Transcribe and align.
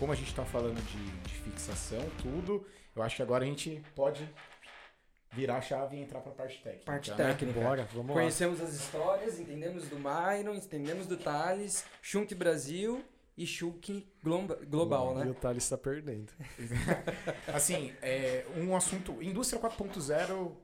como 0.00 0.12
a 0.12 0.16
gente 0.16 0.28
está 0.28 0.46
falando 0.46 0.82
de, 0.82 1.10
de, 1.20 1.34
fixação, 1.34 2.00
tudo, 2.22 2.66
eu 2.96 3.02
acho 3.02 3.16
que 3.16 3.22
agora 3.22 3.44
a 3.44 3.46
gente 3.46 3.84
pode 3.94 4.26
virar 5.30 5.58
a 5.58 5.60
chave 5.60 5.98
e 5.98 6.00
entrar 6.00 6.20
para 6.22 6.32
a 6.32 6.34
parte 6.34 6.60
técnica. 6.62 6.86
Parte 6.86 7.10
então, 7.10 7.26
técnica. 7.26 7.60
Bora, 7.60 7.88
vamos 7.92 8.14
Conhecemos 8.14 8.60
lá. 8.60 8.64
as 8.66 8.72
histórias, 8.72 9.38
entendemos 9.38 9.86
do 9.88 9.96
Myron, 9.96 10.54
entendemos 10.54 11.06
do 11.06 11.18
Thales, 11.18 11.84
Shunk 12.00 12.34
Brasil 12.34 13.04
e 13.36 13.46
Shulk 13.46 14.10
global, 14.66 15.14
né? 15.14 15.26
E 15.26 15.30
o 15.30 15.34
Thales 15.34 15.64
está 15.64 15.76
perdendo. 15.76 16.32
assim, 17.52 17.94
é, 18.00 18.46
um 18.56 18.74
assunto. 18.74 19.22
Indústria 19.22 19.60
4.0. 19.60 20.56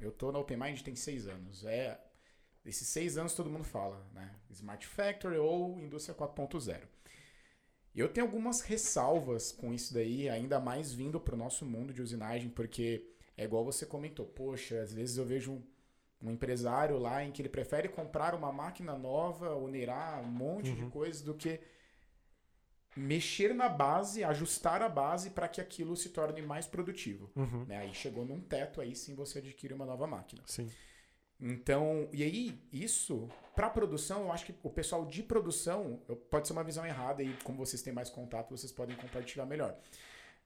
Eu 0.00 0.10
tô 0.10 0.32
na 0.32 0.40
Open 0.40 0.56
Mind 0.58 0.80
tem 0.82 0.96
seis 0.96 1.28
anos. 1.28 1.64
É, 1.64 1.98
esses 2.64 2.88
seis 2.88 3.16
anos 3.16 3.34
todo 3.34 3.48
mundo 3.48 3.64
fala, 3.64 4.04
né? 4.12 4.34
Smart 4.50 4.84
Factory 4.84 5.38
ou 5.38 5.78
Indústria 5.78 6.14
4.0. 6.14 6.95
Eu 7.96 8.08
tenho 8.08 8.26
algumas 8.26 8.60
ressalvas 8.60 9.50
com 9.50 9.72
isso 9.72 9.94
daí, 9.94 10.28
ainda 10.28 10.60
mais 10.60 10.92
vindo 10.92 11.18
para 11.18 11.34
o 11.34 11.38
nosso 11.38 11.64
mundo 11.64 11.94
de 11.94 12.02
usinagem, 12.02 12.50
porque 12.50 13.08
é 13.36 13.44
igual 13.44 13.64
você 13.64 13.86
comentou, 13.86 14.26
poxa, 14.26 14.80
às 14.82 14.92
vezes 14.92 15.16
eu 15.16 15.24
vejo 15.24 15.62
um, 16.22 16.30
empresário 16.30 16.98
lá 16.98 17.24
em 17.24 17.32
que 17.32 17.40
ele 17.40 17.48
prefere 17.48 17.88
comprar 17.88 18.34
uma 18.34 18.52
máquina 18.52 18.96
nova, 18.96 19.54
oneirar 19.54 20.20
um 20.20 20.30
monte 20.30 20.70
uhum. 20.70 20.76
de 20.76 20.86
coisas 20.90 21.22
do 21.22 21.34
que 21.34 21.60
mexer 22.96 23.54
na 23.54 23.68
base, 23.68 24.24
ajustar 24.24 24.82
a 24.82 24.88
base 24.88 25.30
para 25.30 25.48
que 25.48 25.60
aquilo 25.60 25.96
se 25.96 26.08
torne 26.08 26.40
mais 26.40 26.66
produtivo. 26.66 27.30
Uhum. 27.36 27.64
Né? 27.66 27.78
Aí 27.78 27.94
chegou 27.94 28.24
num 28.24 28.40
teto, 28.40 28.80
aí 28.80 28.94
sim 28.94 29.14
você 29.14 29.38
adquire 29.38 29.74
uma 29.74 29.84
nova 29.84 30.06
máquina. 30.06 30.42
Sim. 30.46 30.70
Então, 31.38 32.08
e 32.12 32.22
aí, 32.22 32.58
isso, 32.72 33.28
para 33.56 33.70
produção, 33.70 34.24
eu 34.24 34.32
acho 34.32 34.44
que 34.44 34.54
o 34.62 34.70
pessoal 34.70 35.06
de 35.06 35.22
produção, 35.22 36.00
pode 36.30 36.46
ser 36.46 36.52
uma 36.52 36.62
visão 36.62 36.84
errada 36.86 37.22
e 37.22 37.32
como 37.42 37.56
vocês 37.56 37.82
têm 37.82 37.92
mais 37.92 38.10
contato, 38.10 38.56
vocês 38.56 38.70
podem 38.70 38.94
compartilhar 38.94 39.46
melhor. 39.46 39.74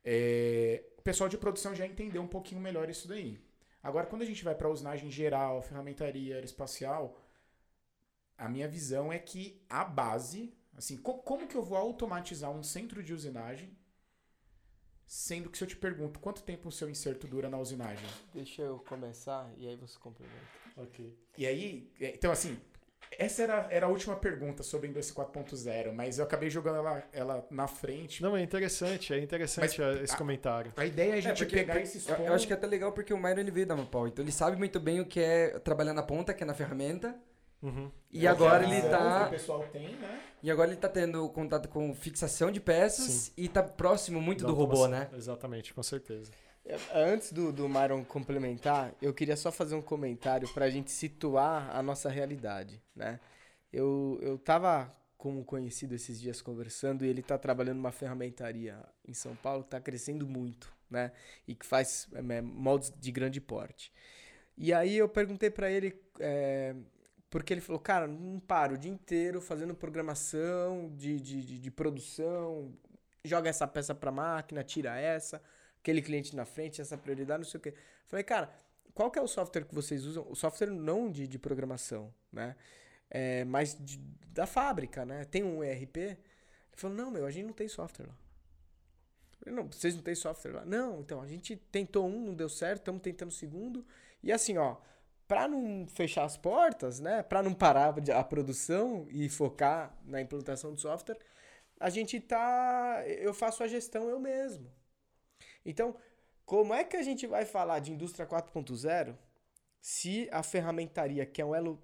É, 0.04 0.84
o 0.96 1.02
pessoal 1.02 1.28
de 1.28 1.36
produção 1.36 1.74
já 1.74 1.84
entendeu 1.84 2.22
um 2.22 2.28
pouquinho 2.28 2.60
melhor 2.60 2.88
isso 2.88 3.08
daí. 3.08 3.38
Agora, 3.82 4.06
quando 4.06 4.22
a 4.22 4.24
gente 4.24 4.44
vai 4.44 4.54
para 4.54 4.68
a 4.68 4.70
usinagem 4.70 5.10
geral, 5.10 5.60
ferramentaria 5.60 6.36
aeroespacial, 6.36 7.18
a 8.38 8.48
minha 8.48 8.68
visão 8.68 9.12
é 9.12 9.18
que 9.18 9.60
a 9.68 9.84
base, 9.84 10.54
assim, 10.76 10.96
co 10.96 11.14
como 11.14 11.48
que 11.48 11.56
eu 11.56 11.62
vou 11.62 11.76
automatizar 11.76 12.50
um 12.50 12.62
centro 12.62 13.02
de 13.02 13.12
usinagem 13.12 13.76
Sendo 15.10 15.50
que 15.50 15.58
se 15.58 15.64
eu 15.64 15.66
te 15.66 15.74
pergunto 15.74 16.20
quanto 16.20 16.40
tempo 16.40 16.68
o 16.68 16.70
seu 16.70 16.88
inserto 16.88 17.26
dura 17.26 17.50
na 17.50 17.58
usinagem? 17.58 18.08
Deixa 18.32 18.62
eu 18.62 18.78
começar 18.78 19.52
e 19.56 19.66
aí 19.66 19.74
você 19.74 19.98
complementa. 19.98 20.38
Ok. 20.76 21.18
E 21.36 21.48
aí, 21.48 21.90
é, 22.00 22.14
então 22.14 22.30
assim, 22.30 22.56
essa 23.18 23.42
era, 23.42 23.66
era 23.70 23.86
a 23.86 23.88
última 23.88 24.16
pergunta 24.16 24.62
sobre 24.62 24.86
a 24.86 24.90
Indústria 24.90 25.26
4.0, 25.26 25.92
mas 25.92 26.18
eu 26.18 26.24
acabei 26.24 26.48
jogando 26.48 26.76
ela, 26.76 27.02
ela 27.12 27.46
na 27.50 27.66
frente. 27.66 28.22
Não, 28.22 28.36
é 28.36 28.42
interessante, 28.42 29.12
é 29.12 29.18
interessante 29.18 29.80
mas, 29.80 30.00
esse 30.02 30.14
a, 30.14 30.16
comentário. 30.16 30.72
A 30.76 30.86
ideia 30.86 31.14
é 31.14 31.18
a 31.18 31.20
gente 31.20 31.42
é 31.42 31.46
porque, 31.46 31.56
pegar 31.56 31.80
esses 31.80 32.04
pontos. 32.04 32.24
Eu 32.24 32.32
acho 32.32 32.46
que 32.46 32.52
é 32.52 32.56
até 32.56 32.66
legal 32.66 32.92
porque 32.92 33.12
o 33.12 33.18
Myron 33.18 33.40
ele 33.40 33.50
veio 33.50 33.66
da 33.66 33.76
Mapau, 33.76 34.06
então 34.06 34.24
ele 34.24 34.32
sabe 34.32 34.56
muito 34.56 34.78
bem 34.78 35.00
o 35.00 35.06
que 35.06 35.20
é 35.20 35.58
trabalhar 35.58 35.92
na 35.92 36.02
ponta, 36.02 36.32
que 36.32 36.42
é 36.42 36.46
na 36.46 36.54
ferramenta. 36.54 37.14
Uhum. 37.62 37.90
E 38.10 38.26
é 38.26 38.30
agora 38.30 38.64
ele 38.64 38.80
tá. 38.88 39.26
o 39.26 39.30
pessoal 39.30 39.66
tem, 39.70 39.94
né? 39.96 40.20
E 40.42 40.50
agora 40.50 40.70
ele 40.70 40.80
tá 40.80 40.88
tendo 40.88 41.28
contato 41.28 41.68
com 41.68 41.94
fixação 41.94 42.50
de 42.50 42.58
peças 42.58 43.04
Sim. 43.04 43.32
e 43.36 43.48
tá 43.48 43.62
próximo 43.62 44.20
muito 44.20 44.46
do 44.46 44.54
robô, 44.54 44.88
né? 44.88 45.10
Exatamente, 45.14 45.74
com 45.74 45.82
certeza. 45.82 46.30
Antes 46.94 47.32
do, 47.32 47.52
do 47.52 47.68
Myron 47.68 48.04
complementar, 48.04 48.94
eu 49.00 49.12
queria 49.12 49.36
só 49.36 49.50
fazer 49.50 49.74
um 49.74 49.82
comentário 49.82 50.48
para 50.52 50.66
a 50.66 50.70
gente 50.70 50.90
situar 50.90 51.74
a 51.74 51.82
nossa 51.82 52.08
realidade, 52.08 52.80
né? 52.94 53.18
Eu, 53.72 54.18
eu 54.22 54.38
tava 54.38 54.94
com 55.16 55.38
um 55.38 55.44
conhecido 55.44 55.94
esses 55.94 56.20
dias 56.20 56.40
conversando 56.40 57.04
e 57.04 57.08
ele 57.08 57.20
está 57.20 57.36
trabalhando 57.36 57.76
numa 57.76 57.92
ferramentaria 57.92 58.78
em 59.06 59.12
São 59.12 59.34
Paulo 59.36 59.62
que 59.62 59.68
está 59.68 59.80
crescendo 59.80 60.26
muito, 60.26 60.72
né? 60.88 61.12
E 61.46 61.54
que 61.54 61.66
faz 61.66 62.08
é, 62.12 62.40
moldes 62.40 62.92
de 62.98 63.12
grande 63.12 63.40
porte. 63.40 63.92
E 64.56 64.72
aí 64.72 64.96
eu 64.96 65.08
perguntei 65.08 65.50
para 65.50 65.70
ele 65.70 65.98
é, 66.18 66.74
porque 67.30 67.54
ele 67.54 67.60
falou, 67.60 67.80
cara, 67.80 68.06
não 68.06 68.40
paro 68.40 68.74
o 68.74 68.78
dia 68.78 68.90
inteiro 68.90 69.40
fazendo 69.40 69.74
programação 69.74 70.90
de, 70.96 71.20
de, 71.20 71.44
de, 71.44 71.58
de 71.58 71.70
produção, 71.70 72.72
joga 73.24 73.48
essa 73.48 73.66
peça 73.66 73.94
pra 73.94 74.10
máquina, 74.10 74.64
tira 74.64 74.98
essa, 74.98 75.40
aquele 75.80 76.02
cliente 76.02 76.36
na 76.36 76.44
frente, 76.44 76.80
essa 76.80 76.96
prioridade, 76.96 77.42
não 77.42 77.50
sei 77.50 77.58
o 77.58 77.62
quê. 77.62 77.74
Falei, 78.06 78.24
cara, 78.24 78.52
qual 78.94 79.10
que 79.10 79.18
é 79.18 79.22
o 79.22 79.28
software 79.28 79.64
que 79.64 79.74
vocês 79.74 80.04
usam? 80.04 80.26
O 80.28 80.36
software 80.36 80.70
não 80.70 81.10
de, 81.10 81.26
de 81.26 81.38
programação, 81.38 82.12
né? 82.32 82.56
É, 83.10 83.44
mas 83.44 83.76
de, 83.78 83.98
da 84.28 84.46
fábrica, 84.46 85.04
né? 85.04 85.24
Tem 85.24 85.42
um 85.42 85.64
ERP? 85.64 85.96
Ele 85.96 86.18
falou, 86.76 86.96
não, 86.96 87.10
meu, 87.10 87.26
a 87.26 87.30
gente 87.30 87.46
não 87.46 87.52
tem 87.52 87.68
software 87.68 88.06
lá. 88.06 88.16
Falei, 89.38 89.54
não, 89.54 89.66
vocês 89.66 89.94
não 89.94 90.02
têm 90.02 90.14
software 90.14 90.52
lá? 90.52 90.64
Não, 90.64 91.00
então, 91.00 91.20
a 91.20 91.26
gente 91.26 91.56
tentou 91.56 92.06
um, 92.06 92.26
não 92.26 92.34
deu 92.34 92.48
certo, 92.48 92.80
estamos 92.80 93.00
tentando 93.00 93.30
o 93.30 93.34
segundo. 93.34 93.84
E 94.22 94.30
assim, 94.30 94.58
ó, 94.58 94.76
para 95.26 95.48
não 95.48 95.86
fechar 95.86 96.24
as 96.24 96.36
portas, 96.36 97.00
né, 97.00 97.22
para 97.22 97.42
não 97.42 97.54
parar 97.54 97.94
a 98.14 98.24
produção 98.24 99.06
e 99.10 99.28
focar 99.28 99.96
na 100.04 100.20
implantação 100.20 100.74
do 100.74 100.80
software, 100.80 101.18
a 101.78 101.88
gente 101.88 102.20
tá, 102.20 103.02
eu 103.06 103.32
faço 103.32 103.62
a 103.62 103.68
gestão 103.68 104.08
eu 104.10 104.20
mesmo. 104.20 104.70
Então, 105.64 105.94
como 106.44 106.74
é 106.74 106.84
que 106.84 106.96
a 106.96 107.02
gente 107.02 107.26
vai 107.26 107.44
falar 107.44 107.78
de 107.78 107.92
indústria 107.92 108.26
4.0 108.26 109.16
se 109.80 110.28
a 110.32 110.42
ferramentaria, 110.42 111.24
que 111.24 111.40
é 111.40 111.44
um 111.44 111.54
elo 111.54 111.80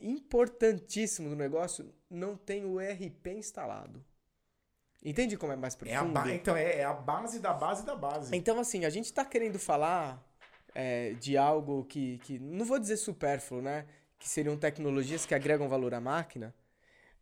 importantíssimo 0.00 1.28
do 1.28 1.36
negócio, 1.36 1.92
não 2.08 2.36
tem 2.36 2.64
o 2.64 2.80
ERP 2.80 3.28
instalado? 3.28 4.04
Entende 5.04 5.36
como 5.36 5.52
é 5.52 5.56
mais 5.56 5.76
profundo? 5.76 6.18
É 6.18 6.22
a 6.22 6.34
então, 6.34 6.56
é, 6.56 6.78
é 6.78 6.84
a 6.84 6.92
base 6.92 7.38
da 7.38 7.52
base 7.52 7.84
da 7.84 7.94
base. 7.94 8.34
Então, 8.36 8.58
assim, 8.58 8.84
a 8.84 8.90
gente 8.90 9.04
está 9.04 9.24
querendo 9.24 9.58
falar 9.58 10.20
é, 10.74 11.12
de 11.14 11.36
algo 11.36 11.84
que, 11.84 12.18
que, 12.18 12.38
não 12.38 12.64
vou 12.64 12.78
dizer 12.78 12.96
supérfluo, 12.96 13.62
né? 13.62 13.86
Que 14.18 14.28
seriam 14.28 14.56
tecnologias 14.56 15.24
que 15.24 15.34
agregam 15.34 15.68
valor 15.68 15.94
à 15.94 16.00
máquina, 16.00 16.54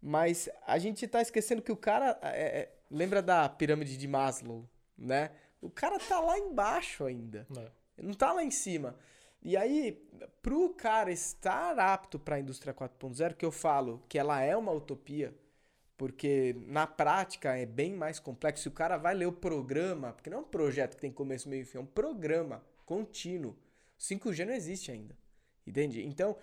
mas 0.00 0.48
a 0.66 0.78
gente 0.78 1.04
está 1.04 1.20
esquecendo 1.20 1.60
que 1.60 1.72
o 1.72 1.76
cara. 1.76 2.18
É, 2.22 2.60
é, 2.60 2.74
lembra 2.90 3.20
da 3.20 3.48
pirâmide 3.48 3.96
de 3.96 4.08
Maslow, 4.08 4.68
né? 4.96 5.30
O 5.64 5.70
cara 5.70 5.98
tá 5.98 6.20
lá 6.20 6.38
embaixo 6.38 7.04
ainda. 7.04 7.46
É. 7.56 8.02
Não 8.02 8.12
tá 8.12 8.32
lá 8.32 8.44
em 8.44 8.50
cima. 8.50 8.96
E 9.42 9.56
aí, 9.56 9.92
pro 10.42 10.70
cara 10.74 11.10
estar 11.10 11.78
apto 11.78 12.18
para 12.18 12.36
a 12.36 12.40
indústria 12.40 12.72
4.0, 12.72 13.34
que 13.34 13.44
eu 13.44 13.52
falo 13.52 14.02
que 14.08 14.18
ela 14.18 14.40
é 14.40 14.56
uma 14.56 14.72
utopia, 14.72 15.34
porque 15.96 16.56
na 16.66 16.86
prática 16.86 17.56
é 17.56 17.66
bem 17.66 17.92
mais 17.92 18.18
complexo. 18.18 18.62
Se 18.62 18.68
o 18.68 18.72
cara 18.72 18.96
vai 18.96 19.14
ler 19.14 19.26
o 19.26 19.32
programa, 19.32 20.12
porque 20.12 20.30
não 20.30 20.38
é 20.38 20.40
um 20.40 20.44
projeto 20.44 20.94
que 20.94 21.00
tem 21.00 21.12
começo, 21.12 21.48
meio 21.48 21.62
e 21.62 21.64
fim, 21.64 21.78
é 21.78 21.80
um 21.80 21.86
programa 21.86 22.64
contínuo. 22.86 23.56
5G 23.98 24.46
não 24.46 24.54
existe 24.54 24.90
ainda. 24.90 25.16
Entende? 25.66 26.04
Então, 26.04 26.36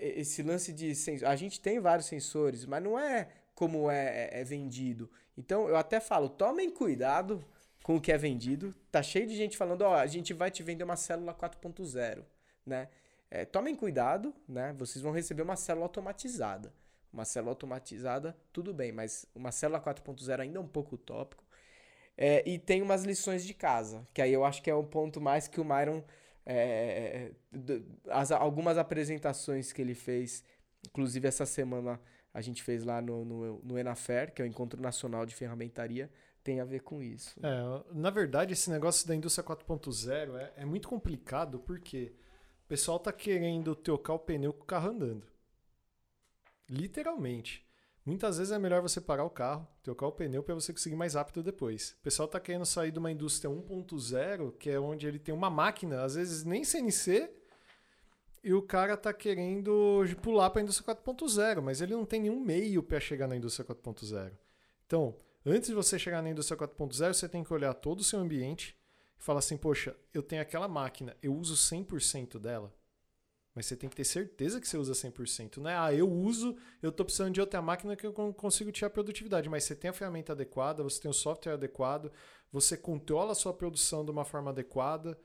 esse 0.00 0.42
lance 0.42 0.72
de 0.72 0.94
sensor. 0.94 1.28
A 1.28 1.36
gente 1.36 1.60
tem 1.60 1.78
vários 1.78 2.06
sensores, 2.06 2.64
mas 2.64 2.82
não 2.82 2.98
é 2.98 3.28
como 3.54 3.90
é, 3.90 4.30
é, 4.30 4.40
é 4.40 4.44
vendido. 4.44 5.10
Então, 5.36 5.68
eu 5.68 5.76
até 5.76 6.00
falo, 6.00 6.28
tomem 6.28 6.70
cuidado 6.70 7.44
com 7.84 7.96
o 7.96 8.00
que 8.00 8.10
é 8.10 8.16
vendido. 8.16 8.74
Tá 8.90 9.02
cheio 9.02 9.26
de 9.26 9.36
gente 9.36 9.58
falando, 9.58 9.82
ó, 9.82 9.90
oh, 9.90 9.94
a 9.94 10.06
gente 10.06 10.32
vai 10.32 10.50
te 10.50 10.62
vender 10.62 10.82
uma 10.82 10.96
célula 10.96 11.34
4.0, 11.34 12.24
né? 12.66 12.88
É, 13.30 13.44
tomem 13.44 13.76
cuidado, 13.76 14.34
né? 14.48 14.72
Vocês 14.72 15.02
vão 15.02 15.12
receber 15.12 15.42
uma 15.42 15.54
célula 15.54 15.84
automatizada. 15.84 16.72
Uma 17.12 17.26
célula 17.26 17.52
automatizada, 17.52 18.34
tudo 18.52 18.72
bem, 18.72 18.90
mas 18.90 19.26
uma 19.34 19.52
célula 19.52 19.78
4.0 19.80 20.40
ainda 20.40 20.58
é 20.58 20.60
um 20.62 20.66
pouco 20.66 20.94
utópico. 20.94 21.44
É, 22.16 22.42
e 22.48 22.58
tem 22.58 22.80
umas 22.80 23.04
lições 23.04 23.44
de 23.44 23.52
casa, 23.52 24.06
que 24.14 24.22
aí 24.22 24.32
eu 24.32 24.44
acho 24.46 24.62
que 24.62 24.70
é 24.70 24.74
um 24.74 24.84
ponto 24.84 25.20
mais 25.20 25.46
que 25.46 25.60
o 25.60 25.64
Myron. 25.64 26.02
É, 26.46 27.32
as, 28.08 28.32
algumas 28.32 28.78
apresentações 28.78 29.72
que 29.72 29.82
ele 29.82 29.94
fez, 29.94 30.42
inclusive 30.86 31.28
essa 31.28 31.44
semana 31.44 32.00
a 32.32 32.40
gente 32.40 32.62
fez 32.62 32.82
lá 32.82 33.00
no, 33.00 33.24
no, 33.24 33.58
no 33.62 33.78
Enafer, 33.78 34.32
que 34.32 34.40
é 34.40 34.44
o 34.44 34.48
Encontro 34.48 34.80
Nacional 34.80 35.24
de 35.26 35.34
Ferramentaria, 35.34 36.10
tem 36.44 36.60
a 36.60 36.64
ver 36.64 36.80
com 36.80 37.02
isso. 37.02 37.34
É, 37.42 37.94
na 37.94 38.10
verdade, 38.10 38.52
esse 38.52 38.70
negócio 38.70 39.08
da 39.08 39.14
indústria 39.14 39.42
4.0 39.42 40.36
é, 40.36 40.52
é 40.58 40.64
muito 40.66 40.86
complicado 40.86 41.58
porque 41.58 42.14
o 42.64 42.68
pessoal 42.68 42.98
tá 42.98 43.10
querendo 43.10 43.74
trocar 43.74 44.12
o 44.12 44.18
pneu 44.18 44.52
com 44.52 44.62
o 44.62 44.66
carro 44.66 44.90
andando. 44.90 45.26
Literalmente. 46.68 47.64
Muitas 48.04 48.36
vezes 48.36 48.52
é 48.52 48.58
melhor 48.58 48.82
você 48.82 49.00
parar 49.00 49.24
o 49.24 49.30
carro, 49.30 49.66
trocar 49.82 50.06
o 50.06 50.12
pneu 50.12 50.42
para 50.42 50.54
você 50.54 50.70
conseguir 50.74 50.94
mais 50.94 51.14
rápido 51.14 51.42
depois. 51.42 51.96
O 51.98 52.02
pessoal 52.02 52.26
está 52.26 52.38
querendo 52.38 52.66
sair 52.66 52.92
de 52.92 52.98
uma 52.98 53.10
indústria 53.10 53.50
1.0, 53.50 54.52
que 54.58 54.68
é 54.68 54.78
onde 54.78 55.06
ele 55.06 55.18
tem 55.18 55.34
uma 55.34 55.48
máquina, 55.48 56.02
às 56.02 56.14
vezes 56.14 56.44
nem 56.44 56.62
CNC, 56.62 57.30
e 58.42 58.52
o 58.52 58.60
cara 58.60 58.92
está 58.92 59.10
querendo 59.14 60.04
pular 60.20 60.50
para 60.50 60.60
a 60.60 60.64
indústria 60.64 60.94
4.0, 60.94 61.62
mas 61.62 61.80
ele 61.80 61.94
não 61.94 62.04
tem 62.04 62.20
nenhum 62.20 62.38
meio 62.38 62.82
para 62.82 63.00
chegar 63.00 63.26
na 63.26 63.36
indústria 63.36 63.64
4.0. 63.64 64.32
Então, 64.84 65.16
antes 65.46 65.68
de 65.68 65.74
você 65.74 65.98
chegar 65.98 66.22
na 66.22 66.30
indústria 66.30 66.56
4.0, 66.56 67.12
você 67.14 67.28
tem 67.28 67.44
que 67.44 67.52
olhar 67.52 67.74
todo 67.74 68.00
o 68.00 68.04
seu 68.04 68.18
ambiente 68.18 68.76
e 69.18 69.22
falar 69.22 69.40
assim: 69.40 69.56
poxa, 69.56 69.96
eu 70.12 70.22
tenho 70.22 70.42
aquela 70.42 70.68
máquina, 70.68 71.16
eu 71.22 71.34
uso 71.34 71.56
100% 71.56 72.38
dela. 72.38 72.74
Mas 73.54 73.66
você 73.66 73.76
tem 73.76 73.88
que 73.88 73.94
ter 73.94 74.04
certeza 74.04 74.60
que 74.60 74.66
você 74.66 74.76
usa 74.76 74.94
100%. 74.94 75.58
Não 75.58 75.70
é, 75.70 75.76
ah, 75.76 75.94
eu 75.94 76.10
uso, 76.10 76.56
eu 76.82 76.90
estou 76.90 77.04
precisando 77.06 77.32
de 77.32 77.40
outra 77.40 77.62
máquina 77.62 77.94
que 77.94 78.04
eu 78.04 78.12
con- 78.12 78.32
consigo 78.32 78.72
tirar 78.72 78.90
produtividade. 78.90 79.48
Mas 79.48 79.62
você 79.64 79.76
tem 79.76 79.88
a 79.90 79.92
ferramenta 79.94 80.32
adequada, 80.32 80.82
você 80.82 81.00
tem 81.00 81.10
o 81.10 81.14
software 81.14 81.52
adequado, 81.52 82.10
você 82.50 82.76
controla 82.76 83.30
a 83.30 83.34
sua 83.34 83.54
produção 83.54 84.04
de 84.04 84.10
uma 84.10 84.24
forma 84.24 84.50
adequada. 84.50 85.16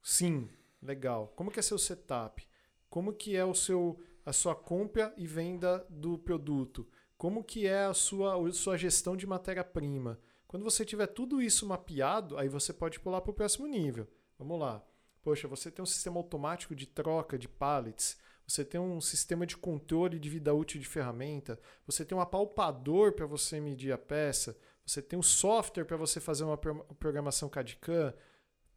Sim, 0.00 0.48
legal. 0.80 1.32
Como 1.34 1.50
que 1.50 1.58
é 1.58 1.62
seu 1.62 1.78
setup? 1.78 2.46
Como 2.88 3.12
que 3.12 3.36
é 3.36 3.44
o 3.44 3.54
seu, 3.54 3.98
a 4.24 4.32
sua 4.32 4.54
compra 4.54 5.12
e 5.16 5.26
venda 5.26 5.84
do 5.88 6.18
produto? 6.18 6.86
Como 7.22 7.44
que 7.44 7.68
é 7.68 7.84
a 7.84 7.94
sua, 7.94 8.48
a 8.48 8.52
sua 8.52 8.76
gestão 8.76 9.16
de 9.16 9.28
matéria-prima? 9.28 10.18
Quando 10.48 10.64
você 10.64 10.84
tiver 10.84 11.06
tudo 11.06 11.40
isso 11.40 11.64
mapeado, 11.64 12.36
aí 12.36 12.48
você 12.48 12.72
pode 12.72 12.98
pular 12.98 13.20
para 13.20 13.30
o 13.30 13.32
próximo 13.32 13.68
nível. 13.68 14.08
Vamos 14.36 14.58
lá. 14.58 14.84
Poxa, 15.22 15.46
você 15.46 15.70
tem 15.70 15.84
um 15.84 15.86
sistema 15.86 16.16
automático 16.18 16.74
de 16.74 16.84
troca 16.84 17.38
de 17.38 17.46
pallets, 17.46 18.18
você 18.44 18.64
tem 18.64 18.80
um 18.80 19.00
sistema 19.00 19.46
de 19.46 19.56
controle 19.56 20.18
de 20.18 20.28
vida 20.28 20.52
útil 20.52 20.80
de 20.80 20.86
ferramenta, 20.88 21.60
você 21.86 22.04
tem 22.04 22.18
um 22.18 22.20
apalpador 22.20 23.12
para 23.12 23.24
você 23.24 23.60
medir 23.60 23.92
a 23.92 23.98
peça, 23.98 24.58
você 24.84 25.00
tem 25.00 25.16
um 25.16 25.22
software 25.22 25.84
para 25.84 25.96
você 25.96 26.18
fazer 26.18 26.42
uma 26.42 26.58
pro- 26.58 26.84
programação 26.98 27.48
CAD-CAM. 27.48 28.12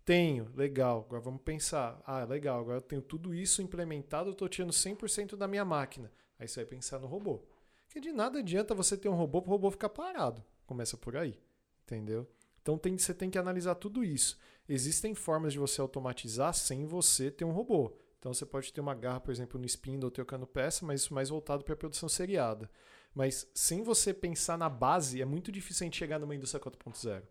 Tenho, 0.06 0.52
legal. 0.54 1.04
Agora 1.08 1.20
vamos 1.20 1.42
pensar. 1.42 2.00
Ah, 2.06 2.24
legal, 2.26 2.60
agora 2.60 2.78
eu 2.78 2.82
tenho 2.82 3.02
tudo 3.02 3.34
isso 3.34 3.64
implementado, 3.64 4.30
eu 4.30 4.34
estou 4.34 4.48
tirando 4.48 4.72
100% 4.72 5.36
da 5.36 5.48
minha 5.48 5.66
máquina. 5.66 6.12
Aí 6.38 6.48
você 6.48 6.60
vai 6.60 6.66
pensar 6.68 7.00
no 7.00 7.08
robô. 7.08 7.55
Porque 7.96 8.10
de 8.10 8.14
nada 8.14 8.40
adianta 8.40 8.76
você 8.76 8.98
ter 8.98 9.08
um 9.08 9.16
robô 9.16 9.42
para 9.42 9.48
o 9.48 9.52
robô 9.54 9.72
ficar 9.72 9.88
parado. 9.88 10.44
Começa 10.66 10.98
por 10.98 11.16
aí, 11.16 11.40
entendeu? 11.86 12.30
Então 12.62 12.78
tem, 12.78 12.98
você 12.98 13.14
tem 13.14 13.30
que 13.30 13.38
analisar 13.38 13.76
tudo 13.76 14.04
isso. 14.04 14.38
Existem 14.68 15.16
formas 15.16 15.54
de 15.54 15.60
você 15.60 15.80
automatizar 15.80 16.54
sem 16.54 16.86
você 16.86 17.32
ter 17.32 17.46
um 17.46 17.54
robô. 17.54 17.98
Então 18.20 18.34
você 18.34 18.46
pode 18.46 18.74
ter 18.74 18.82
uma 18.82 18.94
garra, 18.94 19.22
por 19.22 19.32
exemplo, 19.32 19.58
no 19.58 19.66
spindle 19.66 20.12
trocando 20.12 20.46
peça, 20.46 20.86
mas 20.86 21.04
isso 21.04 21.14
mais 21.14 21.30
voltado 21.30 21.64
para 21.64 21.74
a 21.74 21.78
produção 21.78 22.10
seriada. 22.10 22.70
Mas 23.14 23.50
sem 23.56 23.82
você 23.82 24.14
pensar 24.14 24.58
na 24.58 24.68
base, 24.68 25.22
é 25.22 25.26
muito 25.26 25.50
difícil 25.50 25.86
a 25.86 25.88
gente 25.88 25.98
chegar 25.98 26.20
numa 26.20 26.36
indústria 26.36 26.62
4.0. 26.62 27.24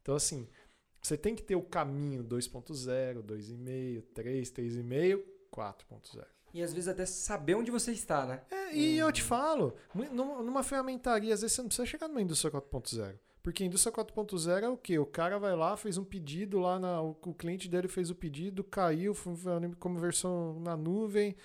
Então, 0.00 0.14
assim, 0.14 0.48
você 1.02 1.18
tem 1.18 1.34
que 1.34 1.42
ter 1.42 1.56
o 1.56 1.62
caminho 1.62 2.24
2.0, 2.24 3.22
2,5, 3.22 4.02
3, 4.14 4.50
3,5, 4.50 5.22
4.0. 5.52 6.35
E 6.56 6.62
às 6.62 6.72
vezes 6.72 6.88
até 6.88 7.04
saber 7.04 7.54
onde 7.54 7.70
você 7.70 7.92
está, 7.92 8.24
né? 8.24 8.40
É, 8.50 8.74
e 8.74 8.96
eu 8.96 9.12
te 9.12 9.22
falo, 9.22 9.76
numa 9.94 10.62
ferramentaria, 10.62 11.34
às 11.34 11.42
vezes 11.42 11.54
você 11.54 11.60
não 11.60 11.68
precisa 11.68 11.84
chegar 11.84 12.08
numa 12.08 12.22
indústria 12.22 12.50
4.0. 12.50 13.14
Porque 13.42 13.62
a 13.62 13.66
indústria 13.66 13.92
4.0 13.92 14.62
é 14.62 14.68
o 14.70 14.76
quê? 14.78 14.98
O 14.98 15.04
cara 15.04 15.38
vai 15.38 15.54
lá, 15.54 15.76
fez 15.76 15.98
um 15.98 16.04
pedido 16.04 16.58
lá, 16.58 16.78
na, 16.78 17.02
o, 17.02 17.10
o 17.10 17.34
cliente 17.34 17.68
dele 17.68 17.88
fez 17.88 18.08
o 18.08 18.14
pedido, 18.14 18.64
caiu 18.64 19.12
foi 19.12 19.34
como 19.78 19.98
versão 19.98 20.58
na 20.60 20.74
nuvem, 20.78 21.36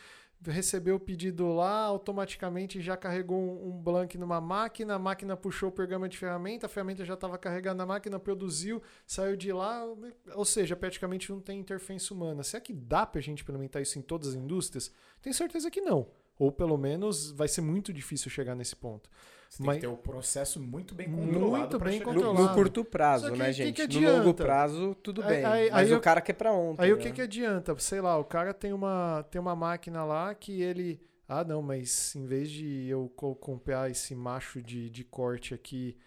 recebeu 0.46 0.96
o 0.96 1.00
pedido 1.00 1.54
lá, 1.54 1.84
automaticamente 1.84 2.82
já 2.82 2.98
carregou 2.98 3.40
um, 3.40 3.72
blank 3.72 4.18
numa 4.18 4.42
máquina, 4.42 4.96
a 4.96 5.00
máquina 5.00 5.38
puxou 5.38 5.70
o 5.70 5.72
programa 5.72 6.10
de 6.10 6.18
ferramenta, 6.18 6.66
a 6.66 6.70
ferramenta 6.70 7.06
já 7.06 7.14
estava 7.14 7.38
carregada 7.38 7.78
na 7.78 7.86
máquina, 7.86 8.20
produziu, 8.20 8.82
saiu 9.06 9.36
de 9.36 9.52
lá, 9.52 9.86
ou 10.34 10.46
seja, 10.46 10.76
praticamente 10.76 11.32
não 11.32 11.40
tem 11.40 11.60
interferência 11.60 12.16
humana. 12.16 12.44
Será 12.44 12.62
que 12.62 12.74
dá 12.74 13.06
para 13.06 13.20
a 13.20 13.24
gente 13.24 13.44
implementar 13.44 13.82
isso 13.82 14.00
em 14.00 14.02
todas 14.02 14.30
as 14.30 14.34
indústrias? 14.34 14.92
Tenho 15.22 15.36
certeza 15.36 15.70
que 15.70 15.82
não. 15.82 16.08
Ou 16.40 16.52
pelo 16.52 16.78
menos 16.78 17.32
vai 17.32 17.48
ser 17.48 17.62
muito 17.62 17.94
difícil 17.94 18.32
chegar 18.32 18.56
nesse 18.56 18.76
ponto. 18.76 19.10
Você 19.52 19.58
tem 19.58 19.66
Mas- 19.68 19.76
que 19.76 19.82
ter 19.82 19.88
o 19.88 19.98
processo 19.98 20.62
muito 20.62 20.96
bem 20.96 21.10
Muito 21.10 21.34
controlado 21.34 21.78
pra 21.78 21.90
bem 21.90 21.98
chegar 22.00 22.14
No, 22.14 22.22
controlado. 22.22 22.48
no 22.48 22.54
curto 22.56 22.86
prazo, 22.86 23.32
que 23.34 23.38
né, 23.38 23.46
que 23.48 23.52
gente? 23.54 23.88
que 23.90 24.00
no 24.00 24.12
longo 24.20 24.34
prazo, 24.34 24.96
tudo 25.04 25.22
Aí- 25.24 25.28
bem. 25.28 25.46
aí- 25.46 25.70
mas 25.70 25.80
aí 25.88 25.92
o 25.92 25.98
eu- 25.98 26.00
cara 26.00 26.22
quer 26.22 26.32
pra 26.34 26.54
ontem. 26.54 26.82
Aí 26.82 26.94
o 26.94 26.96
né? 26.96 27.04
que, 27.04 27.12
que 27.12 27.22
adianta? 27.22 27.78
Sei 27.78 28.00
lá, 28.00 28.18
o 28.18 28.24
cara 28.24 28.54
tem 28.54 28.72
uma, 28.72 29.26
tem 29.30 29.42
uma 29.42 29.54
máquina 29.54 30.06
lá 30.06 30.34
que 30.34 30.62
ele. 30.62 31.02
Ah, 31.28 31.44
não, 31.44 31.62
mas 31.62 32.16
em 32.16 32.26
vez 32.26 32.50
de 32.50 32.88
eu 32.88 33.10
co- 33.14 33.36
comprar 33.36 33.92
esse 33.92 34.16
macho 34.16 34.62
de, 34.62 34.90
de 34.90 35.04
corte 35.04 35.54
aqui 35.54 35.98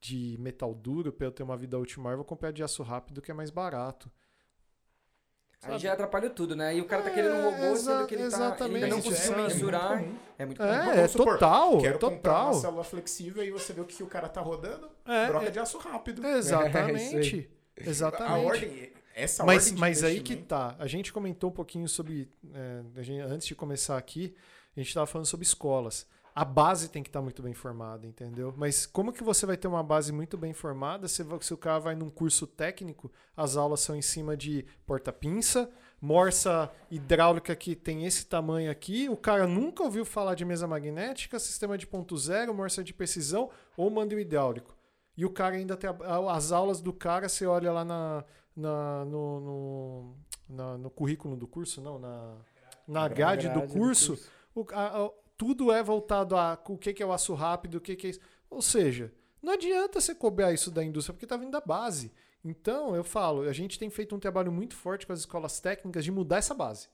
de 0.00 0.36
metal 0.40 0.74
duro 0.74 1.12
para 1.12 1.26
eu 1.26 1.30
ter 1.32 1.42
uma 1.42 1.58
vida 1.58 1.78
útil 1.78 2.02
maior, 2.02 2.14
eu 2.14 2.18
vou 2.18 2.24
comprar 2.24 2.52
de 2.52 2.62
aço 2.62 2.82
rápido 2.82 3.20
que 3.20 3.30
é 3.30 3.34
mais 3.34 3.50
barato. 3.50 4.10
Aí 5.60 5.70
Sabe? 5.72 5.82
já 5.82 5.92
atrapalha 5.92 6.30
tudo, 6.30 6.54
né? 6.54 6.76
E 6.76 6.80
o 6.80 6.84
cara 6.84 7.02
tá 7.02 7.10
É, 7.10 7.14
querendo 7.14 7.34
um 7.34 7.50
robô, 7.50 7.64
exa- 7.72 7.96
sendo 7.98 8.06
que 8.06 8.14
ele, 8.14 8.30
tá, 8.30 8.56
ele 8.64 8.86
não 8.86 9.02
conseguiu 9.02 9.16
sabe? 9.34 9.42
mensurar. 9.42 9.90
muito 9.96 10.04
comum. 10.06 10.18
É 10.38 10.46
muito. 10.46 10.62
É, 10.62 11.00
é 11.00 11.08
supor, 11.08 11.32
total, 11.34 11.78
Quero 11.80 11.98
comprar 11.98 12.16
total. 12.16 12.44
uma 12.52 12.54
célula 12.60 12.84
flexível 12.84 13.44
e 13.44 13.50
você 13.50 13.72
vê 13.72 13.80
o 13.80 13.84
que 13.84 14.00
o 14.02 14.06
cara 14.06 14.28
tá 14.28 14.40
rodando, 14.40 14.88
É, 15.04 15.26
troca 15.26 15.46
é- 15.46 15.50
de 15.50 15.58
aço 15.58 15.76
rápido. 15.78 16.24
exatamente. 16.24 17.50
A 17.76 17.90
exatamente. 17.90 18.46
ordem, 18.46 18.92
essa 19.14 19.44
Mas, 19.44 19.56
ordem 19.64 19.74
de 19.74 19.80
mas 19.80 20.04
aí 20.04 20.20
que 20.20 20.36
tá. 20.36 20.76
A 20.78 20.86
gente 20.86 21.12
comentou 21.12 21.50
um 21.50 21.52
pouquinho 21.52 21.88
sobre. 21.88 22.28
é, 22.54 22.82
a 22.96 23.02
gente- 23.02 23.20
antes 23.20 23.46
de 23.48 23.54
começar 23.56 23.96
aqui, 23.98 24.34
a 24.76 24.80
gente 24.80 24.88
estava 24.88 25.06
falando 25.06 25.26
sobre 25.26 25.44
escolas. 25.44 26.06
A 26.40 26.44
base 26.44 26.88
tem 26.88 27.02
que 27.02 27.08
estar 27.08 27.20
muito 27.20 27.42
bem 27.42 27.52
formada, 27.52 28.06
entendeu? 28.06 28.54
Mas 28.56 28.86
como 28.86 29.12
que 29.12 29.24
você 29.24 29.44
vai 29.44 29.56
ter 29.56 29.66
uma 29.66 29.82
base 29.82 30.12
muito 30.12 30.36
bem 30.38 30.52
formada 30.52 31.08
se, 31.08 31.24
se 31.40 31.52
o 31.52 31.56
cara 31.56 31.80
vai 31.80 31.96
num 31.96 32.08
curso 32.08 32.46
técnico, 32.46 33.10
as 33.36 33.56
aulas 33.56 33.80
são 33.80 33.96
em 33.96 34.02
cima 34.02 34.36
de 34.36 34.64
porta-pinça, 34.86 35.68
morsa 36.00 36.70
hidráulica 36.90 37.56
que 37.56 37.74
tem 37.74 38.04
esse 38.06 38.24
tamanho 38.26 38.70
aqui, 38.70 39.08
o 39.08 39.16
cara 39.16 39.48
nunca 39.48 39.82
ouviu 39.82 40.04
falar 40.04 40.36
de 40.36 40.44
mesa 40.44 40.66
magnética, 40.68 41.40
sistema 41.40 41.76
de 41.76 41.86
ponto 41.88 42.16
zero, 42.16 42.54
morsa 42.54 42.84
de 42.84 42.94
precisão 42.94 43.50
ou 43.76 43.90
mando 43.90 44.16
hidráulico. 44.18 44.76
E 45.16 45.24
o 45.24 45.30
cara 45.30 45.56
ainda 45.56 45.76
tem 45.76 45.90
a- 45.90 46.32
as 46.36 46.52
aulas 46.52 46.80
do 46.80 46.92
cara, 46.92 47.28
você 47.28 47.46
olha 47.46 47.72
lá 47.72 47.84
na, 47.84 48.24
na- 48.54 49.04
no, 49.06 49.40
no, 49.40 50.14
na- 50.48 50.78
no 50.78 50.88
currículo 50.90 51.36
do 51.36 51.48
curso, 51.48 51.80
não, 51.80 51.98
na, 51.98 52.36
na 52.86 53.08
grade, 53.08 53.48
do 53.48 53.66
curso, 53.72 54.12
o- 54.54 54.64
a- 54.72 55.02
a- 55.06 55.10
tudo 55.38 55.72
é 55.72 55.82
voltado 55.82 56.36
a 56.36 56.60
o 56.68 56.76
que, 56.76 56.92
que 56.92 57.02
é 57.02 57.06
o 57.06 57.12
aço 57.12 57.32
rápido, 57.32 57.76
o 57.76 57.80
que, 57.80 57.94
que 57.96 58.08
é 58.08 58.10
isso. 58.10 58.20
Ou 58.50 58.60
seja, 58.60 59.12
não 59.40 59.52
adianta 59.52 60.00
você 60.00 60.14
cobrar 60.14 60.52
isso 60.52 60.70
da 60.70 60.84
indústria, 60.84 61.14
porque 61.14 61.24
está 61.24 61.36
vindo 61.36 61.52
da 61.52 61.60
base. 61.60 62.12
Então, 62.44 62.94
eu 62.94 63.04
falo, 63.04 63.42
a 63.42 63.52
gente 63.52 63.78
tem 63.78 63.88
feito 63.88 64.14
um 64.14 64.18
trabalho 64.18 64.50
muito 64.50 64.74
forte 64.74 65.06
com 65.06 65.12
as 65.12 65.20
escolas 65.20 65.60
técnicas 65.60 66.04
de 66.04 66.10
mudar 66.10 66.38
essa 66.38 66.54
base. 66.54 66.88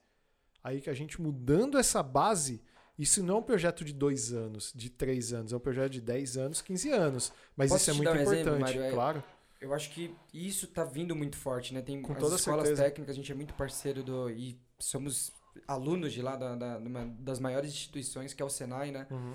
Aí 0.63 0.81
que 0.81 0.91
a 0.91 0.95
gente 0.95 1.21
mudando 1.21 1.79
essa 1.79 2.03
base, 2.03 2.63
isso 2.99 3.23
não 3.23 3.37
é 3.37 3.39
um 3.39 3.43
projeto 3.43 3.85
de 3.85 3.93
dois 3.93 4.33
anos, 4.33 4.73
de 4.75 4.91
três 4.91 5.33
anos, 5.33 5.53
é 5.53 5.57
um 5.57 5.61
projeto 5.61 5.93
de 5.93 6.01
10 6.01 6.37
anos, 6.37 6.61
15 6.63 6.91
anos. 6.91 7.33
Mas 7.57 7.71
Posso 7.71 7.83
isso 7.83 7.91
é 7.91 7.95
muito 7.95 8.11
um 8.11 8.15
exemplo, 8.15 8.35
importante, 8.41 8.61
Mário? 8.61 8.83
É- 8.83 8.91
claro. 8.93 9.25
Eu 9.61 9.73
acho 9.73 9.91
que 9.91 10.15
isso 10.33 10.67
tá 10.67 10.85
vindo 10.85 11.17
muito 11.17 11.37
forte, 11.37 11.73
né? 11.73 11.81
Tem 11.81 12.03
Com 12.03 12.13
as 12.13 12.19
escolas 12.33 12.67
certeza. 12.69 12.83
técnicas, 12.83 13.15
a 13.15 13.17
gente 13.17 13.33
é 13.33 13.35
muito 13.35 13.55
parceiro 13.55 14.03
do. 14.03 14.29
E 14.31 14.59
somos 14.79 15.33
alunos 15.67 16.13
de 16.13 16.21
lá, 16.23 16.37
da, 16.37 16.55
da- 16.55 16.79
uma 16.79 17.07
das 17.19 17.39
maiores 17.41 17.71
instituições, 17.73 18.33
que 18.35 18.43
é 18.43 18.45
o 18.45 18.51
Senai, 18.51 18.91
né? 18.91 19.07
Uhum. 19.11 19.35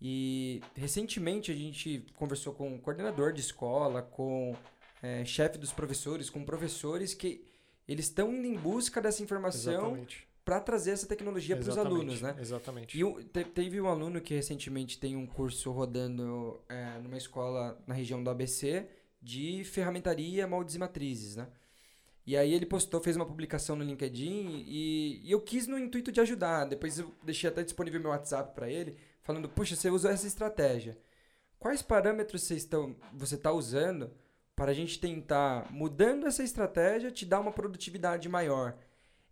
E 0.00 0.62
recentemente 0.74 1.52
a 1.52 1.54
gente 1.54 2.06
conversou 2.16 2.54
com 2.54 2.74
o 2.74 2.78
coordenador 2.78 3.32
de 3.32 3.40
escola, 3.40 4.00
com 4.02 4.56
é, 5.02 5.24
chefe 5.24 5.58
dos 5.58 5.72
professores, 5.72 6.30
com 6.30 6.42
professores 6.44 7.12
que 7.12 7.44
eles 7.86 8.06
estão 8.06 8.32
indo 8.32 8.46
em 8.46 8.54
busca 8.56 9.00
dessa 9.00 9.22
informação 9.22 9.92
para 10.44 10.58
trazer 10.60 10.92
essa 10.92 11.06
tecnologia 11.06 11.54
para 11.56 11.62
os 11.70 11.76
alunos, 11.96 12.22
né? 12.22 12.36
Exatamente. 12.40 12.98
E 12.98 13.24
te- 13.24 13.44
teve 13.44 13.80
um 13.80 13.86
aluno 13.88 14.20
que 14.20 14.34
recentemente 14.34 14.98
tem 14.98 15.16
um 15.16 15.26
curso 15.26 15.70
rodando 15.70 16.60
é, 16.68 16.98
numa 17.02 17.18
escola 17.18 17.78
na 17.86 17.94
região 17.94 18.22
do 18.24 18.30
ABC 18.30 18.86
de 19.20 19.62
ferramentaria, 19.64 20.46
moldes 20.46 20.76
e 20.76 20.78
matrizes, 20.78 21.36
né? 21.36 21.46
E 22.30 22.36
aí 22.36 22.54
ele 22.54 22.64
postou, 22.64 23.00
fez 23.02 23.16
uma 23.16 23.26
publicação 23.26 23.74
no 23.74 23.82
LinkedIn 23.82 24.64
e, 24.64 25.20
e 25.24 25.32
eu 25.32 25.40
quis 25.40 25.66
no 25.66 25.76
intuito 25.76 26.12
de 26.12 26.20
ajudar. 26.20 26.64
Depois 26.64 26.96
eu 26.96 27.12
deixei 27.24 27.50
até 27.50 27.64
disponível 27.64 28.00
meu 28.00 28.10
WhatsApp 28.10 28.54
para 28.54 28.70
ele, 28.70 28.96
falando: 29.20 29.48
"Puxa, 29.48 29.74
você 29.74 29.90
usou 29.90 30.08
essa 30.08 30.28
estratégia. 30.28 30.96
Quais 31.58 31.82
parâmetros 31.82 32.42
vocês 32.42 32.62
estão, 32.62 32.94
você 33.12 33.34
está 33.34 33.50
usando 33.50 34.12
para 34.54 34.70
a 34.70 34.74
gente 34.74 35.00
tentar 35.00 35.66
mudando 35.72 36.24
essa 36.24 36.44
estratégia 36.44 37.10
te 37.10 37.26
dar 37.26 37.40
uma 37.40 37.50
produtividade 37.50 38.28
maior?" 38.28 38.78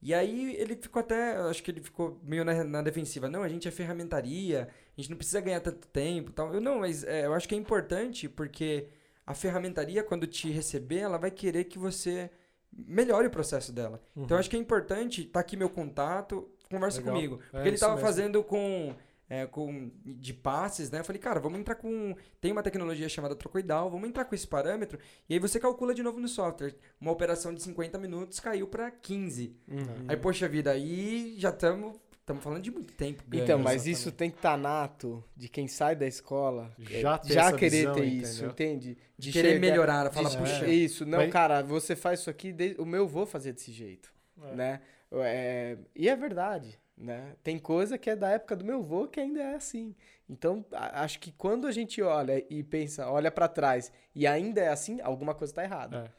E 0.03 0.13
aí 0.13 0.57
ele 0.57 0.75
ficou 0.75 0.99
até, 0.99 1.37
acho 1.37 1.63
que 1.63 1.71
ele 1.71 1.81
ficou 1.81 2.21
meio 2.25 2.45
na, 2.45 2.65
na 2.65 2.83
defensiva. 2.83 3.29
Não, 3.29 3.45
a 3.45 3.49
gente 3.49 3.69
é 3.69 3.71
ferramentaria, 3.71 4.69
a 4.97 5.01
gente 5.01 5.11
não 5.11 5.17
precisa 5.17 5.41
ganhar 5.41 5.61
tanto 5.61 5.87
tempo, 5.87 6.33
tal. 6.33 6.53
Eu 6.53 6.61
não, 6.61 6.81
mas 6.81 7.05
é, 7.05 7.27
eu 7.27 7.33
acho 7.33 7.49
que 7.49 7.55
é 7.55 7.59
importante 7.59 8.29
porque 8.29 8.89
a 9.25 9.35
ferramentaria 9.35 10.03
quando 10.03 10.27
te 10.27 10.51
receber, 10.51 10.99
ela 10.99 11.17
vai 11.17 11.31
querer 11.31 11.63
que 11.65 11.79
você 11.79 12.29
melhore 12.73 13.27
o 13.27 13.31
processo 13.31 13.73
dela. 13.73 14.01
Então 14.17 14.37
eu 14.37 14.41
acho 14.41 14.51
que 14.51 14.57
é 14.57 14.59
importante, 14.59 15.25
tá 15.25 15.41
aqui 15.41 15.57
meu 15.57 15.71
contato, 15.71 16.49
conversa 16.71 16.99
Legal. 16.99 17.15
comigo. 17.15 17.35
É 17.35 17.51
Porque 17.51 17.69
ele 17.69 17.75
isso 17.75 17.85
tava 17.85 17.95
mesmo. 17.95 18.07
fazendo 18.07 18.45
com 18.45 18.95
é, 19.31 19.47
com 19.47 19.91
de 20.05 20.33
passes, 20.33 20.91
né? 20.91 21.01
Eu 21.01 21.05
falei, 21.05 21.21
cara, 21.21 21.39
vamos 21.39 21.59
entrar 21.59 21.75
com 21.75 22.15
tem 22.41 22.51
uma 22.51 22.63
tecnologia 22.63 23.09
chamada 23.09 23.35
trocoidal, 23.35 23.91
vamos 23.91 24.09
entrar 24.09 24.25
com 24.25 24.35
esse 24.35 24.47
parâmetro 24.47 24.99
e 25.29 25.35
aí 25.35 25.41
você 25.41 25.61
calcula 25.61 25.95
de 25.95 26.03
novo 26.03 26.19
no 26.19 26.29
software. 26.29 26.75
Uma 27.01 27.13
operação 27.13 27.53
de 27.53 27.63
50 27.63 27.99
minutos 27.99 28.41
caiu 28.41 28.67
para 28.67 28.91
15. 28.91 29.55
Uhum. 29.69 29.85
Aí, 30.09 30.17
poxa 30.17 30.49
vida, 30.49 30.71
aí 30.71 31.35
já 31.39 31.51
estamos 31.51 31.97
estamos 32.29 32.45
falando 32.45 32.63
de 32.63 32.71
muito 32.71 32.93
tempo. 32.95 33.23
ganho. 33.27 33.43
Então, 33.45 33.59
mas 33.59 33.75
exatamente. 33.87 33.97
isso 33.99 34.13
tem 34.13 34.31
que 34.31 34.37
estar 34.37 34.57
nato 34.57 35.25
de 35.37 35.49
quem 35.49 35.67
sai 35.67 35.97
da 35.97 36.07
escola. 36.07 36.73
Já 36.79 37.15
é, 37.15 37.19
ter 37.19 37.33
já 37.33 37.41
essa 37.49 37.57
querer 37.57 37.71
visão, 37.79 37.95
ter 37.95 38.05
isso, 38.05 38.33
entendeu? 38.45 38.51
entende? 38.51 38.99
de 39.19 39.33
querer 39.33 39.49
chegar- 39.55 39.61
melhorar, 39.61 40.09
de- 40.09 40.15
fala, 40.15 40.29
É. 40.33 40.37
puxa, 40.37 40.67
Isso, 40.69 41.05
não, 41.05 41.19
Mas- 41.19 41.33
cara, 41.33 41.63
você 41.63 41.97
faz 41.97 42.21
isso 42.21 42.31
aqui, 42.31 42.53
de- 42.53 42.77
o 42.79 42.85
meu 42.85 43.09
vou 43.09 43.27
fazer 43.27 43.53
desse 43.53 43.73
jeito. 43.73 44.13
É. 44.41 44.55
né? 44.55 44.81
É, 45.11 45.77
e 45.97 46.09
é 46.09 46.15
verdade, 46.15 46.79
né? 46.97 47.35
Tem 47.43 47.59
coisa 47.59 47.99
que 47.99 48.09
é 48.11 48.15
da 48.15 48.29
época 48.31 48.55
do 48.55 48.65
meu 48.65 48.79
avô 48.79 49.09
que 49.09 49.19
ainda 49.19 49.41
é 49.41 49.55
assim. 49.57 49.97
Então, 50.29 50.65
acho 50.71 51.19
que 51.19 51.33
quando 51.33 51.67
a 51.67 51.73
gente 51.73 52.01
olha 52.03 52.45
e 52.49 52.63
pensa, 52.63 53.11
olha 53.11 53.31
pra 53.33 53.49
trás 53.49 53.91
e 54.15 54.27
ainda 54.29 54.61
é 54.61 54.69
assim, 54.69 55.01
alguma 55.01 55.35
coisa 55.35 55.53
tá 55.55 55.65
errada. 55.65 56.15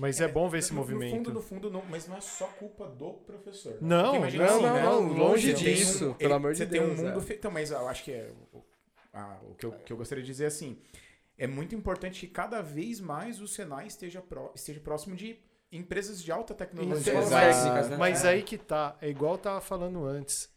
É. 0.00 0.02
Mas 0.02 0.20
é, 0.20 0.28
bom 0.28 0.48
ver 0.48 0.58
esse 0.58 0.70
no, 0.72 0.76
movimento. 0.80 1.10
No 1.12 1.16
fundo, 1.18 1.32
no 1.34 1.42
fundo, 1.42 1.70
não, 1.70 1.82
mas 1.90 2.08
não 2.08 2.16
é 2.16 2.20
só 2.20 2.46
culpa 2.46 2.86
do 2.88 3.12
professor. 3.14 3.76
Não, 3.80 4.02
Porque 4.04 4.16
imagina 4.18 4.46
não, 4.46 4.52
assim, 4.54 4.62
não, 4.64 4.74
né? 4.74 4.82
não, 4.82 5.00
longe 5.12 5.52
disso, 5.52 6.10
um- 6.10 6.14
pelo 6.14 6.34
amor 6.34 6.52
de 6.52 6.58
Você 6.58 6.66
tem 6.66 6.80
Deus, 6.80 6.98
um 6.98 7.02
mundo... 7.04 7.18
é. 7.18 7.22
fe- 7.22 7.34
Então, 7.34 7.50
mas 7.50 7.70
eu 7.70 7.86
acho 7.88 8.04
que 8.04 8.12
é... 8.12 8.30
o- 8.52 8.64
ah, 9.12 9.38
o 9.42 9.54
que 9.54 9.66
eu, 9.66 9.72
que 9.72 9.92
eu 9.92 9.96
gostaria 9.96 10.22
de 10.22 10.30
dizer 10.30 10.44
é 10.44 10.46
assim, 10.46 10.78
é 11.36 11.46
muito 11.46 11.74
importante 11.74 12.20
que 12.20 12.26
cada 12.32 12.62
vez 12.62 13.00
mais 13.00 13.40
o 13.40 13.46
Senai 13.48 13.86
esteja, 13.86 14.20
pró- 14.22 14.52
esteja 14.54 14.80
próximo 14.80 15.14
de 15.16 15.38
empresas 15.72 16.22
de 16.22 16.32
alta 16.32 16.54
tecnologia. 16.54 17.14
Exato. 17.18 17.88
né? 17.90 17.96
Mas 17.96 18.24
aí 18.24 18.42
que 18.42 18.56
tá, 18.58 18.96
é 19.00 19.08
igual 19.08 19.34
eu 19.34 19.38
tava 19.38 19.60
falando 19.60 20.04
antes. 20.04 20.48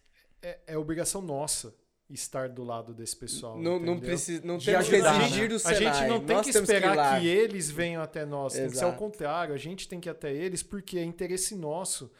É, 0.41 0.59
é 0.67 0.77
obrigação 0.77 1.21
nossa 1.21 1.73
estar 2.13 2.49
do 2.49 2.63
lado 2.63 2.93
desse 2.93 3.15
pessoal. 3.15 3.57
Não, 3.57 3.79
não, 3.79 3.99
precisa, 3.99 4.41
não 4.45 4.57
temos 4.57 4.87
que 4.87 5.01
né? 5.01 5.25
exigir 5.25 5.49
do 5.49 5.55
A 5.55 5.59
Senai. 5.59 5.75
gente 5.75 6.07
não 6.07 6.19
tem 6.19 6.35
nós 6.35 6.45
que 6.45 6.57
esperar 6.57 6.95
lá. 6.95 7.19
que, 7.19 7.27
eles 7.27 7.69
venham 7.69 8.01
até 8.01 8.25
nós. 8.25 8.53
Tem 8.53 8.69
que 8.69 8.75
ser 8.75 8.83
ao 8.83 8.89
Exato. 8.89 9.03
contrário. 9.03 9.53
A 9.53 9.57
gente 9.57 9.87
tem 9.87 9.99
que 9.99 10.09
ir 10.09 10.11
até 10.11 10.33
eles 10.33 10.61
porque 10.61 10.97
é 10.97 11.03
interesse 11.03 11.55
nosso. 11.55 12.11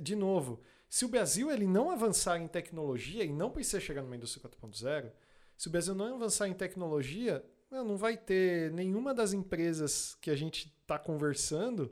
De 0.00 0.16
novo, 0.16 0.60
se 0.88 1.04
o 1.04 1.08
Brasil 1.08 1.50
ele 1.50 1.66
não 1.66 1.90
avançar 1.90 2.40
em 2.40 2.48
tecnologia 2.48 3.24
e 3.24 3.32
não 3.32 3.50
precisa 3.50 3.80
chegar 3.80 4.02
numa 4.02 4.16
indústria 4.16 4.48
4.0, 4.48 5.10
se 5.56 5.68
o 5.68 5.70
Brasil 5.70 5.94
não 5.94 6.14
avançar 6.14 6.48
em 6.48 6.54
tecnologia, 6.54 7.44
não 7.70 7.96
vai 7.96 8.16
ter 8.16 8.72
nenhuma 8.72 9.12
das 9.12 9.32
empresas 9.32 10.16
que 10.20 10.30
a 10.30 10.36
gente 10.36 10.74
está 10.82 10.98
conversando 10.98 11.90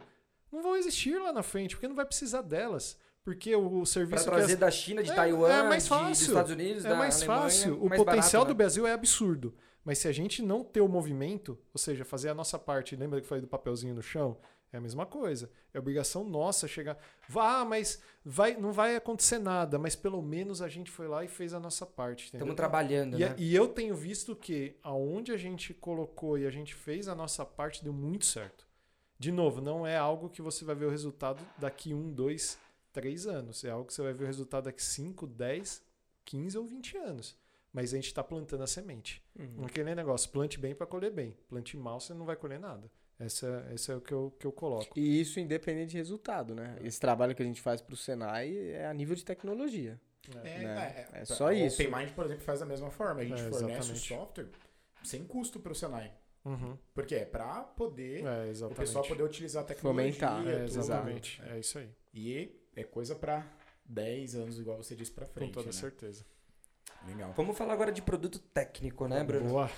não 0.54 0.62
vão 0.62 0.76
existir 0.76 1.20
lá 1.20 1.32
na 1.32 1.42
frente, 1.42 1.74
porque 1.74 1.88
não 1.88 1.96
vai 1.96 2.06
precisar 2.06 2.42
delas. 2.42 2.96
Porque 3.24 3.56
o, 3.56 3.86
serviço 3.86 4.24
que 4.24 4.30
trazer 4.30 4.56
da 4.56 4.70
China, 4.70 5.02
de 5.02 5.10
É- 5.10 5.14
Taiwan, 5.14 5.48
é 5.50 5.62
mais 5.62 5.84
de- 5.84 5.88
fácil. 5.88 6.10
dos 6.10 6.20
Estados 6.20 6.52
Unidos, 6.52 6.84
é 6.84 6.88
da 6.90 6.94
mais 6.94 7.16
Alemanha, 7.22 7.40
fácil. 7.42 7.82
O 7.82 7.88
mais 7.88 7.98
potencial 8.02 8.42
barato, 8.42 8.54
do 8.54 8.58
né? 8.58 8.64
Brasil 8.64 8.86
é 8.86 8.92
absurdo. 8.92 9.54
Mas 9.82 9.98
se 9.98 10.08
a 10.08 10.12
gente 10.12 10.42
não 10.42 10.62
ter 10.62 10.80
o 10.82 10.88
movimento, 10.88 11.58
ou 11.72 11.78
seja, 11.78 12.04
fazer 12.04 12.28
a 12.28 12.34
nossa 12.34 12.58
parte, 12.58 12.94
lembra 12.96 13.18
que 13.20 13.24
eu 13.24 13.28
falei 13.28 13.40
do 13.42 13.48
papelzinho 13.48 13.94
no 13.94 14.02
chão? 14.02 14.36
É 14.72 14.76
a 14.76 14.80
mesma 14.80 15.06
coisa. 15.06 15.50
É 15.72 15.78
obrigação 15.78 16.24
nossa 16.24 16.66
chegar. 16.66 16.98
Vá, 17.28 17.64
mas 17.64 18.02
vai, 18.24 18.56
não 18.56 18.72
vai 18.72 18.96
acontecer 18.96 19.38
nada. 19.38 19.78
Mas 19.78 19.94
pelo 19.94 20.20
menos 20.20 20.60
a 20.60 20.68
gente 20.68 20.90
foi 20.90 21.06
lá 21.06 21.24
e 21.24 21.28
fez 21.28 21.54
a 21.54 21.60
nossa 21.60 21.86
parte. 21.86 22.28
entendeu? 22.28 22.44
Estamos 22.44 22.56
trabalhando, 22.56 23.16
E, 23.16 23.20
né? 23.20 23.34
e 23.38 23.54
eu 23.54 23.68
tenho 23.68 23.94
visto 23.94 24.34
que 24.34 24.76
aonde 24.82 25.30
a 25.32 25.36
gente 25.36 25.72
colocou 25.72 26.36
e 26.36 26.44
a 26.46 26.50
gente 26.50 26.74
fez 26.74 27.06
a 27.08 27.14
nossa 27.14 27.44
parte 27.44 27.84
deu 27.84 27.92
muito 27.92 28.24
certo. 28.26 28.66
De 29.16 29.30
novo, 29.30 29.60
não 29.60 29.86
é 29.86 29.96
algo 29.96 30.28
que 30.28 30.42
você 30.42 30.64
vai 30.64 30.74
ver 30.74 30.86
o 30.86 30.90
resultado 30.90 31.40
daqui 31.56 31.94
um, 31.94 32.12
dois, 32.12 32.58
três 32.94 33.26
anos. 33.26 33.62
É 33.64 33.70
algo 33.70 33.84
que 33.86 33.92
você 33.92 34.00
vai 34.00 34.14
ver 34.14 34.24
o 34.24 34.26
resultado 34.26 34.64
daqui 34.64 34.82
5, 34.82 35.26
10, 35.26 35.82
15 36.24 36.56
ou 36.56 36.64
20 36.64 36.96
anos. 36.96 37.36
Mas 37.72 37.92
a 37.92 37.96
gente 37.96 38.06
está 38.06 38.22
plantando 38.22 38.62
a 38.62 38.66
semente. 38.68 39.22
Uhum. 39.38 39.64
Aquele 39.66 39.94
negócio, 39.94 40.30
plante 40.30 40.58
bem 40.58 40.74
para 40.74 40.86
colher 40.86 41.10
bem. 41.10 41.36
Plante 41.48 41.76
mal, 41.76 42.00
você 42.00 42.14
não 42.14 42.24
vai 42.24 42.36
colher 42.36 42.58
nada. 42.58 42.88
Essa, 43.18 43.66
esse 43.74 43.90
é 43.90 43.96
o 43.96 44.00
que 44.00 44.12
eu, 44.12 44.32
que 44.38 44.46
eu 44.46 44.52
coloco. 44.52 44.98
E 44.98 45.20
isso 45.20 45.38
independente 45.40 45.90
de 45.90 45.96
resultado, 45.96 46.54
né? 46.54 46.78
Esse 46.82 46.98
trabalho 47.00 47.34
que 47.34 47.42
a 47.42 47.46
gente 47.46 47.60
faz 47.60 47.80
pro 47.82 47.96
Senai 47.96 48.56
é 48.56 48.86
a 48.86 48.94
nível 48.94 49.14
de 49.16 49.24
tecnologia. 49.24 50.00
É, 50.42 50.58
né? 50.58 51.06
É 51.12 51.24
pra- 51.24 51.24
só 51.26 51.52
isso. 51.52 51.82
O 51.82 51.86
OpenMind, 51.86 52.12
por 52.14 52.24
exemplo, 52.24 52.44
faz 52.44 52.60
da 52.60 52.66
mesma 52.66 52.90
forma. 52.90 53.20
A 53.20 53.24
gente 53.24 53.40
É, 53.42 53.50
fornece 53.50 53.92
o 53.92 53.96
software 53.96 54.48
sem 55.02 55.24
custo 55.24 55.58
para 55.60 55.72
o 55.72 55.74
Senai. 55.74 56.12
Uhum. 56.44 56.76
Porque 56.92 57.14
é 57.14 57.24
para 57.24 57.62
poder 57.62 58.24
É, 58.24 58.52
o 58.66 58.70
pessoal 58.74 59.04
poder 59.04 59.22
utilizar 59.22 59.62
a 59.62 59.66
tecnologia. 59.66 60.12
Fomentar. 60.12 60.46
É, 60.46 60.64
exatamente. 60.64 61.42
É. 61.46 61.56
É 61.56 61.58
isso 61.60 61.78
aí. 61.78 61.88
E 62.12 62.50
é 62.76 62.84
coisa 62.84 63.14
para 63.14 63.46
10 63.84 64.34
anos, 64.36 64.58
igual 64.58 64.76
você 64.76 64.94
disse 64.94 65.10
para 65.10 65.26
Com 65.26 65.32
frente. 65.34 65.52
toda 65.52 65.66
né? 65.66 65.72
certeza. 65.72 66.24
Legal. 67.06 67.32
Vamos 67.36 67.56
falar 67.56 67.74
agora 67.74 67.92
de 67.92 68.00
produto 68.02 68.38
técnico, 68.38 69.06
né, 69.06 69.22
Bruno? 69.22 69.48
Boa. 69.48 69.70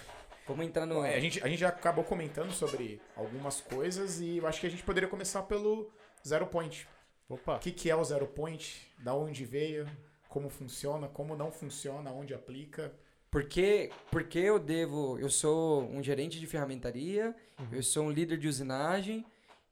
Vamos 0.47 0.65
entrar 0.65 0.87
no... 0.87 1.05
É, 1.05 1.17
a, 1.17 1.21
gente, 1.21 1.43
a 1.43 1.49
gente 1.49 1.59
já 1.59 1.69
acabou 1.69 2.05
comentando 2.05 2.53
sobre 2.53 3.01
algumas 3.17 3.61
coisas 3.61 4.21
e 4.21 4.37
eu 4.37 4.47
acho 4.47 4.61
que 4.61 4.67
a 4.67 4.71
gente 4.71 4.85
poderia 4.85 5.09
começar 5.09 5.43
pelo 5.43 5.91
Zero 6.27 6.47
Point. 6.47 6.87
Opa. 7.29 7.57
O 7.57 7.59
que, 7.59 7.73
que 7.73 7.91
é 7.91 7.97
o 7.97 8.05
Zero 8.05 8.29
Point? 8.29 8.93
Da 8.99 9.13
onde 9.13 9.45
veio? 9.45 9.89
Como 10.29 10.49
funciona? 10.49 11.09
Como 11.09 11.35
não 11.35 11.51
funciona? 11.51 12.13
Onde 12.13 12.33
aplica? 12.33 12.93
Porque, 13.29 13.91
porque 14.09 14.39
eu 14.39 14.61
devo... 14.61 15.19
Eu 15.19 15.29
sou 15.29 15.83
um 15.91 16.01
gerente 16.01 16.39
de 16.39 16.47
ferramentaria, 16.47 17.35
Uhum. 17.59 17.69
eu 17.73 17.83
sou 17.83 18.05
um 18.05 18.11
líder 18.11 18.37
de 18.39 18.47
usinagem 18.47 19.25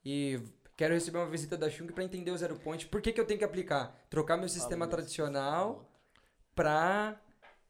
e 0.05 0.41
quero 0.77 0.95
receber 0.95 1.19
uma 1.19 1.29
visita 1.31 1.57
da 1.57 1.69
Chung 1.71 1.87
para 1.93 2.05
entender 2.05 2.31
o 2.31 2.37
Zero 2.39 2.57
Point. 2.59 2.87
Por 2.87 3.01
que, 3.03 3.13
que 3.13 3.21
eu 3.21 3.27
tenho 3.27 3.39
que 3.39 3.45
aplicar? 3.45 3.97
Trocar 4.11 4.37
meu 4.37 4.49
sistema 4.49 4.87
tradicional 4.87 5.89
para 6.55 7.21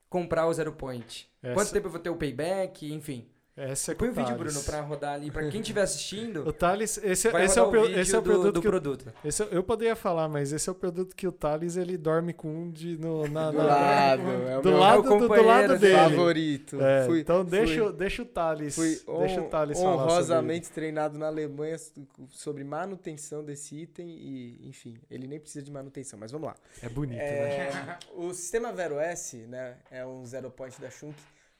comprar 0.08 0.46
o 0.46 0.52
Zero 0.54 0.72
Point. 0.72 1.30
Essa- 1.42 1.54
Quanto 1.54 1.72
tempo 1.72 1.86
eu 1.88 1.90
vou 1.90 2.00
ter 2.00 2.10
o 2.10 2.16
payback? 2.16 2.92
Enfim. 2.92 3.30
Essa 3.56 3.92
é 3.92 3.94
Põe 3.94 4.08
o 4.08 4.10
o 4.10 4.14
vídeo. 4.14 4.34
Bruno, 4.36 4.60
pra 4.64 4.80
rodar 4.80 5.14
ali. 5.14 5.30
Pra 5.30 5.48
quem 5.48 5.60
estiver 5.60 5.82
assistindo, 5.82 6.42
O 6.48 6.52
Thales, 6.52 6.98
esse, 6.98 7.28
vai 7.30 7.44
esse 7.44 7.56
é 7.56 7.62
o, 7.62 7.70
vídeo 7.70 8.00
esse 8.00 8.12
é 8.12 8.18
o 8.18 8.20
do, 8.20 8.30
produto 8.30 8.52
do 8.54 8.60
que 8.60 8.66
o- 8.66 8.70
produto. 8.70 9.12
esse 9.24 9.42
é- 9.44 9.48
eu 9.52 9.62
poderia 9.62 9.94
falar, 9.94 10.28
mas 10.28 10.52
esse 10.52 10.68
é 10.68 10.72
o 10.72 10.74
produto 10.74 11.14
que 11.14 11.24
o 11.28 11.30
Thales 11.30 11.76
ele 11.76 11.96
dorme 11.96 12.32
com 12.32 12.48
um 12.52 12.70
de 12.72 12.96
no, 12.98 13.28
na, 13.28 13.52
Do 13.52 13.58
na- 13.58 13.64
lado, 13.64 14.22
é 14.48 14.58
o 14.58 14.60
do 14.60 14.68
meu 14.70 14.78
lado 14.78 15.02
do, 15.04 15.28
do 15.28 15.42
lado 15.44 15.78
dele. 15.78 15.94
favorito. 15.94 16.80
É, 16.82 17.04
Fui- 17.06 17.20
então 17.20 17.44
deixa, 17.44 17.74
fui- 17.74 17.82
o- 17.82 17.92
deixa 17.92 18.22
o 18.22 18.26
Thales, 18.26 18.74
Fui 18.74 19.00
deixa 19.20 19.40
o 19.40 19.44
Thales 19.48 19.78
falar 19.78 19.92
sobre 19.98 20.12
honrosamente 20.12 20.70
treinado 20.70 21.16
na 21.16 21.26
Alemanha 21.28 21.76
sobre 22.30 22.64
manutenção 22.64 23.44
desse 23.44 23.76
item 23.76 24.08
e, 24.08 24.68
enfim, 24.68 24.96
ele 25.08 25.28
nem 25.28 25.38
precisa 25.38 25.64
de 25.64 25.70
manutenção, 25.70 26.18
mas 26.18 26.32
vamos 26.32 26.48
lá. 26.48 26.56
É 26.82 26.88
bonito, 26.88 27.18
né? 27.18 27.24
É, 27.68 27.98
o 28.16 28.34
sistema 28.34 28.72
Vero 28.72 28.98
S, 28.98 29.36
né, 29.46 29.76
é 29.92 30.04
um 30.04 30.26
zero 30.26 30.50
point 30.50 30.80
da 30.80 30.90
Schunk, 30.90 31.14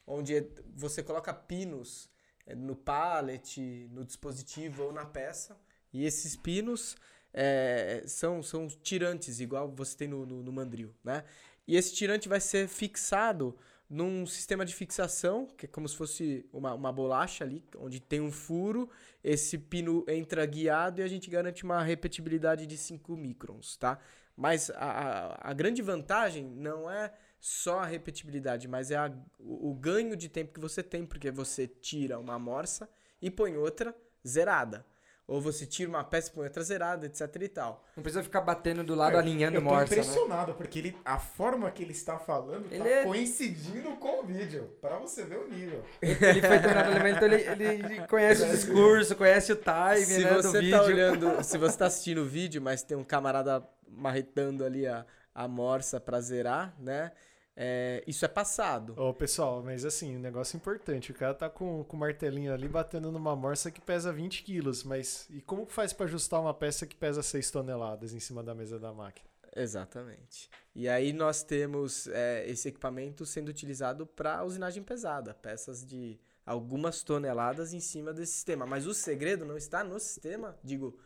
onde 0.06 0.46
você 0.75 1.02
coloca 1.02 1.32
pinos 1.32 2.11
é, 2.46 2.54
no 2.54 2.76
pallet, 2.76 3.88
no 3.90 4.04
dispositivo 4.04 4.84
ou 4.84 4.92
na 4.92 5.04
peça, 5.04 5.56
e 5.92 6.04
esses 6.04 6.37
pinos 6.37 6.96
é, 7.32 8.02
são, 8.06 8.42
são 8.42 8.68
tirantes, 8.68 9.40
igual 9.40 9.68
você 9.68 9.96
tem 9.96 10.08
no, 10.08 10.25
no, 10.26 10.42
no 10.42 10.52
mandril, 10.52 10.94
né? 11.02 11.25
E 11.66 11.76
esse 11.76 11.94
tirante 11.94 12.28
vai 12.28 12.40
ser 12.40 12.68
fixado 12.68 13.56
num 13.88 14.26
sistema 14.26 14.64
de 14.64 14.75
fixação, 14.75 15.46
que 15.46 15.66
é 15.66 15.68
como 15.68 15.88
se 15.88 15.96
fosse 15.96 16.46
uma, 16.52 16.75
uma 16.75 16.92
bolacha 16.92 17.44
ali, 17.44 17.62
onde 17.76 18.00
tem 18.00 18.20
um 18.20 18.30
furo, 18.30 18.90
esse 19.23 19.58
pino 19.58 20.04
entra 20.08 20.44
guiado 20.46 21.00
e 21.00 21.04
a 21.04 21.08
gente 21.08 21.30
garante 21.30 21.64
uma 21.64 21.82
repetibilidade 21.82 22.66
de 22.66 22.76
5 22.76 23.16
microns, 23.16 23.76
tá? 23.76 23.99
Mas 24.37 24.70
a, 24.70 24.75
a, 24.76 25.50
a 25.50 25.52
grande 25.52 25.80
vantagem 25.80 26.44
não 26.44 26.90
é 26.90 27.12
só 27.46 27.80
a 27.80 27.84
repetibilidade, 27.84 28.66
mas 28.66 28.90
é 28.90 28.96
a- 28.96 29.12
o, 29.38 29.70
o 29.70 29.74
ganho 29.74 30.16
de 30.16 30.30
tempo 30.30 30.54
que 30.54 30.58
você 30.60 30.82
tem, 30.82 31.04
porque 31.04 31.30
você 31.30 31.66
tira 31.66 32.18
uma 32.18 32.36
amorça 32.36 32.88
e 33.20 33.30
põe 33.30 33.54
outra 33.54 33.94
zerada. 34.26 34.82
Ou 35.26 35.40
você 35.42 35.66
tira 35.66 35.90
uma 35.90 36.02
peça 36.02 36.30
e 36.30 36.32
põe 36.32 36.44
outra 36.44 36.62
zerada, 36.62 37.04
etc 37.06 37.20
e 37.42 37.48
tal. 37.48 37.84
Não 37.96 38.02
precisa 38.02 38.22
ficar 38.22 38.40
batendo 38.40 38.82
do 38.82 38.94
lado, 38.94 39.12
Eu- 39.14 39.18
alinhando 39.18 39.56
eu 39.58 39.62
tô 39.62 39.68
morsa, 39.68 39.94
né? 39.94 40.00
impressionado, 40.00 40.54
porque 40.54 40.78
ele, 40.78 40.96
a 41.04 41.18
forma 41.18 41.70
que 41.70 41.82
ele 41.82 41.92
está 41.92 42.18
falando 42.18 42.66
Ele 42.70 42.82
tá 42.82 42.88
é- 42.88 43.04
coincidindo 43.04 43.90
com 43.96 44.20
o 44.22 44.26
vídeo. 44.26 44.70
Pra 44.80 44.98
você 44.98 45.22
ver 45.24 45.38
o 45.38 45.46
nível. 45.48 45.82
Ele 46.00 46.14
foi 46.40 46.58
treinado 46.60 47.08
então 47.08 47.28
ele, 47.28 47.42
ele- 47.64 48.06
conhece 48.06 48.42
o 48.42 48.48
discurso, 48.52 49.14
conhece 49.16 49.52
o 49.52 49.56
time, 49.56 50.04
se 50.06 50.24
né, 50.24 50.34
do 50.34 50.42
você 50.42 50.60
vídeo. 50.60 50.78
tá 50.78 50.82
olhando, 50.84 51.26
se 51.44 51.58
você 51.58 51.76
tá 51.76 51.86
assistindo 51.86 52.22
o 52.22 52.26
vídeo, 52.26 52.60
mas 52.62 52.82
tem 52.82 52.96
um 52.96 53.04
camarada 53.04 53.62
marretando 53.86 54.64
ali 54.64 54.86
a, 54.86 55.04
a 55.34 55.46
morsa 55.48 55.98
pra 56.00 56.20
zerar, 56.22 56.74
né? 56.78 57.12
É, 57.56 58.02
isso 58.06 58.25
é 58.25 58.28
passado. 58.28 58.94
Ô, 59.00 59.14
pessoal, 59.14 59.62
mas 59.62 59.84
assim, 59.84 60.16
um 60.16 60.20
negócio 60.20 60.56
importante. 60.56 61.12
O 61.12 61.14
cara 61.14 61.34
tá 61.34 61.49
com, 61.49 61.84
com 61.84 61.96
o 61.96 62.00
martelinho 62.00 62.52
ali 62.52 62.68
batendo 62.68 63.12
numa 63.12 63.37
morsa 63.37 63.70
que 63.70 63.80
pesa 63.80 64.12
20 64.12 64.42
quilos, 64.42 64.82
mas 64.82 65.26
e 65.30 65.40
como 65.40 65.64
faz 65.66 65.92
pra 65.92 66.06
ajustar 66.06 66.40
uma 66.40 66.52
peça 66.52 66.87
que 66.87 66.96
pesa 66.96 67.23
6 67.23 67.50
toneladas 67.50 68.12
em 68.12 68.20
cima 68.20 68.42
da 68.42 68.54
mesa 68.54 68.78
da 68.78 68.92
máquina? 68.92 69.28
Exatamente. 69.56 70.50
E 70.75 70.88
aí 70.88 71.12
nós 71.12 71.42
temos 71.44 72.08
é, 72.08 72.44
esse 72.49 72.68
equipamento 72.68 73.25
sendo 73.25 73.49
utilizado 73.49 74.04
para 74.06 74.44
usinagem 74.44 74.82
pesada, 74.82 75.32
peças 75.32 75.84
de 75.87 76.18
algumas 76.44 77.02
toneladas 77.04 77.73
em 77.73 77.80
cima 77.80 78.12
desse 78.12 78.32
sistema. 78.32 78.66
Mas 78.66 78.87
o 78.87 78.92
segredo 78.92 79.44
não 79.44 79.56
está 79.56 79.84
no 79.84 79.99
sistema, 80.00 80.58
digo, 80.62 80.99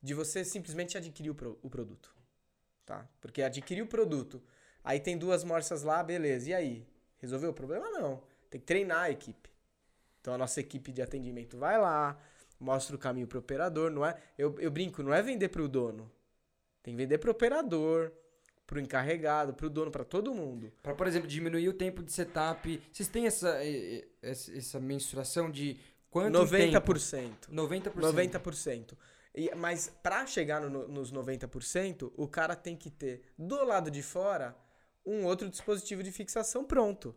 de 0.00 0.14
você 0.14 0.44
simplesmente 0.44 0.96
adquirir 0.96 1.30
o, 1.30 1.34
pro- 1.34 1.58
o 1.62 1.68
produto. 1.68 2.14
Tá? 2.84 3.08
Porque 3.20 3.42
adquirir 3.42 3.82
o 3.82 3.86
produto, 3.88 4.42
aí 4.86 4.98
tem 5.00 5.18
duas 5.18 5.44
morsas 5.44 5.82
lá, 5.82 6.02
beleza. 6.02 6.48
E 6.50 6.54
aí? 6.54 6.86
Resolveu 7.18 7.50
o 7.50 7.54
problema? 7.54 7.90
Não. 7.90 8.22
Tem 8.48 8.58
que 8.60 8.66
treinar 8.66 9.02
a 9.02 9.10
equipe. 9.10 9.50
Então 10.20 10.32
a 10.32 10.38
nossa 10.38 10.60
equipe 10.60 10.90
de 10.92 11.02
atendimento 11.02 11.58
vai 11.58 11.78
lá, 11.78 12.18
mostra 12.58 12.96
o 12.96 12.98
caminho 12.98 13.26
para 13.26 13.36
o 13.36 13.40
operador, 13.40 13.90
não 13.90 14.04
é? 14.06 14.16
Eu, 14.38 14.58
eu 14.58 14.70
brinco, 14.70 15.02
não 15.02 15.12
é 15.12 15.20
vender 15.22 15.48
para 15.50 15.62
o 15.62 15.68
dono. 15.68 16.10
Tem 16.82 16.94
que 16.94 16.98
vender 16.98 17.18
para 17.18 17.28
o 17.28 17.32
operador, 17.32 18.12
para 18.66 18.76
o 18.78 18.80
encarregado, 18.80 19.52
para 19.54 19.66
o 19.66 19.70
dono, 19.70 19.90
para 19.90 20.04
todo 20.04 20.32
mundo. 20.34 20.72
Pra, 20.82 20.94
por 20.94 21.06
exemplo, 21.06 21.28
diminuir 21.28 21.68
o 21.68 21.72
tempo 21.74 22.02
de 22.02 22.12
setup. 22.12 22.80
Vocês 22.92 23.08
têm 23.08 23.26
essa, 23.26 23.58
essa 24.22 24.80
mensuração 24.80 25.50
de 25.50 25.78
quanto 26.10 26.32
tempo? 26.72 26.72
90%. 26.80 27.48
90%. 27.50 27.92
90%. 27.94 28.96
E- 29.34 29.54
mas 29.54 29.92
para 30.02 30.26
chegar 30.26 30.60
no- 30.60 30.88
nos 30.88 31.12
90%, 31.12 32.12
o 32.16 32.26
cara 32.26 32.56
tem 32.56 32.74
que 32.76 32.90
ter 32.90 33.22
do 33.38 33.64
lado 33.64 33.90
de 33.90 34.02
fora 34.02 34.56
um 35.06 35.24
outro 35.24 35.48
dispositivo 35.48 36.02
de 36.02 36.12
fixação 36.12 36.64
pronto. 36.64 37.14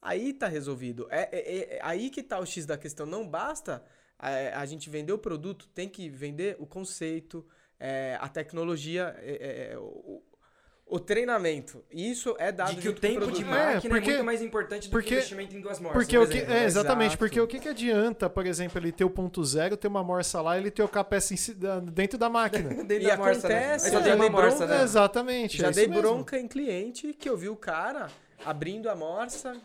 Aí 0.00 0.32
tá 0.32 0.48
resolvido. 0.48 1.06
É, 1.10 1.28
é- 1.32 1.76
é- 1.76 1.80
aí 1.82 2.10
que 2.10 2.22
tá 2.22 2.38
o 2.38 2.46
X 2.46 2.66
da 2.66 2.76
questão. 2.76 3.06
Não 3.06 3.26
basta 3.26 3.84
é, 4.20 4.52
a 4.54 4.64
gente 4.66 4.88
vender 4.90 5.12
o 5.12 5.18
produto, 5.18 5.68
tem 5.74 5.88
que 5.88 6.08
vender 6.08 6.56
o 6.60 6.66
conceito, 6.66 7.46
é, 7.78 8.16
a 8.20 8.28
tecnologia, 8.28 9.16
é, 9.18 9.72
é, 9.72 9.78
o, 9.78 10.22
o 10.94 11.00
treinamento. 11.00 11.82
E 11.90 12.10
isso 12.10 12.36
é 12.38 12.52
dado 12.52 12.74
De 12.74 12.80
que 12.82 12.88
o 12.88 12.92
tempo 12.92 13.30
de. 13.32 13.42
É, 13.42 13.44
máquina 13.46 13.76
é, 13.78 13.80
porque- 13.88 14.10
muito 14.10 14.24
mais 14.24 14.42
importante 14.42 14.88
do 14.88 14.90
porque- 14.92 15.08
que 15.08 15.14
o 15.14 15.16
investimento 15.16 15.56
em 15.56 15.60
duas 15.60 15.80
morsas. 15.80 16.02
Porque 16.02 16.18
por 16.18 16.26
o 16.26 16.30
que, 16.30 16.38
é, 16.38 16.64
exatamente, 16.64 17.06
Exato. 17.08 17.18
porque 17.18 17.40
o 17.40 17.46
que, 17.46 17.58
que 17.60 17.68
adianta, 17.68 18.28
por 18.28 18.46
exemplo, 18.46 18.78
ele 18.78 18.92
ter 18.92 19.04
o 19.04 19.10
ponto 19.10 19.42
zero, 19.44 19.76
ter 19.76 19.88
uma 19.88 20.04
morsa 20.04 20.40
lá 20.42 20.56
e 20.56 20.60
ele 20.60 20.70
trocar 20.70 21.00
a 21.00 21.04
peça 21.04 21.32
em 21.32 21.36
si- 21.36 21.54
da- 21.54 21.80
dentro 21.80 22.18
da 22.18 22.28
máquina? 22.28 22.68
Dentro 22.84 23.04
E 23.04 23.06
da 23.06 23.16
morsa, 23.16 23.48
né? 23.48 23.54
acontece, 23.64 23.90
só 23.90 24.00
tem 24.02 24.12
uma 24.12 24.20
dei 24.24 24.30
morsa, 24.30 24.56
bronca, 24.58 24.76
né? 24.76 24.82
Exatamente. 24.82 25.56
Já 25.58 25.68
é 25.68 25.70
dei 25.70 25.84
isso 25.84 25.90
mesmo. 25.94 26.02
bronca 26.08 26.38
em 26.38 26.46
cliente 26.46 27.14
que 27.14 27.28
eu 27.28 27.36
vi 27.36 27.48
o 27.48 27.56
cara 27.56 28.08
abrindo 28.44 28.90
a 28.90 28.94
morsa, 28.94 29.56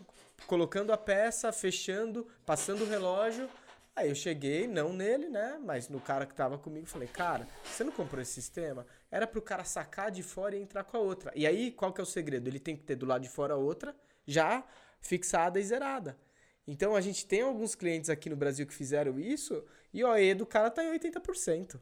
colocando 0.46 0.92
a 0.92 0.96
peça, 0.96 1.52
fechando, 1.52 2.26
passando 2.46 2.84
o 2.84 2.88
relógio. 2.88 3.48
Aí 3.94 4.08
eu 4.08 4.14
cheguei, 4.14 4.68
não 4.68 4.92
nele, 4.92 5.28
né? 5.28 5.58
Mas 5.64 5.88
no 5.88 5.98
cara 6.00 6.24
que 6.24 6.32
tava 6.34 6.56
comigo, 6.56 6.86
falei, 6.86 7.08
cara, 7.08 7.48
você 7.64 7.82
não 7.82 7.90
comprou 7.92 8.22
esse 8.22 8.32
sistema? 8.32 8.86
Era 9.10 9.26
pro 9.26 9.40
cara 9.40 9.64
sacar 9.64 10.10
de 10.10 10.22
fora 10.22 10.56
e 10.56 10.60
entrar 10.60 10.84
com 10.84 10.96
a 10.96 11.00
outra. 11.00 11.32
E 11.34 11.46
aí, 11.46 11.70
qual 11.70 11.92
que 11.92 12.00
é 12.00 12.02
o 12.02 12.06
segredo? 12.06 12.48
Ele 12.48 12.58
tem 12.60 12.76
que 12.76 12.82
ter 12.82 12.96
do 12.96 13.06
lado 13.06 13.22
de 13.22 13.28
fora 13.28 13.54
a 13.54 13.56
outra, 13.56 13.96
já 14.26 14.64
fixada 15.00 15.58
e 15.58 15.62
zerada. 15.64 16.18
Então 16.66 16.94
a 16.94 17.00
gente 17.00 17.26
tem 17.26 17.40
alguns 17.40 17.74
clientes 17.74 18.10
aqui 18.10 18.28
no 18.28 18.36
Brasil 18.36 18.66
que 18.66 18.74
fizeram 18.74 19.18
isso 19.18 19.64
e 19.92 20.04
o 20.04 20.08
OE 20.10 20.34
do 20.34 20.44
cara 20.44 20.70
tá 20.70 20.84
em 20.84 20.92
80%. 20.98 21.80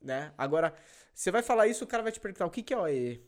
Né? 0.00 0.32
Agora, 0.38 0.72
você 1.12 1.30
vai 1.32 1.42
falar 1.42 1.66
isso, 1.66 1.82
o 1.82 1.86
cara 1.86 2.02
vai 2.02 2.12
te 2.12 2.20
perguntar 2.20 2.46
o 2.46 2.50
que, 2.50 2.62
que 2.62 2.72
é 2.72 2.78
OE? 2.78 3.20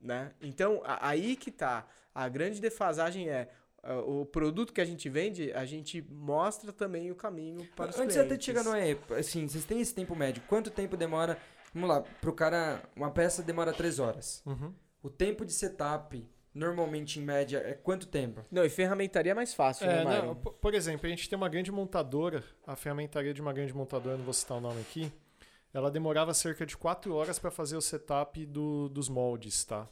Né? 0.00 0.32
Então, 0.40 0.80
a- 0.84 1.08
aí 1.08 1.36
que 1.36 1.50
tá. 1.50 1.86
A 2.14 2.28
grande 2.28 2.60
defasagem 2.60 3.28
é 3.28 3.50
ah, 3.82 3.96
o 4.00 4.24
produto 4.24 4.72
que 4.72 4.80
a 4.80 4.84
gente 4.84 5.08
vende, 5.08 5.52
a 5.52 5.64
gente 5.66 6.00
mostra 6.10 6.72
também 6.72 7.10
o 7.10 7.14
caminho 7.14 7.66
para 7.76 7.90
os 7.90 7.98
Antes 7.98 8.14
clientes. 8.14 8.32
até 8.32 8.36
de 8.36 8.44
chegar 8.44 8.64
no 8.64 8.74
EE, 8.76 8.98
assim, 9.18 9.46
vocês 9.46 9.64
têm 9.64 9.80
esse 9.80 9.94
tempo 9.94 10.16
médio. 10.16 10.42
Quanto 10.48 10.70
tempo 10.70 10.96
demora? 10.96 11.38
Vamos 11.74 11.88
lá, 11.88 12.02
pro 12.20 12.32
cara, 12.32 12.82
uma 12.96 13.10
peça 13.10 13.42
demora 13.42 13.72
3 13.72 13.98
horas. 13.98 14.42
Uhum. 14.46 14.72
O 15.02 15.08
tempo 15.10 15.44
de 15.44 15.52
setup, 15.52 16.28
normalmente 16.54 17.18
em 17.18 17.22
média, 17.22 17.58
é 17.64 17.72
quanto 17.74 18.06
tempo? 18.06 18.44
Não, 18.50 18.64
e 18.64 18.68
ferramentaria 18.68 19.32
é 19.32 19.34
mais 19.34 19.54
fácil, 19.54 19.86
né, 19.86 20.02
É, 20.02 20.04
Mário? 20.04 20.26
não, 20.26 20.34
por- 20.36 20.74
exemplo, 20.74 21.06
a 21.06 21.08
gente 21.10 21.28
tem 21.28 21.36
uma 21.36 21.48
grande 21.48 21.72
montadora, 21.72 22.44
a 22.66 22.76
ferramentaria 22.76 23.32
de 23.34 23.40
uma 23.40 23.52
grande 23.52 23.72
montadora, 23.74 24.16
não 24.16 24.24
vou 24.24 24.34
citar 24.34 24.58
o 24.58 24.60
nome 24.60 24.80
aqui, 24.82 25.10
ela 25.72 25.90
demorava 25.90 26.34
cerca 26.34 26.66
de 26.66 26.76
4 26.76 27.14
horas 27.14 27.38
para 27.38 27.50
fazer 27.50 27.76
o 27.76 27.80
setup 27.80 28.44
do- 28.46 28.88
dos 28.90 29.08
moldes, 29.08 29.64
tá? 29.64 29.88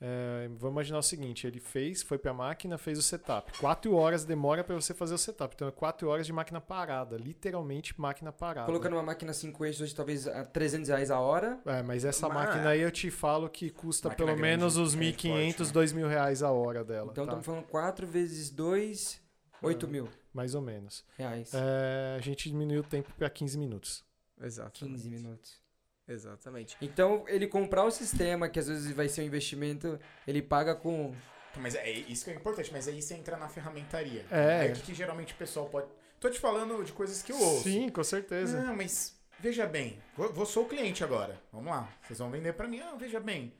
É, 0.00 0.48
vamos 0.58 0.72
imaginar 0.74 0.98
o 0.98 1.02
seguinte, 1.02 1.46
ele 1.46 1.60
fez, 1.60 2.02
foi 2.02 2.18
para 2.18 2.32
a 2.32 2.34
máquina, 2.34 2.76
fez 2.76 2.98
o 2.98 3.02
setup. 3.02 3.56
4 3.58 3.94
horas 3.94 4.24
demora 4.24 4.62
para 4.62 4.74
você 4.74 4.92
fazer 4.92 5.14
o 5.14 5.18
setup. 5.18 5.54
Então 5.54 5.68
é 5.68 5.70
4 5.70 6.08
horas 6.08 6.26
de 6.26 6.32
máquina 6.32 6.60
parada, 6.60 7.16
literalmente 7.16 7.98
máquina 7.98 8.32
parada. 8.32 8.66
Colocando 8.66 8.94
uma 8.94 9.02
máquina 9.02 9.32
5 9.32 9.64
eixos 9.64 9.80
hoje, 9.82 9.94
talvez 9.94 10.26
a 10.26 10.44
300 10.44 10.88
reais 10.88 11.10
a 11.10 11.18
hora. 11.20 11.58
É, 11.64 11.82
mas 11.82 12.04
essa 12.04 12.28
Mas- 12.28 12.36
máquina 12.48 12.68
aí 12.70 12.80
eu 12.80 12.90
te 12.90 13.10
falo 13.10 13.48
que 13.48 13.70
custa 13.70 14.08
Máquina 14.08 14.26
pelo 14.26 14.36
grande, 14.38 14.58
menos 14.58 14.76
os 14.76 14.94
grande 14.94 15.12
1.500, 15.16 15.72
porte, 15.72 15.98
né? 15.98 16.02
2.000 16.04 16.08
reais 16.08 16.42
a 16.42 16.50
hora 16.50 16.84
dela. 16.84 17.08
Então 17.12 17.24
tá? 17.24 17.30
estamos 17.32 17.46
falando 17.46 17.64
4 17.64 18.06
vezes 18.06 18.50
2, 18.50 19.22
8 19.62 19.88
mil 19.88 20.08
Mais 20.32 20.54
ou 20.54 20.60
menos. 20.60 21.04
reais. 21.16 21.52
É, 21.54 22.16
a 22.18 22.20
gente 22.20 22.48
diminuiu 22.50 22.80
o 22.80 22.84
tempo 22.84 23.10
para 23.16 23.30
15 23.30 23.56
minutos. 23.56 24.04
Exatamente. 24.40 24.96
15 25.02 25.08
minutos. 25.10 25.63
Exatamente. 26.06 26.76
Então, 26.80 27.24
ele 27.26 27.46
comprar 27.46 27.84
o 27.84 27.90
sistema, 27.90 28.48
que 28.48 28.58
às 28.58 28.68
vezes 28.68 28.92
vai 28.92 29.08
ser 29.08 29.22
um 29.22 29.24
investimento, 29.24 29.98
ele 30.26 30.42
paga 30.42 30.74
com. 30.74 31.14
Mas 31.56 31.74
é 31.74 31.90
isso 31.90 32.24
que 32.24 32.30
é 32.30 32.34
importante, 32.34 32.70
mas 32.72 32.88
aí 32.88 33.00
você 33.00 33.14
entra 33.14 33.36
na 33.36 33.48
ferramentaria. 33.48 34.26
É. 34.30 34.60
Aí 34.60 34.72
o 34.72 34.74
que, 34.74 34.82
que 34.82 34.94
geralmente 34.94 35.32
o 35.32 35.36
pessoal 35.36 35.66
pode. 35.68 35.88
Tô 36.20 36.28
te 36.28 36.38
falando 36.38 36.82
de 36.84 36.92
coisas 36.92 37.22
que 37.22 37.32
eu 37.32 37.38
ouço. 37.38 37.64
Sim, 37.64 37.88
com 37.88 38.04
certeza. 38.04 38.62
Não, 38.62 38.74
mas 38.76 39.18
veja 39.38 39.66
bem, 39.66 39.98
vou, 40.16 40.32
vou 40.32 40.46
sou 40.46 40.64
o 40.64 40.68
cliente 40.68 41.04
agora. 41.04 41.40
Vamos 41.52 41.70
lá. 41.70 41.88
Vocês 42.02 42.18
vão 42.18 42.30
vender 42.30 42.52
pra 42.54 42.66
mim. 42.66 42.80
Ah, 42.80 42.94
veja 42.98 43.20
bem. 43.20 43.52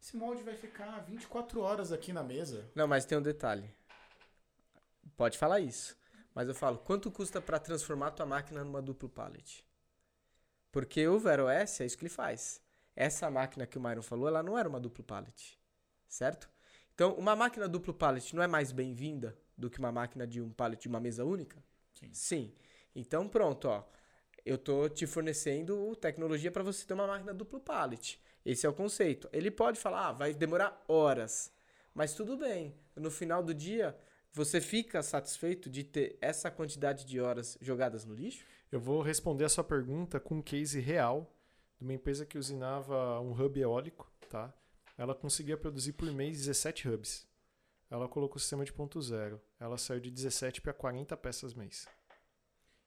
Esse 0.00 0.16
molde 0.16 0.42
vai 0.42 0.56
ficar 0.56 0.98
24 1.06 1.60
horas 1.60 1.92
aqui 1.92 2.12
na 2.12 2.24
mesa. 2.24 2.68
Não, 2.74 2.88
mas 2.88 3.04
tem 3.04 3.16
um 3.16 3.22
detalhe. 3.22 3.72
Pode 5.16 5.38
falar 5.38 5.60
isso. 5.60 5.96
Mas 6.34 6.48
eu 6.48 6.54
falo, 6.54 6.78
quanto 6.78 7.10
custa 7.10 7.40
para 7.40 7.58
transformar 7.58 8.10
tua 8.10 8.26
máquina 8.26 8.64
numa 8.64 8.82
duplo 8.82 9.08
pallet? 9.08 9.64
Porque 10.72 11.06
o 11.06 11.18
Vero 11.18 11.48
S 11.48 11.82
é 11.82 11.86
isso 11.86 11.98
que 11.98 12.04
ele 12.04 12.10
faz. 12.10 12.60
Essa 12.96 13.30
máquina 13.30 13.66
que 13.66 13.76
o 13.76 13.80
Myron 13.80 14.02
falou, 14.02 14.26
ela 14.26 14.42
não 14.42 14.58
era 14.58 14.68
uma 14.68 14.80
duplo 14.80 15.04
pallet. 15.04 15.58
Certo? 16.08 16.50
Então, 16.94 17.14
uma 17.14 17.36
máquina 17.36 17.68
duplo 17.68 17.92
pallet 17.92 18.34
não 18.34 18.42
é 18.42 18.46
mais 18.46 18.72
bem-vinda 18.72 19.38
do 19.56 19.70
que 19.70 19.78
uma 19.78 19.92
máquina 19.92 20.26
de 20.26 20.40
um 20.40 20.50
pallet 20.50 20.80
de 20.80 20.88
uma 20.88 20.98
mesa 20.98 21.24
única? 21.24 21.62
Sim. 21.94 22.08
Sim. 22.12 22.54
Então, 22.94 23.28
pronto, 23.28 23.68
ó. 23.68 23.84
Eu 24.44 24.58
tô 24.58 24.88
te 24.88 25.06
fornecendo 25.06 25.94
tecnologia 25.96 26.50
para 26.50 26.62
você 26.62 26.84
ter 26.84 26.94
uma 26.94 27.06
máquina 27.06 27.32
duplo 27.32 27.60
pallet. 27.60 28.20
Esse 28.44 28.66
é 28.66 28.68
o 28.68 28.72
conceito. 28.72 29.28
Ele 29.32 29.50
pode 29.50 29.78
falar, 29.78 30.08
ah, 30.08 30.12
vai 30.12 30.34
demorar 30.34 30.82
horas. 30.88 31.52
Mas 31.94 32.14
tudo 32.14 32.36
bem. 32.36 32.74
No 32.96 33.10
final 33.10 33.42
do 33.42 33.54
dia, 33.54 33.96
você 34.32 34.60
fica 34.60 35.02
satisfeito 35.02 35.68
de 35.68 35.84
ter 35.84 36.16
essa 36.20 36.50
quantidade 36.50 37.04
de 37.04 37.20
horas 37.20 37.56
jogadas 37.60 38.04
no 38.04 38.14
lixo? 38.14 38.44
Eu 38.72 38.80
vou 38.80 39.02
responder 39.02 39.44
a 39.44 39.48
sua 39.48 39.62
pergunta 39.62 40.18
com 40.18 40.36
um 40.36 40.42
case 40.42 40.80
real 40.80 41.30
de 41.78 41.84
uma 41.84 41.92
empresa 41.92 42.24
que 42.24 42.38
usinava 42.38 43.20
um 43.20 43.32
hub 43.32 43.60
eólico, 43.60 44.10
tá? 44.30 44.52
Ela 44.96 45.14
conseguia 45.14 45.56
produzir 45.56 45.92
por 45.92 46.10
mês 46.10 46.38
17 46.38 46.88
hubs. 46.88 47.26
Ela 47.90 48.08
colocou 48.08 48.36
o 48.36 48.40
sistema 48.40 48.64
de 48.64 48.72
ponto 48.72 49.00
zero. 49.02 49.40
Ela 49.60 49.76
saiu 49.76 50.00
de 50.00 50.10
17 50.10 50.62
para 50.62 50.72
40 50.72 51.14
peças 51.18 51.52
mês. 51.52 51.86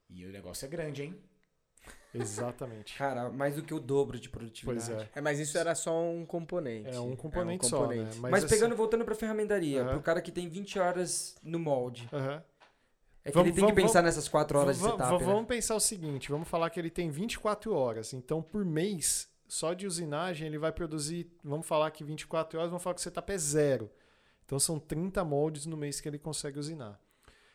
E 0.09 0.25
o 0.25 0.31
negócio 0.31 0.65
é 0.65 0.67
grande, 0.69 1.03
hein? 1.03 1.21
Exatamente. 2.13 2.95
Cara, 2.97 3.29
mais 3.29 3.55
do 3.55 3.61
que 3.61 3.73
o 3.73 3.79
dobro 3.79 4.19
de 4.19 4.29
produtividade. 4.29 4.87
pois 4.89 5.01
é. 5.03 5.09
É, 5.13 5.21
mas 5.21 5.39
isso 5.39 5.55
era 5.57 5.75
só 5.75 6.01
um 6.01 6.25
componente. 6.25 6.89
É 6.89 6.99
um 6.99 7.13
É 7.13 7.15
componente, 7.15 7.67
só, 7.67 7.87
né? 7.87 8.09
Mas, 8.17 8.43
assim- 8.45 8.55
pegando, 8.55 8.75
voltando 8.75 9.05
pra 9.05 9.13
ferramentaria, 9.13 9.81
Aham. 9.83 9.91
pro 9.91 10.01
cara 10.01 10.21
que 10.21 10.31
tem 10.31 10.47
20 10.49 10.79
horas 10.79 11.35
no 11.43 11.59
molde, 11.59 12.09
Aham. 12.11 12.43
É 13.25 13.29
que 13.31 13.33
Vamos- 13.33 13.47
ele 13.49 13.55
tem 13.55 13.65
que 13.65 13.71
vamos- 13.73 13.83
pensar 13.91 14.01
nessas 14.03 14.27
4 14.29 14.57
horas 14.59 14.77
de 14.77 14.83
setup, 14.83 14.99
va- 15.01 15.19
né? 15.19 15.25
Vamos 15.25 15.47
pensar 15.47 15.75
o 15.75 15.79
seguinte, 15.79 16.29
vamos 16.29 16.47
falar 16.47 16.69
que 16.69 16.79
ele 16.79 16.89
tem 16.91 17.09
24 17.09 17.73
horas, 17.73 18.13
então 18.13 18.41
por 18.41 18.63
mês, 18.63 19.27
só 19.47 19.73
de 19.73 19.85
usinagem, 19.87 20.47
ele 20.47 20.57
vai 20.57 20.71
produzir, 20.71 21.29
vamos 21.43 21.65
falar 21.67 21.91
que 21.91 22.03
24 22.03 22.57
horas, 22.59 22.69
vamos 22.69 22.83
falar 22.83 22.93
que 22.93 23.01
o 23.01 23.03
setup 23.03 23.31
é 23.33 23.37
zero. 23.37 23.91
Então 24.45 24.59
são 24.59 24.79
30 24.79 25.23
moldes 25.25 25.65
no 25.65 25.75
mês 25.75 25.99
que 25.99 26.07
ele 26.07 26.19
consegue 26.19 26.59
usinar. 26.59 26.99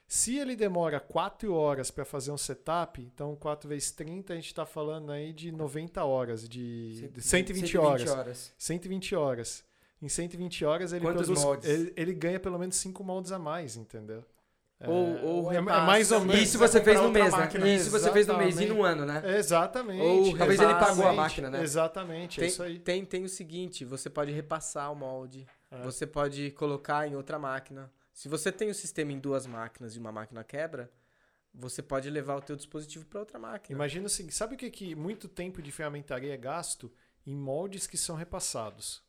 Se 0.09 0.37
ele 0.37 0.57
demora 0.57 0.99
4 0.99 1.55
horas 1.55 1.89
para 1.89 2.05
fazer 2.05 2.33
um 2.33 2.37
setup, 2.37 3.01
então 3.01 3.37
4 3.37 3.69
vezes 3.69 3.93
30, 3.93 4.33
a 4.33 4.37
gente 4.37 4.47
está 4.47 4.67
falando 4.67 5.13
aí 5.13 5.33
de 5.33 5.53
90 5.53 6.05
horas, 6.05 6.49
de, 6.49 7.09
de 7.13 7.23
120, 7.23 7.79
horas. 7.79 8.53
120 8.59 9.15
horas. 9.15 9.65
Em 10.03 10.09
120 10.09 10.65
horas 10.65 10.93
ele 10.93 11.05
produz, 11.27 11.39
ele, 11.65 11.93
ele 11.97 12.13
ganha 12.13 12.41
pelo 12.41 12.59
menos 12.59 12.75
5 12.75 13.05
moldes 13.05 13.31
a 13.31 13.39
mais, 13.39 13.77
entendeu? 13.77 14.25
Ou- 14.87 15.25
ou 15.25 15.53
é, 15.53 15.57
é 15.57 15.61
repassa. 15.61 15.83
mais 15.85 16.11
ou 16.11 16.21
menos. 16.21 16.43
Isso 16.43 16.59
Vai 16.59 16.69
você 16.69 16.81
fez 16.83 17.01
no 17.01 17.11
mês, 17.11 17.33
né? 17.33 17.39
máquina. 17.39 17.69
Isso 17.69 17.91
você 17.91 18.11
fez 18.13 18.27
no 18.27 18.39
mês 18.39 18.59
e 18.59 18.65
Exatamente. 18.65 18.79
no 18.79 18.83
ano, 18.85 19.05
né? 19.07 19.37
Exatamente. 19.39 20.01
Ou 20.03 20.37
Talvez 20.39 20.61
ele 20.61 20.73
pagou 20.73 20.87
a 20.87 20.93
exatamente, 20.93 21.17
máquina, 21.17 21.51
né? 21.51 21.63
Exatamente, 21.63 22.39
é 22.39 22.43
Tem, 22.43 22.49
isso 22.49 22.63
aí. 22.63 22.79
tem, 22.79 23.05
tem 23.05 23.25
o 23.25 23.29
seguinte, 23.29 23.85
você 23.85 24.09
pode 24.09 24.33
repassar 24.33 24.91
o 24.91 24.97
molde, 24.97 25.47
É. 25.71 25.83
você 25.83 26.07
pode 26.07 26.51
colocar 26.53 27.07
em 27.07 27.15
outra 27.15 27.39
máquina. 27.39 27.93
Se 28.13 28.29
você 28.29 28.51
tem 28.51 28.71
o 28.71 28.75
sistema 28.75 29.13
em 29.13 29.19
duas 29.19 29.47
máquinas 29.47 29.95
e 29.95 29.99
uma 29.99 30.11
máquina 30.13 30.43
quebra, 30.43 30.91
você 31.53 31.83
pode 31.83 32.09
levar 32.09 32.37
o 32.37 32.41
teu 32.41 32.57
dispositivo 32.57 33.05
para 33.05 33.21
outra 33.21 33.39
máquina. 33.39 33.77
Imagina 33.77 34.07
o 34.07 34.11
seguinte, 34.11 34.35
sabe 34.35 34.55
o 34.55 34.57
que, 34.59 34.71
que 34.71 34.95
muito 34.95 35.29
tempo 35.29 35.61
de 35.61 35.71
ferramentaria 35.71 36.33
é 36.33 36.37
gasto 36.37 36.91
em 37.27 37.35
moldes 37.37 37.87
que 37.87 37.99
são 37.99 38.17
repassados? 38.17 39.03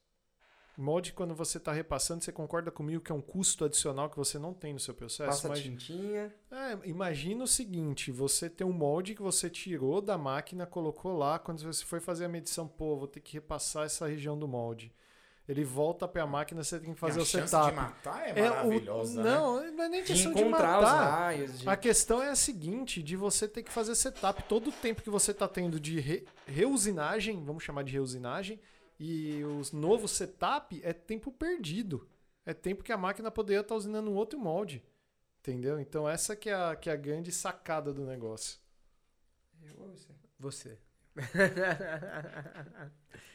Molde, 0.77 1.11
quando 1.13 1.35
você 1.35 1.57
está 1.57 1.71
repassando, 1.71 2.23
você 2.23 2.31
concorda 2.31 2.71
comigo 2.71 3.03
que 3.03 3.11
é 3.11 3.15
um 3.15 3.21
custo 3.21 3.65
adicional 3.65 4.09
que 4.09 4.15
você 4.17 4.39
não 4.39 4.53
tem 4.53 4.73
no 4.73 4.79
seu 4.79 4.93
processo? 4.93 5.29
Passa 5.29 5.49
Mas- 5.49 5.59
tintinha. 5.61 6.33
É, 6.49 6.77
imagina 6.87 7.43
o 7.43 7.47
seguinte, 7.47 8.11
você 8.11 8.49
tem 8.49 8.65
um 8.65 8.71
molde 8.71 9.13
que 9.13 9.21
você 9.21 9.49
tirou 9.49 10.01
da 10.01 10.17
máquina, 10.17 10.65
colocou 10.65 11.15
lá, 11.17 11.37
quando 11.37 11.61
você 11.61 11.83
foi 11.85 11.99
fazer 11.99 12.25
a 12.25 12.29
medição, 12.29 12.67
pô, 12.67 12.95
vou 12.95 13.07
ter 13.07 13.19
que 13.19 13.33
repassar 13.33 13.85
essa 13.85 14.07
região 14.07 14.37
do 14.39 14.47
molde. 14.47 14.93
Ele 15.49 15.65
volta 15.65 16.07
para 16.07 16.23
a 16.23 16.27
máquina, 16.27 16.63
você 16.63 16.79
tem 16.79 16.93
que 16.93 16.99
fazer 16.99 17.17
E 17.17 17.19
a 17.19 17.23
o 17.23 17.25
chance 17.25 17.49
setup. 17.49 17.69
de 17.71 17.75
matar 17.75 18.27
é, 18.29 18.39
É, 18.39 18.49
o- 18.49 18.55
maravilhosa, 18.55 19.21
né? 19.23 19.29
não, 19.31 19.71
não 19.73 19.83
é 19.83 19.89
nem 19.89 20.03
questão 20.03 20.31
de 20.33 20.45
matar. 20.45 21.09
raios. 21.09 21.59
De... 21.59 21.67
A 21.69 21.75
questão 21.75 22.23
é 22.23 22.29
a 22.29 22.35
seguinte, 22.35 23.03
de 23.03 23.17
você 23.17 23.47
ter 23.47 23.61
que 23.63 23.71
fazer 23.71 23.93
setup. 23.95 24.43
Todo 24.43 24.69
o 24.69 24.71
tempo 24.71 25.01
que 25.01 25.09
você 25.09 25.31
está 25.31 25.47
tendo 25.49 25.79
de 25.79 25.99
re- 25.99 26.25
reusinagem, 26.45 27.43
vamos 27.43 27.63
chamar 27.63 27.83
de 27.83 27.91
reusinagem, 27.91 28.59
e 29.03 29.43
os 29.43 29.71
novos 29.71 30.11
setup 30.11 30.79
é 30.83 30.93
tempo 30.93 31.31
perdido. 31.31 32.07
É 32.45 32.53
tempo 32.53 32.83
que 32.83 32.91
a 32.91 32.97
máquina 32.97 33.31
poderia 33.31 33.61
estar 33.61 33.73
usinando 33.73 34.11
um 34.11 34.13
outro 34.13 34.37
molde. 34.37 34.83
Entendeu? 35.39 35.79
Então 35.79 36.07
essa 36.07 36.35
que 36.35 36.51
é 36.51 36.53
a, 36.53 36.75
que 36.75 36.87
é 36.87 36.93
a 36.93 36.95
grande 36.95 37.31
sacada 37.31 37.91
do 37.91 38.05
negócio. 38.05 38.59
Eu 39.63 39.75
ou 39.79 39.87
você? 39.89 40.09
Você. 40.37 40.77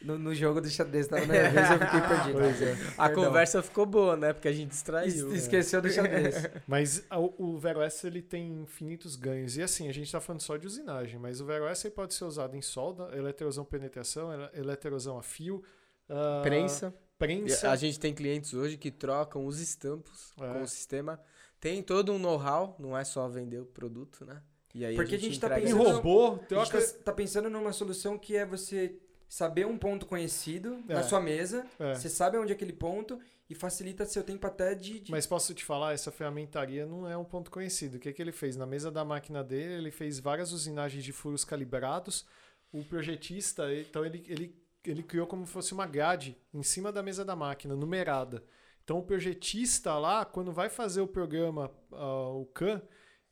No, 0.01 0.17
no 0.17 0.33
jogo 0.33 0.61
do 0.61 0.69
xadrez, 0.69 1.07
tava 1.07 1.25
nervoso, 1.25 1.73
eu 1.73 1.79
fiquei 1.79 2.01
perdido. 2.01 2.33
Pois 2.39 2.61
é. 2.61 2.73
A 2.97 3.07
Perdão. 3.07 3.23
conversa 3.25 3.63
ficou 3.63 3.85
boa, 3.85 4.15
né? 4.15 4.31
Porque 4.33 4.47
a 4.47 4.51
gente 4.51 4.69
distraiu. 4.69 5.31
Es- 5.33 5.43
Esqueceu 5.43 5.81
do 5.81 5.89
xadrez. 5.89 6.35
Mas 6.67 7.03
a- 7.09 7.19
o 7.19 7.57
Vero 7.57 7.81
S 7.81 8.05
ele 8.05 8.21
tem 8.21 8.61
infinitos 8.61 9.15
ganhos. 9.15 9.57
E 9.57 9.63
assim, 9.63 9.89
a 9.89 9.91
gente 9.91 10.05
está 10.05 10.19
falando 10.21 10.41
só 10.41 10.55
de 10.55 10.67
usinagem, 10.67 11.19
mas 11.19 11.41
o 11.41 11.45
Vero 11.45 11.65
S 11.67 11.85
ele 11.87 11.95
pode 11.95 12.13
ser 12.13 12.25
usado 12.25 12.55
em 12.55 12.61
solda, 12.61 13.09
eletrosão 13.15 13.65
penetração, 13.65 14.31
ele- 14.33 14.49
eletrosão 14.53 15.17
a 15.17 15.23
fio, 15.23 15.63
ah, 16.09 16.41
Prensa. 16.43 16.93
prensa. 17.17 17.69
A 17.71 17.75
gente 17.75 17.99
tem 17.99 18.13
clientes 18.13 18.53
hoje 18.53 18.77
que 18.77 18.91
trocam 18.91 19.45
os 19.45 19.59
estampos 19.59 20.33
É. 20.39 20.53
com 20.53 20.61
o 20.61 20.67
sistema. 20.67 21.19
Tem 21.59 21.81
todo 21.81 22.13
um 22.13 22.19
know-how, 22.19 22.75
não 22.79 22.95
é 22.95 23.03
só 23.03 23.27
vender 23.27 23.59
o 23.59 23.65
produto, 23.65 24.23
né? 24.25 24.41
E 24.75 24.85
aí 24.85 24.95
Porque 24.95 25.15
a 25.15 25.19
gente 25.19 25.39
tá 25.39 25.47
Em 25.47 25.63
entrega- 25.63 25.77
pensando- 25.77 25.95
robô, 25.95 26.39
A 26.51 26.63
gente 26.65 26.71
tá, 26.71 26.93
tá 27.05 27.13
pensando 27.13 27.49
numa 27.49 27.71
solução 27.73 28.17
que 28.17 28.35
é 28.35 28.45
você 28.45 28.95
saber 29.27 29.65
um 29.65 29.77
ponto 29.77 30.05
conhecido 30.05 30.83
É. 30.87 30.93
na 30.93 31.03
sua 31.03 31.19
mesa, 31.19 31.65
É. 31.79 31.95
você 31.95 32.09
sabe 32.09 32.37
onde 32.37 32.51
é 32.51 32.55
aquele 32.55 32.73
ponto 32.73 33.19
e 33.49 33.55
facilita 33.55 34.05
seu 34.05 34.23
tempo 34.23 34.45
até 34.45 34.75
de... 34.75 34.99
de- 34.99 35.11
Mas 35.11 35.25
posso 35.25 35.53
te 35.53 35.63
falar, 35.65 35.93
essa 35.93 36.11
ferramentaria 36.11 36.85
não 36.85 37.09
é 37.09 37.17
um 37.17 37.23
ponto 37.25 37.49
conhecido. 37.49 37.95
O 37.95 37.99
que, 37.99 38.11
que 38.13 38.21
ele 38.21 38.31
fez? 38.31 38.55
Na 38.55 38.65
mesa 38.65 38.91
da 38.91 39.03
máquina 39.05 39.43
dele, 39.43 39.73
ele 39.73 39.91
fez 39.91 40.19
várias 40.19 40.51
usinagens 40.51 41.03
de 41.03 41.11
furos 41.11 41.43
calibrados. 41.43 42.25
O 42.71 42.83
projetista, 42.83 43.73
então 43.73 44.05
ele, 44.05 44.23
ele, 44.27 44.55
ele 44.85 45.01
criou 45.01 45.25
como 45.25 45.45
se 45.47 45.51
fosse 45.53 45.73
uma 45.73 45.87
grade 45.87 46.37
em 46.53 46.61
cima 46.63 46.91
da 46.91 47.01
mesa 47.01 47.23
da 47.23 47.35
máquina, 47.35 47.75
numerada. 47.75 48.43
Então 48.83 48.99
o 48.99 49.03
projetista 49.03 49.97
lá, 49.97 50.23
quando 50.25 50.51
vai 50.51 50.69
fazer 50.69 51.01
o 51.01 51.07
programa, 51.07 51.71
ah, 51.91 52.29
o 52.29 52.45
CAN, 52.53 52.81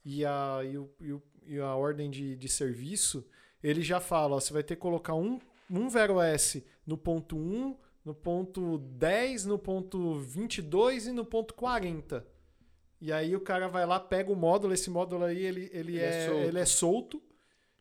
e 0.06 0.24
a, 0.24 0.60
e 0.64 0.78
o- 0.78 0.90
e 1.02 1.12
o- 1.12 1.24
e 1.48 1.60
a 1.60 1.76
ordem 1.76 2.10
de, 2.10 2.36
de 2.36 2.48
serviço, 2.50 3.28
ele 3.62 3.82
já 3.82 4.00
fala, 4.00 4.36
ó, 4.36 4.40
você 4.40 4.54
vai 4.54 4.64
ter 4.64 4.76
que 4.76 4.82
colocar 4.82 5.14
um, 5.16 5.40
um 5.70 5.90
Vero 5.90 6.22
S 6.22 6.66
no 6.86 6.98
ponto 6.98 7.36
1, 7.38 7.76
no 8.04 8.14
ponto 8.14 8.78
10, 8.78 9.46
no 9.46 9.58
ponto 9.60 10.16
22 10.20 11.08
e 11.08 11.12
no 11.12 11.26
ponto 11.26 11.54
40. 11.54 12.26
E 13.02 13.12
aí 13.12 13.36
o 13.36 13.42
cara 13.42 13.68
vai 13.68 13.86
lá, 13.86 14.00
pega 14.00 14.32
o 14.32 14.36
módulo, 14.36 14.74
esse 14.74 14.90
módulo 14.90 15.24
aí 15.26 15.44
ele, 15.44 15.70
ele, 15.74 15.94
Ele 15.94 16.00
é 16.00 16.06
é, 16.06 16.26
solto. 16.28 16.48
ele 16.48 16.60
é 16.60 16.66
solto, 16.66 17.24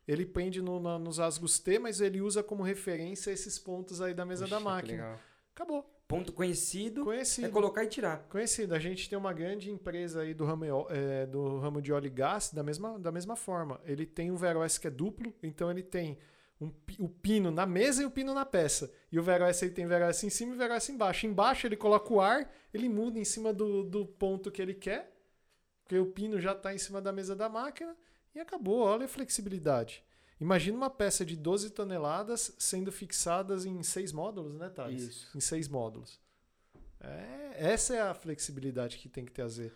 ele 0.08 0.26
prende 0.26 0.60
no- 0.60 0.80
na- 0.80 0.98
nos 0.98 1.18
asgos 1.20 1.58
T, 1.58 1.78
mas 1.78 2.00
ele 2.00 2.20
usa 2.20 2.42
como 2.42 2.62
referência 2.62 3.30
esses 3.30 3.58
pontos 3.58 4.00
aí 4.02 4.12
da 4.12 4.24
mesa 4.26 4.46
da 4.46 4.58
máquina. 4.60 5.18
Acabou. 5.54 5.90
Ponto 6.14 6.32
conhecido 6.32 7.04
Conhecido. 7.04 7.48
é 7.48 7.50
colocar 7.50 7.82
e 7.82 7.88
tirar. 7.88 8.18
Conhecido. 8.28 8.72
A 8.74 8.78
gente 8.78 9.08
tem 9.08 9.18
uma 9.18 9.32
grande 9.32 9.70
empresa 9.70 10.22
aí 10.22 10.32
do 10.32 10.44
ramo, 10.44 10.64
é, 10.88 11.26
do 11.26 11.58
ramo 11.58 11.82
de 11.82 11.92
óleo 11.92 12.06
e 12.06 12.10
gás 12.10 12.52
da 12.52 12.62
mesma, 12.62 12.98
da 13.00 13.10
mesma 13.10 13.34
forma. 13.34 13.80
Ele 13.84 14.06
tem 14.06 14.30
o 14.30 14.36
Vero 14.36 14.62
S 14.62 14.78
que 14.78 14.86
é 14.86 14.90
duplo, 14.90 15.34
então 15.42 15.70
ele 15.70 15.82
tem 15.82 16.16
um, 16.60 16.70
o 17.00 17.08
pino 17.08 17.50
na 17.50 17.66
mesa 17.66 18.02
e 18.02 18.06
o 18.06 18.10
pino 18.10 18.32
na 18.32 18.46
peça. 18.46 18.92
E 19.10 19.18
o 19.18 19.22
Vero 19.24 19.44
S 19.44 19.64
ele 19.64 19.74
tem 19.74 19.86
Vero 19.86 20.04
S 20.04 20.24
em 20.24 20.30
cima 20.30 20.52
e 20.52 20.54
o 20.54 20.58
Vero 20.58 20.74
S 20.74 20.92
embaixo. 20.92 21.26
Embaixo 21.26 21.66
ele 21.66 21.76
coloca 21.76 22.12
o 22.12 22.20
ar, 22.20 22.48
ele 22.72 22.88
muda 22.88 23.18
em 23.18 23.24
cima 23.24 23.52
do, 23.52 23.82
do 23.82 24.06
ponto 24.06 24.52
que 24.52 24.62
ele 24.62 24.74
quer, 24.74 25.12
porque 25.82 25.98
o 25.98 26.06
pino 26.06 26.40
já 26.40 26.52
está 26.52 26.72
em 26.72 26.78
cima 26.78 27.02
da 27.02 27.12
mesa 27.12 27.34
da 27.34 27.48
máquina 27.48 27.96
e 28.32 28.38
acabou. 28.38 28.82
Olha 28.82 29.06
a 29.06 29.08
flexibilidade. 29.08 30.04
Imagina 30.40 30.76
uma 30.76 30.90
peça 30.90 31.24
de 31.24 31.36
12 31.36 31.70
toneladas 31.70 32.54
sendo 32.58 32.90
fixadas 32.90 33.64
em 33.64 33.82
seis 33.82 34.12
módulos, 34.12 34.54
né, 34.56 34.68
Thales? 34.68 35.02
Isso. 35.02 35.36
Em 35.36 35.40
seis 35.40 35.68
módulos. 35.68 36.20
É, 37.00 37.52
essa 37.72 37.94
é 37.94 38.00
a 38.00 38.14
flexibilidade 38.14 38.98
que 38.98 39.08
tem 39.08 39.24
que 39.24 39.32
trazer. 39.32 39.72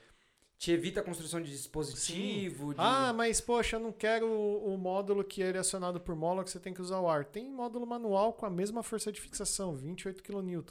Te 0.59 0.73
evita 0.73 0.99
a 1.01 1.05
construção 1.05 1.41
de 1.41 1.51
dispositivo, 1.51 2.75
de... 2.75 2.81
Ah, 2.81 3.13
mas 3.13 3.41
poxa, 3.41 3.77
eu 3.77 3.81
não 3.81 3.93
quero 3.93 4.27
o, 4.27 4.75
o 4.75 4.77
módulo 4.79 5.23
que 5.23 5.41
ele 5.41 5.57
é 5.57 5.61
acionado 5.61 6.01
por 6.01 6.17
mola 6.17 6.43
que 6.43 6.51
você 6.51 6.59
tem 6.59 6.75
que 6.75 6.83
usar 6.83 6.99
o 6.99 7.09
ar. 7.09 7.25
Tem 7.25 7.49
módulo 7.49 7.87
manual 7.87 8.33
com 8.33 8.45
a 8.45 8.51
mesma 8.51 8.83
força 8.83 9.13
de 9.13 9.21
fixação, 9.21 9.77
28 9.77 10.21
kN. 10.21 10.65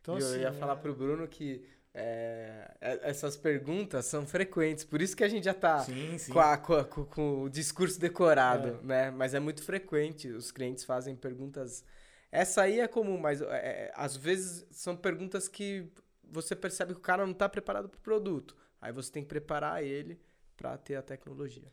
Então, 0.00 0.16
E 0.18 0.22
eu 0.22 0.26
assim, 0.26 0.38
ia 0.40 0.48
é- 0.48 0.52
falar 0.52 0.76
pro 0.76 0.94
Bruno 0.94 1.28
que 1.28 1.62
é, 1.92 2.70
é- 2.80 3.00
essas 3.10 3.36
perguntas 3.36 4.06
são 4.06 4.26
frequentes, 4.26 4.84
por 4.84 5.02
isso 5.02 5.16
que 5.16 5.24
a 5.24 5.28
gente 5.28 5.44
já 5.44 5.54
tá 5.54 5.80
Sim, 5.80 6.16
sim. 6.18 6.32
com, 6.32 6.38
a- 6.40 6.56
com 6.56 6.74
a- 6.74 6.84
com- 6.84 7.04
com 7.04 7.42
o 7.42 7.50
discurso 7.50 7.98
decorado, 7.98 8.78
É. 8.82 8.86
né? 8.86 9.10
Mas 9.10 9.34
é 9.34 9.40
muito 9.40 9.62
frequente, 9.62 10.28
os 10.28 10.50
clientes 10.52 10.84
fazem 10.84 11.16
perguntas. 11.16 11.84
Essa 12.30 12.62
aí 12.62 12.78
é 12.80 12.86
comum, 12.86 13.18
mas 13.18 13.40
é, 13.42 13.44
é, 13.46 13.92
às 13.96 14.16
vezes 14.16 14.64
são 14.70 14.96
perguntas 14.96 15.48
que 15.48 15.86
você 16.22 16.54
percebe 16.54 16.92
que 16.94 17.00
o 17.00 17.02
cara 17.02 17.24
não 17.24 17.32
está 17.32 17.48
preparado 17.48 17.88
para 17.88 17.98
o 17.98 18.00
produto. 18.02 18.56
Aí 18.80 18.92
você 18.92 19.10
tem 19.10 19.22
que 19.22 19.28
preparar 19.28 19.82
ele 19.82 20.18
para 20.56 20.78
ter 20.78 20.94
a 20.96 21.02
tecnologia. 21.02 21.72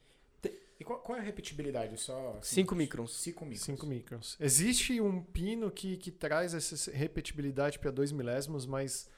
E 0.79 0.83
qual, 0.83 0.99
qual 0.99 1.17
é 1.17 1.21
a 1.21 1.23
repetibilidade? 1.23 1.97
Só 1.99 2.37
assim, 2.39 2.55
5 2.57 2.75
microns. 2.75 3.11
5 3.19 3.45
microns. 3.45 3.65
5 3.65 3.85
microns. 3.87 4.37
Existe 4.39 5.01
um 5.01 5.23
pino 5.23 5.71
que, 5.71 5.97
que 5.97 6.11
traz 6.11 6.53
essa 6.53 6.91
repetibilidade 6.91 7.79
para 7.79 7.89
2 7.89 8.11
milésimos, 8.11 8.65
mas 8.67 9.09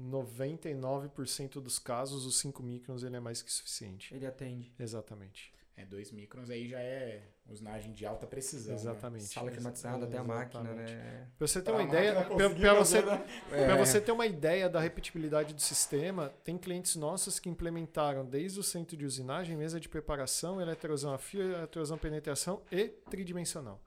99% 0.00 1.60
dos 1.60 1.78
casos, 1.78 2.26
os 2.26 2.38
5 2.38 2.62
microns 2.62 3.02
ele 3.02 3.16
é 3.16 3.20
mais 3.20 3.42
que 3.42 3.52
suficiente. 3.52 4.14
Ele 4.14 4.26
atende. 4.26 4.72
Exatamente. 4.78 5.52
É, 5.76 5.84
2 5.84 6.12
microns 6.12 6.50
aí 6.50 6.68
já 6.68 6.78
é 6.78 7.20
usinagem 7.50 7.92
de 7.92 8.06
alta 8.06 8.26
precisão. 8.28 8.74
né? 8.74 8.80
Exatamente. 8.80 9.24
Sala 9.24 9.50
climatizada 9.50 10.04
até 10.06 10.18
a 10.18 10.22
máquina, 10.22 10.72
né? 10.72 11.28
Pra 11.36 11.46
você 11.48 11.60
ter 11.60 11.64
Pra 11.64 11.74
uma 11.74 11.80
a 11.80 11.84
ideia, 11.84 12.14
pra 12.24 12.74
você, 12.74 13.02
fazer, 13.02 13.06
né? 13.06 13.24
pra 13.66 13.76
você 13.76 14.00
ter 14.00 14.12
uma 14.12 14.24
ideia 14.26 14.68
da 14.68 14.78
repetibilidade 14.78 15.52
do 15.52 15.60
sistema, 15.60 16.32
tem 16.44 16.56
clientes 16.56 16.94
nossos 16.94 17.40
que 17.40 17.48
implementaram 17.48 18.24
desde 18.24 18.60
o 18.60 18.62
centro 18.62 18.96
de 18.96 19.04
usinagem, 19.04 19.56
mesa 19.56 19.80
de 19.80 19.88
preparação, 19.88 20.60
eletrosão 20.60 21.12
a 21.12 21.18
fio, 21.18 21.42
eletrosão 21.42 21.98
penetração 21.98 22.62
e 22.70 22.86
tridimensional. 23.10 23.80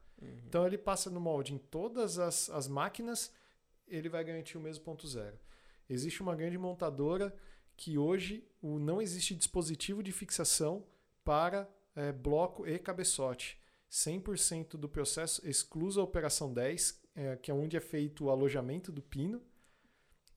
Então 0.47 0.65
ele 0.67 0.77
passa 0.77 1.09
no 1.09 1.21
molde 1.21 1.53
em 1.53 1.57
todas 1.57 2.19
as, 2.19 2.49
as 2.49 2.67
máquinas, 2.67 3.31
ele 3.87 4.09
vai 4.09 4.23
garantir 4.25 4.57
o 4.57 4.61
mesmo 4.61 4.83
ponto 4.83 5.07
zero. 5.07 5.39
Existe 5.89 6.21
uma 6.21 6.35
grande 6.35 6.57
montadora 6.57 7.35
que 7.75 7.97
hoje 7.97 8.43
o, 8.61 8.79
não 8.79 9.01
existe 9.01 9.35
dispositivo 9.35 10.01
de 10.01 10.11
fixação 10.11 10.85
para 11.23 11.69
eh, 11.95 12.11
bloco 12.11 12.67
e 12.67 12.77
cabeçote. 12.79 13.61
100% 13.89 14.71
do 14.77 14.89
processo 14.89 15.47
excluso 15.47 16.01
a 16.01 16.03
operação 16.03 16.53
10, 16.53 17.01
eh, 17.15 17.35
que 17.37 17.51
é 17.51 17.53
onde 17.53 17.77
é 17.77 17.79
feito 17.79 18.25
o 18.25 18.29
alojamento 18.29 18.91
do 18.91 19.01
pino. 19.01 19.41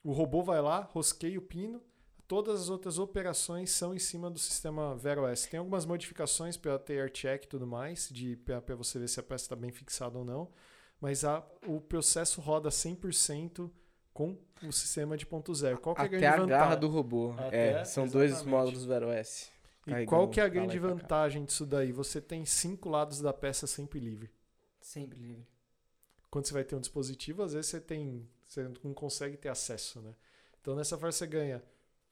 O 0.05 0.13
robô 0.13 0.43
vai 0.43 0.61
lá, 0.61 0.81
rosqueia 0.81 1.39
o 1.39 1.43
pino. 1.43 1.83
Todas 2.29 2.61
as 2.61 2.69
outras 2.69 2.99
operações 2.99 3.71
são 3.71 3.93
em 3.93 3.99
cima 3.99 4.31
do 4.31 4.39
sistema 4.39 4.95
Vero 4.97 5.27
S. 5.27 5.49
Tem 5.49 5.59
algumas 5.59 5.85
modificações 5.85 6.57
para 6.57 6.79
ter 6.79 7.11
check 7.11 7.45
e 7.45 7.49
tudo 7.49 7.67
mais, 7.67 8.13
para 8.45 8.77
você 8.77 8.99
ver 8.99 9.09
se 9.09 9.19
a 9.19 9.23
peça 9.23 9.45
está 9.47 9.57
bem 9.57 9.73
fixada 9.73 10.17
ou 10.17 10.25
não. 10.25 10.53
Mas 11.01 11.25
a, 11.25 11.45
o 11.67 11.81
processo 11.81 12.41
roda 12.41 12.69
100% 12.69 13.71
com 14.13 14.37
o 14.63 14.73
sistema 14.73 15.17
de 15.17 15.25
ponto 15.25 15.55
zero. 15.55 15.79
Qual 15.79 15.95
que 15.95 16.03
é 16.03 16.05
a 16.05 16.07
Até 16.07 16.19
grande 16.19 16.27
a 16.35 16.37
vantagem? 16.41 16.49
garra 16.65 16.77
do 16.77 16.89
robô. 16.89 17.33
Até, 17.39 17.81
é, 17.81 17.85
são 17.85 18.07
dois 18.07 18.31
exatamente. 18.33 18.51
módulos 18.51 18.85
Vero 18.85 19.11
S. 19.11 19.49
E 19.87 20.05
qual 20.05 20.29
que 20.29 20.41
é 20.41 20.45
a 20.45 20.49
grande 20.49 20.79
vantagem 20.79 21.45
disso 21.45 21.65
daí? 21.65 21.91
Você 21.93 22.21
tem 22.21 22.45
cinco 22.45 22.89
lados 22.89 23.21
da 23.21 23.33
peça 23.33 23.67
sempre 23.67 23.99
livre. 23.99 24.31
Sempre 24.81 25.19
livre. 25.19 25.47
Quando 26.31 26.47
você 26.47 26.53
vai 26.53 26.65
ter 26.65 26.77
um 26.77 26.81
dispositivo, 26.81 27.43
às 27.43 27.55
vezes 27.55 27.71
você 27.71 27.81
tem, 27.81 28.29
você 28.47 28.71
não 28.85 28.95
consegue 28.95 29.37
ter 29.37 29.49
acesso, 29.49 30.01
né? 30.01 30.15
Então 30.61 30.77
nessa 30.77 30.97
forma 30.97 31.11
você 31.11 31.27
ganha 31.27 31.63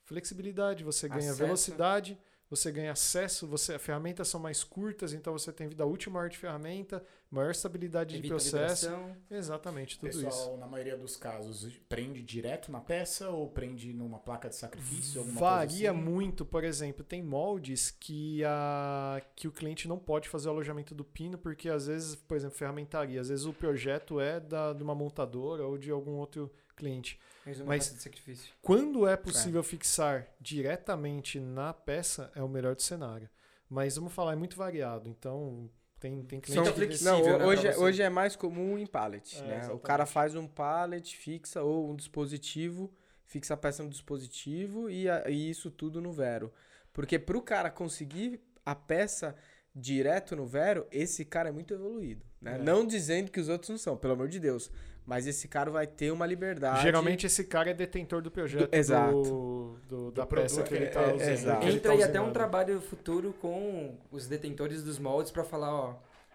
flexibilidade, 0.03 0.83
você 0.83 1.09
ganha 1.09 1.21
Acesso. 1.21 1.39
velocidade, 1.39 2.19
você 2.51 2.73
ganha 2.73 2.93
acesso, 2.93 3.47
você 3.47 3.75
as 3.75 3.83
ferramentas 3.83 4.29
são 4.29 4.41
mais 4.41 4.65
curtas, 4.65 5.13
então 5.13 5.33
você 5.33 5.53
tem 5.53 5.69
vida 5.69 5.85
útil 5.85 6.11
maior 6.11 6.29
de 6.29 6.39
ferramenta, 6.39 7.03
maior 7.31 7.51
estabilidade 7.51 8.13
de 8.13 8.19
Evita 8.19 8.35
processo. 8.35 8.89
vibração. 8.89 9.17
Exatamente, 9.31 9.97
O 9.97 10.01
tudo 10.01 10.11
pessoal, 10.23 10.31
isso. 10.33 10.57
na 10.57 10.67
maioria 10.67 10.97
dos 10.97 11.17
casos, 11.17 11.69
prende 11.89 12.23
direto 12.23 12.73
na 12.73 12.81
peça 12.81 13.29
ou 13.31 13.49
prende 13.49 13.93
numa 13.93 14.19
placa 14.19 14.49
de 14.49 14.57
sacrifício? 14.57 15.21
Alguma 15.21 15.39
Varia 15.41 15.91
coisa 15.91 15.91
assim? 15.91 16.01
muito, 16.11 16.45
por 16.47 16.65
exemplo, 16.65 17.05
tem 17.05 17.23
moldes 17.23 17.91
que, 17.91 18.43
a, 18.45 19.21
que 19.37 19.47
o 19.47 19.53
cliente 19.53 19.87
não 19.87 19.99
pode 19.99 20.29
fazer 20.29 20.49
o 20.49 20.53
alojamento 20.53 20.95
do 20.95 21.05
pino, 21.05 21.37
porque 21.37 21.69
às 21.69 21.87
vezes, 21.87 22.15
por 22.17 22.37
exemplo, 22.37 22.57
ferramentaria, 22.57 23.21
às 23.21 23.29
vezes 23.29 23.45
o 23.45 23.53
projeto 23.53 24.21
é 24.21 24.41
da, 24.41 24.73
de 24.73 24.83
uma 24.83 24.95
montadora 24.95 25.67
ou 25.67 25.77
de 25.77 25.91
algum 25.91 26.13
outro 26.17 26.51
cliente. 26.79 27.19
Mas- 27.67 27.93
de 27.95 28.03
sacrifício. 28.03 28.53
Quando 28.63 29.07
é 29.09 29.17
possível 29.17 29.63
fixar 29.63 30.27
diretamente 30.41 31.41
na 31.41 31.73
peça, 31.73 32.31
é 32.35 32.43
o 32.43 32.49
melhor 32.49 32.75
do 32.75 32.83
cenário. 32.83 33.29
Mas 33.69 33.97
vamos 33.97 34.13
falar, 34.13 34.33
é 34.33 34.37
muito 34.37 34.57
variado. 34.57 35.09
Então, 35.09 35.71
tem, 36.01 36.23
tem 36.25 36.41
cliente 36.41 36.65
São 36.65 36.73
que- 36.73 36.79
flexível, 36.79 37.13
Não, 37.13 37.39
né, 37.39 37.47
hoje, 37.47 37.67
é- 37.69 37.73
você. 37.73 37.81
hoje 37.81 38.03
é 38.03 38.09
mais 38.11 38.37
comum 38.37 38.79
em 38.79 38.87
pallet, 38.87 39.39
É, 39.39 39.43
né? 39.47 39.69
O 39.73 39.79
cara 39.79 40.05
faz 40.07 40.35
um 40.35 40.47
pallet, 40.47 41.17
fixa 41.17 41.63
ou 41.63 41.91
um 41.91 41.97
dispositivo, 41.97 42.93
fixa 43.25 43.55
a 43.55 43.57
peça 43.57 43.83
no 43.83 43.89
dispositivo 43.91 44.89
e, 44.91 45.09
a- 45.09 45.29
e 45.29 45.51
isso 45.51 45.71
tudo 45.71 46.01
no 46.01 46.13
Vero. 46.13 46.53
Porque 46.93 47.19
pro 47.19 47.41
cara 47.43 47.71
conseguir 47.71 48.41
a 48.65 48.75
peça 48.75 49.35
direto 49.75 50.35
no 50.35 50.47
Vero, 50.47 50.87
esse 50.91 51.25
cara 51.25 51.49
é 51.49 51.53
muito 51.53 51.73
evoluído, 51.73 52.25
né? 52.41 52.57
É. 52.57 52.59
Não 52.59 52.87
dizendo 52.87 53.31
que 53.31 53.41
os 53.41 53.49
outros 53.49 53.69
não 53.71 53.79
são, 53.79 53.97
pelo 53.97 54.15
amor 54.15 54.29
de 54.29 54.41
Deus. 54.41 54.71
Mas 55.09 55.27
esse 55.27 55.49
cara 55.49 55.71
vai 55.71 55.87
ter 55.87 56.11
uma 56.13 56.27
liberdade. 56.27 56.83
Geralmente 56.83 57.25
esse 57.25 57.43
cara 57.45 57.71
é 57.71 57.73
detentor 57.75 58.21
do 58.21 58.31
projeto 58.31 58.69
Do- 58.71 58.77
exato. 58.77 59.23
do, 59.23 59.79
do- 59.89 60.11
da 60.13 60.23
Do 60.25 60.29
peça 60.29 60.63
que 60.63 60.75
ele 60.75 60.85
está 60.85 61.03
ele- 61.05 61.13
é, 61.13 61.15
usando. 61.17 61.29
exato. 61.31 61.67
Entra 61.67 61.81
tá 61.81 61.93
aí 61.93 62.03
até 62.03 62.21
um 62.21 62.31
trabalho 62.31 62.79
futuro 62.79 63.33
com 63.41 63.97
os 64.13 64.27
detentores 64.27 64.83
dos 64.83 64.99
moldes 64.99 65.33
pra 65.33 65.43
falar, 65.43 65.75
ó, 65.75 65.95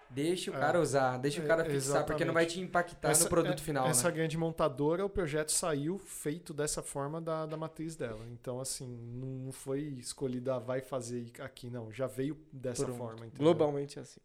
Deixa 0.10 0.52
o 0.52 0.56
É. 0.56 0.60
cara 0.60 0.80
usar, 0.80 1.18
deixa 1.18 1.42
o 1.42 1.48
cara 1.48 1.66
É, 1.66 1.70
fixar, 1.72 2.06
porque 2.06 2.24
não 2.24 2.36
vai 2.36 2.46
te 2.46 2.60
impactar 2.60 3.18
no 3.18 3.30
produto 3.30 3.58
é- 3.60 3.64
final, 3.64 3.88
Essa 3.88 4.10
né? 4.10 4.14
grande 4.16 4.38
montadora, 4.38 5.04
o 5.04 5.10
projeto 5.10 5.52
saiu 5.52 5.98
feito 5.98 6.54
dessa 6.54 6.84
forma 6.84 7.20
da, 7.20 7.48
da 7.48 7.58
matriz 7.58 7.96
dela. 7.96 8.24
Então, 8.32 8.60
assim, 8.62 8.86
não 8.88 9.52
foi 9.52 9.80
escolhida, 9.98 10.54
ah, 10.56 10.60
vai 10.60 10.82
fazer 10.82 11.32
aqui, 11.40 11.68
não. 11.68 11.92
Já 11.92 12.06
veio 12.06 12.38
dessa 12.52 12.84
Pronto. 12.86 12.98
forma. 13.00 13.26
entendeu? 13.26 13.40
Globalmente 13.40 14.00
assim. 14.00 14.20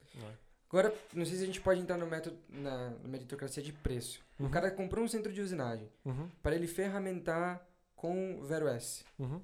Agora, 0.69 0.93
não 1.15 1.25
sei 1.25 1.37
se 1.37 1.43
a 1.43 1.47
gente 1.47 1.61
pode 1.61 1.81
entrar 1.81 1.97
no 1.97 2.07
método, 2.07 2.37
na, 2.49 2.91
na 2.91 3.09
meritocracia 3.09 3.63
de 3.63 3.73
preço. 3.73 4.21
O 4.39 4.45
Uhum. 4.45 4.51
cara 4.51 4.71
comprou 4.71 5.05
um 5.05 5.09
centro 5.09 5.33
de 5.33 5.41
usinagem 5.41 5.89
Uhum, 6.05 6.29
para 6.43 6.55
ele 6.55 6.67
ferramentar 6.67 7.67
com 7.97 8.41
Vero 8.45 8.69
S. 8.69 9.03
uhum. 9.19 9.41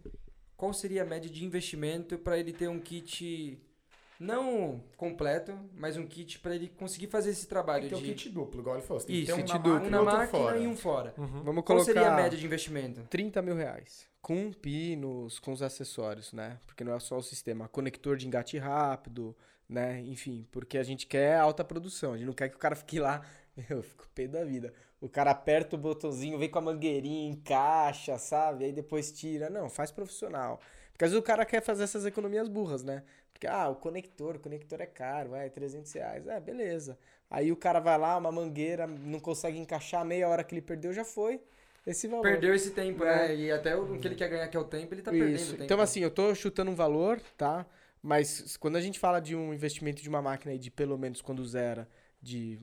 Qual 0.57 0.73
seria 0.73 1.03
a 1.03 1.05
média 1.07 1.29
de 1.29 1.45
investimento 1.45 2.17
para 2.19 2.39
ele 2.39 2.53
ter 2.53 2.69
um 2.69 2.79
kit 2.79 3.59
não 4.21 4.81
completo, 4.97 5.59
mas 5.77 5.97
um 5.97 6.07
kit 6.07 6.39
para 6.39 6.55
ele 6.55 6.69
conseguir 6.69 7.09
fazer 7.09 7.31
esse 7.31 7.41
Tem 7.43 7.49
trabalho 7.49 7.83
que 7.85 7.89
ter 7.91 7.95
o 7.97 7.99
de 7.99 8.05
kit 8.15 8.29
duplo, 8.31 8.61
igual 8.61 8.77
ele 8.77 8.87
falou. 8.87 9.01
Você 9.01 9.07
tem 9.09 9.17
que 9.17 9.23
Isso, 9.23 9.35
ter 9.35 9.41
um 9.43 9.45
kit 9.45 9.53
na 9.53 9.59
duplo. 9.59 9.73
máquina 9.75 9.87
um 9.87 9.89
e 9.89 9.91
na 9.91 10.01
outro 10.13 10.17
máquina 10.19 10.39
fora. 10.45 10.59
e 10.59 10.67
um 10.67 10.77
fora. 10.77 11.15
Uhum. 11.19 11.27
Vamos 11.43 11.65
Qual 11.65 11.65
colocar 11.65 11.85
seria 11.85 12.13
a 12.13 12.17
média 12.17 12.39
de 12.39 12.47
investimento? 12.47 13.03
30 13.11 13.43
mil 13.43 13.57
reais. 13.57 14.07
Com 14.23 14.53
pinos, 14.53 15.39
com 15.41 15.53
os 15.53 15.61
acessórios, 15.61 16.33
né? 16.33 16.59
Porque 16.67 16.85
não 16.85 16.95
é 16.95 17.01
só 17.01 17.19
o 17.19 17.23
sistema. 17.23 17.69
Conector 17.69 18.17
de 18.17 18.27
engate 18.27 18.57
rápido, 18.57 19.37
né? 19.75 20.01
Enfim, 20.07 20.47
porque 20.51 20.79
a 20.79 20.83
gente 20.83 21.07
quer 21.07 21.37
alta 21.37 21.65
produção. 21.65 22.13
A 22.13 22.17
gente 22.17 22.27
não 22.27 22.33
quer 22.33 22.49
que 22.49 22.57
o 22.57 22.59
cara 22.59 22.77
fique 22.77 22.99
lá. 22.99 23.23
Eu 23.69 23.83
fico 23.83 24.09
pé 24.15 24.27
da 24.27 24.45
vida. 24.45 24.73
O 25.01 25.09
cara 25.09 25.33
aperta 25.33 25.77
o 25.77 25.79
botãozinho, 25.79 26.39
vem 26.39 26.49
com 26.49 26.59
a 26.59 26.63
mangueirinha, 26.63 27.29
encaixa, 27.29 28.17
sabe? 28.17 28.65
Aí 28.65 28.73
depois 28.73 29.13
tira. 29.13 29.51
Não, 29.51 29.69
faz 29.69 29.91
profissional. 29.91 30.61
Porque 30.93 31.05
às 31.05 31.11
vezes 31.11 31.23
o 31.23 31.27
cara 31.27 31.45
quer 31.45 31.61
fazer 31.61 31.85
essas 31.85 32.07
economias 32.07 32.49
burras, 32.49 32.83
né? 32.83 33.03
Porque, 33.33 33.47
ah, 33.47 33.69
o 33.69 33.75
conector, 33.75 34.37
o 34.37 34.39
conector 34.39 34.81
é 34.81 34.87
caro, 34.87 35.31
vai, 35.31 35.51
300 35.51 35.93
reais. 35.93 36.27
É, 36.27 36.41
beleza. 36.41 36.97
Aí 37.29 37.51
o 37.51 37.57
cara 37.57 37.81
vai 37.81 37.99
lá, 37.99 38.17
uma 38.17 38.31
mangueira, 38.31 38.87
não 38.87 39.19
consegue 39.19 39.59
encaixar, 39.59 40.05
meia 40.05 40.29
hora 40.29 40.45
que 40.45 40.55
ele 40.55 40.63
perdeu 40.63 40.93
já 40.93 41.05
foi. 41.05 41.41
Esse 41.87 42.09
valor. 42.09 42.23
Perdeu 42.23 42.55
esse 42.55 42.71
tempo, 42.71 43.05
né? 43.05 43.33
É. 43.33 43.37
E 43.37 43.51
até 43.51 43.77
o 43.77 43.99
que 43.99 44.09
ele 44.09 44.15
quer 44.15 44.29
ganhar, 44.29 44.49
que 44.49 44.57
é 44.57 44.61
o 44.61 44.65
tempo, 44.65 44.95
ele 44.95 45.03
tá 45.03 45.11
perdendo 45.11 45.37
Isso. 45.37 45.51
tempo. 45.53 45.65
Então, 45.65 45.81
assim, 45.81 46.01
eu 46.01 46.11
tô 46.11 46.35
chutando 46.35 46.71
um 46.71 46.75
valor, 46.75 47.21
tá? 47.37 47.67
Mas 48.07 48.55
quando 48.59 48.77
a 48.77 48.81
gente 48.83 48.99
fala 48.99 49.19
de 49.19 49.35
um 49.35 49.55
investimento 49.55 50.03
de 50.03 50.09
uma 50.11 50.21
máquina 50.21 50.53
aí 50.53 50.59
de 50.59 50.71
pelo 50.71 50.99
menos 50.99 51.23
quando 51.23 51.43
zera, 51.47 51.89
de 52.21 52.59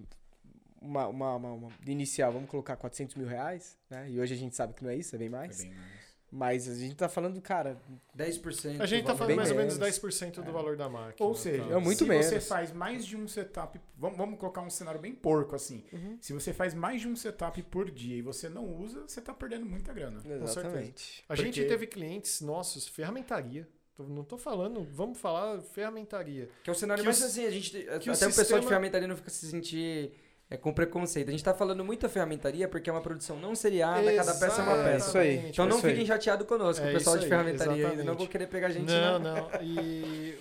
uma, 0.80 1.08
uma, 1.08 1.36
uma- 1.36 1.51
uma- 1.54 1.69
de 1.84 1.91
inicial, 1.91 2.32
vamos 2.32 2.47
colocar 2.47 2.75
400 2.75 3.15
mil 3.15 3.25
reais, 3.27 3.75
né? 3.89 4.08
E 4.08 4.19
hoje 4.19 4.36
a 4.36 4.38
gente 4.38 4.56
sabe 4.56 4.75
que 4.75 4.84
não 4.84 4.91
é 4.91 4.95
isso, 4.95 5.15
é 5.15 5.17
bem 5.17 5.27
É 5.30 5.32
mais. 5.32 5.63
bem 5.63 5.73
mais. 5.73 6.01
Mas 6.34 6.69
a 6.69 6.75
gente 6.75 6.95
tá 6.95 7.10
falando, 7.10 7.41
cara, 7.41 7.75
10%. 8.15 8.80
A 8.82 8.86
gente 8.86 9.04
tá 9.04 9.15
falando 9.15 9.36
mais 9.36 9.49
ou 9.51 9.58
menos 9.58 9.77
menos. 9.80 9.99
10% 9.99 10.41
do 10.43 10.51
valor 10.54 10.77
da 10.77 10.88
máquina. 10.88 11.27
Ou 11.27 11.34
seja, 11.36 11.65
tá? 11.65 11.71
É 11.73 11.77
muito 11.80 11.97
se 11.97 12.06
você 12.06 12.30
menos. 12.30 12.47
faz 12.47 12.71
mais 12.71 13.06
de 13.06 13.17
um 13.17 13.27
setup, 13.27 13.82
vamos, 13.97 14.17
vamos 14.17 14.39
colocar 14.39 14.62
um 14.62 14.69
cenário 14.69 15.01
bem 15.01 15.13
porco 15.13 15.56
assim. 15.56 15.84
Uhum. 15.91 16.17
Se 16.21 16.32
você 16.32 16.54
faz 16.54 16.73
mais 16.73 17.01
de 17.01 17.08
um 17.10 17.15
setup 17.17 17.62
por 17.63 17.89
dia 17.91 18.15
e 18.15 18.21
você 18.21 18.47
não 18.47 18.65
usa, 18.80 19.01
você 19.08 19.19
tá 19.19 19.34
perdendo 19.34 19.65
muita 19.65 19.91
grana. 19.91 20.21
exatamente. 20.23 21.23
A 21.27 21.36
gente 21.36 21.56
Porque- 21.60 21.65
teve 21.67 21.88
clientes 21.88 22.39
nossos, 22.41 22.88
ferramentaria. 22.88 23.67
Tô- 23.95 24.04
Não 24.04 24.23
tô 24.23 24.38
falando, 24.38 24.84
vamos 24.84 25.19
falar 25.19 25.62
ferramentaria. 25.62 26.49
Que 26.63 26.69
é 26.69 26.73
o 26.73 26.75
cenário 26.75 27.01
Que 27.04 27.08
mais 27.08 27.21
o- 27.21 27.25
assim, 27.25 27.45
a 27.45 27.51
gente. 27.51 27.77
Até 27.89 27.99
que 27.99 28.10
o 28.10 28.13
o 28.13 28.15
pessoal 28.15 28.32
sistema- 28.32 28.62
de 28.62 28.67
ferramentaria 28.67 29.08
não 29.08 29.15
fica 29.17 29.30
se 29.30 29.47
sentir 29.49 30.13
é, 30.49 30.58
com 30.58 30.73
preconceito. 30.73 31.30
A 31.30 31.32
gente 31.32 31.43
tá 31.43 31.54
falando 31.54 31.84
muito 31.86 32.06
a 32.06 32.10
ferramentaria 32.10 32.67
porque 32.67 32.89
é 32.89 32.93
uma 32.93 33.01
produção 33.01 33.39
não 33.39 33.56
seriada, 33.56 34.13
cada 34.15 34.34
peça 34.36 34.62
é 34.62 34.63
uma 34.63 34.77
É, 34.77 34.84
peça. 34.93 35.08
isso 35.10 35.17
aí. 35.17 35.27
Exatamente. 35.30 35.54
Então 35.54 35.65
não 35.67 35.77
isso 35.77 35.86
aí. 35.88 35.91
fiquem 35.93 36.06
chateados 36.08 36.47
conosco, 36.47 36.84
É 36.86 36.89
o 36.89 36.93
pessoal 36.93 37.17
de 37.17 37.23
aí, 37.23 37.30
ferramentaria 37.30 37.73
ainda. 37.73 37.88
Não 37.88 37.93
exatamente. 37.93 38.17
vou 38.17 38.27
querer 38.27 38.47
pegar 38.47 38.67
a 38.67 38.71
gente, 38.71 38.88
não, 38.89 39.19
não. 39.19 39.49
não. 39.49 39.62
E 39.63 40.38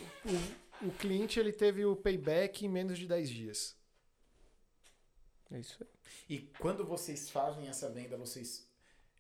o, 0.83 0.89
o 0.89 0.91
cliente 0.93 1.39
ele 1.39 1.53
teve 1.53 1.85
o 1.85 1.95
payback 1.95 2.65
em 2.67 2.69
menos 2.69 2.99
de 2.99 3.07
10 3.07 3.29
dias. 3.31 3.77
É 5.53 5.59
isso 5.59 5.77
aí. 5.81 5.89
E 6.29 6.39
quando 6.59 6.85
vocês 6.85 7.29
fazem 7.31 7.69
essa 7.69 7.89
venda, 7.91 8.17
vocês. 8.17 8.67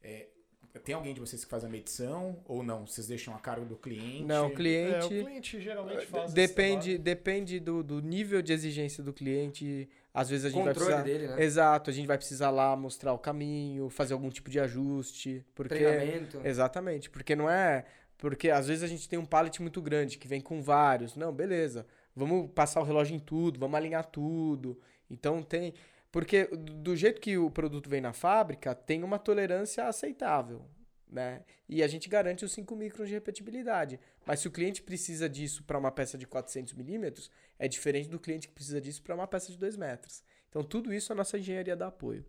é, 0.03 0.29
tem 0.79 0.95
alguém 0.95 1.13
de 1.13 1.21
vocês 1.21 1.45
que 1.45 1.51
faz 1.51 1.65
a 1.65 1.69
medição 1.69 2.39
ou 2.47 2.63
não? 2.63 2.87
Vocês 2.87 3.07
deixam 3.07 3.35
a 3.35 3.39
cargo 3.39 3.67
do 3.67 3.77
cliente? 3.77 4.23
Não, 4.25 4.45
o 4.45 4.49
É, 4.49 4.53
o 4.53 4.55
cliente. 4.55 5.09
cliente 5.09 5.61
geralmente 5.61 6.07
faz 6.07 6.27
esse 6.27 6.35
Depende, 6.35 6.97
depende 6.99 7.59
do, 7.59 7.83
do 7.83 8.01
nível 8.01 8.41
de 8.41 8.53
exigência 8.53 9.03
do 9.03 9.13
cliente. 9.13 9.89
Às 10.15 10.29
vezes 10.31 10.47
a 10.47 10.49
gente 10.51 10.63
vai 10.65 10.75
Controle 10.75 11.03
precisar. 11.03 11.19
dele, 11.19 11.35
né? 11.35 11.43
Exato, 11.43 11.91
a 11.91 11.93
gente 11.93 12.07
vai 12.07 12.17
precisar 12.17 12.51
lá 12.51 12.77
mostrar 12.77 13.13
o 13.13 13.19
caminho, 13.19 13.89
fazer 13.89 14.13
algum 14.13 14.31
tipo 14.31 14.51
de 14.51 14.61
ajuste. 14.61 15.45
Porque 15.55 15.75
Treinamento. 15.75 16.41
Exatamente, 16.45 17.11
porque 17.11 17.35
não 17.35 17.49
é. 17.51 17.85
Porque 18.19 18.51
às 18.51 18.69
vezes 18.69 18.83
a 18.83 18.87
gente 18.87 19.09
tem 19.09 19.19
um 19.19 19.25
pallet 19.25 19.61
muito 19.63 19.81
grande 19.81 20.19
que 20.19 20.29
vem 20.29 20.41
com 20.41 20.61
vários. 20.63 21.17
Não, 21.17 21.33
beleza. 21.33 21.87
Vamos 22.15 22.51
passar 22.55 22.81
o 22.81 22.85
relógio 22.85 23.17
em 23.17 23.19
tudo, 23.21 23.59
vamos 23.59 23.77
alinhar 23.77 24.05
tudo. 24.05 24.79
Então 25.11 25.43
tem. 25.43 25.73
Porque 26.13 26.47
do 26.47 26.97
jeito 26.97 27.21
que 27.21 27.39
o 27.39 27.51
produto 27.51 27.89
vem 27.89 28.01
na 28.01 28.13
fábrica, 28.13 28.75
tem 28.75 29.03
uma 29.05 29.19
tolerância 29.19 29.87
aceitável. 29.87 30.65
Né? 31.09 31.43
E 31.69 31.83
a 31.83 31.89
gente 31.89 32.09
garante 32.09 32.45
os 32.45 32.53
5 32.53 32.75
microns 32.77 33.09
de 33.09 33.15
repetibilidade. 33.15 33.99
Mas 34.25 34.41
se 34.41 34.49
o 34.49 34.51
cliente 34.51 34.81
precisa 34.83 35.29
disso 35.29 35.65
para 35.65 35.77
uma 35.79 35.91
peça 35.91 36.17
de 36.17 36.27
400 36.27 36.73
milímetros, 36.75 37.31
é 37.59 37.67
diferente 37.67 38.09
do 38.09 38.19
cliente 38.19 38.47
que 38.49 38.55
precisa 38.55 38.81
disso 38.81 39.03
para 39.03 39.15
uma 39.15 39.27
peça 39.27 39.51
de 39.51 39.59
2 39.59 39.77
metros. 39.77 40.23
Então 40.49 40.63
tudo 40.63 40.93
isso 40.95 41.13
a 41.13 41.17
nossa 41.17 41.37
engenharia 41.39 41.75
dá 41.77 41.89
apoio. 41.89 42.25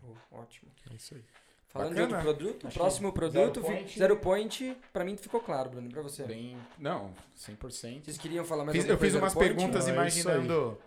Show, 0.00 0.16
ótimo. 0.30 0.70
É 0.90 0.94
isso 0.94 1.14
aí. 1.14 1.24
Falando 1.68 1.90
Bacana. 1.94 2.06
de 2.08 2.14
outro 2.14 2.22
produto, 2.36 2.66
Acho 2.66 2.78
próximo 2.78 3.12
produto, 3.12 3.60
Zero 3.62 3.66
Point- 3.74 3.98
Zero 3.98 4.16
Point, 4.18 4.76
pra 4.92 5.04
mim 5.04 5.16
ficou 5.16 5.40
claro, 5.40 5.70
Bruno, 5.70 5.88
pra 5.88 6.02
você. 6.02 6.24
Bem, 6.24 6.56
não, 6.78 7.14
100%. 7.34 8.04
Vocês 8.04 8.18
queriam 8.18 8.44
falar 8.44 8.64
mais 8.64 8.76
Fiz- 8.76 8.84
alguma 8.84 8.94
eu 8.94 9.10
fiz 9.10 9.14
umas 9.18 9.34
perguntas 9.34 9.84
Não, 9.86 9.92
é 9.92 9.94
imaginando 9.96 10.78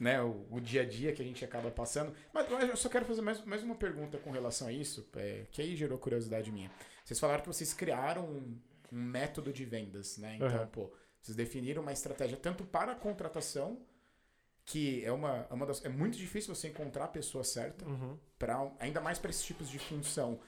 né, 0.00 0.20
o, 0.22 0.46
o 0.50 0.60
dia 0.60 0.82
a 0.82 0.84
dia 0.84 1.12
que 1.12 1.22
a 1.22 1.24
gente 1.24 1.44
acaba 1.44 1.70
passando. 1.70 2.14
Mas, 2.32 2.48
mas 2.50 2.68
eu 2.68 2.76
só 2.76 2.88
quero 2.88 3.04
fazer 3.04 3.22
mais, 3.22 3.44
mais 3.44 3.62
uma 3.62 3.74
pergunta 3.74 4.18
com 4.18 4.30
relação 4.30 4.68
a 4.68 4.72
isso, 4.72 5.08
é, 5.16 5.46
que 5.50 5.62
aí 5.62 5.76
gerou 5.76 5.98
curiosidade 5.98 6.50
minha. 6.50 6.70
Vocês 7.04 7.18
falaram 7.20 7.42
que 7.42 7.48
vocês 7.48 7.72
criaram 7.72 8.24
um, 8.26 8.58
um 8.92 9.02
método 9.02 9.52
de 9.52 9.64
vendas, 9.64 10.18
né? 10.18 10.36
Então, 10.36 10.48
Aham. 10.48 10.66
pô, 10.68 10.92
vocês 11.20 11.36
definiram 11.36 11.82
uma 11.82 11.92
estratégia 11.92 12.36
tanto 12.36 12.64
para 12.64 12.92
a 12.92 12.94
contratação, 12.96 13.80
que 14.66 15.04
é 15.04 15.12
uma, 15.12 15.46
é 15.50 15.54
uma 15.54 15.66
das, 15.66 15.84
é 15.84 15.88
muito 15.88 16.16
difícil 16.16 16.54
você 16.54 16.68
encontrar 16.68 17.04
a 17.04 17.08
pessoa 17.08 17.44
certa, 17.44 17.84
Uhum. 17.86 18.18
pra, 18.38 18.70
ainda 18.80 19.00
mais 19.00 19.18
para 19.18 19.30
esses 19.30 19.44
tipos 19.44 19.68
de 19.68 19.78
função 19.78 20.40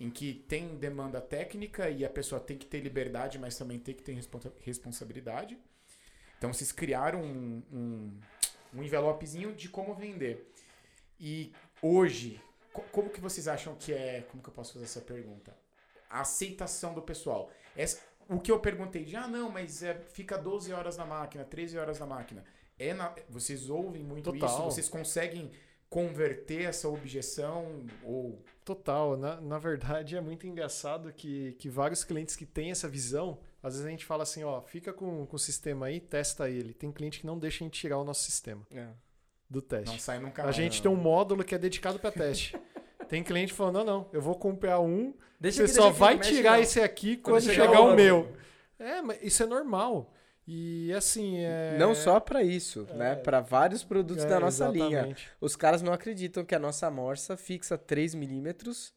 em 0.00 0.10
que 0.10 0.34
tem 0.34 0.76
demanda 0.76 1.20
técnica 1.20 1.88
e 1.88 2.04
a 2.04 2.10
pessoa 2.10 2.40
tem 2.40 2.58
que 2.58 2.66
ter 2.66 2.80
liberdade, 2.80 3.38
mas 3.38 3.56
também 3.56 3.78
tem 3.78 3.94
que 3.94 4.02
ter 4.02 4.12
responsa- 4.14 4.52
responsabilidade. 4.60 5.56
Então 6.38 6.52
vocês 6.52 6.72
criaram 6.72 7.22
um, 7.22 7.62
um, 7.72 8.20
um 8.74 8.82
envelopezinho 8.82 9.52
de 9.54 9.68
como 9.68 9.94
vender. 9.94 10.50
E 11.20 11.52
hoje, 11.80 12.40
co- 12.72 12.82
como 12.92 13.10
que 13.10 13.20
vocês 13.20 13.46
acham 13.48 13.74
que 13.74 13.92
é. 13.92 14.22
Como 14.30 14.42
que 14.42 14.48
eu 14.48 14.54
posso 14.54 14.72
fazer 14.72 14.84
essa 14.84 15.00
pergunta? 15.00 15.56
A 16.10 16.20
aceitação 16.20 16.94
do 16.94 17.02
pessoal. 17.02 17.50
Essa- 17.76 18.00
o 18.28 18.40
que 18.40 18.50
eu 18.50 18.58
perguntei 18.60 19.04
de, 19.04 19.16
ah, 19.16 19.26
não, 19.28 19.50
mas 19.50 19.82
é, 19.82 19.94
fica 19.94 20.36
12 20.38 20.72
horas 20.72 20.96
na 20.96 21.04
máquina, 21.04 21.44
13 21.44 21.76
horas 21.78 21.98
na 21.98 22.06
máquina. 22.06 22.44
É 22.78 22.92
na- 22.94 23.14
vocês 23.28 23.68
ouvem 23.70 24.02
muito 24.02 24.30
isso? 24.34 24.46
Total. 24.46 24.70
Vocês 24.70 24.88
conseguem 24.88 25.50
converter 25.92 26.62
essa 26.64 26.88
objeção? 26.88 27.84
Ou. 28.02 28.42
Total. 28.64 29.14
Na, 29.16 29.40
na 29.40 29.58
verdade, 29.58 30.16
é 30.16 30.20
muito 30.20 30.46
engraçado 30.46 31.12
que, 31.12 31.52
que 31.58 31.68
vários 31.68 32.02
clientes 32.02 32.34
que 32.34 32.46
têm 32.46 32.70
essa 32.70 32.88
visão, 32.88 33.38
às 33.62 33.74
vezes 33.74 33.86
a 33.86 33.90
gente 33.90 34.06
fala 34.06 34.22
assim, 34.22 34.42
ó, 34.42 34.62
fica 34.62 34.90
com, 34.92 35.26
com 35.26 35.36
o 35.36 35.38
sistema 35.38 35.86
aí, 35.86 36.00
testa 36.00 36.48
ele. 36.48 36.72
Tem 36.72 36.90
cliente 36.90 37.20
que 37.20 37.26
não 37.26 37.38
deixa 37.38 37.62
a 37.62 37.64
gente 37.66 37.78
tirar 37.78 37.98
o 37.98 38.04
nosso 38.04 38.22
sistema 38.22 38.66
do 39.50 39.60
Não 39.60 39.68
teste. 39.68 40.00
sai 40.00 40.18
nunca 40.18 40.40
A 40.40 40.44
mais. 40.46 40.56
gente 40.56 40.80
tem 40.80 40.90
um 40.90 40.96
módulo 40.96 41.44
que 41.44 41.54
é 41.54 41.58
dedicado 41.58 41.98
para 41.98 42.10
teste. 42.10 42.56
tem 43.06 43.22
cliente 43.22 43.52
falando, 43.52 43.74
não, 43.78 43.84
não, 43.84 44.08
eu 44.12 44.22
vou 44.22 44.34
comprar 44.34 44.80
um, 44.80 45.12
Deixa 45.38 45.66
você 45.66 45.72
aqui, 45.72 45.74
só 45.74 45.82
deixa 45.82 45.90
aqui, 45.90 45.98
vai 45.98 46.12
não 46.14 46.18
mexe 46.20 46.34
tirar 46.34 46.52
não. 46.52 46.60
esse 46.60 46.80
aqui 46.80 47.16
Quando 47.18 47.34
quando, 47.34 47.42
chegar 47.42 47.66
chegar, 47.66 47.80
o 47.82 47.92
o 47.92 47.94
meu. 47.94 48.32
É, 48.78 49.02
mas 49.02 49.22
isso 49.22 49.42
é 49.42 49.46
normal. 49.46 50.10
E 50.46 50.92
assim, 50.92 51.38
é... 51.38 51.76
Não 51.78 51.94
só 51.94 52.18
para 52.18 52.42
isso, 52.42 52.86
né? 52.94 53.14
Para 53.14 53.40
vários 53.40 53.84
produtos 53.84 54.24
é, 54.24 54.28
da 54.28 54.40
nossa 54.40 54.66
linha. 54.68 54.98
exatamente. 54.98 55.30
Os 55.40 55.54
caras 55.54 55.82
não 55.82 55.92
acreditam 55.92 56.44
que 56.44 56.54
a 56.54 56.58
nossa 56.58 56.88
amostra 56.88 57.36
fixa 57.36 57.78
3 57.78 58.14
milímetros 58.14 58.92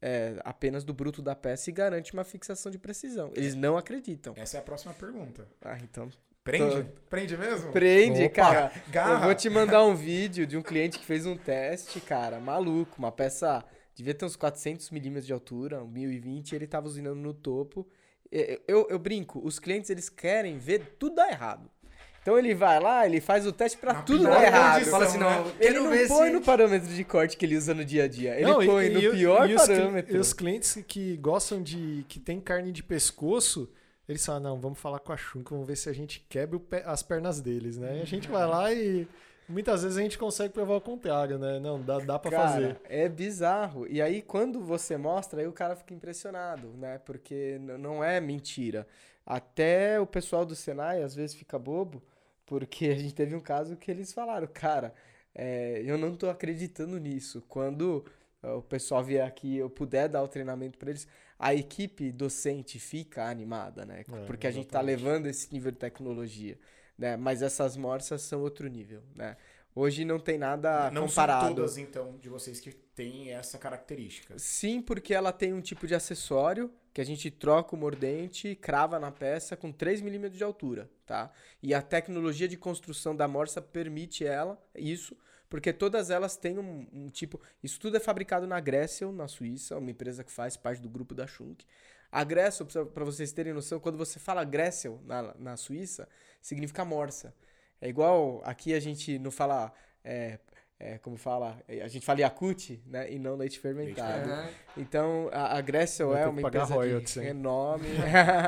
é, 0.00 0.36
apenas 0.44 0.84
do 0.84 0.92
bruto 0.92 1.20
da 1.22 1.34
peça 1.34 1.70
e 1.70 1.72
garante 1.72 2.12
uma 2.12 2.24
fixação 2.24 2.70
de 2.70 2.78
precisão. 2.78 3.30
Eles 3.34 3.54
não 3.54 3.76
acreditam. 3.76 4.34
Essa 4.36 4.56
é 4.56 4.60
a 4.60 4.62
próxima 4.62 4.92
pergunta. 4.94 5.48
Ah, 5.62 5.78
então. 5.82 6.08
Prende? 6.42 6.88
Prende 7.10 7.36
mesmo? 7.36 7.72
Prende, 7.72 8.24
Opa, 8.24 8.34
cara. 8.34 8.72
garra. 8.88 9.12
Eu 9.12 9.20
vou 9.20 9.34
te 9.34 9.50
mandar 9.50 9.84
um 9.84 9.94
vídeo 9.94 10.46
de 10.46 10.56
um 10.56 10.62
cliente 10.62 10.98
que 10.98 11.04
fez 11.04 11.26
um 11.26 11.36
teste, 11.36 12.00
cara, 12.00 12.40
maluco. 12.40 12.96
Uma 12.98 13.12
peça 13.12 13.62
devia 13.94 14.14
ter 14.14 14.24
uns 14.24 14.34
400 14.34 14.90
milímetros 14.90 15.26
de 15.26 15.32
altura, 15.32 15.82
um 15.82 15.88
1020, 15.88 16.52
e 16.52 16.56
ele 16.56 16.66
tava 16.66 16.86
usinando 16.86 17.20
no 17.20 17.34
topo. 17.34 17.86
É, 18.32 18.60
Eu, 18.68 18.86
eu 18.90 18.98
brinco, 18.98 19.40
os 19.44 19.58
clientes 19.58 19.90
eles 19.90 20.08
querem 20.08 20.58
ver 20.58 20.94
tudo 20.98 21.16
dar 21.16 21.30
errado. 21.30 21.70
Então 22.20 22.38
ele 22.38 22.54
vai 22.54 22.78
lá, 22.78 23.06
ele 23.06 23.20
faz 23.22 23.46
o 23.46 23.52
teste 23.52 23.78
pra 23.78 23.94
Na 23.94 24.02
tudo 24.02 24.24
dar 24.24 24.42
errado. 24.44 24.72
condição, 24.74 24.92
Fala 24.92 25.04
assim, 25.06 25.18
não, 25.18 25.44
né? 25.46 25.52
Ele 25.60 25.78
não 25.80 26.08
põe 26.08 26.26
se... 26.28 26.30
no 26.34 26.42
parâmetro 26.42 26.88
de 26.88 27.02
corte 27.04 27.36
que 27.38 27.46
ele 27.46 27.56
usa 27.56 27.72
no 27.72 27.84
dia 27.84 28.04
a 28.04 28.08
dia. 28.08 28.34
Ele 28.34 28.44
Não, 28.50 28.62
e- 28.62 28.66
põe 28.66 28.90
no 28.90 29.00
e- 29.00 29.10
pior 29.12 29.48
e 29.48 29.54
parâmetro. 29.54 30.14
E 30.14 30.18
os 30.18 30.32
clientes 30.34 30.78
que 30.86 31.16
gostam 31.16 31.62
de. 31.62 32.04
que 32.06 32.20
tem 32.20 32.38
carne 32.40 32.70
de 32.72 32.82
pescoço, 32.82 33.70
Eles 34.06 34.24
falam, 34.24 34.40
não, 34.40 34.60
vamos 34.60 34.78
falar 34.78 34.98
com 35.00 35.12
a 35.12 35.16
Shunko, 35.18 35.50
vamos 35.50 35.66
ver 35.66 35.76
se 35.76 35.88
a 35.88 35.92
gente 35.92 36.24
quebra 36.30 36.58
as 36.86 37.02
pernas 37.02 37.40
deles, 37.42 37.76
né? 37.78 37.98
E 37.98 38.02
a 38.02 38.06
gente 38.06 38.26
vai 38.28 38.46
lá 38.46 38.72
e 38.72 39.06
muitas 39.48 39.82
vezes 39.82 39.98
a 39.98 40.02
gente 40.02 40.18
consegue 40.18 40.52
provar 40.52 40.76
o 40.76 40.80
contrário, 40.80 41.38
né? 41.38 41.58
Não, 41.58 41.80
dá, 41.80 41.98
dá 41.98 42.18
pra 42.18 42.30
Cara, 42.30 42.48
fazer. 42.50 42.80
é 42.84 43.08
bizarro. 43.08 43.86
E 43.88 44.00
aí, 44.02 44.22
quando 44.22 44.60
você 44.60 44.96
mostra, 44.96 45.40
aí 45.40 45.46
o 45.46 45.52
cara 45.52 45.74
fica 45.76 45.94
impressionado, 45.94 46.68
né? 46.76 46.98
Porque 46.98 47.58
não 47.60 48.02
é 48.02 48.20
mentira. 48.20 48.86
Até 49.26 50.00
o 50.00 50.06
pessoal 50.06 50.44
do 50.46 50.54
Senai 50.56 51.02
às 51.02 51.14
vezes 51.14 51.36
fica 51.36 51.58
bobo, 51.58 52.02
porque 52.46 52.86
a 52.86 52.94
gente 52.94 53.14
teve 53.14 53.34
um 53.34 53.40
caso 53.40 53.76
que 53.76 53.90
eles 53.90 54.12
falaram, 54.12 54.46
cara, 54.46 54.94
é, 55.34 55.82
eu 55.84 55.98
não 55.98 56.14
tô 56.16 56.28
acreditando 56.30 56.98
nisso. 56.98 57.42
Quando 57.48 58.04
é, 58.42 58.50
o 58.50 58.62
pessoal 58.62 59.04
vier 59.04 59.26
aqui 59.26 59.54
e 59.54 59.58
eu 59.58 59.68
puder 59.70 60.08
dar 60.08 60.22
o 60.22 60.28
treinamento 60.28 60.78
para 60.78 60.90
eles, 60.90 61.06
a 61.38 61.54
equipe 61.54 62.10
docente 62.10 62.78
fica 62.80 63.28
animada, 63.28 63.84
né? 63.84 64.04
É, 64.10 64.24
Porque 64.26 64.46
a 64.46 64.50
gente 64.50 64.68
tá 64.68 64.80
levando 64.80 65.26
esse 65.26 65.52
nível 65.52 65.70
de 65.70 65.78
tecnologia, 65.78 66.58
né? 66.98 67.16
Mas 67.16 67.40
essas 67.40 67.76
morsas 67.76 68.22
são 68.22 68.42
outro 68.42 68.68
nível, 68.68 69.02
né? 69.14 69.36
Hoje 69.74 70.04
não 70.04 70.18
tem 70.18 70.36
nada 70.36 70.90
Não 70.90 71.06
comparado. 71.06 71.46
são 71.46 71.54
todas, 71.54 71.78
então, 71.78 72.18
de 72.20 72.28
vocês 72.28 72.58
que 72.58 72.72
têm 72.72 73.30
essa 73.30 73.56
característica. 73.58 74.36
Sim, 74.36 74.82
porque 74.82 75.14
ela 75.14 75.30
tem 75.30 75.52
um 75.52 75.60
tipo 75.60 75.86
de 75.86 75.94
acessório 75.94 76.68
que 76.92 77.00
a 77.00 77.04
gente 77.04 77.30
troca 77.30 77.76
o 77.76 77.78
mordente 77.78 78.48
e 78.48 78.56
crava 78.56 78.98
na 78.98 79.12
peça 79.12 79.56
com 79.56 79.70
3 79.70 80.00
milímetros 80.00 80.36
de 80.36 80.42
altura, 80.42 80.90
tá? 81.06 81.30
E 81.62 81.72
a 81.72 81.80
tecnologia 81.80 82.48
de 82.48 82.56
construção 82.56 83.14
da 83.14 83.28
morsa 83.28 83.62
permite 83.62 84.26
ela 84.26 84.60
isso, 84.74 85.16
porque 85.48 85.72
todas 85.72 86.10
elas 86.10 86.36
têm 86.36 86.58
um, 86.58 86.88
um 86.92 87.08
tipo... 87.08 87.40
Isso 87.62 87.78
tudo 87.78 87.96
é 87.96 88.00
fabricado 88.00 88.48
na 88.48 88.58
Gressel, 88.58 89.12
na 89.12 89.28
Suíça, 89.28 89.78
uma 89.78 89.92
empresa 89.92 90.24
que 90.24 90.32
faz 90.32 90.56
parte 90.56 90.82
do 90.82 90.88
grupo 90.88 91.14
da 91.14 91.26
Schunk. 91.26 91.64
A 92.10 92.24
Gressel, 92.24 92.66
para 92.86 93.04
vocês 93.04 93.32
terem 93.32 93.52
noção, 93.52 93.78
quando 93.78 93.98
você 93.98 94.18
fala 94.18 94.44
Gressel 94.44 95.00
na, 95.04 95.34
na 95.38 95.56
Suíça, 95.56 96.08
significa 96.40 96.84
morsa. 96.84 97.34
É 97.80 97.88
igual 97.88 98.40
aqui 98.44 98.74
a 98.74 98.80
gente 98.80 99.18
não 99.18 99.30
fala... 99.30 99.72
é, 100.04 100.38
é, 100.80 100.96
como 100.98 101.16
fala, 101.16 101.60
a 101.66 101.88
gente 101.88 102.06
fala 102.06 102.20
Yakut, 102.20 102.80
né? 102.86 103.10
E 103.12 103.18
não 103.18 103.34
leite 103.34 103.58
fermentado. 103.58 104.30
Aham. 104.30 104.48
Então, 104.76 105.28
a, 105.32 105.58
a 105.58 105.60
Gressel 105.60 106.16
é 106.16 106.24
uma 106.24 106.40
empresa 106.40 106.72
royalties, 106.72 107.14
de 107.14 107.20
renome. 107.20 107.88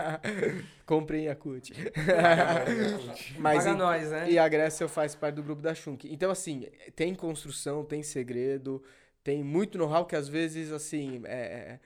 Comprem 0.87 1.25
Yakut. 1.25 1.73
Mas 3.38 3.64
Paga 3.64 3.70
em- 3.70 3.77
nós, 3.79 4.11
né? 4.11 4.31
e 4.31 4.38
a 4.38 4.49
Gressel 4.49 4.88
faz 4.88 5.14
parte 5.16 5.35
do 5.37 5.42
grupo 5.42 5.61
da 5.61 5.75
Schunk. 5.75 6.09
Então, 6.12 6.31
assim, 6.31 6.68
tem 6.94 7.14
construção, 7.16 7.85
tem 7.85 8.01
segredo, 8.03 8.81
tem 9.25 9.42
muito 9.42 9.77
know-how 9.77 10.05
que 10.07 10.14
às 10.14 10.29
vezes, 10.29 10.70
assim, 10.73 11.23
é, 11.25 11.33
é- 11.35 11.81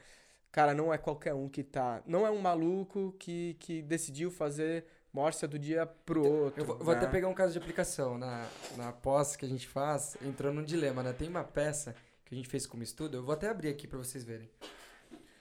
cara, 0.55 0.73
não 0.73 0.95
é 0.95 0.97
qualquer 0.97 1.35
um 1.35 1.49
que 1.49 1.65
tá. 1.65 2.01
Não 2.07 2.25
é 2.25 2.31
um 2.31 2.39
maluco 2.41 3.13
que, 3.19 3.55
que 3.59 3.83
decidiu 3.83 4.31
fazer 4.31 4.85
morsa 5.13 5.49
do 5.49 5.59
dia 5.59 5.85
pro 5.85 6.25
outro. 6.25 6.63
Eu 6.63 6.65
vou, 6.65 6.79
vou 6.79 6.95
né? 6.95 7.01
até 7.01 7.09
pegar 7.11 7.27
um 7.27 7.35
caso 7.35 7.53
de 7.55 7.59
aplicação. 7.59 8.17
Na, 8.17 8.47
na 8.77 8.93
pós 8.93 9.35
que 9.35 9.45
a 9.45 9.49
gente 9.49 9.67
faz, 9.67 10.17
entrou 10.23 10.53
num 10.53 10.63
dilema, 10.63 11.03
né? 11.03 11.13
Tem 11.13 11.29
uma 11.29 11.43
peça 11.43 11.97
que 12.25 12.33
a 12.33 12.37
gente 12.37 12.49
fez 12.49 12.69
como 12.69 12.85
estudo, 12.85 13.17
eu 13.17 13.25
vou 13.25 13.35
até 13.35 13.49
abrir 13.49 13.69
aqui 13.69 13.89
pra 13.89 13.99
vocês 13.99 14.23
verem. 14.23 14.49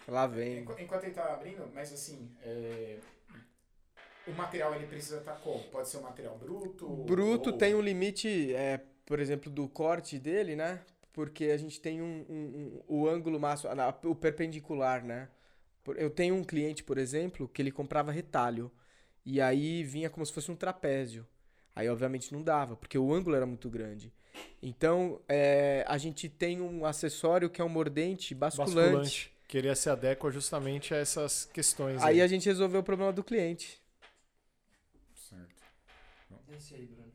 Lá 0.08 0.26
vem. 0.26 0.62
Enqu- 0.62 0.76
Enquanto 0.82 1.04
ele 1.04 1.13
tá 1.13 1.32
abrindo, 1.32 1.69
mas 1.76 1.93
assim, 1.93 2.32
é, 2.41 2.97
o 4.28 4.32
material 4.32 4.73
ele 4.73 4.88
precisa 4.88 5.19
estar 5.19 5.36
como? 5.36 5.63
Pode 5.65 5.88
ser 5.89 5.97
um 5.97 6.02
material 6.02 6.36
bruto? 6.39 6.88
Bruto 6.88 7.52
ou- 7.52 7.58
tem 7.58 7.76
um 7.76 7.82
limite, 7.82 8.52
é, 8.56 8.82
por 9.06 9.19
exemplo, 9.19 9.52
do 9.52 9.69
corte 9.69 10.17
dele, 10.17 10.56
né? 10.56 10.82
Porque 11.13 11.45
a 11.45 11.58
gente 11.58 11.80
tem 11.80 12.02
um, 12.02 12.26
um- 12.28 12.82
um- 12.88 13.02
o 13.02 13.08
ângulo 13.08 13.39
máximo, 13.39 13.71
o 14.06 14.15
perpendicular, 14.15 15.04
né? 15.06 15.30
Eu 15.95 16.10
tenho 16.10 16.34
um 16.36 16.43
cliente, 16.43 16.84
por 16.84 16.97
exemplo, 16.97 17.47
que 17.47 17.62
ele 17.62 17.71
comprava 17.71 18.12
retalho. 18.12 18.71
E 19.26 19.39
aí 19.39 19.84
vinha 19.84 20.10
como 20.10 20.26
se 20.26 20.34
fosse 20.34 20.52
um 20.52 20.56
trapézio. 20.56 21.26
Aí, 21.76 21.88
obviamente, 21.89 22.32
não 22.34 22.41
dava, 22.41 22.76
porque 22.76 22.97
o 22.97 23.13
ângulo 23.13 23.36
era 23.36 23.45
muito 23.45 23.69
grande. 23.69 24.12
Então, 24.62 25.21
é, 25.28 25.84
a 25.88 25.97
gente 25.97 26.28
tem 26.28 26.62
um 26.62 26.86
acessório 26.86 27.49
que 27.49 27.62
é 27.62 27.63
um 27.63 27.69
mordente 27.69 28.34
basculante. 28.34 28.76
Basculante. 28.76 29.34
Que 29.47 29.58
ele 29.58 29.76
se 29.76 29.89
adequa 29.89 30.32
justamente 30.32 30.93
a 30.93 30.97
essas 30.97 31.45
questões. 31.45 32.02
Aí 32.02 32.21
a 32.21 32.28
gente 32.28 32.45
resolveu 32.47 32.80
o 32.80 32.84
problema 32.84 33.13
do 33.13 33.23
cliente. 33.23 33.80
Certo. 35.13 35.63
Esse 36.58 36.76
aí, 36.76 36.86
Bruno. 36.86 37.12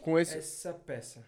Com 0.00 0.18
esse, 0.18 0.36
Essa 0.38 0.74
peça. 0.74 1.26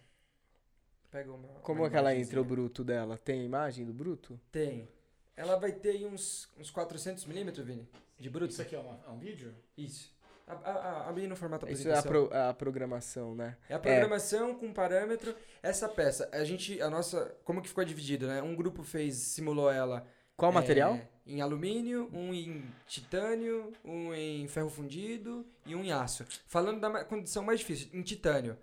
Pega 1.17 1.33
uma. 1.33 1.49
como 1.63 1.81
uma 1.81 1.87
é 1.87 1.91
que 1.91 1.97
ela 1.97 2.11
imagenzinha. 2.13 2.25
entra 2.27 2.41
o 2.43 2.45
bruto 2.45 2.85
dela? 2.85 3.17
Tem 3.17 3.43
imagem 3.43 3.87
do 3.87 3.95
bruto? 3.95 4.39
Tem. 4.53 4.87
Ela 5.35 5.57
vai 5.57 5.73
ter 5.73 5.91
aí 5.91 6.05
uns, 6.05 6.47
uns 6.59 6.71
400 6.71 7.25
milímetros, 7.25 7.67
Vini? 7.67 7.89
De 8.21 8.29
bruto? 8.29 8.53
Isso 8.53 8.61
aqui 8.61 8.77
é, 8.77 8.79
uma- 8.79 9.01
é 9.07 9.11
um 9.11 9.19
vídeo? 9.19 9.55
Isso. 9.79 10.15
A- 10.47 10.53
a- 10.53 11.09
a- 11.09 11.13
no 11.13 11.35
formato 11.35 11.67
Isso 11.69 11.89
é 11.89 11.99
a, 11.99 12.03
pro- 12.03 12.31
a 12.33 12.53
programação, 12.53 13.35
né? 13.35 13.57
É 13.69 13.75
a 13.75 13.79
programação 13.79 14.55
com 14.55 14.73
parâmetro. 14.75 15.35
Essa 15.63 15.89
peça, 15.89 16.29
a 16.33 16.45
gente, 16.45 16.81
a 16.83 16.91
nossa, 16.91 17.35
como 17.45 17.61
que 17.63 17.69
ficou 17.69 17.85
dividido, 17.85 18.27
né? 18.27 18.43
Um 18.43 18.55
grupo 18.55 18.83
fez, 18.83 19.17
simulou 19.17 19.71
ela. 19.71 20.07
Qual 20.37 20.53
é, 20.53 20.55
material? 20.55 21.01
Em 21.27 21.41
alumínio, 21.41 22.11
um 22.13 22.33
em 22.35 22.63
titânio, 22.87 23.73
um 23.83 24.13
em 24.15 24.47
ferro 24.49 24.69
fundido 24.69 25.47
e 25.65 25.75
um 25.75 25.83
em 25.83 25.91
aço. 25.93 26.25
Falando 26.47 26.79
da 26.79 27.05
condição 27.05 27.43
mais 27.43 27.61
difícil, 27.61 27.89
em 27.93 28.03
titânio. 28.03 28.57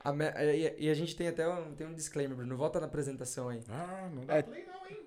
A 0.00 0.12
me- 0.12 0.30
e, 0.54 0.86
e 0.86 0.90
a 0.90 0.94
gente 0.94 1.16
tem 1.16 1.28
até 1.28 1.48
um, 1.48 1.74
tem 1.74 1.86
um 1.86 1.94
disclaimer, 1.94 2.36
Bruno. 2.36 2.56
Volta 2.56 2.78
na 2.80 2.86
apresentação 2.86 3.48
aí. 3.48 3.62
Ah, 3.68 4.08
não 4.12 4.24
dá 4.24 4.36
É. 4.36 4.42
play 4.42 4.64
não, 4.66 4.86
hein? 4.88 4.98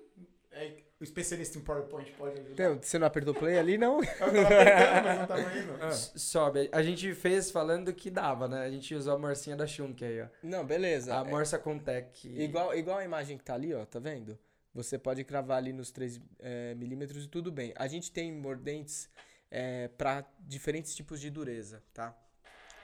É, 0.52 0.74
o 1.00 1.04
especialista 1.04 1.56
em 1.58 1.62
PowerPoint 1.62 2.12
pode 2.12 2.38
ajudar. 2.40 2.54
Tem- 2.54 2.78
Você 2.82 2.98
não 2.98 3.06
apertou 3.06 3.32
play 3.34 3.58
ali, 3.58 3.78
não? 3.78 4.00
Eu 4.02 4.06
tava 4.18 4.40
apertando, 4.42 5.04
mas 5.04 5.18
não 5.18 5.26
tava 5.26 5.58
indo. 5.58 5.72
Ah. 5.82 5.90
Sobe. 5.92 6.68
A 6.72 6.82
gente 6.82 7.14
fez 7.14 7.50
falando 7.50 7.92
que 7.94 8.10
dava, 8.10 8.46
né? 8.46 8.64
A 8.66 8.70
gente 8.70 8.94
usou 8.94 9.14
a 9.14 9.18
morcinha 9.18 9.56
da 9.56 9.66
Shunk 9.66 10.04
aí, 10.04 10.20
ó. 10.22 10.26
Não, 10.42 10.64
beleza. 10.64 11.14
A 11.16 11.24
Morsa 11.24 11.58
Contec. 11.58 12.28
É, 12.38 12.42
igual, 12.44 12.74
igual 12.76 12.98
a 12.98 13.04
imagem 13.04 13.38
que 13.38 13.44
tá 13.44 13.54
ali, 13.54 13.72
ó, 13.74 13.84
tá 13.86 13.98
vendo? 13.98 14.38
Você 14.74 14.98
pode 14.98 15.24
cravar 15.24 15.58
ali 15.58 15.72
nos 15.72 15.90
3 15.90 16.20
é, 16.38 16.74
milímetros 16.74 17.24
e 17.24 17.28
tudo 17.28 17.50
bem. 17.50 17.72
A 17.76 17.86
gente 17.88 18.12
tem 18.12 18.30
mordentes 18.32 19.08
é, 19.50 19.88
para 19.88 20.24
diferentes 20.40 20.94
tipos 20.94 21.18
de 21.20 21.30
dureza, 21.30 21.82
tá? 21.92 22.16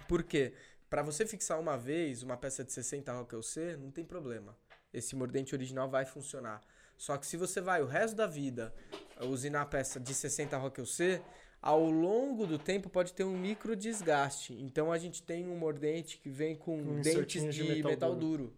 Por 0.09 0.23
quê? 0.23 0.53
Para 0.89 1.03
você 1.03 1.27
fixar 1.27 1.61
uma 1.61 1.77
vez 1.77 2.23
uma 2.23 2.37
peça 2.37 2.65
de 2.65 2.73
60 2.73 3.13
Rockwell 3.13 3.43
C, 3.43 3.77
não 3.77 3.91
tem 3.91 4.05
problema. 4.05 4.57
Esse 4.93 5.15
mordente 5.15 5.55
original 5.55 5.89
vai 5.89 6.07
funcionar. 6.07 6.63
Só 6.97 7.17
que 7.17 7.27
se 7.27 7.37
você 7.37 7.61
vai 7.61 7.83
o 7.83 7.87
resto 7.87 8.17
da 8.17 8.27
vida 8.27 8.75
usinar 9.21 9.63
a 9.63 9.67
peça 9.67 10.01
de 10.01 10.15
60 10.15 10.57
Rockwell 10.57 10.87
C, 10.87 11.21
ao 11.61 11.85
longo 11.91 12.47
do 12.47 12.59
tempo 12.59 12.89
pode 12.89 13.13
ter 13.13 13.25
um 13.25 13.37
micro 13.37 13.77
desgaste. 13.77 14.55
Então 14.55 14.91
a 14.91 14.99
gente 14.99 15.23
tem 15.23 15.47
um 15.47 15.57
mordente 15.57 16.19
que 16.19 16.31
vem 16.31 16.57
com, 16.57 16.83
Com 16.83 17.01
dentes 17.01 17.43
de, 17.43 17.51
de 17.51 17.63
metal, 17.65 17.91
metal 17.91 18.17
duro. 18.17 18.55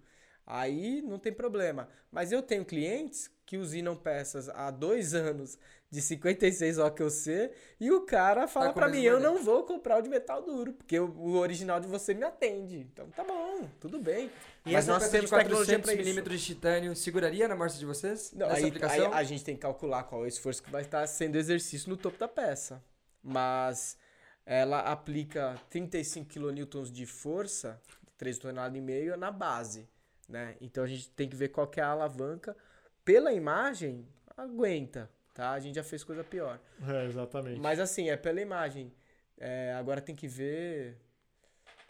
Aí 0.52 1.00
não 1.02 1.16
tem 1.16 1.32
problema. 1.32 1.88
Mas 2.10 2.32
eu 2.32 2.42
tenho 2.42 2.64
clientes 2.64 3.30
que 3.46 3.56
usinam 3.56 3.94
peças 3.94 4.48
há 4.48 4.68
dois 4.68 5.14
anos 5.14 5.56
de 5.88 6.00
56 6.00 6.78
Rockwell 6.78 7.10
C 7.10 7.52
e 7.78 7.90
o 7.92 8.00
cara 8.02 8.48
fala 8.48 8.72
pra 8.72 8.88
o 8.88 8.90
mim, 8.90 9.02
eu 9.02 9.18
não 9.20 9.30
mordente." 9.30 9.44
vou 9.44 9.62
comprar 9.64 9.98
o 9.98 10.02
de 10.02 10.08
metal 10.08 10.42
duro, 10.42 10.72
porque 10.72 10.98
o, 10.98 11.36
original 11.36 11.78
de 11.78 11.86
você 11.86 12.14
me 12.14 12.24
atende. 12.24 12.78
Então 12.78 13.08
tá 13.10 13.22
bom, 13.22 13.68
tudo 13.78 14.00
bem. 14.00 14.28
E 14.66 14.72
Mas 14.72 14.88
nós 14.88 15.08
temos 15.08 15.30
tecnologia 15.30 15.78
400 15.78 15.82
pra 15.84 15.94
isso. 15.94 16.02
milímetros 16.02 16.40
de 16.40 16.46
titânio 16.46 16.96
seguraria 16.96 17.46
na 17.46 17.54
morsa 17.54 17.78
de 17.78 17.86
vocês? 17.86 18.32
Não, 18.32 18.48
aí, 18.50 18.72
aí 18.82 19.06
a 19.06 19.22
gente 19.22 19.44
tem 19.44 19.54
que 19.54 19.62
calcular 19.62 20.02
qual 20.02 20.22
é 20.22 20.24
o 20.24 20.28
esforço 20.28 20.62
que 20.62 20.70
vai 20.70 20.82
estar 20.82 21.06
sendo 21.06 21.36
exercício 21.36 21.88
no 21.88 21.96
topo 21.96 22.18
da 22.18 22.28
peça. 22.28 22.82
Mas 23.22 23.96
ela 24.44 24.80
aplica 24.80 25.54
35 25.70 26.28
kN 26.28 26.90
de 26.90 27.06
força, 27.06 27.80
3 28.18 28.36
toneladas 28.38 28.76
e 28.76 28.80
meio, 28.80 29.16
na 29.16 29.30
base. 29.30 29.88
Né? 30.30 30.56
Então 30.60 30.84
a 30.84 30.86
gente 30.86 31.10
tem 31.10 31.28
que 31.28 31.34
ver 31.36 31.48
qual 31.48 31.66
que 31.66 31.80
é 31.80 31.82
a 31.82 31.88
alavanca. 31.88 32.56
Pela 33.04 33.32
imagem, 33.32 34.06
aguenta. 34.36 35.10
Tá? 35.34 35.50
A 35.50 35.58
gente 35.60 35.74
já 35.74 35.82
fez 35.82 36.04
coisa 36.04 36.22
pior. 36.22 36.60
É, 36.88 37.04
exatamente. 37.06 37.60
Mas 37.60 37.80
assim, 37.80 38.08
é 38.08 38.16
pela 38.16 38.40
imagem. 38.40 38.92
É, 39.36 39.74
agora 39.78 40.00
tem 40.00 40.14
que 40.14 40.28
ver. 40.28 40.96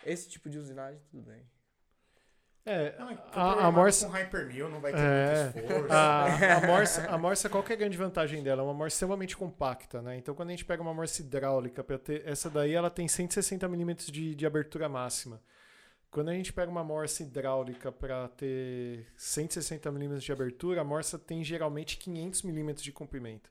Esse 0.05 0.29
tipo 0.29 0.49
de 0.49 0.57
usinagem, 0.59 0.99
tudo 1.11 1.23
bem. 1.23 1.43
É, 2.65 2.95
Não, 2.99 3.09
a, 3.09 3.13
a 3.13 3.17
programado 3.17 3.73
morsa. 3.73 4.07
com 4.07 4.13
Hypermill 4.13 4.69
não 4.69 4.81
vai 4.81 4.93
ter 4.93 4.99
É, 5.01 5.45
muito 5.45 5.59
esforço. 5.59 5.93
A, 5.93 6.57
a, 6.57 6.67
morsa, 6.67 7.07
a 7.11 7.19
morsa, 7.19 7.49
qual 7.49 7.63
que 7.63 7.73
é 7.73 7.75
a 7.75 7.79
grande 7.79 7.97
vantagem 7.97 8.43
dela? 8.43 8.63
É 8.63 8.65
uma 8.65 8.75
morsa 8.75 8.95
extremamente 8.95 9.37
compacta, 9.37 10.01
né? 10.03 10.17
Então, 10.17 10.35
quando 10.35 10.49
a 10.49 10.53
gente 10.53 10.65
pega 10.65 10.81
uma 10.83 10.93
morsa 10.95 11.21
hidráulica, 11.23 11.83
para 11.83 11.99
ter 11.99 12.27
essa 12.27 12.49
daí, 12.51 12.73
ela 12.73 12.91
tem 12.91 13.09
160 13.09 13.67
milímetros 13.69 14.09
de, 14.09 14.35
de 14.35 14.47
abertura 14.47 14.89
máxima. 14.89 15.41
Quando 16.11 16.29
a 16.31 16.35
gente 16.35 16.53
pega 16.53 16.71
uma 16.71 16.83
morsa 16.83 17.23
hidráulica 17.23 17.93
para 17.93 18.27
ter 18.29 19.07
160 19.17 19.93
milímetros 19.93 20.25
de 20.25 20.33
abertura, 20.33 20.81
a 20.81 20.85
morsa 20.85 21.17
tem 21.17 21.45
geralmente 21.45 21.97
500 21.99 22.43
milímetros 22.43 22.83
de 22.83 22.91
comprimento. 22.91 23.49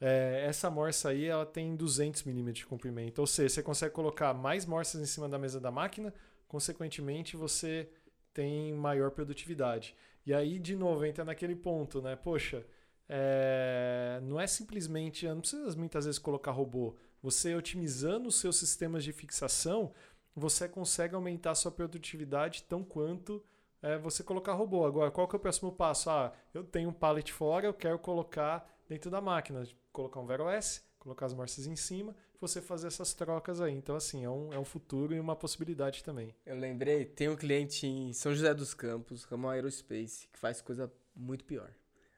É, 0.00 0.44
essa 0.46 0.68
morsa 0.68 1.10
aí, 1.10 1.26
ela 1.26 1.46
tem 1.46 1.76
200 1.76 2.24
milímetros 2.24 2.58
de 2.58 2.66
comprimento. 2.66 3.20
Ou 3.20 3.26
seja, 3.26 3.48
você 3.50 3.62
consegue 3.62 3.94
colocar 3.94 4.34
mais 4.34 4.66
morsas 4.66 5.00
em 5.00 5.06
cima 5.06 5.28
da 5.28 5.38
mesa 5.38 5.60
da 5.60 5.70
máquina, 5.70 6.12
consequentemente, 6.48 7.36
você 7.36 7.88
tem 8.34 8.72
maior 8.74 9.12
produtividade. 9.12 9.94
E 10.26 10.34
aí, 10.34 10.58
de 10.58 10.74
novo, 10.74 11.04
entra 11.04 11.24
naquele 11.24 11.54
ponto, 11.54 12.02
né? 12.02 12.16
Poxa, 12.16 12.66
é, 13.08 14.20
não 14.24 14.40
é 14.40 14.46
simplesmente, 14.46 15.26
não 15.26 15.40
precisa 15.40 15.76
muitas 15.76 16.04
vezes 16.04 16.18
colocar 16.18 16.50
robô. 16.50 16.96
Você 17.22 17.54
otimizando 17.54 18.28
os 18.28 18.38
seus 18.38 18.56
sistemas 18.56 19.02
de 19.02 19.12
fixação, 19.12 19.92
você 20.38 20.68
consegue 20.68 21.14
aumentar 21.14 21.52
a 21.52 21.54
sua 21.54 21.70
produtividade 21.70 22.62
tão 22.64 22.82
quanto 22.84 23.44
é, 23.82 23.98
você 23.98 24.22
colocar 24.22 24.52
robô. 24.54 24.84
Agora, 24.84 25.10
qual 25.10 25.28
que 25.28 25.36
é 25.36 25.38
o 25.38 25.40
próximo 25.40 25.72
passo? 25.72 26.10
Ah, 26.10 26.32
eu 26.52 26.64
tenho 26.64 26.88
um 26.90 26.92
pallet 26.92 27.32
fora, 27.32 27.66
eu 27.66 27.74
quero 27.74 27.98
colocar 27.98 28.68
dentro 28.88 29.10
da 29.10 29.20
máquina, 29.20 29.66
colocar 29.92 30.20
um 30.20 30.26
Vero 30.26 30.48
S, 30.48 30.82
colocar 30.98 31.26
as 31.26 31.34
morsas 31.34 31.66
em 31.66 31.76
cima, 31.76 32.14
você 32.40 32.60
fazer 32.60 32.86
essas 32.86 33.12
trocas 33.14 33.60
aí. 33.60 33.74
Então, 33.74 33.96
assim, 33.96 34.24
é 34.24 34.30
um, 34.30 34.52
é 34.52 34.58
um 34.58 34.64
futuro 34.64 35.14
e 35.14 35.20
uma 35.20 35.36
possibilidade 35.36 36.02
também. 36.02 36.34
Eu 36.46 36.56
lembrei, 36.56 37.04
tem 37.04 37.28
um 37.28 37.36
cliente 37.36 37.86
em 37.86 38.12
São 38.12 38.34
José 38.34 38.54
dos 38.54 38.74
Campos, 38.74 39.24
Ramon 39.24 39.50
Aerospace, 39.50 40.28
que 40.32 40.38
faz 40.38 40.60
coisa 40.60 40.92
muito 41.14 41.44
pior. 41.44 41.70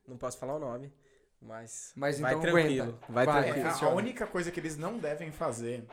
Não 0.07 0.17
posso 0.17 0.39
falar 0.39 0.57
o 0.57 0.59
nome, 0.59 0.93
mas, 1.41 1.93
Mas 1.97 2.21
vai 2.21 2.33
então 2.33 2.43
tranquilo. 2.43 2.83
aguenta. 2.83 3.13
Vai, 3.13 3.27
Vai, 3.27 3.45
tranquilo. 3.45 3.69
É, 3.69 3.85
a, 3.85 3.95
única 3.95 4.27
coisa 4.27 4.51
que 4.51 4.61
eles 4.61 4.77
não 4.77 4.99
devem 4.99 5.33
fazer 5.33 5.87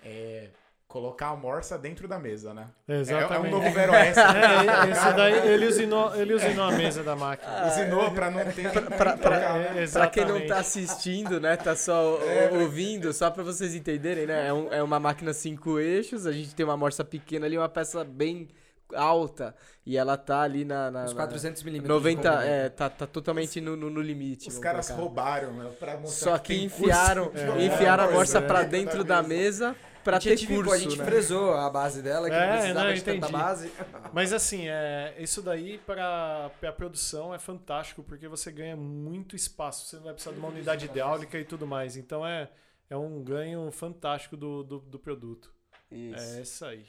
é 0.00 0.50
colocar 0.94 1.30
a 1.30 1.36
morsa 1.36 1.76
dentro 1.76 2.06
da 2.06 2.20
mesa, 2.20 2.54
né? 2.54 2.68
É, 2.86 3.02
é 3.34 3.38
um 3.40 3.50
novo 3.50 3.68
Vero 3.72 3.92
S. 3.92 4.14
É, 4.22 4.90
esse 4.92 5.12
daí 5.14 5.48
ele 5.48 5.66
usinou, 5.66 6.14
ele 6.14 6.34
usinou 6.34 6.66
a 6.66 6.70
mesa 6.70 7.02
da 7.02 7.16
máquina. 7.16 7.66
Usinou 7.66 8.12
pra 8.12 8.30
não 8.30 8.44
ter 8.44 8.70
que 8.70 8.80
pra- 8.80 9.16
trocar, 9.16 9.60
É, 9.60 9.72
né? 9.74 9.86
Pra 9.92 10.06
quem 10.06 10.22
não 10.24 10.36
exatamente. 10.36 10.46
tá 10.46 10.58
assistindo, 10.60 11.40
né, 11.40 11.56
tá 11.56 11.74
só 11.74 12.14
o- 12.16 12.60
ouvindo, 12.60 13.12
só 13.12 13.28
pra 13.28 13.42
vocês 13.42 13.74
entenderem, 13.74 14.24
né, 14.24 14.46
é, 14.46 14.52
um- 14.52 14.72
é 14.72 14.80
uma 14.84 15.00
máquina 15.00 15.32
cinco 15.32 15.80
eixos, 15.80 16.28
a 16.28 16.32
gente 16.32 16.54
tem 16.54 16.64
uma 16.64 16.76
morsa 16.76 17.04
pequena 17.04 17.44
ali, 17.46 17.58
uma 17.58 17.68
peça 17.68 18.04
bem 18.04 18.46
alta, 18.94 19.52
e 19.84 19.96
ela 19.98 20.16
tá 20.16 20.42
ali 20.42 20.64
na... 20.64 20.92
na 20.92 21.04
Uns 21.06 21.12
na- 21.12 21.22
400 21.26 21.64
milímetros. 21.64 21.92
90, 21.92 22.30
de 22.36 22.46
é, 22.46 22.68
tá, 22.68 22.88
tá 22.88 23.04
totalmente 23.08 23.60
no, 23.60 23.74
no, 23.74 23.90
no 23.90 24.00
limite. 24.00 24.48
Os 24.48 24.58
caras 24.58 24.86
colocar. 24.86 25.02
roubaram, 25.02 25.52
né? 25.54 25.70
Pra 25.80 25.96
mostrar 25.96 26.30
Só 26.32 26.38
que 26.38 26.54
tem 26.54 26.64
enfiaram, 26.66 27.32
de 27.32 27.64
enfiaram 27.64 28.04
a 28.04 28.06
morsa 28.12 28.38
morsa 28.38 28.42
pra 28.42 28.62
dentro 28.62 28.98
dentro 28.98 29.04
da 29.04 29.20
mesa 29.24 29.74
pra 30.04 30.20
ter 30.20 30.46
curso, 30.46 30.72
a 30.72 30.78
gente 30.78 30.98
né? 30.98 31.04
fresou 31.04 31.54
a 31.54 31.68
base 31.70 32.02
dela, 32.02 32.28
que 32.28 32.36
É, 32.36 32.46
não 32.46 32.52
precisava 32.56 32.86
não, 32.88 32.94
de 32.94 33.02
tanta 33.02 33.28
base. 33.28 33.72
Mas 34.12 34.32
assim, 34.32 34.68
é, 34.68 35.14
isso 35.18 35.42
daí 35.42 35.78
para 35.78 36.50
a 36.62 36.72
produção 36.72 37.34
é 37.34 37.38
fantástico, 37.38 38.02
porque 38.02 38.28
você 38.28 38.52
ganha 38.52 38.76
muito 38.76 39.34
espaço. 39.34 39.86
Você 39.86 39.96
não 39.96 40.04
vai 40.04 40.12
precisar 40.12 40.32
de 40.32 40.38
uma 40.38 40.48
unidade 40.48 40.84
hidráulica 40.84 41.38
e 41.38 41.44
tudo 41.44 41.66
mais. 41.66 41.96
Então 41.96 42.24
é, 42.24 42.50
é 42.88 42.96
um 42.96 43.22
ganho 43.24 43.70
fantástico 43.72 44.36
do, 44.36 44.62
do, 44.62 44.78
do 44.80 44.98
produto. 44.98 45.52
Isso. 45.90 46.36
É 46.38 46.42
isso 46.42 46.64
aí. 46.64 46.86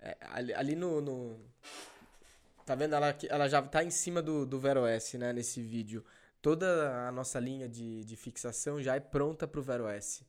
É, 0.00 0.16
ali, 0.20 0.52
ali 0.54 0.76
no, 0.76 1.00
no- 1.00 1.40
Tá 2.64 2.74
vendo? 2.74 2.94
Ela, 2.94 3.16
ela 3.30 3.48
já 3.48 3.62
tá 3.62 3.82
em 3.82 3.90
cima 3.90 4.20
do, 4.20 4.44
do 4.44 4.58
Vero 4.60 4.84
S, 4.84 5.16
né? 5.16 5.32
Nesse 5.32 5.62
vídeo. 5.62 6.04
Toda 6.42 7.06
a 7.08 7.10
nossa 7.10 7.40
linha 7.40 7.68
de, 7.68 8.04
de 8.04 8.16
fixação 8.16 8.80
já 8.82 8.94
é 8.94 9.00
pronta 9.00 9.48
pro 9.48 9.62
Vero 9.62 9.88
S. 9.88 10.24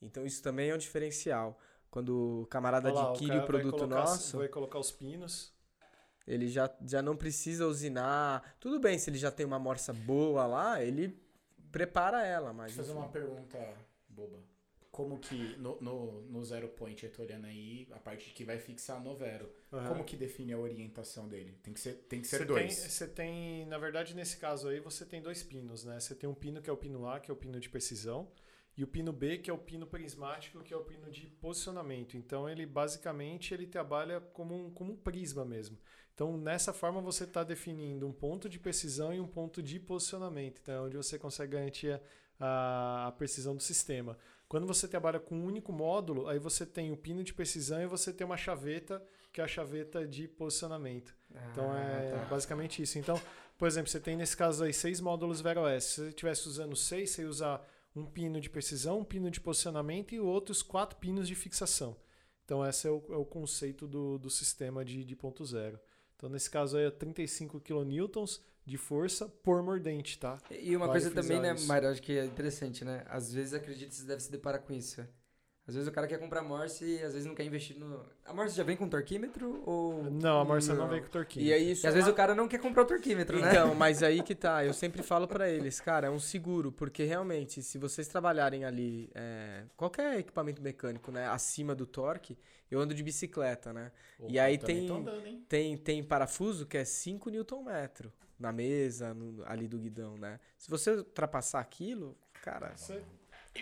Então 0.00 0.24
isso 0.24 0.42
também 0.42 0.70
é 0.70 0.74
um 0.74 0.78
diferencial. 0.78 1.58
Quando 1.90 2.42
o 2.42 2.46
camarada 2.46 2.88
Olha 2.88 3.00
lá, 3.00 3.10
adquire 3.10 3.30
cara 3.32 3.42
o 3.42 3.46
produto 3.46 3.70
vai 3.78 3.80
colocar, 3.88 4.00
nosso, 4.00 4.38
Vai 4.38 4.48
colocar 4.48 4.78
os 4.78 4.92
pinos. 4.92 5.52
ele 6.26 6.48
já, 6.48 6.72
já 6.86 7.02
não 7.02 7.16
precisa 7.16 7.66
usinar. 7.66 8.56
Tudo 8.60 8.78
bem, 8.78 8.98
se 8.98 9.10
ele 9.10 9.18
já 9.18 9.30
tem 9.30 9.44
uma 9.44 9.58
morsa 9.58 9.92
boa 9.92 10.46
lá, 10.46 10.82
ele 10.82 11.20
prepara 11.72 12.24
ela, 12.24 12.52
mas. 12.52 12.66
Deixa 12.74 12.80
eu 12.82 12.86
fazer 12.86 12.98
uma 12.98 13.08
pergunta 13.08 13.58
boba. 14.08 14.38
Como 14.92 15.18
que 15.20 15.56
no, 15.56 15.80
no, 15.80 16.20
no 16.22 16.44
Zero 16.44 16.68
Point, 16.68 17.04
eu 17.04 17.12
tô 17.12 17.22
olhando 17.22 17.46
aí, 17.46 17.88
a 17.92 17.98
parte 17.98 18.30
que 18.34 18.44
vai 18.44 18.58
fixar 18.58 19.02
no 19.02 19.14
Vero, 19.14 19.48
Aham. 19.72 19.86
como 19.86 20.04
que 20.04 20.16
define 20.16 20.52
a 20.52 20.58
orientação 20.58 21.28
dele? 21.28 21.56
Tem 21.62 21.72
que 21.72 21.78
ser, 21.80 21.92
tem 22.08 22.20
que 22.20 22.26
ser 22.26 22.38
Você 22.38 22.44
dois. 22.44 22.76
Tem, 22.76 22.88
você 22.88 23.06
tem, 23.06 23.66
na 23.66 23.78
verdade, 23.78 24.14
nesse 24.14 24.36
caso 24.36 24.68
aí, 24.68 24.80
você 24.80 25.06
tem 25.06 25.22
dois 25.22 25.44
pinos, 25.44 25.84
né? 25.84 25.98
Você 26.00 26.14
tem 26.14 26.28
um 26.28 26.34
pino 26.34 26.60
que 26.60 26.68
é 26.68 26.72
o 26.72 26.76
pino 26.76 27.06
A, 27.08 27.20
que 27.20 27.30
é 27.30 27.34
o 27.34 27.36
pino 27.36 27.58
de 27.60 27.68
precisão, 27.70 28.28
e 28.80 28.84
o 28.84 28.86
pino 28.86 29.12
B, 29.12 29.36
que 29.36 29.50
é 29.50 29.52
o 29.52 29.58
pino 29.58 29.86
prismático, 29.86 30.62
que 30.62 30.72
é 30.72 30.76
o 30.76 30.80
pino 30.80 31.10
de 31.10 31.26
posicionamento. 31.26 32.16
Então, 32.16 32.48
ele 32.48 32.64
basicamente 32.64 33.52
ele 33.52 33.66
trabalha 33.66 34.22
como 34.32 34.56
um, 34.56 34.70
como 34.70 34.94
um 34.94 34.96
prisma 34.96 35.44
mesmo. 35.44 35.76
Então, 36.14 36.38
nessa 36.38 36.72
forma, 36.72 36.98
você 36.98 37.24
está 37.24 37.44
definindo 37.44 38.06
um 38.06 38.12
ponto 38.12 38.48
de 38.48 38.58
precisão 38.58 39.12
e 39.12 39.20
um 39.20 39.26
ponto 39.26 39.62
de 39.62 39.78
posicionamento. 39.78 40.60
Então, 40.62 40.74
é 40.74 40.80
onde 40.80 40.96
você 40.96 41.18
consegue 41.18 41.52
garantir 41.52 42.00
a- 42.38 43.08
a, 43.08 43.12
precisão 43.12 43.54
do 43.54 43.62
sistema. 43.62 44.16
Quando 44.48 44.66
você 44.66 44.88
trabalha 44.88 45.20
com 45.20 45.36
um 45.36 45.44
único 45.44 45.74
módulo, 45.74 46.26
aí 46.26 46.38
você 46.38 46.64
tem 46.64 46.90
o 46.90 46.96
pino 46.96 47.22
de 47.22 47.34
precisão 47.34 47.82
e 47.82 47.86
você 47.86 48.14
tem 48.14 48.26
uma 48.26 48.38
chaveta, 48.38 49.04
que 49.30 49.42
é 49.42 49.44
a 49.44 49.48
chaveta 49.48 50.08
de 50.08 50.26
posicionamento. 50.26 51.14
Então 51.52 51.76
é 51.76 52.12
tá. 52.12 52.24
basicamente 52.30 52.80
isso. 52.82 52.98
Então, 52.98 53.20
por 53.58 53.68
exemplo, 53.68 53.90
você 53.90 54.00
tem 54.00 54.16
nesse 54.16 54.34
caso 54.34 54.64
aí 54.64 54.72
seis 54.72 55.02
módulos 55.02 55.42
Vero 55.42 55.66
S. 55.66 55.86
Se 55.86 55.94
você 56.00 56.08
estivesse 56.08 56.48
usando 56.48 56.74
seis, 56.74 57.10
você 57.10 57.22
ia 57.22 57.28
usar 57.28 57.62
um 57.94 58.06
pino 58.06 58.40
de 58.40 58.48
precisão, 58.48 59.00
um 59.00 59.04
pino 59.04 59.30
de 59.30 59.40
posicionamento 59.40 60.14
e 60.14 60.20
outros 60.20 60.62
quatro 60.62 60.98
pinos 60.98 61.26
de 61.26 61.34
fixação. 61.34 61.96
Então, 62.44 62.66
esse 62.66 62.86
é 62.86 62.90
o, 62.90 63.02
é 63.10 63.16
o 63.16 63.24
conceito 63.24 63.86
do, 63.86 64.18
do 64.18 64.28
sistema 64.28 64.84
de, 64.84 65.04
de 65.04 65.16
ponto 65.16 65.44
zero. 65.44 65.78
Então, 66.16 66.28
nesse 66.28 66.50
caso 66.50 66.76
aí, 66.76 66.84
é 66.84 66.90
35 66.90 67.60
kN 67.60 68.06
de 68.66 68.76
força 68.76 69.28
por 69.28 69.62
mordente, 69.62 70.18
tá? 70.18 70.38
E 70.50 70.76
uma 70.76 70.88
coisa 70.88 71.10
também, 71.10 71.40
né. 71.40 71.54
Mário, 71.66 71.88
acho 71.88 72.02
que 72.02 72.18
é 72.18 72.24
interessante, 72.24 72.84
né? 72.84 73.04
Às 73.08 73.32
vezes, 73.32 73.54
acredito 73.54 73.88
que 73.90 73.94
você 73.94 74.04
deve 74.04 74.22
se 74.22 74.30
deparar 74.30 74.60
com 74.60 74.72
isso. 74.72 75.06
Às 75.68 75.74
vezes 75.74 75.88
o 75.88 75.92
cara 75.92 76.08
quer 76.08 76.18
comprar 76.18 76.42
Morse 76.42 76.84
e 76.84 77.02
às 77.02 77.12
vezes 77.12 77.26
não 77.26 77.34
quer 77.34 77.44
investir 77.44 77.78
no... 77.78 78.04
A 78.24 78.34
Morse 78.34 78.56
já 78.56 78.64
vem 78.64 78.76
com 78.76 78.88
torquímetro 78.88 79.62
ou... 79.64 80.02
Não, 80.10 80.40
a 80.40 80.44
Marcia 80.44 80.74
não, 80.74 80.88
veio 80.88 81.02
com 81.02 81.10
torquinho. 81.10 81.46
E 81.46 81.52
aí 81.52 81.70
isso 81.72 81.86
E 81.86 81.88
às 81.88 81.92
é 81.92 81.94
vezes 81.94 82.08
uma- 82.08 82.12
o 82.12 82.16
cara 82.16 82.34
não 82.34 82.48
quer 82.48 82.58
comprar 82.58 82.82
o 82.82 82.86
torquímetro, 82.86 83.38
né? 83.38 83.50
Então, 83.50 83.74
mas 83.74 84.02
aí 84.02 84.20
que 84.22 84.34
tá. 84.34 84.64
Eu 84.64 84.72
sempre 84.72 85.00
falo 85.02 85.28
pra 85.28 85.48
eles, 85.48 85.80
cara, 85.80 86.08
é 86.08 86.10
um 86.10 86.18
seguro, 86.18 86.72
porque 86.72 87.04
realmente, 87.04 87.62
se 87.62 87.78
vocês 87.78 88.08
trabalharem 88.08 88.64
ali, 88.64 89.10
é, 89.14 89.64
qualquer 89.76 90.18
equipamento 90.18 90.60
mecânico, 90.60 91.12
né, 91.12 91.28
acima 91.28 91.72
do 91.72 91.86
torque, 91.86 92.36
eu 92.68 92.80
ando 92.80 92.92
de 92.92 93.02
bicicleta, 93.04 93.72
né? 93.72 93.92
E 94.28 94.40
aí 94.40 94.58
tem- 94.58 94.88
andando? 94.90 95.44
Tem, 95.48 95.76
tem 95.76 96.02
parafuso 96.02 96.66
que 96.66 96.78
é 96.78 96.84
5 96.84 97.30
Nm 97.30 98.10
na 98.38 98.50
mesa, 98.50 99.14
no- 99.14 99.44
ali 99.46 99.68
do 99.68 99.78
guidão, 99.78 100.16
né? 100.16 100.40
Se 100.58 100.68
você 100.68 100.90
ultrapassar 100.96 101.60
aquilo, 101.60 102.16
cara, 102.42 102.72
Você- 102.74 103.02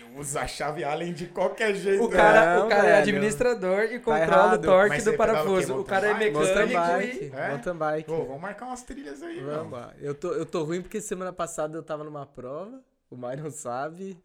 Eu 0.01 0.19
uso 0.19 0.39
a 0.39 0.47
chave 0.47 0.85
Allen 0.85 1.13
de 1.13 1.27
qualquer 1.27 1.75
jeito. 1.75 2.05
O 2.05 2.09
cara, 2.09 2.59
Não, 2.59 2.67
o 2.67 2.69
cara 2.69 2.89
é 2.89 2.99
administrador 2.99 3.85
e 3.85 3.99
controla 3.99 4.23
errado. 4.23 4.59
o 4.61 4.67
torque 4.67 4.89
Mas 4.91 5.05
do 5.05 5.11
pedala 5.13 5.33
o 5.33 5.45
parafuso. 5.45 5.77
O 5.81 5.85
cara 5.85 6.07
é 6.09 6.15
mecânico 6.15 6.81
bike, 6.81 7.25
e... 7.25 7.33
É? 7.35 7.49
mountain 7.49 7.75
bike. 7.77 8.09
Pô, 8.09 8.25
vamos 8.25 8.41
marcar 8.41 8.67
umas 8.67 8.83
trilhas 8.83 9.23
aí, 9.23 9.41
Vamos 9.41 9.71
mano. 9.71 9.87
lá. 9.87 9.95
Eu 10.01 10.15
tô, 10.15 10.33
eu 10.33 10.47
tô 10.47 10.65
ruim 10.65 10.83
porque 10.83 11.01
semana 11.01 11.33
passada 11.33 11.77
eu 11.77 11.83
tava 11.83 12.05
numa 12.05 12.27
prova, 12.27 12.83
o 13.11 13.17
Myron 13.17 13.51
sabe, 13.51 14.17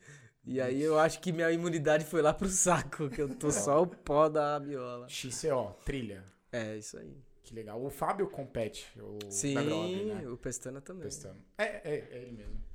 e 0.45 0.59
aí 0.59 0.81
eu 0.81 0.99
acho 0.99 1.19
que 1.21 1.31
minha 1.31 1.49
imunidade 1.51 2.03
foi 2.05 2.21
lá 2.21 2.33
pro 2.33 2.47
saco, 2.49 3.09
que 3.09 3.21
eu 3.21 3.29
tô 3.29 3.49
só 3.51 3.81
o 3.81 3.87
pó 3.87 4.27
da 4.27 4.53
rabiola. 4.53 5.07
XCO, 5.07 5.75
trilha. 5.85 6.23
É, 6.51 6.75
isso 6.77 6.97
aí. 6.97 7.17
Que 7.43 7.53
legal. 7.53 7.83
O 7.83 7.89
Fábio 7.89 8.27
compete, 8.29 8.87
o 8.99 9.19
Sim, 9.29 9.53
da 9.53 9.63
Grob, 9.63 10.05
né? 10.05 10.27
o 10.27 10.37
Pestana 10.37 10.79
também. 10.81 11.03
Testando. 11.03 11.37
É, 11.57 11.63
é, 11.63 12.07
é 12.11 12.17
ele 12.21 12.31
mesmo. 12.31 12.72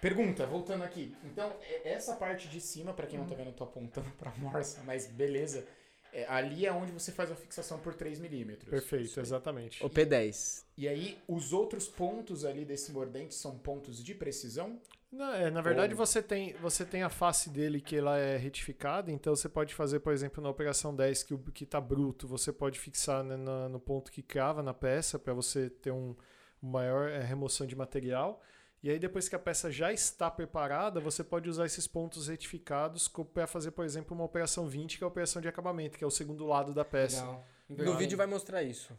Pergunta, 0.00 0.46
voltando 0.46 0.84
aqui. 0.84 1.14
Então, 1.24 1.52
é- 1.62 1.92
essa 1.92 2.14
parte 2.16 2.48
de 2.48 2.60
cima, 2.60 2.92
pra 2.92 3.06
quem 3.06 3.18
não 3.18 3.26
tá 3.26 3.34
vendo, 3.34 3.48
eu 3.48 3.52
tô 3.52 3.64
apontando 3.64 4.10
pra 4.18 4.32
morsa, 4.38 4.80
mas 4.84 5.06
beleza. 5.06 5.66
É, 6.12 6.24
ali 6.26 6.64
é 6.64 6.72
onde 6.72 6.90
você 6.90 7.12
faz 7.12 7.30
a 7.30 7.34
fixação 7.34 7.78
por 7.80 7.94
3 7.94 8.18
milímetros. 8.18 8.70
Perfeito, 8.70 9.20
exatamente. 9.20 9.84
O 9.84 9.90
P10. 9.90 10.64
E 10.76 10.88
aí, 10.88 11.18
os 11.28 11.52
outros 11.52 11.86
pontos 11.86 12.46
ali 12.46 12.64
desse 12.64 12.92
mordente 12.92 13.34
são 13.34 13.58
pontos 13.58 14.02
de 14.02 14.14
precisão? 14.14 14.80
Não, 15.12 15.34
é, 15.34 15.50
na 15.50 15.60
verdade, 15.60 15.92
Ou- 15.92 15.98
você 15.98 16.22
tem, 16.22 16.54
você 16.54 16.84
tem 16.84 17.02
a 17.02 17.10
face 17.10 17.50
dele 17.50 17.78
que 17.80 17.96
ela 17.96 18.18
é 18.18 18.36
retificada, 18.38 19.10
então 19.12 19.34
você 19.36 19.48
pode 19.50 19.74
fazer, 19.74 20.00
por 20.00 20.12
exemplo, 20.14 20.42
na 20.42 20.48
operação 20.48 20.94
10, 20.96 21.22
que, 21.24 21.34
o, 21.34 21.38
que 21.38 21.66
tá 21.66 21.80
bruto, 21.80 22.26
você 22.26 22.52
pode 22.52 22.78
fixar 22.78 23.22
né, 23.22 23.36
na- 23.36 23.68
no 23.68 23.78
ponto 23.80 24.10
que 24.10 24.22
crava 24.22 24.62
na 24.62 24.72
peça, 24.72 25.18
para 25.18 25.34
você 25.34 25.68
ter 25.68 25.90
um 25.90 26.16
maior 26.60 27.08
é, 27.10 27.20
remoção 27.20 27.66
de 27.66 27.76
material. 27.76 28.42
E 28.82 28.90
aí, 28.90 28.98
depois 28.98 29.28
que 29.28 29.34
a 29.34 29.38
peça 29.38 29.70
já 29.72 29.92
está 29.92 30.30
preparada, 30.30 31.00
você 31.00 31.24
pode 31.24 31.48
usar 31.48 31.66
esses 31.66 31.88
pontos 31.88 32.28
retificados 32.28 33.08
para 33.34 33.46
fazer, 33.46 33.72
por 33.72 33.84
exemplo, 33.84 34.14
uma 34.14 34.24
operação 34.24 34.68
20, 34.68 34.98
que 34.98 35.04
é 35.04 35.06
a 35.06 35.08
operação 35.08 35.42
de 35.42 35.48
acabamento, 35.48 35.98
que 35.98 36.04
é 36.04 36.06
o 36.06 36.10
segundo 36.10 36.46
lado 36.46 36.72
da 36.72 36.84
peça. 36.84 37.22
Legal. 37.68 37.92
No 37.92 37.98
vídeo 37.98 38.16
vai 38.16 38.26
mostrar 38.26 38.62
isso. 38.62 38.96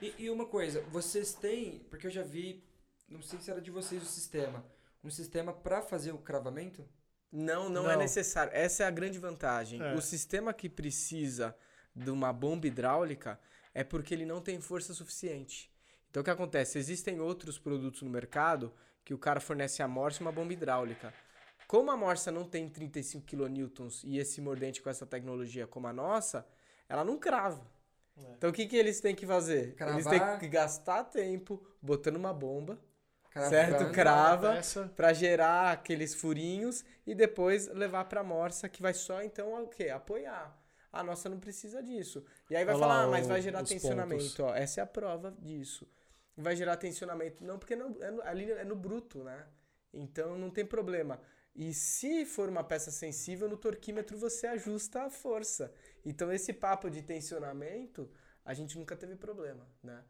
E, 0.00 0.14
e 0.16 0.30
uma 0.30 0.46
coisa, 0.46 0.80
vocês 0.92 1.34
têm, 1.34 1.80
porque 1.90 2.06
eu 2.06 2.10
já 2.10 2.22
vi, 2.22 2.64
não 3.08 3.20
sei 3.20 3.40
se 3.40 3.50
era 3.50 3.60
de 3.60 3.70
vocês 3.70 4.00
o 4.00 4.06
sistema, 4.06 4.64
um 5.02 5.10
sistema 5.10 5.52
pra 5.52 5.82
fazer 5.82 6.12
o 6.12 6.18
cravamento? 6.18 6.88
Não, 7.30 7.68
não, 7.68 7.90
é 7.90 7.94
Não. 7.94 8.02
necessário. 8.02 8.52
Essa 8.54 8.84
é 8.84 8.86
a 8.86 8.90
grande 8.90 9.18
vantagem. 9.18 9.82
É. 9.82 9.94
O 9.94 10.00
sistema 10.00 10.54
que 10.54 10.68
precisa 10.68 11.54
de 11.94 12.10
uma 12.10 12.32
bomba 12.32 12.66
hidráulica 12.66 13.38
é 13.74 13.84
porque 13.84 14.14
ele 14.14 14.24
não 14.24 14.40
tem 14.40 14.60
força 14.60 14.94
suficiente. 14.94 15.70
Então 16.10 16.20
o 16.20 16.24
que 16.24 16.30
acontece? 16.30 16.78
Existem 16.78 17.20
outros 17.20 17.58
produtos 17.58 18.02
no 18.02 18.10
mercado 18.10 18.72
que 19.04 19.14
o 19.14 19.18
cara 19.18 19.40
fornece 19.40 19.82
a 19.82 19.88
morsa 19.88 20.20
e 20.20 20.26
uma 20.26 20.32
bomba 20.32 20.52
hidráulica. 20.52 21.12
Como 21.66 21.90
a 21.90 21.96
morsa 21.96 22.30
não 22.30 22.44
tem 22.44 22.68
35 22.68 23.26
kN 23.26 23.70
e 24.04 24.18
esse 24.18 24.40
mordente 24.40 24.80
com 24.80 24.88
essa 24.88 25.06
tecnologia 25.06 25.66
como 25.66 25.86
a 25.86 25.92
nossa, 25.92 26.46
ela 26.88 27.04
não 27.04 27.18
crava. 27.18 27.66
É. 28.16 28.32
Então 28.36 28.50
o 28.50 28.52
que, 28.52 28.66
que 28.66 28.76
eles 28.76 29.00
têm 29.00 29.14
que 29.14 29.26
fazer? 29.26 29.76
Eles 29.80 30.06
têm 30.06 30.18
Cravar. 30.18 30.40
que 30.40 30.48
gastar 30.48 31.04
tempo 31.04 31.62
botando 31.82 32.16
uma 32.16 32.32
bomba 32.32 32.78
certo? 33.48 33.90
Crava 33.92 34.54
Peça. 34.54 34.90
pra 34.96 35.12
gerar 35.12 35.72
aqueles 35.72 36.14
furinhos 36.14 36.84
e 37.06 37.14
depois 37.14 37.68
levar 37.68 38.04
pra 38.06 38.22
morsa 38.22 38.68
que 38.68 38.82
vai 38.82 38.94
só 38.94 39.22
então 39.22 39.62
o 39.62 39.68
quê? 39.68 39.90
Apoiar. 39.90 40.56
A 40.92 41.02
nossa 41.02 41.28
não 41.28 41.38
precisa 41.38 41.82
disso. 41.82 42.24
E 42.50 42.56
aí 42.56 42.64
vai 42.64 42.74
Olha 42.74 42.86
lá 42.86 42.88
falar, 42.94 43.04
ah, 43.04 43.08
mas 43.08 43.26
vai 43.26 43.42
gerar 43.42 43.62
tensionamento. 43.62 44.22
pontos. 44.22 44.40
Ó, 44.40 44.54
essa 44.54 44.80
é 44.80 44.82
a 44.82 44.86
prova 44.86 45.34
disso. 45.38 45.86
Vai 46.38 46.56
gerar 46.56 46.76
tensionamento. 46.76 47.44
Não, 47.44 47.58
porque 47.58 47.74
não, 47.76 47.96
é 48.00 48.10
no- 48.10 48.22
ali 48.22 48.50
é 48.52 48.64
no 48.64 48.76
bruto, 48.76 49.24
né? 49.24 49.46
Então 49.92 50.38
não 50.38 50.50
tem 50.50 50.64
problema. 50.64 51.20
E 51.54 51.74
se 51.74 52.24
for 52.24 52.48
uma 52.48 52.62
peça 52.62 52.90
sensível, 52.92 53.48
no 53.48 53.56
torquímetro 53.56 54.16
você 54.16 54.46
ajusta 54.46 55.02
a 55.04 55.10
força. 55.10 55.72
Então 56.04 56.32
esse 56.32 56.52
papo 56.52 56.88
de 56.90 57.02
tensionamento, 57.02 58.08
a 58.44 58.54
gente 58.54 58.78
nunca 58.78 58.96
teve 58.96 59.16
problema, 59.16 59.66
né? 59.82 60.04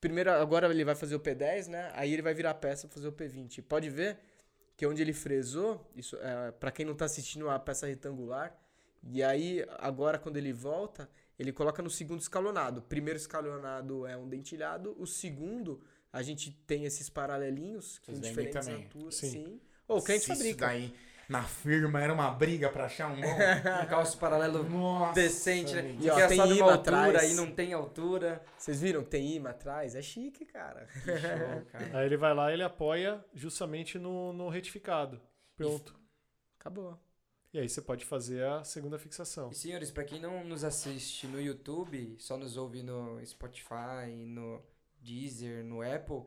Primeiro, 0.00 0.30
agora 0.32 0.68
ele 0.70 0.84
vai 0.84 0.94
fazer 0.96 1.14
o 1.16 1.20
P10, 1.20 1.68
né? 1.68 1.90
Aí 1.94 2.12
ele 2.12 2.22
vai 2.22 2.34
virar 2.34 2.50
a 2.50 2.54
peça 2.54 2.88
pra 2.88 2.94
fazer 2.94 3.08
o 3.08 3.12
P20. 3.12 3.62
Pode 3.62 3.90
ver 3.90 4.18
que 4.76 4.86
onde 4.86 5.02
ele 5.02 5.12
fresou, 5.12 5.90
isso 5.96 6.16
é, 6.18 6.52
para 6.52 6.70
quem 6.72 6.86
não 6.86 6.94
tá 6.96 7.04
assistindo 7.06 7.50
a 7.50 7.58
peça 7.58 7.86
retangular, 7.86 8.56
e 9.02 9.22
aí 9.22 9.64
agora 9.78 10.18
quando 10.18 10.36
ele 10.36 10.52
volta, 10.52 11.08
ele 11.38 11.52
coloca 11.52 11.82
no 11.82 11.90
segundo 11.90 12.20
escalonado. 12.20 12.80
O 12.80 12.82
primeiro 12.82 13.18
escalonado 13.18 14.06
é 14.06 14.16
um 14.16 14.28
dentilhado, 14.28 14.94
o 14.98 15.06
segundo 15.06 15.80
a 16.12 16.22
gente 16.22 16.50
tem 16.66 16.84
esses 16.84 17.08
paralelinhos 17.08 17.98
com 18.00 18.12
diferentes 18.12 18.66
também? 18.66 18.84
alturas, 18.84 19.14
Sim. 19.14 19.30
sim. 19.30 19.60
Ou 19.86 19.98
o 19.98 20.02
cliente 20.02 20.24
Se 20.24 20.32
Isso 20.32 20.38
fabrica. 20.42 20.66
daí 20.66 20.94
na 21.28 21.42
firma 21.42 22.00
era 22.00 22.12
uma 22.14 22.30
briga 22.30 22.70
pra 22.70 22.86
achar 22.86 23.08
um 23.10 23.20
bom. 23.20 23.28
Um 23.28 23.86
calço 23.88 24.16
paralelo 24.18 24.62
Nossa. 24.64 25.12
decente, 25.12 25.74
né? 25.74 25.96
E, 26.00 26.08
ó, 26.08 26.14
que 26.16 26.28
tem 26.28 26.56
imã 26.56 26.72
altura 26.72 26.74
atrás. 27.08 27.30
e 27.30 27.34
não 27.34 27.52
tem 27.52 27.72
altura. 27.74 28.42
Vocês 28.56 28.80
viram 28.80 29.02
que 29.04 29.10
tem 29.10 29.36
imã 29.36 29.50
atrás? 29.50 29.94
É 29.94 30.00
chique, 30.00 30.46
cara. 30.46 30.86
Que 30.86 31.00
show, 31.18 31.64
cara. 31.70 31.98
Aí 31.98 32.06
ele 32.06 32.16
vai 32.16 32.34
lá 32.34 32.50
e 32.50 32.54
ele 32.54 32.62
apoia 32.62 33.22
justamente 33.34 33.98
no, 33.98 34.32
no 34.32 34.48
retificado. 34.48 35.20
Pronto. 35.54 35.94
Acabou. 36.58 36.98
E 37.52 37.58
aí 37.58 37.68
você 37.68 37.80
pode 37.80 38.04
fazer 38.04 38.44
a 38.44 38.62
segunda 38.62 38.98
fixação. 38.98 39.50
E 39.50 39.54
senhores, 39.54 39.90
pra 39.90 40.04
quem 40.04 40.20
não 40.20 40.44
nos 40.44 40.64
assiste 40.64 41.26
no 41.26 41.40
YouTube, 41.40 42.16
só 42.18 42.36
nos 42.36 42.56
ouve 42.56 42.82
no 42.82 43.24
Spotify, 43.24 44.14
no 44.14 44.62
Deezer, 45.00 45.64
no 45.64 45.80
Apple, 45.80 46.24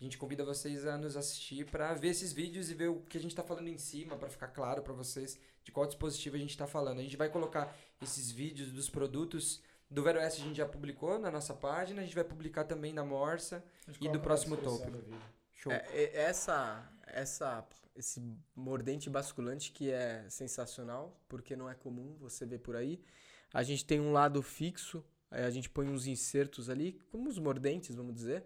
a 0.00 0.04
gente 0.04 0.18
convida 0.18 0.44
vocês 0.44 0.86
a 0.86 0.98
nos 0.98 1.16
assistir 1.16 1.66
pra 1.66 1.94
ver 1.94 2.08
esses 2.08 2.32
vídeos 2.32 2.70
e 2.70 2.74
ver 2.74 2.88
o 2.88 3.00
que 3.02 3.16
a 3.16 3.20
gente 3.20 3.34
tá 3.34 3.42
falando 3.42 3.68
em 3.68 3.78
cima, 3.78 4.16
pra 4.16 4.28
ficar 4.28 4.48
claro 4.48 4.82
pra 4.82 4.92
vocês 4.92 5.38
de 5.62 5.72
qual 5.72 5.86
dispositivo 5.86 6.36
a 6.36 6.38
gente 6.38 6.56
tá 6.56 6.66
falando. 6.66 6.98
A 7.00 7.02
gente 7.02 7.16
vai 7.16 7.28
colocar 7.28 7.74
esses 8.00 8.30
vídeos 8.30 8.70
dos 8.70 8.88
produtos 8.88 9.62
do 9.90 10.02
Vero 10.02 10.18
S 10.20 10.40
a 10.40 10.44
gente 10.44 10.56
já 10.56 10.66
publicou 10.66 11.18
na 11.18 11.30
nossa 11.30 11.52
página, 11.52 12.00
a 12.00 12.04
gente 12.04 12.14
vai 12.14 12.24
publicar 12.24 12.64
também 12.64 12.92
na 12.92 13.04
Morsa. 13.04 13.64
E 14.00 14.08
do 14.08 14.20
próximo 14.20 14.56
tópico. 14.56 14.98
Show. 15.52 15.72
É, 15.72 15.84
é- 15.92 16.16
essa, 16.22 16.88
essa, 17.06 17.66
esse 18.00 18.20
mordente 18.54 19.08
basculante 19.08 19.70
que 19.72 19.90
é 19.90 20.26
sensacional, 20.28 21.18
porque 21.28 21.54
não 21.54 21.68
é 21.70 21.74
comum 21.74 22.16
você 22.18 22.44
ver 22.44 22.58
por 22.58 22.74
aí. 22.76 23.00
A 23.52 23.62
gente 23.62 23.84
tem 23.84 24.00
um 24.00 24.12
lado 24.12 24.42
fixo, 24.42 25.04
aí 25.30 25.44
a 25.44 25.50
gente 25.50 25.68
põe 25.70 25.88
uns 25.88 26.06
insertos 26.06 26.68
ali, 26.68 27.00
como 27.10 27.28
os 27.28 27.38
mordentes, 27.38 27.94
vamos 27.94 28.14
dizer. 28.14 28.44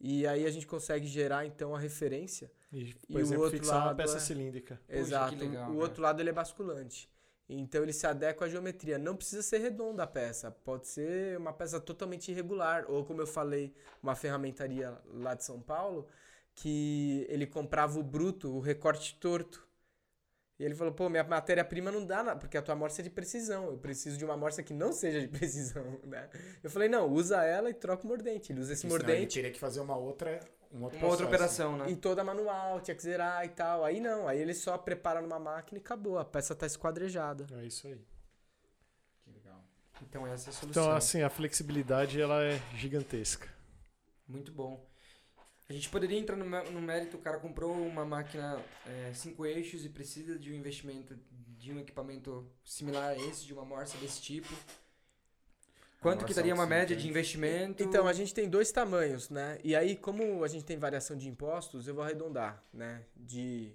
E 0.00 0.26
aí 0.26 0.46
a 0.46 0.50
gente 0.50 0.66
consegue 0.66 1.06
gerar 1.06 1.44
então 1.46 1.74
a 1.74 1.78
referência. 1.78 2.50
E, 2.72 2.90
E 2.90 2.94
por 3.12 3.16
o 3.16 3.20
exemplo, 3.20 3.44
outro 3.44 3.58
fixar 3.58 3.76
uma 3.78 3.86
lado 3.86 3.96
peça 3.96 4.16
é- 4.18 4.20
cilíndrica. 4.20 4.80
Poxa, 4.86 4.98
Exato. 5.00 5.36
que 5.36 5.40
legal, 5.44 5.64
o 5.64 5.66
cara. 5.74 5.78
outro 5.84 6.02
lado 6.02 6.20
ele 6.20 6.30
é 6.30 6.32
basculante. 6.32 7.08
Então 7.48 7.82
ele 7.82 7.92
se 7.94 8.06
adequa 8.06 8.44
à 8.44 8.48
geometria. 8.48 8.98
Não 8.98 9.16
precisa 9.16 9.42
ser 9.42 9.58
redonda 9.58 10.02
a 10.02 10.06
peça. 10.06 10.50
Pode 10.50 10.86
ser 10.86 11.36
uma 11.38 11.52
peça 11.52 11.80
totalmente 11.80 12.30
irregular. 12.30 12.84
Ou 12.88 13.04
como 13.06 13.22
eu 13.22 13.26
falei, 13.26 13.74
uma 14.02 14.14
ferramentaria 14.14 14.96
lá 15.06 15.34
de 15.34 15.42
São 15.44 15.58
Paulo, 15.60 16.06
que 16.60 17.24
ele 17.28 17.46
comprava 17.46 17.98
o 17.98 18.02
bruto, 18.02 18.50
o 18.50 18.60
recorte 18.60 19.14
torto. 19.14 19.66
E 20.58 20.64
ele 20.64 20.74
falou, 20.74 20.92
pô, 20.92 21.08
minha 21.08 21.22
matéria-prima 21.22 21.92
não 21.92 22.04
dá, 22.04 22.34
porque 22.34 22.58
a 22.58 22.62
tua 22.62 22.74
amostra 22.74 23.00
é 23.00 23.04
de 23.04 23.10
precisão. 23.10 23.66
Eu 23.66 23.78
preciso 23.78 24.18
de 24.18 24.24
uma 24.24 24.34
amostra 24.34 24.64
que 24.64 24.74
não 24.74 24.92
seja 24.92 25.20
de 25.20 25.28
precisão, 25.38 26.00
né? 26.02 26.28
Eu 26.60 26.68
falei, 26.68 26.88
não, 26.88 27.08
usa 27.08 27.44
ela 27.44 27.70
e 27.70 27.74
troca 27.74 28.04
o 28.04 28.08
mordente. 28.08 28.50
Ele 28.50 28.60
usa 28.60 28.72
esse 28.72 28.82
Senão 28.82 28.96
ele 28.96 29.04
mordente 29.04 29.34
teria 29.36 29.52
que 29.52 29.58
fazer 29.58 29.78
uma 29.78 29.96
outra, 29.96 30.40
um 30.72 30.82
outro 30.82 30.98
Uma 30.98 31.08
outra 31.08 31.26
operação, 31.26 31.76
né? 31.76 31.88
e 31.90 31.94
toda 31.94 32.24
manual, 32.24 32.80
tinha 32.80 32.96
que 32.96 33.02
zerar 33.04 33.44
e 33.44 33.50
tal. 33.50 33.84
Aí 33.84 34.00
não, 34.00 34.26
aí 34.26 34.40
ele 34.40 34.52
só 34.52 34.76
prepara 34.76 35.22
numa 35.22 35.38
máquina 35.38 35.78
e 35.78 35.80
acabou. 35.80 36.18
A 36.18 36.24
peça 36.24 36.56
tá 36.56 36.66
esquadrejada. 36.66 37.46
É 37.60 37.64
isso 37.64 37.86
aí. 37.86 38.04
Que 39.22 39.30
legal. 39.30 39.62
Então 40.02 40.26
essa 40.26 40.48
é 40.48 40.50
a 40.50 40.52
solução. 40.54 40.82
Então, 40.82 40.96
assim, 40.96 41.22
a 41.22 41.30
flexibilidade 41.30 42.20
ela 42.20 42.42
é 42.42 42.60
gigantesca. 42.74 43.48
Muito 44.26 44.50
bom. 44.50 44.84
A 45.68 45.72
gente 45.74 45.90
poderia 45.90 46.18
entrar 46.18 46.34
no, 46.36 46.46
mé- 46.46 46.70
no 46.70 46.80
mérito, 46.80 47.18
o 47.18 47.20
cara 47.20 47.38
comprou 47.38 47.72
uma 47.74 48.04
máquina 48.04 48.58
5 49.14 49.44
eixos 49.44 49.84
e 49.84 49.88
precisa 49.90 50.38
de 50.38 50.50
um 50.50 50.54
investimento 50.54 51.14
de 51.58 51.72
um 51.72 51.78
equipamento 51.78 52.50
similar 52.64 53.10
a 53.10 53.16
esse, 53.16 53.44
de 53.44 53.52
uma 53.52 53.64
morsa 53.64 53.98
desse 53.98 54.22
tipo. 54.22 54.48
Quanto 56.00 56.24
que 56.24 56.32
daria 56.32 56.54
uma 56.54 56.66
média 56.66 56.96
de 56.96 57.06
investimento? 57.08 57.82
Então, 57.82 58.06
a 58.06 58.12
gente 58.12 58.32
tem 58.32 58.48
dois 58.48 58.70
tamanhos, 58.70 59.28
né? 59.28 59.58
E 59.64 59.74
aí, 59.74 59.96
como 59.96 60.42
a 60.44 60.48
gente 60.48 60.64
tem 60.64 60.78
variação 60.78 61.16
de 61.16 61.28
impostos, 61.28 61.86
eu 61.88 61.94
vou 61.94 62.04
arredondar, 62.04 62.62
né? 62.72 63.04
De. 63.16 63.74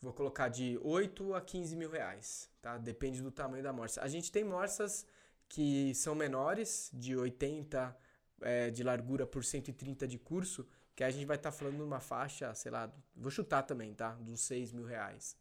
Vou 0.00 0.12
colocar 0.12 0.48
de 0.48 0.78
8 0.82 1.34
a 1.34 1.40
15 1.40 1.74
mil 1.76 1.90
reais, 1.90 2.50
tá? 2.60 2.76
Depende 2.76 3.22
do 3.22 3.30
tamanho 3.30 3.62
da 3.62 3.72
morsa. 3.72 4.02
A 4.02 4.08
gente 4.08 4.30
tem 4.30 4.44
morsas 4.44 5.06
que 5.48 5.94
são 5.94 6.14
menores, 6.14 6.90
de 6.92 7.16
80 7.16 7.96
é, 8.42 8.70
de 8.70 8.82
largura 8.82 9.26
por 9.26 9.42
130 9.44 10.06
de 10.06 10.18
curso, 10.18 10.66
que 11.02 11.04
aí 11.04 11.08
a 11.08 11.12
gente 11.12 11.26
vai 11.26 11.36
estar 11.36 11.50
falando 11.50 11.78
numa 11.78 11.98
faixa, 11.98 12.54
sei 12.54 12.70
lá, 12.70 12.88
vou 13.16 13.30
chutar 13.30 13.62
também, 13.64 13.92
tá? 13.92 14.16
Uns 14.20 14.40
6 14.42 14.72
mil 14.72 14.86
reais. 14.86 15.36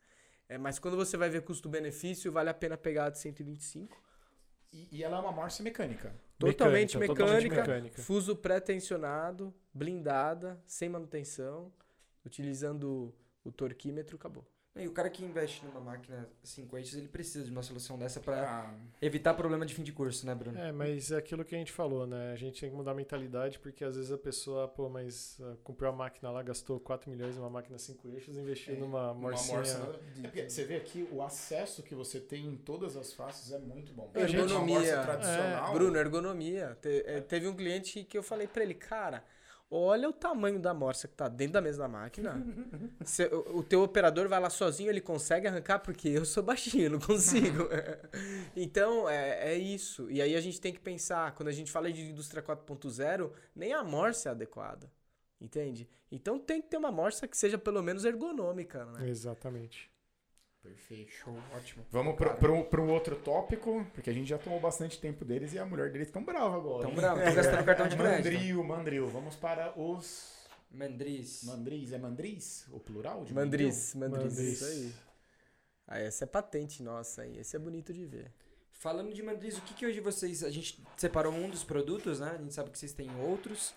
É, 0.49 0.57
mas 0.57 0.79
quando 0.79 0.97
você 0.97 1.15
vai 1.15 1.29
ver 1.29 1.43
custo-benefício, 1.43 2.31
vale 2.31 2.49
a 2.49 2.53
pena 2.53 2.75
pegar 2.75 3.05
a 3.05 3.09
de 3.11 3.19
125. 3.19 3.95
E, 4.73 4.87
e 4.91 5.03
ela 5.03 5.17
é 5.17 5.19
uma 5.19 5.31
morsa 5.31 5.61
mecânica. 5.61 6.15
Totalmente 6.39 6.97
Mecânica, 6.97 7.23
mecânica, 7.23 7.55
totalmente 7.55 7.83
mecânica. 7.83 8.01
fuso 8.01 8.35
pré-tensionado, 8.35 9.53
blindada, 9.71 10.59
sem 10.65 10.89
manutenção, 10.89 11.71
utilizando 12.25 13.13
o 13.43 13.51
torquímetro, 13.51 14.15
acabou. 14.15 14.43
E 14.73 14.87
o 14.87 14.91
cara 14.93 15.09
que 15.09 15.21
investe 15.21 15.65
numa 15.65 15.81
máquina 15.81 16.29
5 16.41 16.77
eixos, 16.77 16.95
ele 16.95 17.09
precisa 17.09 17.43
de 17.43 17.51
uma 17.51 17.61
solução 17.61 17.99
dessa 17.99 18.21
pra 18.21 18.41
Ah, 18.69 18.73
evitar 19.01 19.33
problema 19.33 19.65
de 19.65 19.73
fim 19.75 19.83
de 19.83 19.91
curso, 19.91 20.25
né, 20.25 20.33
Bruno? 20.33 20.57
É, 20.57 20.71
mas 20.71 21.11
é 21.11 21.17
aquilo 21.17 21.43
que 21.43 21.53
a 21.53 21.57
gente 21.57 21.73
falou, 21.73 22.07
né? 22.07 22.31
A 22.31 22.37
gente 22.37 22.61
tem 22.61 22.69
que 22.69 22.75
mudar 22.75 22.91
a 22.91 22.93
mentalidade, 22.93 23.59
porque 23.59 23.83
às 23.83 23.97
vezes 23.97 24.13
a 24.13 24.17
pessoa, 24.17 24.69
pô, 24.69 24.87
mas 24.87 25.37
ah, 25.41 25.57
comprou 25.61 25.91
a 25.91 25.93
máquina 25.95 26.31
lá, 26.31 26.41
gastou 26.41 26.79
4 26.79 27.11
milhões 27.11 27.35
numa 27.35 27.49
máquina 27.49 27.77
5 27.77 28.07
eixos, 28.07 28.37
investiu 28.37 28.75
É, 28.75 28.77
numa 28.77 29.11
uma 29.11 29.13
morcinha. 29.13 29.57
morsa. 29.57 29.99
É 30.19 30.21
porque 30.21 30.49
você 30.49 30.63
vê 30.63 30.77
aqui 30.77 31.05
o 31.11 31.21
acesso 31.21 31.83
que 31.83 31.93
você 31.93 32.21
tem 32.21 32.45
em 32.47 32.55
todas 32.55 32.95
as 32.95 33.11
faces 33.11 33.51
é 33.51 33.59
muito 33.59 33.91
bom. 33.91 34.09
É, 34.13 34.25
gente, 34.25 34.53
Uma 34.53 34.61
morsa 34.65 34.87
ergonomia. 34.87 35.01
tradicional. 35.03 35.73
Bruno, 35.73 35.97
ergonomia. 35.97 36.77
Te- 36.81 37.03
é, 37.05 37.19
teve 37.19 37.45
um 37.45 37.53
cliente 37.53 38.05
que 38.05 38.17
eu 38.17 38.23
falei 38.23 38.47
pra 38.47 38.63
ele, 38.63 38.73
cara, 38.75 39.21
olha 39.71 40.09
o 40.09 40.13
tamanho 40.13 40.59
da 40.59 40.73
morsa 40.73 41.07
que 41.07 41.15
tá 41.15 41.27
dentro 41.27 41.53
da 41.53 41.61
mesa 41.61 41.79
da 41.79 41.87
máquina. 41.87 42.45
Cê- 43.05 43.27
o, 43.33 43.59
o 43.59 43.63
teu 43.63 43.81
operador 43.81 44.27
vai 44.27 44.39
lá 44.39 44.49
sozinho, 44.49 44.89
ele 44.89 45.01
consegue 45.01 45.47
arrancar, 45.47 45.79
porque 45.79 46.09
eu 46.09 46.25
sou 46.25 46.43
baixinho, 46.43 46.83
eu 46.85 46.89
não 46.91 46.99
consigo. 46.99 47.67
então, 48.55 49.09
é, 49.09 49.53
é 49.53 49.57
isso. 49.57 50.09
E 50.11 50.21
aí 50.21 50.35
a 50.35 50.41
gente 50.41 50.61
tem 50.61 50.73
que 50.73 50.79
pensar, 50.79 51.33
quando 51.33 51.49
a 51.49 51.53
gente 51.53 51.71
fala 51.71 51.91
de 51.91 52.01
indústria 52.01 52.43
4.0, 52.43 53.31
nem 53.55 53.73
a 53.73 53.83
morsa 53.83 54.29
é 54.29 54.31
adequada. 54.31 54.91
Entende? 55.39 55.89
Então 56.11 56.37
tem 56.37 56.61
que 56.61 56.69
ter 56.69 56.77
uma 56.77 56.91
morsa 56.91 57.27
que 57.27 57.35
seja 57.35 57.57
pelo 57.57 57.81
menos 57.81 58.05
ergonômica, 58.05 58.85
né? 58.85 59.09
Exatamente. 59.09 59.90
Perfeito. 60.63 61.11
Show, 61.11 61.35
ótimo. 61.55 61.83
Vamos 61.89 62.15
pro, 62.15 62.35
pro, 62.35 62.63
pro 62.65 62.87
outro 62.87 63.15
tópico, 63.15 63.85
porque 63.93 64.09
a 64.09 64.13
gente 64.13 64.27
já 64.29 64.37
tomou 64.37 64.59
bastante 64.59 64.99
tempo 64.99 65.25
deles 65.25 65.53
e 65.53 65.59
a 65.59 65.65
mulher 65.65 65.91
deles 65.91 66.11
tão 66.11 66.23
brava 66.23 66.55
agora. 66.55 66.83
Tão 66.85 66.93
bravo, 66.93 67.19
tô 67.23 67.33
gastando 67.33 67.65
cartão 67.65 67.87
de 67.87 67.97
crédito. 67.97 68.31
Mandril, 68.31 68.63
mandril. 68.63 69.07
Vamos 69.07 69.35
para 69.35 69.73
os 69.79 70.47
Mandris. 70.71 71.43
mandris. 71.43 71.91
É 71.91 71.97
mandris? 71.97 72.65
O 72.71 72.79
plural 72.79 73.25
de 73.25 73.33
Mandriz, 73.33 73.95
mandriz, 73.95 74.23
Mandriz. 74.37 74.61
isso 74.61 74.65
aí. 74.65 74.93
Ah, 75.87 75.99
essa 75.99 76.23
é 76.23 76.27
patente 76.27 76.81
nossa, 76.83 77.25
hein? 77.25 77.37
Esse 77.37 77.55
é 77.55 77.59
bonito 77.59 77.91
de 77.91 78.05
ver. 78.05 78.31
Falando 78.71 79.13
de 79.13 79.21
mandris, 79.21 79.57
o 79.57 79.61
que, 79.61 79.73
que 79.73 79.85
hoje 79.85 79.99
vocês. 79.99 80.43
A 80.43 80.49
gente 80.49 80.81
separou 80.95 81.33
um 81.33 81.49
dos 81.49 81.63
produtos, 81.63 82.19
né? 82.19 82.31
A 82.35 82.37
gente 82.41 82.53
sabe 82.53 82.69
que 82.69 82.77
vocês 82.79 82.93
têm 82.93 83.09
outros. 83.19 83.73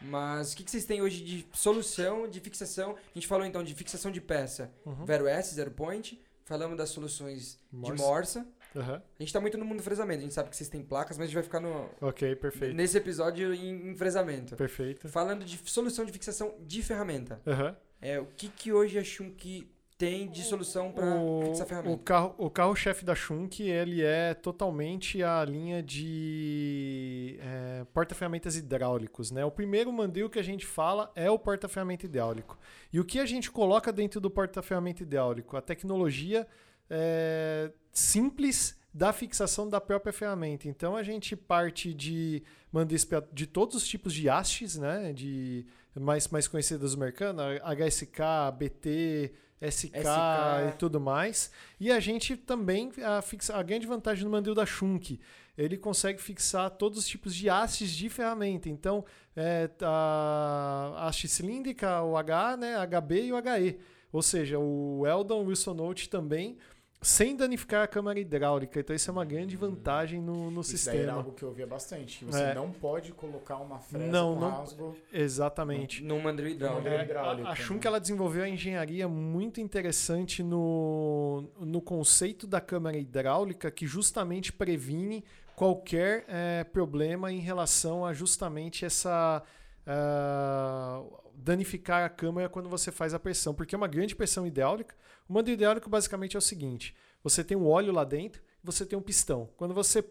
Mas 0.00 0.52
o 0.52 0.56
que, 0.56 0.62
que 0.64 0.70
vocês 0.70 0.84
têm 0.84 1.00
hoje 1.00 1.24
de 1.24 1.46
solução, 1.54 2.28
de 2.28 2.38
fixação? 2.38 2.92
A 2.96 3.14
gente 3.14 3.26
falou 3.26 3.46
então 3.46 3.64
de 3.64 3.74
fixação 3.74 4.10
de 4.10 4.20
peça 4.20 4.70
Uhum. 4.84 5.06
Vero 5.06 5.26
S, 5.26 5.54
Zero 5.54 5.70
Point. 5.70 6.22
Falamos 6.46 6.76
das 6.78 6.90
soluções 6.90 7.58
de 7.72 7.92
Morsa. 7.92 8.46
Aham. 8.74 9.02
A 9.18 9.22
gente 9.22 9.32
tá 9.32 9.40
muito 9.40 9.58
no 9.58 9.64
mundo 9.64 9.78
do 9.78 9.82
fresamento. 9.82 10.20
A 10.20 10.22
gente 10.22 10.34
sabe 10.34 10.48
que 10.48 10.56
vocês 10.56 10.68
têm 10.68 10.80
placas, 10.80 11.18
mas 11.18 11.24
a 11.24 11.26
gente 11.26 11.34
vai 11.34 11.42
ficar 11.42 11.58
no, 11.58 11.90
Ok, 12.00 12.36
perfeito. 12.36 12.72
nesse 12.72 12.96
episódio 12.96 13.52
em, 13.52 13.90
em 13.90 13.96
fresamento. 13.96 14.54
Perfeito. 14.54 15.08
Falando 15.08 15.44
de 15.44 15.58
solução 15.68 16.04
de 16.04 16.12
fixação 16.12 16.54
de 16.60 16.82
ferramenta. 16.84 17.40
Aham. 17.44 17.76
É, 18.00 18.20
o 18.20 18.26
que, 18.26 18.48
que 18.48 18.72
hoje 18.72 18.96
a 18.96 19.02
que 19.32 19.68
tem 19.98 20.28
de 20.28 20.42
solução 20.42 20.92
para 20.92 21.06
fixar 21.44 21.64
O 21.64 21.68
ferramenta? 21.68 22.02
carro, 22.04 22.34
o 22.36 22.50
carro-chefe 22.50 23.04
da 23.04 23.14
Schunk, 23.14 23.62
ele 23.62 24.02
é 24.02 24.34
totalmente 24.34 25.22
a 25.22 25.44
linha 25.44 25.82
de 25.82 27.38
é, 27.40 27.86
porta-ferramentas 27.94 28.56
hidráulicos, 28.56 29.30
né? 29.30 29.44
O 29.44 29.50
primeiro 29.50 29.90
mandril 29.92 30.28
que 30.28 30.38
a 30.38 30.42
gente 30.42 30.66
fala 30.66 31.10
é 31.14 31.30
o 31.30 31.38
porta-ferramenta 31.38 32.04
hidráulico. 32.04 32.58
E 32.92 33.00
o 33.00 33.04
que 33.04 33.18
a 33.18 33.26
gente 33.26 33.50
coloca 33.50 33.92
dentro 33.92 34.20
do 34.20 34.30
porta-ferramenta 34.30 35.02
hidráulico? 35.02 35.56
A 35.56 35.62
tecnologia 35.62 36.46
é, 36.90 37.70
simples 37.92 38.76
da 38.92 39.12
fixação 39.12 39.68
da 39.68 39.80
própria 39.80 40.12
ferramenta. 40.12 40.68
Então 40.68 40.96
a 40.96 41.02
gente 41.02 41.36
parte 41.36 41.92
de 41.92 42.42
mandris 42.72 43.06
de 43.32 43.46
todos 43.46 43.76
os 43.76 43.86
tipos 43.86 44.12
de 44.12 44.28
hastes, 44.28 44.76
né? 44.76 45.12
De 45.12 45.66
mais, 45.94 46.28
mais 46.28 46.46
conhecidas 46.46 46.92
do 46.92 46.98
mercado, 46.98 47.40
HSK, 47.62 48.52
BT, 48.58 49.32
SK, 49.60 49.86
SK. 49.86 50.68
e 50.68 50.72
tudo 50.78 51.00
mais. 51.00 51.50
E 51.80 51.90
a 51.90 51.98
gente 52.00 52.36
também, 52.36 52.92
a, 53.02 53.22
fixa, 53.22 53.56
a 53.56 53.62
grande 53.62 53.86
vantagem 53.86 54.24
do 54.24 54.30
mandril 54.30 54.54
da 54.54 54.66
Schunk, 54.66 55.18
ele 55.56 55.76
consegue 55.78 56.20
fixar 56.20 56.70
todos 56.70 56.98
os 56.98 57.06
tipos 57.06 57.34
de 57.34 57.48
hastes 57.48 57.90
de 57.90 58.08
ferramenta. 58.08 58.68
Então, 58.68 59.04
é, 59.34 59.70
a 59.80 61.06
haste 61.08 61.28
cilíndrica, 61.28 62.02
o 62.02 62.16
H, 62.16 62.56
né, 62.56 62.76
HB 62.86 63.26
e 63.26 63.32
o 63.32 63.38
HE. 63.38 63.78
Ou 64.12 64.22
seja, 64.22 64.58
o 64.58 65.06
Eldon 65.06 65.44
Wilson 65.44 65.74
Note 65.74 66.08
também, 66.08 66.56
sem 67.00 67.36
danificar 67.36 67.84
a 67.84 67.86
câmara 67.86 68.18
hidráulica. 68.18 68.80
Então, 68.80 68.96
isso 68.96 69.08
é 69.10 69.12
uma 69.12 69.24
grande 69.24 69.56
vantagem 69.56 70.20
no, 70.20 70.50
no 70.50 70.60
Isso 70.62 70.70
daí 70.72 70.78
sistema. 70.78 71.02
era 71.02 71.12
algo 71.12 71.32
que 71.32 71.42
eu 71.42 71.52
via 71.52 71.66
bastante. 71.66 72.18
que 72.18 72.24
Você 72.24 72.42
É. 72.42 72.54
não 72.54 72.72
pode 72.72 73.12
colocar 73.12 73.58
uma 73.58 73.78
fresa 73.78 74.06
Não, 74.06 74.34
com 74.34 74.40
não- 74.40 74.50
rasgo. 74.50 74.96
Exatamente. 75.12 76.02
Num 76.02 76.20
mandril 76.20 76.48
hidráulico. 76.50 76.88
É. 76.88 76.96
É, 76.96 77.04
hidráulico, 77.04 77.48
a, 77.48 77.52
a? 77.52 77.54
Schunk 77.54 77.86
ela 77.86 78.00
desenvolveu 78.00 78.42
a 78.44 78.48
engenharia 78.48 79.06
muito 79.06 79.60
interessante 79.60 80.42
no, 80.42 81.44
no 81.60 81.80
conceito 81.80 82.46
da 82.46 82.60
câmara 82.60 82.96
hidráulica 82.98 83.70
que 83.70 83.86
justamente 83.86 84.52
previne 84.52 85.22
qualquer 85.54 86.24
eh, 86.28 86.64
problema 86.64 87.30
em 87.32 87.38
relação 87.38 88.04
a 88.04 88.12
justamente 88.12 88.84
essa 88.84 89.42
ah, 89.86 91.02
danificar 91.36 92.04
a 92.04 92.08
câmara 92.08 92.48
quando 92.48 92.68
você 92.68 92.90
faz 92.90 93.12
a 93.14 93.18
pressão, 93.18 93.54
porque 93.54 93.74
é 93.74 93.78
uma 93.78 93.86
grande 93.86 94.16
pressão 94.16 94.46
hidráulica. 94.46 94.94
O 95.28 95.32
mando 95.32 95.50
hidráulico 95.50 95.90
basicamente 95.90 96.36
é 96.36 96.38
o 96.38 96.42
seguinte: 96.42 96.94
você 97.22 97.44
tem 97.44 97.56
um 97.56 97.66
óleo 97.66 97.92
lá 97.92 98.04
dentro, 98.04 98.42
você 98.62 98.86
tem 98.86 98.98
um 98.98 99.02
pistão. 99.02 99.50
Quando 99.56 99.74
você 99.74 100.04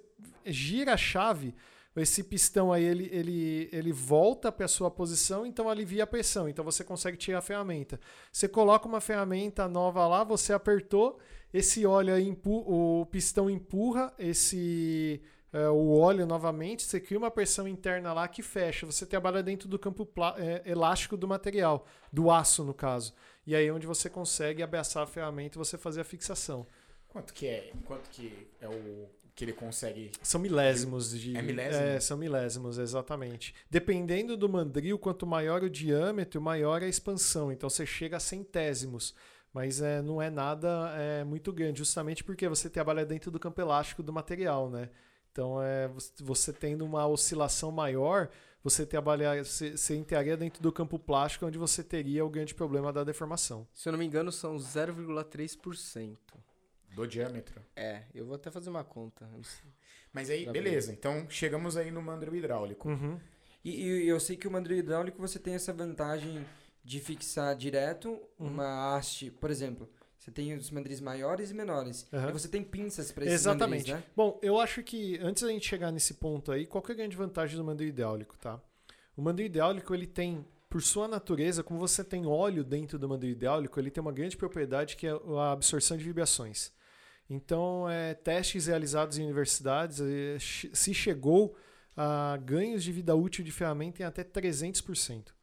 gira 0.46 0.94
a 0.94 0.98
chave, 0.98 1.56
esse 1.96 2.24
pistão 2.24 2.74
aí 2.74 2.84
ele, 2.84 3.10
ele, 3.12 3.70
ele 3.72 3.92
volta 3.92 4.52
para 4.52 4.66
a 4.66 4.70
sua 4.70 4.92
posição, 4.92 5.46
então 5.46 5.70
alivia 5.70 6.04
a 6.04 6.08
pressão. 6.08 6.48
Então 6.50 6.64
você 6.64 6.84
consegue 6.84 7.18
tirar 7.18 7.40
a 7.40 7.42
ferramenta. 7.42 8.00
Você 8.32 8.48
coloca 8.48 8.88
uma 8.88 9.00
ferramenta 9.00 9.68
nova 9.68 10.06
lá, 10.08 10.24
você 10.24 10.52
apertou, 10.52 11.18
esse 11.54 11.86
óleo 11.86 12.14
aí, 12.14 12.38
o 12.46 13.06
pistão 13.10 13.50
empurra 13.50 14.14
esse 14.20 15.22
é, 15.56 15.70
o 15.70 15.98
óleo 15.98 16.26
novamente, 16.26 16.84
você 16.84 17.00
cria 17.00 17.18
uma 17.18 17.32
pressão 17.32 17.66
interna 17.66 18.12
lá 18.12 18.28
que 18.28 18.44
fecha. 18.44 18.86
Você 18.86 19.06
trabalha 19.06 19.42
dentro 19.42 19.70
do 19.70 19.80
campo 19.80 20.06
é, 20.38 20.62
elástico 20.70 21.16
do 21.16 21.30
material, 21.30 21.88
do 22.12 22.30
aço 22.30 22.62
no 22.66 22.74
caso. 22.74 23.14
E 23.48 23.56
aí 23.56 23.66
é 23.66 23.72
onde 23.72 23.88
você 23.88 24.10
consegue 24.10 24.62
abraçar 24.62 25.04
a 25.04 25.08
ferramenta 25.08 25.58
e 25.58 25.60
você 25.60 25.78
fazer 25.78 26.02
a 26.02 26.04
fixação. 26.04 26.68
Quanto 27.08 27.34
que 27.34 27.48
é? 27.48 27.72
Quanto 27.86 28.10
que 28.10 28.50
é 28.60 28.68
o 28.68 29.08
que 29.34 29.46
ele 29.46 29.54
consegue? 29.54 30.12
São 30.22 30.42
milésimos 30.42 31.18
de. 31.18 31.38
É 31.38 31.42
milésimo? 31.42 31.84
É, 31.86 32.00
são 32.02 32.18
milésimos, 32.18 32.78
exatamente. 32.78 33.56
Dependendo 33.70 34.36
do 34.36 34.50
mandril, 34.50 35.00
quanto 35.00 35.26
maior 35.26 35.64
o 35.64 35.70
diâmetro, 35.70 36.42
maior 36.42 36.84
a 36.84 36.88
expansão. 36.88 37.50
Então 37.50 37.70
você 37.70 37.86
chega 37.86 38.18
a 38.18 38.20
centésimos. 38.20 39.16
Mas 39.54 39.82
é, 39.82 40.02
não 40.02 40.22
é 40.22 40.30
nada 40.30 40.94
é, 40.98 41.24
muito 41.24 41.54
grande, 41.54 41.80
justamente 41.80 42.26
porque 42.26 42.46
você 42.46 42.70
trabalha 42.70 43.06
dentro 43.06 43.32
do 43.32 43.40
campo 43.40 43.62
elástico 43.62 44.04
do 44.04 44.12
material, 44.12 44.70
né? 44.70 44.90
Então, 45.36 45.62
é, 45.62 45.90
você- 46.22 46.54
tendo 46.54 46.86
uma 46.86 47.06
oscilação 47.06 47.70
maior, 47.70 48.30
você 48.64 48.86
trabalhar, 48.86 49.44
você, 49.44 49.76
você 49.76 49.94
entraria 49.94 50.38
dentro 50.38 50.64
do 50.64 50.72
campo 50.72 50.98
plástico, 50.98 51.46
onde 51.46 51.58
você 51.58 51.84
teria 51.84 52.24
o 52.24 52.30
grande 52.30 52.56
problema 52.56 52.94
da 52.94 53.04
deformação. 53.04 53.68
Se 53.74 53.90
eu 53.90 53.92
não 53.92 54.00
me 54.00 54.06
engano, 54.06 54.32
são 54.32 54.58
0,3%. 54.58 56.18
Do 56.96 57.06
diâmetro. 57.06 57.62
É, 57.76 58.04
eu 58.14 58.26
vou 58.26 58.36
até 58.36 58.50
fazer 58.50 58.70
uma 58.70 58.86
conta. 58.86 59.30
Mas 60.14 60.30
aí, 60.30 60.46
beleza. 60.50 60.94
Então, 60.94 61.30
chegamos 61.30 61.76
aí 61.76 61.92
no 61.92 62.02
mandril 62.02 62.34
hidráulico. 62.34 62.88
Uhum. 62.88 63.20
E, 63.62 63.84
e 64.04 64.08
eu 64.08 64.18
sei 64.22 64.38
que 64.38 64.48
o 64.48 64.52
mandril 64.52 64.78
hidráulico 64.78 65.20
você 65.20 65.38
tem 65.38 65.56
essa 65.56 65.74
vantagem 65.74 66.46
de 66.82 67.02
fixar 67.02 67.54
direto 67.58 68.12
Uhum. 68.40 68.48
uma 68.48 68.96
haste, 68.96 69.30
por 69.32 69.52
exemplo. 69.52 69.90
Você 70.26 70.32
tem 70.32 70.56
os 70.56 70.72
mandris 70.72 71.00
maiores 71.00 71.52
e 71.52 71.54
menores. 71.54 72.08
Aham. 72.12 72.30
E 72.30 72.34
você 72.34 72.48
tem 72.48 72.64
pinças 72.64 73.12
para 73.12 73.26
esses 73.26 73.42
Exatamente. 73.42 73.92
mandris, 73.92 74.08
né? 74.08 74.12
Bom, 74.16 74.40
eu 74.42 74.60
acho 74.60 74.82
que 74.82 75.20
antes 75.22 75.44
da 75.44 75.50
gente 75.50 75.68
chegar 75.68 75.92
nesse 75.92 76.16
ponto 76.16 76.52
aí, 76.52 76.66
qual 76.66 76.82
que 76.82 76.92
é 76.92 76.96
a 76.96 76.98
grande 76.98 77.16
vantagem 77.16 77.56
do 77.56 77.64
mandril 77.64 77.90
hidráulico, 77.90 78.36
tá? 78.40 78.60
O 79.16 79.22
mandril 79.22 79.46
hidráulico, 79.46 79.94
ele 79.94 80.08
tem, 80.08 80.44
por 80.68 80.82
sua 80.82 81.08
natureza, 81.08 81.62
como 81.62 81.80
você 81.80 82.04
tem 82.04 82.26
óleo 82.26 82.64
dentro 82.64 82.98
do 82.98 83.08
mandril 83.08 83.34
hidráulico, 83.34 83.80
ele 83.80 83.92
tem 83.92 84.02
uma 84.02 84.12
grande 84.12 84.36
propriedade 84.36 84.96
que 84.98 85.06
é 85.06 85.12
a 85.12 85.52
absorção 85.52 85.96
de 85.96 86.04
vibrações. 86.04 86.74
Então, 87.30 87.88
é, 87.88 88.16
testes 88.16 88.66
realizados 88.66 89.20
em 89.20 89.26
universidades, 89.26 90.02
é, 90.02 90.38
se 90.40 90.92
chegou 90.92 91.56
a 91.96 92.36
ganhos 92.44 92.84
de 92.84 92.92
vida 92.92 93.16
útil 93.16 93.46
de 93.46 93.52
ferramenta 93.52 94.02
em 94.02 94.06
até 94.08 94.24
300%. 94.24 95.35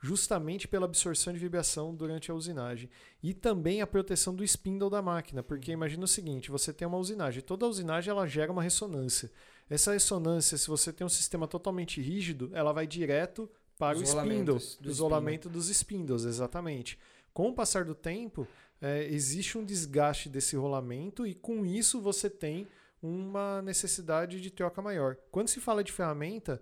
Justamente 0.00 0.68
pela 0.68 0.84
absorção 0.86 1.32
de 1.32 1.38
vibração 1.38 1.94
durante 1.94 2.30
a 2.30 2.34
usinagem. 2.34 2.88
E 3.22 3.34
também 3.34 3.82
a 3.82 3.86
proteção 3.86 4.34
do 4.34 4.44
spindle 4.44 4.90
da 4.90 5.02
máquina, 5.02 5.42
porque 5.42 5.72
imagina 5.72 6.04
o 6.04 6.08
seguinte, 6.08 6.50
você 6.50 6.72
tem 6.72 6.86
uma 6.86 6.98
usinagem, 6.98 7.42
toda 7.42 7.66
usinagem 7.66 8.10
ela 8.10 8.26
gera 8.26 8.52
uma 8.52 8.62
ressonância. 8.62 9.30
Essa 9.68 9.92
ressonância, 9.92 10.56
se 10.56 10.68
você 10.68 10.92
tem 10.92 11.04
um 11.06 11.10
sistema 11.10 11.46
totalmente 11.46 12.00
rígido, 12.00 12.50
ela 12.52 12.72
vai 12.72 12.86
direto 12.86 13.50
para 13.78 13.96
Os 13.96 14.12
o 14.12 14.18
spindle, 14.18 14.58
do 14.80 14.90
isolamento 14.90 15.48
dos 15.48 15.68
spindles, 15.68 16.24
exatamente. 16.24 16.98
Com 17.32 17.50
o 17.50 17.54
passar 17.54 17.84
do 17.84 17.94
tempo, 17.94 18.46
é, 18.80 19.04
existe 19.04 19.56
um 19.58 19.64
desgaste 19.64 20.28
desse 20.28 20.56
rolamento 20.56 21.26
e 21.26 21.34
com 21.34 21.64
isso 21.64 22.00
você 22.00 22.28
tem 22.28 22.66
uma 23.00 23.62
necessidade 23.62 24.40
de 24.40 24.50
troca 24.50 24.82
maior. 24.82 25.16
Quando 25.30 25.48
se 25.48 25.60
fala 25.60 25.84
de 25.84 25.92
ferramenta, 25.92 26.60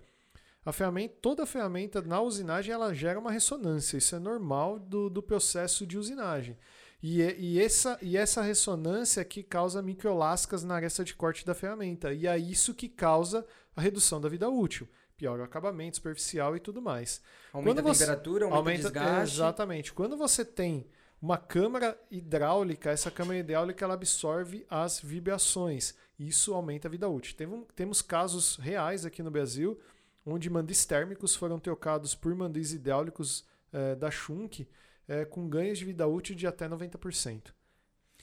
a 0.67 0.73
ferramenta, 0.73 1.15
toda 1.23 1.45
a 1.45 1.47
ferramenta 1.47 2.03
na 2.03 2.21
usinagem 2.21 2.75
ela 2.75 2.93
gera 2.93 3.19
uma 3.19 3.31
ressonância. 3.31 3.97
Isso 3.97 4.15
é 4.15 4.19
normal 4.19 4.79
do, 4.79 5.09
do 5.09 5.23
processo 5.23 5.87
de 5.87 5.97
usinagem. 5.97 6.59
E, 7.03 7.23
é- 7.23 7.37
e, 7.39 7.61
essa, 7.63 7.97
e 8.03 8.17
essa 8.17 8.43
ressonância 8.43 9.25
que 9.25 9.43
causa 9.43 9.81
microlascas 9.81 10.65
na 10.65 10.75
aresta 10.75 11.05
de 11.05 11.15
corte 11.15 11.47
da 11.47 11.55
ferramenta. 11.55 12.13
E 12.13 12.27
é 12.27 12.37
isso 12.37 12.75
que 12.75 12.89
causa 12.89 13.47
a 13.77 13.81
redução 13.81 14.21
da 14.21 14.29
vida 14.29 14.49
útil. 14.49 14.89
Pior 15.17 15.39
o 15.41 15.45
acabamento 15.45 15.97
superficial 15.97 16.57
e 16.57 16.61
tudo 16.61 16.83
mais. 16.83 17.23
Aumenta 17.53 17.81
Quando 17.83 17.87
a 17.91 17.95
você- 17.95 18.05
temperatura, 18.05 18.45
aumenta, 18.47 18.89
o 18.89 18.91
desgaste. 18.93 19.37
Exatamente. 19.37 19.93
Quando 19.93 20.17
você 20.17 20.45
tem 20.45 20.87
uma 21.23 21.39
câmara 21.39 21.99
hidráulica, 22.11 22.91
essa 22.91 23.11
câmara 23.11 23.39
hidráulica 23.39 23.85
ela 23.85 23.95
absorve 23.95 24.67
as 24.69 25.01
vibrações. 25.01 25.95
Isso 26.19 26.53
aumenta 26.55 26.89
a 26.89 26.91
vida 26.91 27.09
útil. 27.09 27.35
Teve 27.37 27.63
temos 27.75 28.03
casos 28.03 28.57
reais 28.57 29.07
aqui 29.07 29.23
no 29.23 29.31
Brasil 29.31 29.79
onde 30.27 30.51
mandris 30.51 30.85
térmicos 30.85 31.35
foram 31.37 31.59
trocados 31.59 32.15
por 32.15 32.35
mandris 32.35 32.73
hidráulicos 32.73 33.47
eh, 33.73 33.95
da 33.95 34.11
Schunk 34.11 34.69
eh, 35.09 35.25
com 35.25 35.49
ganhos 35.49 35.79
de 35.79 35.85
vida 35.85 36.07
útil 36.07 36.35
de 36.35 36.47
até 36.47 36.69
90%. 36.69 37.55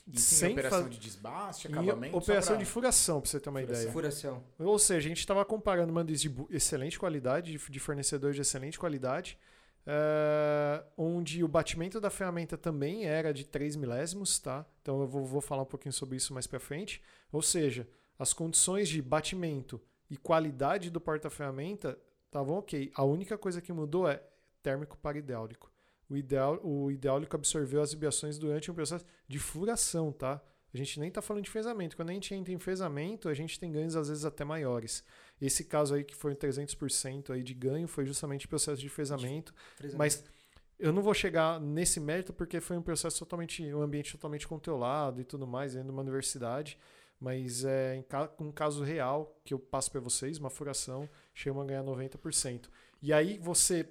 Isso 0.06 0.34
Sem 0.34 0.50
em 0.50 0.52
operação 0.52 0.82
fa- 0.82 0.88
de 0.90 0.98
desbaste, 0.98 1.66
acabamento. 1.66 2.14
operação 2.14 2.56
pra- 2.56 2.62
de 2.62 2.70
furação, 2.70 3.20
para 3.22 3.30
você 3.30 3.40
ter 3.40 3.48
uma 3.48 3.60
Furação. 3.60 3.80
ideia. 3.80 3.92
Furação. 3.92 4.44
Ou 4.58 4.78
seja, 4.78 5.06
a 5.06 5.08
gente 5.08 5.20
estava 5.20 5.42
comparando 5.46 5.90
mandris 5.94 6.20
de 6.20 6.30
excelente 6.50 6.98
qualidade, 6.98 7.52
de, 7.58 7.70
de 7.70 7.80
fornecedores 7.80 8.36
de 8.36 8.42
excelente 8.42 8.78
qualidade, 8.78 9.38
eh, 9.86 10.84
onde 10.96 11.42
o 11.42 11.48
batimento 11.48 12.00
da 12.00 12.10
ferramenta 12.10 12.58
também 12.58 13.06
era 13.06 13.32
de 13.32 13.44
3 13.46 13.76
milésimos, 13.76 14.38
tá? 14.38 14.66
Então 14.82 15.00
eu 15.00 15.06
vou, 15.06 15.24
vou 15.24 15.40
falar 15.40 15.62
um 15.62 15.66
pouquinho 15.66 15.92
sobre 15.92 16.16
isso 16.16 16.34
mais 16.34 16.46
para 16.46 16.60
frente. 16.60 17.00
Ou 17.32 17.40
seja, 17.40 17.88
as 18.18 18.32
condições 18.34 18.88
de 18.90 19.00
batimento 19.00 19.80
e 20.14 20.16
qualidade 20.16 20.90
do 20.90 21.00
porta-ferramenta 21.00 21.98
estavam 22.26 22.56
ok. 22.56 22.92
A 22.94 23.04
única 23.04 23.36
coisa 23.36 23.60
que 23.60 23.72
mudou 23.72 24.08
é 24.08 24.22
térmico 24.62 24.96
para 24.96 25.18
hidráulico. 25.18 25.72
O, 26.08 26.16
hidrál- 26.16 26.60
o 26.62 26.90
hidráulico 26.90 27.34
absorveu 27.34 27.82
as 27.82 27.92
vibrações 27.92 28.38
durante 28.38 28.70
um 28.70 28.74
processo 28.74 29.04
de 29.26 29.38
furação, 29.40 30.12
tá? 30.12 30.40
A 30.72 30.76
gente 30.76 30.98
nem 31.00 31.08
está 31.08 31.20
falando 31.22 31.44
de 31.44 31.50
fezamento. 31.50 31.96
Quando 31.96 32.10
a 32.10 32.12
gente 32.12 32.32
entra 32.34 32.52
em 32.52 32.58
fezamento, 32.58 33.28
a 33.28 33.34
gente 33.34 33.58
tem 33.58 33.70
ganhos 33.72 33.96
às 33.96 34.08
vezes 34.08 34.24
até 34.24 34.44
maiores. 34.44 35.02
Esse 35.40 35.64
caso 35.64 35.94
aí 35.94 36.04
que 36.04 36.14
foi 36.14 36.34
300% 36.34 37.30
aí 37.30 37.42
de 37.42 37.54
ganho 37.54 37.88
foi 37.88 38.04
justamente 38.04 38.46
processo 38.48 38.80
de 38.80 38.88
fezamento. 38.88 39.52
Frisando. 39.76 39.98
Mas 39.98 40.24
eu 40.78 40.92
não 40.92 41.02
vou 41.02 41.14
chegar 41.14 41.60
nesse 41.60 41.98
mérito 42.00 42.32
porque 42.32 42.60
foi 42.60 42.76
um 42.76 42.82
processo 42.82 43.18
totalmente, 43.20 43.62
um 43.74 43.82
ambiente 43.82 44.12
totalmente 44.12 44.46
controlado 44.46 45.20
e 45.20 45.24
tudo 45.24 45.46
mais 45.46 45.72
dentro 45.74 45.88
de 45.88 45.92
uma 45.94 46.02
universidade. 46.02 46.78
Mas 47.24 47.64
é 47.64 48.04
um 48.38 48.52
caso 48.52 48.84
real 48.84 49.40
que 49.42 49.54
eu 49.54 49.58
passo 49.58 49.90
para 49.90 49.98
vocês, 50.00 50.36
uma 50.36 50.50
furação, 50.50 51.08
chega 51.32 51.58
a 51.58 51.64
ganhar 51.64 51.82
90%. 51.82 52.68
E 53.00 53.14
aí 53.14 53.38
você 53.38 53.88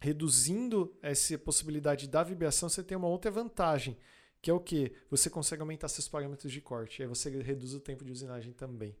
reduzindo 0.00 0.92
essa 1.00 1.38
possibilidade 1.38 2.08
da 2.08 2.24
vibração, 2.24 2.68
você 2.68 2.82
tem 2.82 2.96
uma 2.98 3.06
outra 3.06 3.30
vantagem, 3.30 3.96
que 4.42 4.50
é 4.50 4.52
o 4.52 4.58
que? 4.58 4.92
Você 5.08 5.30
consegue 5.30 5.62
aumentar 5.62 5.86
seus 5.86 6.08
parâmetros 6.08 6.52
de 6.52 6.60
corte, 6.60 7.00
aí 7.00 7.08
você 7.08 7.30
reduz 7.30 7.74
o 7.74 7.80
tempo 7.80 8.04
de 8.04 8.10
usinagem 8.10 8.52
também. 8.52 8.96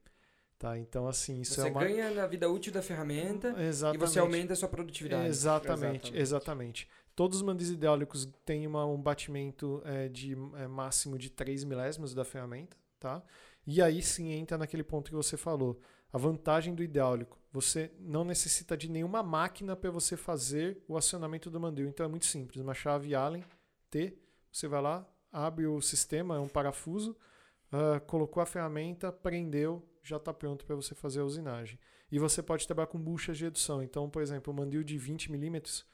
Tá? 0.56 0.78
Então, 0.78 1.08
assim, 1.08 1.40
isso 1.40 1.54
você 1.54 1.68
é 1.68 1.70
uma... 1.70 1.80
ganha 1.80 2.10
na 2.12 2.26
vida 2.28 2.48
útil 2.48 2.72
da 2.72 2.80
ferramenta 2.80 3.48
Exatamente. 3.60 4.02
e 4.02 4.06
você 4.06 4.18
aumenta 4.20 4.52
a 4.52 4.56
sua 4.56 4.68
produtividade. 4.68 5.26
Exatamente, 5.26 5.74
Exatamente. 6.14 6.16
exatamente. 6.16 6.88
Todos 7.16 7.38
os 7.38 7.42
mandis 7.42 7.70
hidráulicos 7.70 8.26
têm 8.44 8.66
uma- 8.66 8.86
um 8.86 9.02
batimento 9.02 9.82
é, 9.84 10.08
de 10.08 10.32
é, 10.56 10.68
máximo 10.68 11.18
de 11.18 11.28
3 11.28 11.64
milésimos 11.64 12.14
da 12.14 12.24
ferramenta, 12.24 12.76
tá? 13.00 13.22
E 13.66 13.80
aí 13.80 14.02
sim 14.02 14.32
entra 14.32 14.58
naquele 14.58 14.82
ponto 14.82 15.10
que 15.10 15.16
você 15.16 15.36
falou. 15.36 15.80
A 16.12 16.18
vantagem 16.18 16.74
do 16.74 16.82
hidráulico, 16.82 17.38
você 17.52 17.90
não 17.98 18.24
necessita 18.24 18.76
de 18.76 18.88
nenhuma 18.88 19.22
máquina 19.22 19.74
para 19.74 19.90
você 19.90 20.16
fazer 20.16 20.82
o 20.86 20.96
acionamento 20.96 21.50
do 21.50 21.58
mandril. 21.58 21.88
Então 21.88 22.06
é 22.06 22.08
muito 22.08 22.26
simples, 22.26 22.62
uma 22.62 22.74
chave 22.74 23.14
Allen 23.14 23.44
T, 23.90 24.16
você 24.52 24.68
vai 24.68 24.80
lá, 24.80 25.08
abre 25.32 25.66
o 25.66 25.80
sistema, 25.80 26.36
é 26.36 26.38
um 26.38 26.48
parafuso, 26.48 27.16
ah, 27.72 27.98
colocou 27.98 28.40
a 28.40 28.46
ferramenta, 28.46 29.10
prendeu, 29.10 29.82
já 30.02 30.16
está 30.16 30.32
pronto 30.32 30.64
para 30.64 30.76
você 30.76 30.94
fazer 30.94 31.20
a 31.20 31.24
usinagem. 31.24 31.78
E 32.12 32.18
você 32.20 32.40
pode 32.42 32.66
trabalhar 32.66 32.86
com 32.86 33.00
buchas 33.00 33.36
de 33.36 33.44
redução. 33.44 33.82
Então, 33.82 34.08
por 34.08 34.22
exemplo, 34.22 34.52
o 34.52 34.56
mandril 34.56 34.84
de 34.84 34.96
20 34.96 35.32
milímetros, 35.32 35.84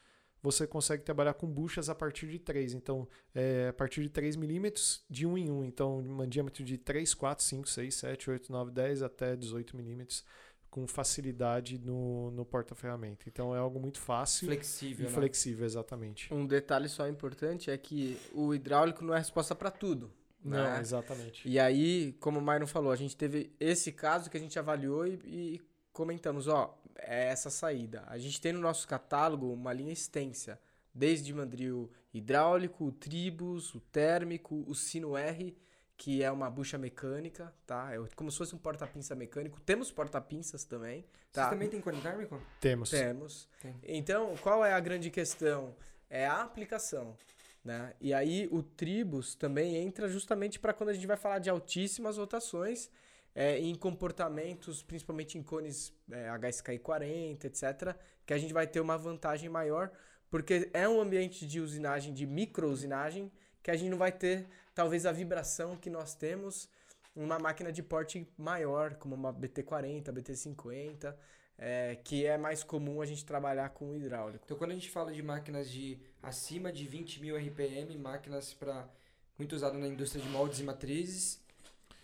você 0.41 0.65
consegue 0.65 1.03
trabalhar 1.03 1.33
com 1.33 1.47
buchas 1.47 1.89
a 1.89 1.95
partir 1.95 2.27
de 2.27 2.39
3. 2.39 2.73
Então, 2.73 3.07
é, 3.33 3.67
a 3.69 3.73
partir 3.73 4.01
de 4.01 4.09
3 4.09 4.35
milímetros, 4.35 5.03
de 5.09 5.25
1 5.25 5.37
em 5.37 5.51
1. 5.51 5.65
Então, 5.65 5.99
um 5.99 6.27
diâmetro 6.27 6.63
de 6.63 6.77
3, 6.77 7.13
4, 7.13 7.43
5, 7.43 7.69
6, 7.69 7.95
7, 7.95 8.29
8, 8.29 8.51
9, 8.51 8.71
10 8.71 9.03
até 9.03 9.35
18 9.35 9.75
milímetros, 9.75 10.25
com 10.69 10.87
facilidade 10.87 11.77
no, 11.77 12.31
no 12.31 12.43
porta-ferramenta. 12.43 13.25
Então, 13.27 13.55
é 13.55 13.59
algo 13.59 13.79
muito 13.79 13.99
fácil 13.99 14.47
Flexível. 14.47 15.05
e 15.05 15.09
né? 15.09 15.15
flexível, 15.15 15.65
exatamente. 15.65 16.33
Um 16.33 16.47
detalhe 16.47 16.89
só 16.89 17.07
importante 17.07 17.69
é 17.69 17.77
que 17.77 18.17
o 18.33 18.53
hidráulico 18.53 19.03
não 19.03 19.13
é 19.13 19.19
resposta 19.19 19.53
para 19.53 19.69
tudo. 19.69 20.11
Não, 20.43 20.57
né? 20.57 20.79
exatamente. 20.79 21.47
E 21.47 21.59
aí, 21.59 22.13
como 22.19 22.39
o 22.39 22.41
Myron 22.41 22.65
falou, 22.65 22.91
a 22.91 22.95
gente 22.95 23.15
teve 23.15 23.53
esse 23.59 23.91
caso 23.91 24.29
que 24.29 24.37
a 24.37 24.39
gente 24.39 24.57
avaliou 24.57 25.05
e, 25.05 25.19
e 25.23 25.61
comentamos, 25.93 26.47
ó, 26.47 26.80
é 27.01 27.25
essa 27.25 27.49
saída. 27.49 28.03
A 28.07 28.17
gente 28.17 28.39
tem 28.39 28.53
no 28.53 28.59
nosso 28.59 28.87
catálogo 28.87 29.51
uma 29.51 29.73
linha 29.73 29.91
extensa, 29.91 30.59
desde 30.93 31.33
mandril 31.33 31.91
hidráulico, 32.13 32.85
o 32.85 32.91
tribus, 32.91 33.73
o 33.73 33.79
térmico, 33.79 34.63
o 34.67 34.75
sino 34.75 35.17
R, 35.17 35.57
que 35.97 36.23
é 36.23 36.31
uma 36.31 36.49
bucha 36.49 36.77
mecânica, 36.77 37.53
tá? 37.65 37.93
É 37.93 37.97
como 38.15 38.31
se 38.31 38.37
fosse 38.37 38.55
um 38.55 38.57
porta-pinça 38.57 39.15
mecânico. 39.15 39.59
Temos 39.61 39.91
porta-pinças 39.91 40.63
também, 40.63 41.05
tá? 41.31 41.43
Vocês 41.43 41.49
também 41.51 41.69
tem 41.69 41.79
cone 41.79 42.01
térmico? 42.01 42.41
Temos. 42.59 42.89
Temos. 42.89 43.47
Tem. 43.61 43.75
Então, 43.83 44.35
qual 44.41 44.65
é 44.65 44.73
a 44.73 44.79
grande 44.79 45.09
questão? 45.09 45.75
É 46.09 46.25
a 46.25 46.41
aplicação. 46.41 47.15
Né? 47.63 47.93
E 48.01 48.13
aí 48.13 48.49
o 48.51 48.63
Tribus 48.63 49.35
também 49.35 49.75
entra 49.75 50.09
justamente 50.09 50.59
para 50.59 50.73
quando 50.73 50.89
a 50.89 50.93
gente 50.93 51.05
vai 51.05 51.17
falar 51.17 51.37
de 51.37 51.49
altíssimas 51.49 52.17
rotações 52.17 52.89
é, 53.33 53.57
em 53.59 53.75
comportamentos, 53.75 54.83
principalmente 54.83 55.37
em 55.37 55.43
cones 55.43 55.93
é, 56.11 56.29
HSKI 56.29 56.79
40, 56.79 57.47
etc., 57.47 57.95
que 58.25 58.33
a 58.33 58.37
gente 58.37 58.53
vai 58.53 58.67
ter 58.67 58.79
uma 58.79 58.97
vantagem 58.97 59.49
maior, 59.49 59.91
porque 60.29 60.69
é 60.73 60.87
um 60.87 61.01
ambiente 61.01 61.45
de 61.45 61.59
usinagem, 61.59 62.13
de 62.13 62.25
micro-usinagem, 62.25 63.31
que 63.61 63.71
a 63.71 63.75
gente 63.75 63.89
não 63.89 63.97
vai 63.97 64.11
ter 64.11 64.47
talvez 64.73 65.05
a 65.05 65.11
vibração 65.11 65.75
que 65.75 65.89
nós 65.89 66.13
temos 66.15 66.69
uma 67.15 67.37
máquina 67.37 67.71
de 67.71 67.83
porte 67.83 68.27
maior, 68.37 68.95
como 68.95 69.15
uma 69.15 69.33
BT40, 69.33 70.03
BT50, 70.05 71.13
é, 71.57 71.95
que 72.03 72.25
é 72.25 72.37
mais 72.37 72.63
comum 72.63 73.01
a 73.01 73.05
gente 73.05 73.25
trabalhar 73.25 73.69
com 73.69 73.95
hidráulico. 73.95 74.43
Então, 74.45 74.57
quando 74.57 74.71
a 74.71 74.73
gente 74.73 74.89
fala 74.89 75.11
de 75.11 75.21
máquinas 75.21 75.69
de 75.69 75.99
acima 76.23 76.71
de 76.71 76.87
20 76.87 77.21
mil 77.21 77.37
RPM, 77.37 77.97
máquinas 77.97 78.53
para 78.53 78.89
muito 79.37 79.55
usado 79.55 79.77
na 79.77 79.87
indústria 79.87 80.23
de 80.23 80.29
moldes 80.29 80.59
e 80.59 80.63
matrizes, 80.63 81.41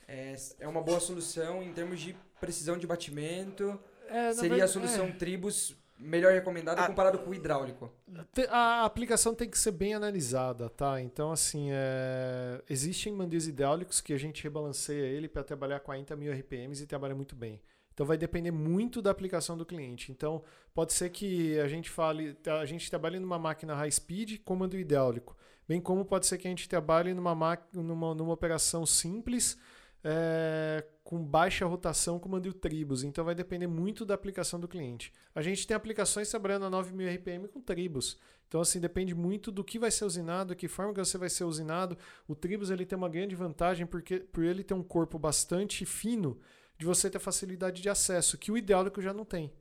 é, 0.07 0.35
é 0.59 0.67
uma 0.67 0.81
boa 0.81 0.99
solução 0.99 1.61
em 1.61 1.73
termos 1.73 1.99
de 1.99 2.15
precisão 2.39 2.77
de 2.77 2.87
batimento. 2.87 3.79
É, 4.07 4.31
Seria 4.33 4.45
a 4.45 4.49
verdade- 4.49 4.71
solução 4.71 5.05
é. 5.05 5.11
Tribus 5.11 5.75
melhor 5.99 6.31
recomendada 6.31 6.81
Ah. 6.81 6.87
comparado 6.87 7.17
com 7.19 7.31
o 7.31 7.33
hidráulico. 7.33 7.91
A 8.49 8.85
aplicação 8.85 9.33
tem 9.33 9.49
que 9.49 9.57
ser 9.57 9.71
bem 9.71 9.95
analisada, 9.95 10.69
tá? 10.69 11.01
Então, 11.01 11.31
assim, 11.31 11.69
é... 11.71 12.61
existem 12.69 13.11
mandis 13.11 13.47
hidráulicos 13.47 13.99
que 13.99 14.13
a 14.13 14.17
gente 14.17 14.43
rebalanceia 14.43 15.05
ele 15.07 15.27
para 15.27 15.43
trabalhar 15.43 15.79
40 15.79 16.15
mil 16.15 16.31
RPMs 16.31 16.83
e 16.83 16.85
trabalha 16.87 17.15
muito 17.15 17.35
bem. 17.35 17.59
Então, 17.93 18.05
vai 18.05 18.15
depender 18.15 18.51
muito 18.51 19.01
da 19.01 19.09
aplicação 19.09 19.57
do 19.57 19.65
cliente. 19.65 20.11
Então, 20.11 20.43
pode 20.71 20.93
ser 20.93 21.09
que 21.09 21.59
a 21.59 21.67
gente 21.67 21.89
fale, 21.89 22.35
tá, 22.35 22.59
a 22.59 22.65
gente 22.65 22.87
trabalhe 22.91 23.17
numa 23.19 23.39
máquina 23.39 23.73
high 23.73 23.89
speed 23.91 24.41
com 24.45 24.55
mando 24.55 24.77
hidráulico, 24.77 25.35
bem 25.67 25.81
como 25.81 26.05
pode 26.05 26.27
ser 26.27 26.37
que 26.37 26.47
a 26.47 26.49
gente 26.51 26.69
trabalhe 26.69 27.11
numa, 27.15 27.33
numa, 27.73 28.13
numa 28.13 28.33
operação 28.33 28.85
simples 28.85 29.57
é, 30.03 30.83
com 31.03 31.23
baixa 31.23 31.65
rotação 31.65 32.19
com 32.19 32.29
mandil 32.29 32.53
tribos. 32.53 33.03
Então 33.03 33.25
vai 33.25 33.35
depender 33.35 33.67
muito 33.67 34.05
da 34.05 34.13
aplicação 34.13 34.59
do 34.59 34.67
cliente. 34.67 35.11
A 35.33 35.41
gente 35.41 35.65
tem 35.67 35.75
aplicações 35.75 36.29
trabalhando 36.29 36.65
a 36.65 36.69
9000 36.69 37.07
RPM 37.09 37.47
com 37.47 37.61
tribos. 37.61 38.17
Então 38.47 38.61
assim 38.61 38.79
depende 38.79 39.13
muito 39.13 39.51
do 39.51 39.63
que 39.63 39.77
vai 39.79 39.91
ser 39.91 40.05
usinado, 40.05 40.55
que 40.55 40.67
forma 40.67 40.93
que 40.93 40.99
você 40.99 41.17
vai 41.17 41.29
ser 41.29 41.43
usinado. 41.43 41.97
O 42.27 42.35
tribos 42.35 42.69
ele 42.69 42.85
tem 42.85 42.97
uma 42.97 43.09
grande 43.09 43.35
vantagem 43.35 43.85
porque 43.85 44.19
por 44.19 44.43
ele 44.43 44.63
ter 44.63 44.73
um 44.73 44.83
corpo 44.83 45.19
bastante 45.19 45.85
fino, 45.85 46.39
de 46.77 46.85
você 46.85 47.09
ter 47.09 47.19
facilidade 47.19 47.81
de 47.81 47.89
acesso, 47.89 48.37
que 48.37 48.51
o 48.51 48.57
hidráulico 48.57 49.01
já 49.01 49.13
não 49.13 49.25
tem. 49.25 49.51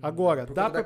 Agora, 0.00 0.46
Por 0.46 0.54
dá 0.54 0.70
para 0.70 0.82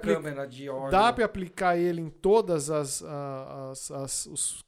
de 1.11 1.15
para 1.15 1.25
aplicar 1.25 1.77
ele 1.79 2.01
em 2.01 2.11
todas 2.11 2.71
as, 2.71 3.03
as- 3.03 3.91
as- 3.91 4.27
os 4.27 4.65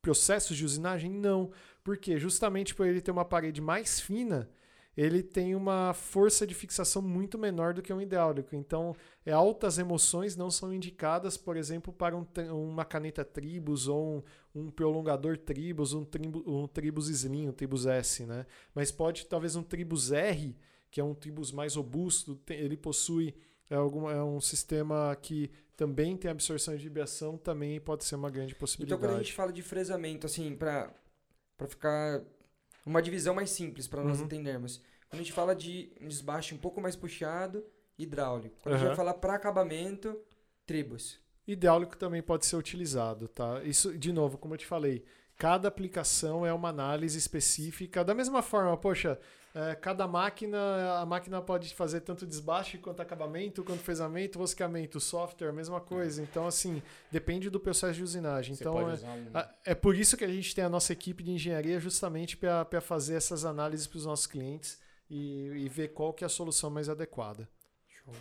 processos 0.00 0.56
de 0.56 0.64
usinagem? 0.64 1.10
Não. 1.10 1.50
Por 1.84 1.96
quê? 1.96 2.18
Justamente 2.18 2.74
por 2.74 2.86
ele 2.86 3.00
ter 3.00 3.10
uma 3.10 3.24
parede 3.24 3.60
mais 3.60 4.00
fina, 4.00 4.48
ele 4.96 5.22
tem 5.22 5.54
uma 5.54 5.94
força 5.94 6.46
de 6.46 6.54
fixação 6.54 7.00
muito 7.00 7.38
menor 7.38 7.72
do 7.72 7.80
que 7.82 7.92
um 7.92 8.00
hidráulico. 8.00 8.54
Então, 8.54 8.94
é, 9.24 9.32
altas 9.32 9.78
emoções 9.78 10.36
não 10.36 10.50
são 10.50 10.72
indicadas, 10.72 11.36
por 11.36 11.56
exemplo, 11.56 11.92
para 11.92 12.14
um 12.16 12.26
uma 12.52 12.84
caneta 12.84 13.24
Tribus 13.24 13.88
ou 13.88 14.18
um, 14.54 14.62
um 14.66 14.70
prolongador 14.70 15.38
Tribus, 15.38 15.92
um, 15.94 16.04
tribu, 16.04 16.44
um 16.46 16.68
Tribus 16.68 17.08
Slim, 17.08 17.48
um 17.48 17.52
Tribus 17.52 17.86
S, 17.86 18.24
né? 18.26 18.44
Mas 18.74 18.92
pode, 18.92 19.26
talvez, 19.26 19.56
um 19.56 19.62
Tribus 19.62 20.12
R, 20.12 20.54
que 20.90 21.00
é 21.00 21.04
um 21.04 21.14
Tribus 21.14 21.50
mais 21.52 21.74
robusto, 21.74 22.36
tem- 22.36 22.58
ele 22.58 22.76
possui 22.76 23.34
é, 23.70 23.74
algum, 23.74 24.10
é 24.10 24.22
um 24.22 24.38
sistema 24.42 25.16
que 25.22 25.50
também 25.74 26.14
tem 26.18 26.30
absorção 26.30 26.76
de 26.76 26.82
vibração, 26.84 27.38
também 27.38 27.80
pode 27.80 28.04
ser 28.04 28.14
uma 28.16 28.28
grande 28.30 28.52
Então, 28.52 28.60
possibilidade. 28.60 29.00
quando 29.00 29.14
a 29.14 29.18
gente 29.18 29.32
fala 29.32 29.50
de 29.50 29.62
fresamento, 29.62 30.26
assim, 30.26 30.54
para 30.54 30.92
para 31.62 31.68
ficar 31.68 32.22
uma 32.84 33.00
divisão 33.00 33.34
mais 33.34 33.50
simples 33.50 33.86
para 33.86 34.02
nós 34.02 34.18
Uhum. 34.18 34.24
entendermos. 34.24 34.82
Quando 35.08 35.20
a 35.20 35.22
gente 35.22 35.32
fala 35.32 35.54
de 35.54 35.92
um 36.00 36.08
desbaste 36.08 36.54
um 36.54 36.58
pouco 36.58 36.80
mais 36.80 36.96
puxado, 36.96 37.64
hidráulico. 37.98 38.56
Quando 38.62 38.74
a 38.74 38.78
gente 38.78 38.86
vai 38.88 38.96
falar 38.96 39.14
para 39.14 39.34
acabamento, 39.34 40.18
tribos. 40.66 41.20
Hidráulico 41.46 41.96
também 41.96 42.22
pode 42.22 42.46
ser 42.46 42.56
utilizado, 42.56 43.28
tá? 43.28 43.62
Isso, 43.62 43.96
de 43.96 44.12
novo, 44.12 44.38
como 44.38 44.54
eu 44.54 44.58
te 44.58 44.66
falei, 44.66 45.04
cada 45.36 45.68
aplicação 45.68 46.44
é 46.46 46.52
uma 46.52 46.68
análise 46.70 47.18
específica. 47.18 48.04
Da 48.04 48.14
mesma 48.14 48.42
forma, 48.42 48.76
poxa, 48.76 49.18
é, 49.54 49.74
cada 49.74 50.06
máquina, 50.08 50.58
a 50.98 51.04
máquina 51.04 51.40
pode 51.42 51.74
fazer 51.74 52.00
tanto 52.00 52.26
desbaste 52.26 52.78
quanto 52.78 53.00
acabamento, 53.02 53.62
quanto 53.62 53.80
fresamento, 53.80 54.38
rosqueamento, 54.38 54.98
software, 54.98 55.48
a 55.48 55.52
mesma 55.52 55.80
coisa. 55.80 56.22
Então, 56.22 56.46
assim, 56.46 56.82
depende 57.10 57.50
do 57.50 57.60
processo 57.60 57.94
de 57.94 58.02
usinagem. 58.02 58.54
Você 58.54 58.62
então, 58.62 58.72
pode 58.72 58.90
é, 58.90 58.94
usar 58.94 59.12
um... 59.12 59.26
a- 59.34 59.54
é 59.64 59.74
por 59.74 59.94
isso 59.94 60.16
que 60.16 60.24
a 60.24 60.28
gente 60.28 60.54
tem 60.54 60.64
a 60.64 60.68
nossa 60.70 60.92
equipe 60.92 61.22
de 61.22 61.32
engenharia 61.32 61.78
justamente 61.78 62.36
para 62.36 62.80
fazer 62.80 63.14
essas 63.14 63.44
análises 63.44 63.86
para 63.86 63.98
os 63.98 64.06
nossos 64.06 64.26
clientes 64.26 64.78
e, 65.10 65.48
e 65.48 65.68
ver 65.68 65.88
qual 65.88 66.14
que 66.14 66.24
é 66.24 66.26
a 66.26 66.30
solução 66.30 66.70
mais 66.70 66.88
adequada. 66.88 67.48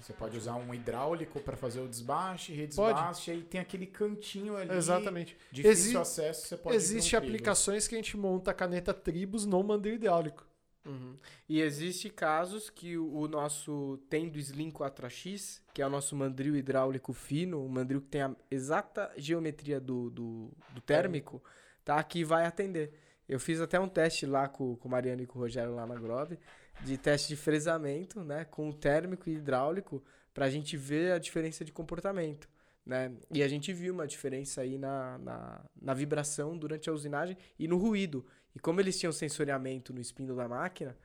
Você 0.03 0.13
pode 0.13 0.37
usar 0.37 0.55
um 0.55 0.73
hidráulico 0.73 1.39
para 1.39 1.57
fazer 1.57 1.79
o 1.79 1.87
desbaste, 1.87 2.53
redesbaste, 2.53 3.31
aí 3.31 3.41
tem 3.41 3.59
aquele 3.59 3.87
cantinho 3.87 4.55
ali. 4.55 4.71
Exatamente. 4.71 5.35
Difícil 5.51 5.71
Exi- 5.71 5.97
acesso, 5.97 6.47
você 6.47 6.57
pode 6.57 6.75
ir 6.75 6.77
Existe 6.77 7.09
pra 7.11 7.19
um 7.19 7.23
aplicações 7.23 7.87
que 7.87 7.95
a 7.95 7.97
gente 7.97 8.15
monta 8.15 8.51
a 8.51 8.53
caneta 8.53 8.93
Tribus 8.93 9.45
no 9.45 9.63
mandril 9.63 9.95
hidráulico. 9.95 10.45
Uhum. 10.85 11.15
E 11.47 11.61
existe 11.61 12.09
casos 12.09 12.69
que 12.69 12.97
o, 12.97 13.13
o 13.13 13.27
nosso 13.27 13.99
tem 14.09 14.29
do 14.29 14.39
Slim 14.39 14.71
4X, 14.71 15.61
que 15.73 15.81
é 15.81 15.85
o 15.85 15.89
nosso 15.89 16.15
mandril 16.15 16.55
hidráulico 16.55 17.13
fino, 17.13 17.63
um 17.63 17.69
mandril 17.69 18.01
que 18.01 18.07
tem 18.07 18.21
a 18.21 18.35
exata 18.49 19.11
geometria 19.15 19.79
do, 19.79 20.09
do, 20.09 20.51
do 20.73 20.81
térmico, 20.81 21.43
tá? 21.85 22.03
Que 22.03 22.23
vai 22.23 22.45
atender. 22.45 22.93
Eu 23.29 23.39
fiz 23.39 23.61
até 23.61 23.79
um 23.79 23.87
teste 23.87 24.25
lá 24.25 24.47
com, 24.47 24.75
com 24.75 24.87
o 24.87 24.91
Mariano 24.91 25.21
e 25.21 25.27
com 25.27 25.39
o 25.39 25.41
Rogério 25.41 25.75
lá 25.75 25.85
na 25.85 25.95
Grove, 25.95 26.39
de 26.81 26.97
teste 26.97 27.29
de 27.29 27.35
fresamento, 27.35 28.23
né? 28.23 28.45
Com 28.45 28.69
o 28.69 28.73
térmico 28.73 29.29
e 29.29 29.35
hidráulico, 29.35 30.03
pra 30.33 30.49
gente 30.49 30.75
ver 30.75 31.13
a 31.13 31.19
diferença 31.19 31.63
de 31.63 31.71
comportamento. 31.71 32.49
Né? 32.85 33.11
E 33.31 33.43
a 33.43 33.47
gente 33.47 33.71
viu 33.71 33.93
uma 33.93 34.07
diferença 34.07 34.61
aí 34.61 34.77
na, 34.77 35.17
na, 35.19 35.65
na 35.79 35.93
vibração 35.93 36.57
durante 36.57 36.89
a 36.89 36.93
usinagem 36.93 37.37
e 37.57 37.67
no 37.67 37.77
ruído. 37.77 38.25
E 38.55 38.59
como 38.59 38.79
eles 38.81 38.99
tinham 38.99 39.11
sensoriamento 39.13 39.93
no 39.93 40.01
espinho 40.01 40.35
da 40.35 40.47
máquina, 40.47 40.97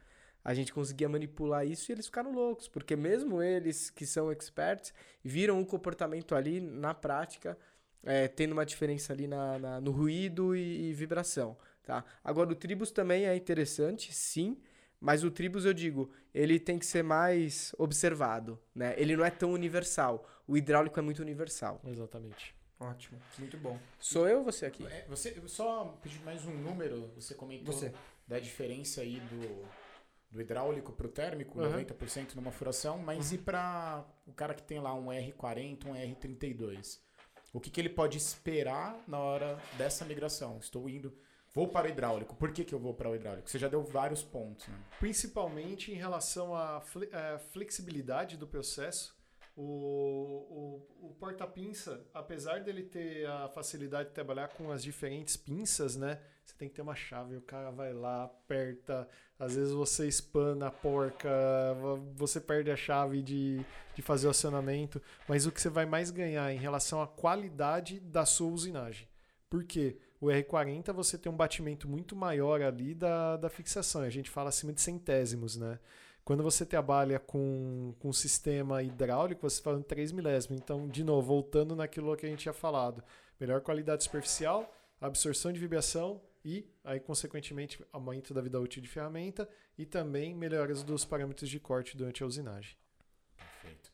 a 0.45 0.55
gente 0.55 0.73
conseguia 0.73 1.09
manipular 1.09 1.67
isso 1.67 1.91
e 1.91 1.93
eles 1.93 2.07
ficaram 2.07 2.33
loucos, 2.33 2.69
porque 2.69 2.95
mesmo 2.97 3.43
eles 3.43 3.91
que 3.91 4.07
são 4.07 4.31
experts 4.33 4.95
viram 5.25 5.61
o 5.61 5.67
comportamento 5.67 6.35
ali 6.35 6.61
na 6.61 6.95
prática 6.95 7.59
é, 8.05 8.29
tendo 8.29 8.53
uma 8.53 8.65
diferença 8.65 9.13
ali 9.13 9.27
na, 9.27 9.59
na- 9.59 9.81
no 9.81 9.91
ruído 9.91 10.55
e, 10.57 10.91
e 10.91 10.93
vibração, 10.93 11.57
tá? 11.83 12.05
Agora, 12.23 12.51
o 12.53 12.55
Tribus 12.55 12.91
também 12.93 13.27
é 13.27 13.35
interessante, 13.37 14.13
sim, 14.15 14.57
mas 15.01 15.25
o 15.25 15.31
Tribus, 15.31 15.65
eu 15.65 15.75
digo, 15.75 16.11
ele 16.33 16.59
tem 16.59 16.79
que 16.79 16.87
ser 16.87 17.03
mais 17.05 17.75
observado, 17.79 18.59
né? 18.75 18.95
Ele 18.97 19.17
não 19.17 19.25
é 19.25 19.31
tão 19.31 19.53
universal. 19.53 20.27
O 20.47 20.57
hidráulico 20.57 20.99
é 20.99 21.03
muito 21.03 21.21
universal. 21.21 21.81
Exatamente. 21.85 22.55
Ótimo, 22.79 23.19
muito 23.39 23.57
bom. 23.57 23.79
Sou 23.99 24.29
eu 24.29 24.39
ou 24.39 24.45
você 24.45 24.67
aqui? 24.67 24.87
É, 24.87 25.07
você, 25.09 25.41
só 25.49 25.85
pedir 26.03 26.21
mais 26.23 26.45
um 26.45 26.53
número, 26.55 27.11
você 27.15 27.35
comentou 27.35 27.73
Você. 27.73 27.93
da 28.29 28.39
diferença 28.39 29.01
aí 29.01 29.19
do, 29.21 29.65
do 30.31 30.41
hidráulico 30.43 30.93
pro 30.93 31.09
térmico, 31.09 31.59
Uhum. 31.59 31.71
90% 31.73 32.35
numa 32.35 32.53
furação, 32.53 32.99
mas 32.99 33.33
e 33.33 33.39
para 33.39 34.05
o 34.27 34.33
cara 34.33 34.53
que 34.55 34.63
tem 34.63 34.79
lá 34.79 34.93
um 34.95 35.07
R40, 35.07 35.87
um 35.87 35.95
R32? 35.95 37.01
O 37.53 37.61
que, 37.61 37.71
que 37.71 37.81
ele 37.81 37.89
pode 37.89 38.19
esperar 38.19 39.03
na 39.09 39.19
hora 39.19 39.59
dessa 39.79 40.05
migração? 40.05 40.59
Estou 40.59 40.87
indo, 40.91 41.17
vou 41.55 41.67
para 41.69 41.87
o 41.87 41.91
hidráulico. 41.91 42.37
Por 42.37 42.53
que, 42.53 42.63
que 42.63 42.75
eu 42.75 42.79
vou 42.79 42.93
para 42.93 43.09
o 43.09 43.15
hidráulico? 43.15 43.49
Você 43.49 43.59
já 43.59 43.69
deu 43.69 43.83
vários 43.83 44.23
pontos, 44.23 44.69
né? 44.69 44.79
Principalmente 45.01 45.91
em 45.91 45.95
relação 45.95 46.55
à 46.55 46.83
fle- 46.83 47.09
à 47.11 47.39
flexibilidade 47.39 48.37
do 48.37 48.47
processo. 48.47 49.16
O, 49.57 49.63
o, 51.01 51.07
o 51.09 51.15
porta-pinça, 51.19 52.05
apesar 52.13 52.63
dele 52.63 52.83
ter 52.83 53.27
a 53.27 53.49
facilidade 53.49 54.11
de 54.11 54.15
trabalhar 54.15 54.49
com 54.49 54.71
as 54.71 54.83
diferentes 54.83 55.35
pinças, 55.37 55.97
né? 55.97 56.21
Você 56.45 56.55
tem 56.59 56.69
que 56.69 56.75
ter 56.75 56.83
uma 56.83 56.95
chave, 56.95 57.37
o 57.37 57.41
cara 57.41 57.71
vai 57.71 57.93
lá, 57.95 58.25
aperta, 58.25 59.09
às 59.39 59.57
vezes 59.57 59.73
você 59.73 60.07
espana 60.07 60.67
a 60.67 60.71
porca, 60.71 61.29
vo- 61.81 62.07
você 62.15 62.39
perde 62.41 62.71
a 62.71 62.77
chave 62.77 63.23
de, 63.23 63.65
de 63.95 64.03
fazer 64.03 64.27
o 64.27 64.31
acionamento, 64.31 65.01
mas 65.27 65.47
o 65.47 65.51
que 65.53 65.61
você 65.61 65.71
vai 65.71 65.87
mais 65.87 66.11
ganhar 66.11 66.53
em 66.53 66.59
relação 66.59 67.01
à 67.01 67.07
qualidade 67.07 67.99
da 67.99 68.27
sua 68.27 68.49
usinagem. 68.51 69.09
Por 69.49 69.65
quê? 69.65 69.97
O 70.21 70.27
R40 70.27 70.93
você 70.93 71.17
tem 71.17 71.33
um 71.33 71.37
batimento 71.37 71.89
muito 71.89 72.15
maior 72.15 72.61
ali 72.63 72.95
da, 72.95 73.37
da 73.39 73.49
fixação, 73.49 74.03
a 74.03 74.11
gente 74.11 74.29
fala 74.31 74.51
acima 74.51 74.73
de 74.73 74.81
centésimos, 74.83 75.57
né? 75.57 75.79
Quando 76.27 76.43
você 76.43 76.67
trabalha 76.67 77.21
com, 77.21 77.95
com 78.01 78.13
sistema 78.13 78.83
hidráulico, 78.83 79.49
você 79.49 79.63
fala 79.63 79.79
em 79.79 79.83
3 79.83 80.11
milésimos. 80.11 80.61
Então, 80.61 80.89
de 80.89 81.05
novo, 81.05 81.25
voltando 81.29 81.77
naquilo 81.77 82.17
que 82.17 82.27
a 82.27 82.29
gente 82.29 82.41
tinha 82.41 82.53
falado. 82.53 83.01
Melhor 83.39 83.61
qualidade 83.61 84.03
superficial, 84.03 84.75
absorção 85.01 85.53
de 85.53 85.61
vibração 85.61 86.21
e, 86.45 86.69
aí, 86.83 86.99
consequentemente, 86.99 87.81
aumento 87.93 88.35
da 88.35 88.41
vida 88.43 88.59
útil 88.59 88.83
de 88.83 88.89
ferramenta 88.89 89.49
e 89.79 89.87
também 89.87 90.35
melhoras 90.35 90.83
dos 90.83 91.05
parâmetros 91.05 91.49
de 91.49 91.61
corte 91.61 91.97
durante 91.97 92.25
a 92.25 92.27
usinagem. 92.27 92.77
Perfeito. 93.63 93.93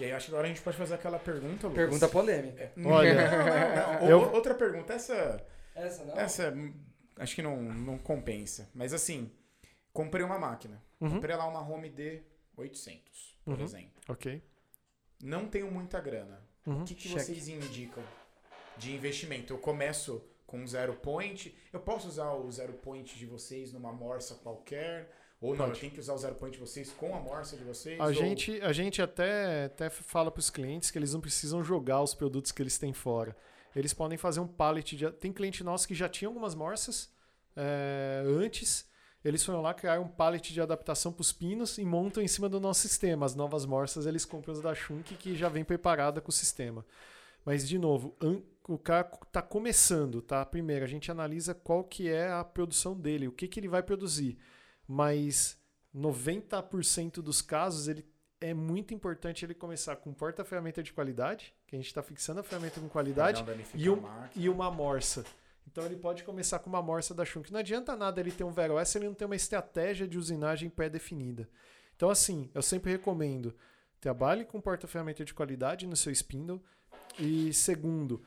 E 0.00 0.04
aí, 0.04 0.10
eu 0.10 0.16
acho 0.16 0.28
que 0.28 0.32
agora 0.32 0.46
a 0.46 0.48
gente 0.48 0.62
pode 0.62 0.78
fazer 0.78 0.94
aquela 0.94 1.18
pergunta, 1.18 1.66
Lucas. 1.68 1.74
Pergunta 1.74 2.08
polêmica. 2.08 2.72
Olha, 2.82 3.14
Não, 3.30 4.00
não, 4.00 4.00
não. 4.00 4.08
Eu- 4.08 4.32
Outra 4.32 4.54
pergunta, 4.54 4.94
essa... 4.94 5.44
Essa 5.74 6.02
não? 6.02 6.16
Essa 6.18 6.50
hum, 6.50 6.72
acho 7.18 7.34
que 7.34 7.42
não, 7.42 7.60
não 7.60 7.98
compensa. 7.98 8.70
Mas 8.74 8.94
assim, 8.94 9.30
comprei 9.92 10.24
uma 10.24 10.38
máquina. 10.38 10.82
Uhum. 11.00 11.10
Comprei 11.10 11.34
lá 11.36 11.46
uma 11.46 11.60
Home 11.60 11.90
D800, 11.90 13.36
por 13.44 13.58
Uhum. 13.58 13.64
exemplo. 13.64 14.02
ok. 14.08 14.42
Não 15.22 15.46
tenho 15.48 15.70
muita 15.70 16.00
grana. 16.00 16.40
Uhum. 16.66 16.82
O 16.82 16.84
que, 16.84 16.94
que 16.94 17.08
vocês 17.08 17.48
indicam 17.48 18.02
de 18.76 18.92
investimento? 18.94 19.52
Eu 19.52 19.58
começo 19.58 20.22
com 20.46 20.66
zero 20.66 20.94
point. 20.96 21.54
Eu 21.72 21.80
posso 21.80 22.08
usar 22.08 22.32
o 22.32 22.50
zero 22.50 22.72
point 22.74 23.16
de 23.16 23.26
vocês 23.26 23.72
numa 23.72 23.92
morsa 23.92 24.34
qualquer? 24.36 25.10
Ou 25.40 25.50
não, 25.56 25.66
Pode. 25.66 25.70
eu 25.72 25.80
tenho 25.80 25.92
que 25.92 25.98
usar 26.00 26.14
o 26.14 26.18
zero 26.18 26.34
point 26.36 26.54
de 26.54 26.60
vocês 26.60 26.92
com 26.92 27.16
a 27.16 27.20
morsa 27.20 27.56
de 27.56 27.64
vocês? 27.64 27.98
A 28.00 28.04
ou- 28.06 28.12
gente, 28.12 28.60
a 28.62 28.72
gente 28.72 29.00
até, 29.02 29.64
até 29.64 29.90
fala 29.90 30.30
para 30.30 30.38
os 30.40 30.50
clientes 30.50 30.90
que 30.90 30.98
eles 30.98 31.12
não 31.14 31.20
precisam 31.20 31.62
jogar 31.64 32.00
os 32.00 32.14
produtos 32.14 32.52
que 32.52 32.62
eles 32.62 32.78
têm 32.78 32.92
fora. 32.92 33.36
Eles 33.74 33.92
podem 33.94 34.18
fazer 34.18 34.38
um 34.40 34.46
pallet. 34.46 34.96
De, 34.96 35.10
tem 35.12 35.32
cliente 35.32 35.64
nosso 35.64 35.88
que 35.88 35.94
já 35.94 36.08
tinha 36.08 36.28
algumas 36.28 36.54
morsas 36.54 37.12
é, 37.56 38.22
antes. 38.26 38.88
Eles 39.24 39.44
foram 39.44 39.62
lá 39.62 39.72
criar 39.72 40.00
um 40.00 40.08
pallet 40.08 40.52
de 40.52 40.60
adaptação 40.60 41.12
para 41.12 41.22
os 41.22 41.32
pinos 41.32 41.78
e 41.78 41.84
montam 41.84 42.22
em 42.22 42.28
cima 42.28 42.48
do 42.48 42.58
nosso 42.58 42.80
sistema. 42.80 43.24
As 43.24 43.34
novas 43.34 43.64
morsas 43.64 44.06
eles 44.06 44.24
compram 44.24 44.52
as 44.52 44.60
da 44.60 44.74
Schunk 44.74 45.14
que 45.14 45.36
já 45.36 45.48
vem 45.48 45.64
preparada 45.64 46.20
com 46.20 46.30
o 46.30 46.32
sistema. 46.32 46.84
Mas, 47.44 47.68
de 47.68 47.78
novo, 47.78 48.16
o 48.68 48.78
cara 48.78 49.08
está 49.24 49.42
começando, 49.42 50.22
tá? 50.22 50.44
Primeiro, 50.46 50.84
a 50.84 50.88
gente 50.88 51.10
analisa 51.10 51.54
qual 51.54 51.84
que 51.84 52.08
é 52.08 52.30
a 52.30 52.44
produção 52.44 52.94
dele, 52.94 53.28
o 53.28 53.32
que, 53.32 53.48
que 53.48 53.58
ele 53.58 53.68
vai 53.68 53.82
produzir. 53.82 54.38
Mas 54.86 55.58
90% 55.94 57.14
dos 57.20 57.42
casos, 57.42 57.88
ele 57.88 58.04
é 58.40 58.54
muito 58.54 58.92
importante 58.92 59.44
ele 59.44 59.54
começar 59.54 59.96
com 59.96 60.12
porta-ferramenta 60.12 60.82
de 60.82 60.92
qualidade, 60.92 61.54
que 61.66 61.76
a 61.76 61.78
gente 61.78 61.86
está 61.86 62.02
fixando 62.02 62.40
a 62.40 62.42
ferramenta 62.42 62.80
com 62.80 62.88
qualidade, 62.88 63.44
e, 63.74 63.88
um, 63.88 64.02
e 64.34 64.48
uma 64.48 64.70
morsa. 64.70 65.24
Então 65.66 65.84
ele 65.84 65.96
pode 65.96 66.24
começar 66.24 66.58
com 66.58 66.68
uma 66.68 66.82
morsa 66.82 67.14
da 67.14 67.24
Schunk. 67.24 67.52
Não 67.52 67.60
adianta 67.60 67.96
nada 67.96 68.20
ele 68.20 68.30
ter 68.30 68.44
um 68.44 68.52
Vero 68.52 68.78
S 68.78 68.92
se 68.92 68.98
ele 68.98 69.06
não 69.06 69.14
tem 69.14 69.26
uma 69.26 69.36
estratégia 69.36 70.06
de 70.06 70.18
usinagem 70.18 70.68
pré-definida. 70.68 71.48
Então, 71.96 72.10
assim, 72.10 72.50
eu 72.54 72.62
sempre 72.62 72.92
recomendo: 72.92 73.54
trabalhe 74.00 74.44
com 74.44 74.60
porta-ferramenta 74.60 75.24
de 75.24 75.34
qualidade 75.34 75.86
no 75.86 75.96
seu 75.96 76.12
spindle. 76.12 76.62
E 77.18 77.52
segundo, 77.52 78.22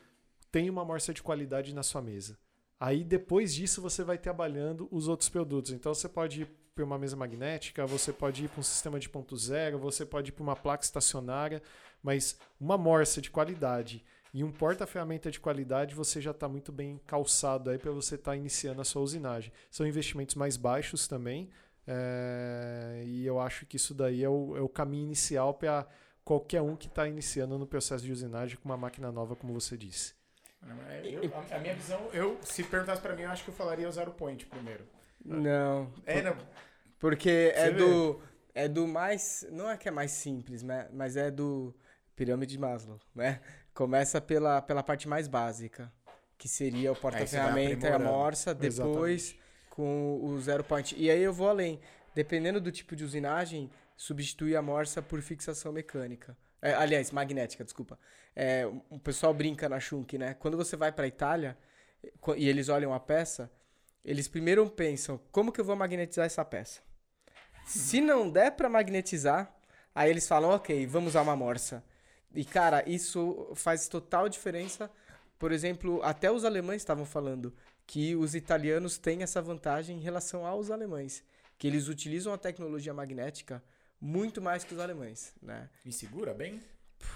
tenha 0.52 0.72
uma 0.72 0.86
morsa 0.86 1.14
de 1.14 1.22
qualidade 1.22 1.74
na 1.74 1.84
sua 1.84 2.02
mesa. 2.02 2.38
Aí 2.80 3.04
depois 3.04 3.54
disso 3.54 3.82
você 3.82 4.04
vai 4.04 4.18
trabalhando 4.18 4.88
os 4.92 5.08
outros 5.08 5.30
produtos. 5.30 5.72
Então 5.72 5.94
você 5.94 6.10
pode 6.10 6.42
ir 6.42 6.46
para 6.74 6.84
uma 6.84 7.00
mesa 7.00 7.16
magnética, 7.16 7.86
você 7.86 8.12
pode 8.12 8.46
ir 8.46 8.50
para 8.50 8.60
um 8.60 8.64
sistema 8.64 9.00
de 9.00 9.08
ponto 9.08 9.36
zero, 9.38 9.80
você 9.80 10.06
pode 10.06 10.30
ir 10.30 10.32
para 10.34 10.44
uma 10.44 10.56
placa 10.56 10.84
estacionária, 10.84 11.62
mas 12.04 12.38
uma 12.60 12.78
morsa 12.78 13.22
de 13.22 13.32
qualidade 13.32 14.04
e 14.36 14.44
um 14.44 14.52
porta-ferramenta 14.52 15.32
de 15.32 15.40
qualidade 15.40 15.96
você 15.96 16.20
já 16.20 16.32
está 16.32 16.46
muito 16.50 16.70
bem 16.70 17.00
calçado 17.08 17.70
aí 17.70 17.78
para 17.78 17.92
você 17.92 18.16
estar 18.16 18.36
iniciando 18.36 18.82
a 18.82 18.84
sua 18.84 19.02
usinagem. 19.02 19.50
São 19.72 19.88
investimentos 19.88 20.36
mais 20.36 20.58
baixos 20.58 21.08
também, 21.08 21.50
é, 21.88 23.02
e 23.06 23.26
eu 23.26 23.40
acho 23.40 23.66
que 23.66 23.78
isso 23.78 23.94
daí 23.94 24.22
é 24.26 24.28
o, 24.30 24.58
é 24.58 24.60
o 24.62 24.68
caminho 24.68 25.06
inicial 25.06 25.54
para 25.54 25.88
qualquer 26.26 26.62
um 26.62 26.76
que 26.76 26.88
está 26.88 27.08
iniciando 27.08 27.58
no 27.58 27.66
processo 27.66 28.04
de 28.04 28.12
usinagem 28.12 28.58
com 28.58 28.68
uma 28.68 28.76
máquina 28.76 29.10
nova, 29.10 29.38
como 29.38 29.54
você 29.54 29.78
disse. 29.78 30.14
É, 30.90 31.02
eu- 31.06 31.32
a, 31.34 31.56
a 31.56 31.60
minha 31.60 31.74
visão, 31.74 32.10
eu, 32.12 32.38
se 32.42 32.62
perguntasse 32.62 33.02
pra 33.02 33.16
mim, 33.16 33.22
eu 33.22 33.30
acho 33.30 33.44
que 33.46 33.52
eu 33.52 33.56
falaria 33.56 33.88
o 33.88 33.92
zero 33.92 34.12
point 34.12 34.46
primeiro. 34.48 34.86
Não. 35.24 35.94
É, 36.06 36.22
não, 36.22 36.36
Porque 37.00 37.54
é 37.56 37.72
vê? 37.72 37.78
do. 37.78 38.20
É 38.54 38.68
do 38.68 38.86
mais. 38.88 39.46
Não 39.52 39.70
é 39.70 39.78
que 39.78 39.88
é 39.88 39.92
mais 39.92 40.12
simples, 40.12 40.62
né? 40.62 40.90
Mas 40.92 41.16
é 41.16 41.30
do 41.32 41.74
pirâmide 42.16 42.54
de 42.54 42.60
Maslow, 42.60 43.00
né? 43.14 43.42
Começa 43.76 44.20
pela, 44.22 44.62
pela 44.62 44.82
parte 44.82 45.08
mais 45.08 45.28
básica, 45.28 45.92
que 46.38 46.48
seria 46.48 46.92
o 46.92 46.96
porta-ferramenta 46.96 47.88
e 47.88 47.92
a 47.92 48.00
morsa, 48.00 48.56
depois 48.88 49.36
com 49.70 50.20
o 50.24 50.40
zero 50.40 50.64
point. 50.64 50.96
E 50.98 51.12
aí 51.12 51.22
eu 51.22 51.34
vou 51.34 51.50
além. 51.50 51.80
Dependendo 52.16 52.62
do 52.62 52.72
tipo 52.72 52.96
de 52.96 53.04
usinagem, 53.04 53.70
substitui 53.98 54.56
a 54.56 54.62
morsa 54.62 55.02
por 55.02 55.22
fixação 55.22 55.74
mecânica. 55.74 56.38
É, 56.62 56.74
aliás, 56.74 57.12
magnética, 57.12 57.64
desculpa. 57.66 58.00
É, 58.34 58.66
o 58.90 58.98
pessoal 58.98 59.34
brinca 59.34 59.68
na 59.68 59.80
Schunk, 59.80 60.18
né? 60.18 60.34
Quando 60.36 60.56
você 60.56 60.78
vai 60.78 60.92
para 60.94 61.06
Itália 61.06 61.58
co- 62.22 62.36
e 62.36 62.48
eles 62.48 62.70
olham 62.70 62.94
a 62.94 63.00
peça, 63.00 63.52
eles 64.06 64.28
primeiro 64.30 64.70
pensam, 64.70 65.20
como 65.32 65.52
que 65.52 65.60
eu 65.60 65.66
vou 65.66 65.76
magnetizar 65.76 66.26
essa 66.26 66.46
peça? 66.46 66.80
Se 67.66 68.00
não 68.00 68.30
der 68.30 68.52
para 68.52 68.70
magnetizar, 68.70 69.54
aí 69.94 70.10
eles 70.10 70.26
falam, 70.28 70.52
ok, 70.52 70.88
vamos 70.88 71.10
usar 71.10 71.22
uma 71.24 71.36
morsa. 71.36 71.84
E, 72.36 72.46
cara, 72.46 72.84
isso 72.88 73.52
faz 73.56 73.88
total 73.88 74.28
diferença. 74.30 74.90
Por 75.40 75.52
exemplo, 75.52 76.02
até 76.04 76.32
os 76.32 76.44
alemães 76.46 76.82
estavam 76.82 77.06
falando 77.06 77.54
que 77.86 78.16
os 78.16 78.36
italianos 78.36 78.98
têm 78.98 79.24
essa 79.24 79.42
vantagem 79.42 79.98
em 79.98 80.02
relação 80.02 80.46
aos 80.46 80.72
alemães. 80.72 81.24
Que 81.58 81.68
eles 81.68 81.88
utilizam 81.88 82.34
a 82.34 82.38
tecnologia 82.38 82.94
magnética 82.94 83.64
muito 84.00 84.42
mais 84.42 84.64
que 84.64 84.74
os 84.74 84.80
alemães, 84.80 85.34
né? 85.42 85.70
me 85.84 85.92
segura 85.92 86.34
bem? 86.34 86.62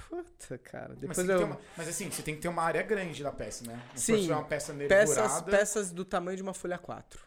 Puta, 0.10 0.58
cara. 0.58 0.90
Mas, 0.90 1.00
Depois 1.00 1.28
que 1.28 1.32
eu... 1.34 1.46
uma- 1.46 1.60
mas 1.76 1.88
assim, 1.88 2.10
você 2.12 2.22
tem 2.22 2.36
que 2.36 2.42
ter 2.42 2.48
uma 2.48 2.64
área 2.64 2.82
grande 2.84 3.24
da 3.24 3.32
peça, 3.32 3.66
né? 3.66 3.82
Não 3.92 3.98
Sim, 3.98 4.32
uma 4.32 4.44
peça 4.44 4.74
Peças, 4.74 5.42
peças 5.44 5.92
do 5.92 6.06
tamanho 6.06 6.38
de 6.38 6.44
uma 6.44 6.54
folha 6.54 6.78
4. 6.78 7.22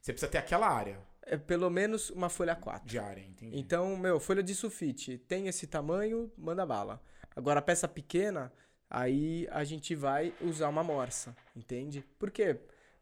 Você 0.00 0.12
precisa 0.12 0.30
ter 0.30 0.38
aquela 0.38 0.68
área 0.68 0.98
É 1.22 1.36
pelo 1.36 1.68
menos 1.68 2.10
uma 2.10 2.28
folha 2.28 2.54
4. 2.54 2.88
de 2.88 2.98
área, 2.98 3.20
entendi. 3.20 3.58
Então, 3.58 3.96
meu, 3.96 4.18
folha 4.20 4.42
de 4.42 4.54
sulfite 4.54 5.18
tem 5.18 5.48
esse 5.48 5.66
tamanho, 5.66 6.32
manda 6.36 6.64
bala. 6.64 7.02
Agora, 7.38 7.60
a 7.60 7.62
peça 7.62 7.86
pequena, 7.86 8.52
aí 8.90 9.46
a 9.52 9.62
gente 9.62 9.94
vai 9.94 10.34
usar 10.40 10.68
uma 10.68 10.82
morsa, 10.82 11.36
entende? 11.54 12.04
Por 12.18 12.32
quê? 12.32 12.58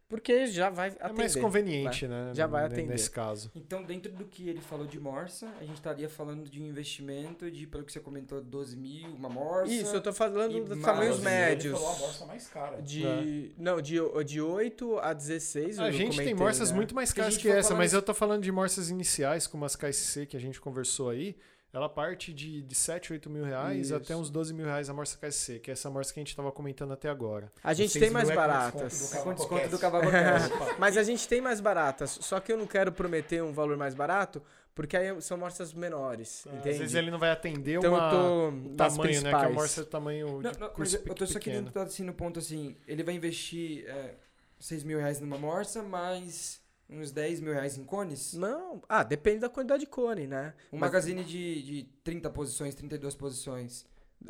Porque 0.06 0.46
já 0.46 0.68
vai 0.68 0.88
atender. 0.88 1.10
É 1.10 1.12
mais 1.14 1.34
conveniente, 1.34 2.06
né? 2.06 2.32
Já 2.34 2.46
vai 2.46 2.66
atender. 2.66 2.92
Nesse 2.92 3.10
caso. 3.10 3.50
Então, 3.54 3.82
dentro 3.82 4.12
do 4.12 4.26
que 4.26 4.46
ele 4.46 4.60
falou 4.60 4.86
de 4.86 5.00
morsa, 5.00 5.50
a 5.58 5.64
gente 5.64 5.76
estaria 5.76 6.06
falando 6.06 6.50
de 6.50 6.60
um 6.62 6.66
investimento 6.66 7.50
de, 7.50 7.66
pelo 7.66 7.82
que 7.82 7.90
você 7.90 7.98
comentou, 7.98 8.42
12 8.42 8.76
mil, 8.76 9.08
uma 9.08 9.30
morsa. 9.30 9.72
Isso, 9.72 9.96
eu 9.96 10.02
tô 10.02 10.12
falando 10.12 10.54
E 10.54 10.60
dos 10.60 10.82
tamanhos 10.82 11.18
médios. 11.18 11.72
Ele 11.72 11.82
falou 11.82 11.96
a 11.96 11.98
bolsa 11.98 12.26
mais 12.26 12.46
cara. 12.46 12.82
De. 12.82 13.54
Não, 13.56 13.80
de, 13.80 13.96
de 14.26 14.40
8 14.42 14.98
a 14.98 15.14
16. 15.14 15.80
A 15.80 15.90
gente 15.90 16.18
tem 16.18 16.34
morsas 16.34 16.70
né? 16.70 16.76
muito 16.76 16.94
mais 16.94 17.10
caras 17.10 17.38
que 17.38 17.48
essa, 17.48 17.70
falando 17.70 17.78
mas 17.78 17.94
eu 17.94 18.02
tô 18.02 18.12
falando 18.12 18.42
de 18.42 18.52
morsas 18.52 18.90
iniciais, 18.90 19.46
como 19.46 19.64
as 19.64 19.74
KSC 19.74 20.26
que 20.26 20.36
a 20.36 20.40
gente 20.40 20.60
conversou 20.60 21.08
aí. 21.08 21.34
Ela 21.72 21.88
parte 21.88 22.32
de, 22.32 22.62
de 22.62 22.74
7, 22.74 23.12
8 23.12 23.28
mil 23.28 23.44
reais 23.44 23.86
Isso. 23.86 23.94
até 23.94 24.16
uns 24.16 24.30
12 24.30 24.54
mil 24.54 24.64
reais 24.64 24.88
a 24.88 24.94
morsa 24.94 25.18
KSC, 25.18 25.58
que 25.58 25.70
é 25.70 25.72
essa 25.72 25.90
morsa 25.90 26.12
que 26.12 26.20
a 26.20 26.22
gente 26.22 26.30
estava 26.30 26.50
comentando 26.50 26.92
até 26.92 27.08
agora. 27.08 27.52
A 27.62 27.74
gente 27.74 27.98
tem 27.98 28.10
mais 28.10 28.30
baratas. 28.30 29.12
Com 29.22 29.34
desconto 29.34 29.68
do 29.68 29.78
Cavalo 29.78 30.10
Mas 30.78 30.96
a 30.96 31.02
gente 31.02 31.28
tem 31.28 31.40
mais 31.40 31.60
baratas. 31.60 32.18
Só 32.22 32.40
que 32.40 32.52
eu 32.52 32.56
não 32.56 32.66
quero 32.66 32.92
prometer 32.92 33.42
um 33.42 33.52
valor 33.52 33.76
mais 33.76 33.94
barato, 33.94 34.42
porque 34.74 34.96
aí 34.96 35.20
são 35.20 35.36
morsas 35.36 35.74
menores. 35.74 36.46
Às 36.46 36.54
entende? 36.54 36.78
vezes 36.78 36.94
ele 36.94 37.10
não 37.10 37.18
vai 37.18 37.30
atender 37.30 37.78
então 37.78 37.94
uma, 37.94 38.04
eu 38.06 38.10
tô 38.10 38.74
tamanho, 38.76 39.22
né? 39.22 39.30
Que 39.30 39.44
a 39.44 39.50
morsa 39.50 39.80
é 39.80 39.82
o 39.82 39.86
tamanho 39.86 40.40
Não, 40.40 40.52
de 40.52 40.58
não, 40.58 40.66
mas 40.68 40.76
curso 40.76 40.96
eu, 40.96 41.02
eu 41.06 41.14
tô 41.14 41.26
só 41.26 41.38
querendo 41.38 41.68
estar 41.68 41.82
assim 41.82 42.04
no 42.04 42.14
ponto 42.14 42.38
assim, 42.38 42.76
ele 42.86 43.02
vai 43.02 43.14
investir 43.14 43.86
é, 43.86 44.14
6 44.60 44.84
mil 44.84 44.98
reais 44.98 45.20
numa 45.20 45.36
morsa, 45.36 45.82
mais 45.82 46.60
uns 46.88 47.10
10 47.10 47.40
mil 47.40 47.52
reais 47.52 47.76
em 47.76 47.84
cones. 47.84 48.34
Não, 48.34 48.82
ah, 48.88 49.02
depende 49.02 49.40
da 49.40 49.48
quantidade 49.48 49.80
de 49.80 49.86
cone, 49.86 50.26
né? 50.26 50.54
Um 50.72 50.78
Mas- 50.78 50.90
magazine 50.90 51.24
de, 51.24 51.62
de 51.62 51.82
30 52.04 52.30
posições, 52.30 52.74
32 52.74 53.14
posições. 53.14 53.86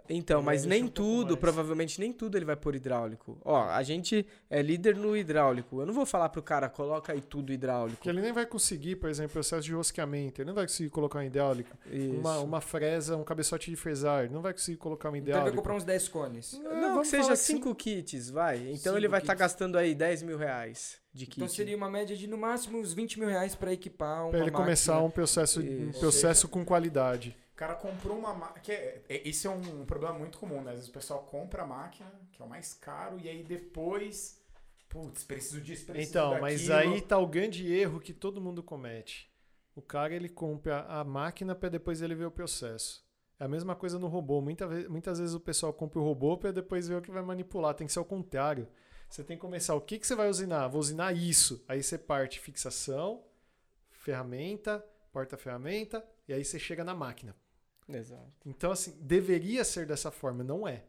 Então, 0.09 0.43
mas 0.43 0.64
nem 0.64 0.84
um 0.84 0.89
tudo, 0.89 1.37
provavelmente 1.37 1.99
nem 1.99 2.12
tudo 2.12 2.37
ele 2.37 2.45
vai 2.45 2.55
pôr 2.55 2.74
hidráulico. 2.76 3.39
Ó, 3.45 3.64
a 3.68 3.82
gente 3.82 4.26
é 4.51 4.61
líder 4.61 4.95
no 4.95 5.16
hidráulico. 5.16 5.80
Eu 5.80 5.87
não 5.87 5.95
vou 5.95 6.05
falar 6.05 6.28
pro 6.28 6.43
cara, 6.43 6.68
coloca 6.68 7.12
aí 7.12 7.20
tudo 7.20 7.53
hidráulico. 7.53 7.97
Porque 7.97 8.09
ele 8.11 8.20
nem 8.20 8.32
vai 8.32 8.45
conseguir, 8.47 8.97
por 8.97 9.09
exemplo, 9.09 9.32
processo 9.32 9.62
de 9.64 9.72
rosqueamento, 9.72 10.41
ele 10.41 10.49
não 10.49 10.55
vai 10.55 10.66
conseguir 10.66 10.91
colocar 10.91 11.18
um 11.18 11.22
hidráulico. 11.22 11.76
Uma, 11.91 12.34
Isso. 12.37 12.45
uma 12.45 12.61
fresa, 12.61 13.16
um 13.16 13.24
cabeçote 13.24 13.70
de 13.70 13.76
fresar, 13.76 14.24
ele 14.24 14.34
não 14.34 14.43
vai 14.43 14.53
conseguir 14.53 14.76
colocar 14.76 15.09
um 15.11 15.16
Então 15.16 15.24
ele 15.24 15.32
vai 15.32 15.39
hidráulico. 15.41 15.57
comprar 15.57 15.74
uns 15.74 15.84
10 15.84 16.09
cones. 16.09 16.55
É, 16.55 16.59
Não, 16.59 16.89
vamos 16.91 17.03
que 17.03 17.09
seja 17.09 17.22
falar 17.22 17.34
que 17.37 17.43
sim. 17.43 17.55
cinco 17.55 17.74
kits, 17.74 18.30
vai. 18.30 18.59
Então 18.59 18.76
Cinco 18.76 18.97
ele 18.99 19.09
vai 19.09 19.20
estar 19.20 19.34
kits. 19.34 19.41
gastando 19.41 19.78
aí 19.78 19.95
10 19.95 20.22
mil 20.22 20.37
reais 20.37 20.99
de 21.12 21.24
kit. 21.26 21.39
Então 21.39 21.49
seria 21.49 21.76
uma 21.76 21.89
média 21.91 22.14
de 22.16 22.26
no 22.26 22.37
máximo 22.37 22.78
uns 22.78 22.93
20 22.93 23.18
mil 23.18 23.28
reais 23.28 23.55
pra 23.55 23.72
equipar 23.72 24.24
uma 24.24 24.30
Pra 24.30 24.41
ele 24.41 24.51
começar 24.51 24.93
máquina. 24.93 25.09
um 25.09 25.11
processo, 25.11 25.61
um 25.61 25.91
processo 25.99 26.49
com 26.49 26.64
qualidade. 26.64 27.34
O 27.57 27.59
cara 27.59 27.74
comprou 27.74 28.18
uma 28.18 28.34
máquina. 28.34 28.76
É, 28.76 29.00
é, 29.09 29.26
esse 29.26 29.46
é 29.46 29.50
um 29.50 29.86
problema 29.86 30.12
muito 30.18 30.36
comum, 30.36 30.61
né? 30.61 30.72
Às 30.72 30.76
vezes 30.76 30.90
o 30.90 30.92
pessoal 30.92 31.22
compra 31.22 31.62
a 31.62 31.66
máquina, 31.66 32.12
que 32.30 32.42
é 32.42 32.44
o 32.44 32.48
mais 32.48 32.74
caro, 32.74 33.18
e 33.18 33.30
aí 33.30 33.42
depois. 33.42 34.38
Putz, 34.90 35.24
preciso 35.24 35.62
disso, 35.62 35.86
preciso 35.86 36.11
Então, 36.11 36.38
mas 36.38 36.66
daquilo. 36.66 36.94
aí 36.94 37.00
tá 37.00 37.16
o 37.16 37.26
grande 37.26 37.72
erro 37.72 37.98
que 37.98 38.12
todo 38.12 38.42
mundo 38.42 38.62
comete. 38.62 39.32
O 39.74 39.80
cara 39.80 40.14
ele 40.14 40.28
compra 40.28 40.82
a 40.82 41.02
máquina 41.02 41.54
para 41.54 41.70
depois 41.70 42.02
ele 42.02 42.14
ver 42.14 42.26
o 42.26 42.30
processo. 42.30 43.02
É 43.40 43.46
a 43.46 43.48
mesma 43.48 43.74
coisa 43.74 43.98
no 43.98 44.07
robô. 44.07 44.42
Muita 44.42 44.68
muitas 44.90 45.18
vezes 45.18 45.34
o 45.34 45.40
pessoal 45.40 45.72
compra 45.72 45.98
o 45.98 46.04
robô 46.04 46.36
para 46.36 46.52
depois 46.52 46.86
ver 46.86 46.96
o 46.96 47.00
que 47.00 47.11
vai 47.11 47.22
manipular. 47.22 47.72
Tem 47.72 47.86
que 47.86 47.92
ser 47.94 48.00
ao 48.00 48.04
contrário. 48.04 48.68
Você 49.09 49.24
tem 49.24 49.38
que 49.38 49.40
começar. 49.40 49.74
O 49.74 49.80
que, 49.80 49.98
que 49.98 50.07
você 50.07 50.14
vai 50.14 50.28
usinar? 50.28 50.68
Vou 50.68 50.78
usinar 50.78 51.16
isso. 51.16 51.64
Aí 51.66 51.82
você 51.82 51.96
parte 51.96 52.38
fixação, 52.38 53.24
ferramenta, 53.88 54.84
porta-ferramenta, 55.11 56.07
e 56.28 56.34
aí 56.34 56.44
você 56.44 56.59
chega 56.59 56.84
na 56.84 56.94
máquina. 56.94 57.34
Exato. 57.89 58.32
Então, 58.45 58.70
assim, 58.70 58.97
deveria 59.01 59.64
ser 59.64 59.87
dessa 59.87 60.11
forma, 60.11 60.43
não 60.43 60.66
é. 60.66 60.84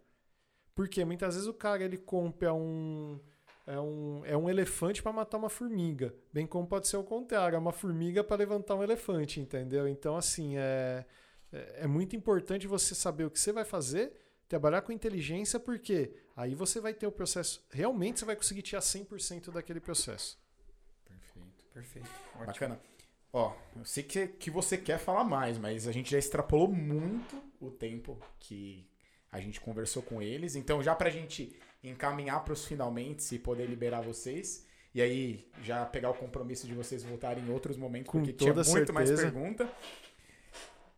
Porque 0.74 1.04
muitas 1.04 1.36
vezes 1.36 1.48
o 1.48 1.54
cara 1.54 1.84
ele 1.84 1.98
compra 1.98 2.54
um. 2.54 3.20
É 3.66 3.80
um, 3.80 4.26
é 4.26 4.38
um 4.38 4.50
elefante 4.50 5.04
para 5.04 5.12
matar 5.12 5.38
uma 5.38 5.50
formiga. 5.50 6.16
Bem 6.32 6.48
como 6.48 6.66
pode 6.66 6.88
ser 6.88 6.96
o 6.96 7.04
contrário, 7.04 7.58
é 7.58 7.60
uma 7.60 7.74
formiga 7.74 8.24
para 8.24 8.38
levantar 8.38 8.76
um 8.76 8.84
elefante, 8.84 9.42
entendeu? 9.42 9.88
Então, 9.90 10.16
assim, 10.16 10.56
é, 10.56 11.06
é, 11.52 11.84
é 11.84 11.88
muito 11.88 12.16
importante 12.16 12.66
você 12.66 12.96
saber 12.96 13.26
o 13.26 13.30
que 13.30 13.40
você 13.40 13.52
vai 13.52 13.66
fazer, 13.66 14.14
trabalhar 14.48 14.84
com 14.84 14.94
inteligência, 14.94 15.60
porque 15.60 16.16
aí 16.34 16.56
você 16.56 16.80
vai 16.80 16.94
ter 16.94 17.08
o 17.08 17.12
processo. 17.12 17.66
Realmente 17.70 18.20
você 18.20 18.26
vai 18.26 18.38
conseguir 18.38 18.62
tirar 18.62 18.80
100% 18.80 19.52
daquele 19.52 19.82
processo. 19.82 20.40
Perfeito. 21.04 21.66
Perfeito. 21.74 22.10
Ótimo. 22.36 22.46
Bacana. 22.46 22.97
Ó, 23.34 23.54
eu 23.76 23.86
sei 23.86 24.04
que, 24.04 24.28
que 24.28 24.50
você 24.50 24.78
quer 24.78 24.98
falar 24.98 25.24
mais, 25.24 25.58
mas 25.58 25.88
a 25.88 25.92
gente 25.92 26.10
já 26.12 26.18
extrapolou 26.18 26.68
muito 26.68 27.36
o 27.60 27.70
tempo 27.70 28.18
que 28.40 28.88
a 29.32 29.40
gente 29.40 29.60
conversou 29.60 30.02
com 30.02 30.22
eles. 30.22 30.56
Então, 30.56 30.82
já 30.82 30.96
pra 30.96 31.10
gente 31.10 31.56
encaminhar 31.84 32.44
pros 32.44 32.66
finalmente 32.66 33.36
e 33.36 33.40
poder 33.40 33.68
liberar 33.68 34.02
vocês. 34.02 34.66
E 34.96 35.02
aí, 35.02 35.48
já 35.64 35.86
pegar 35.86 36.10
o 36.10 36.14
compromisso 36.14 36.66
de 36.66 36.74
vocês 36.74 37.04
voltarem 37.04 37.44
em 37.44 37.52
outros 37.52 37.78
momentos, 37.78 38.10
Com 38.10 38.20
porque 38.20 38.34
tinha 38.34 38.54
muito 38.54 38.94
mais 38.94 39.10
certeza. 39.10 39.32
pergunta. 39.32 39.70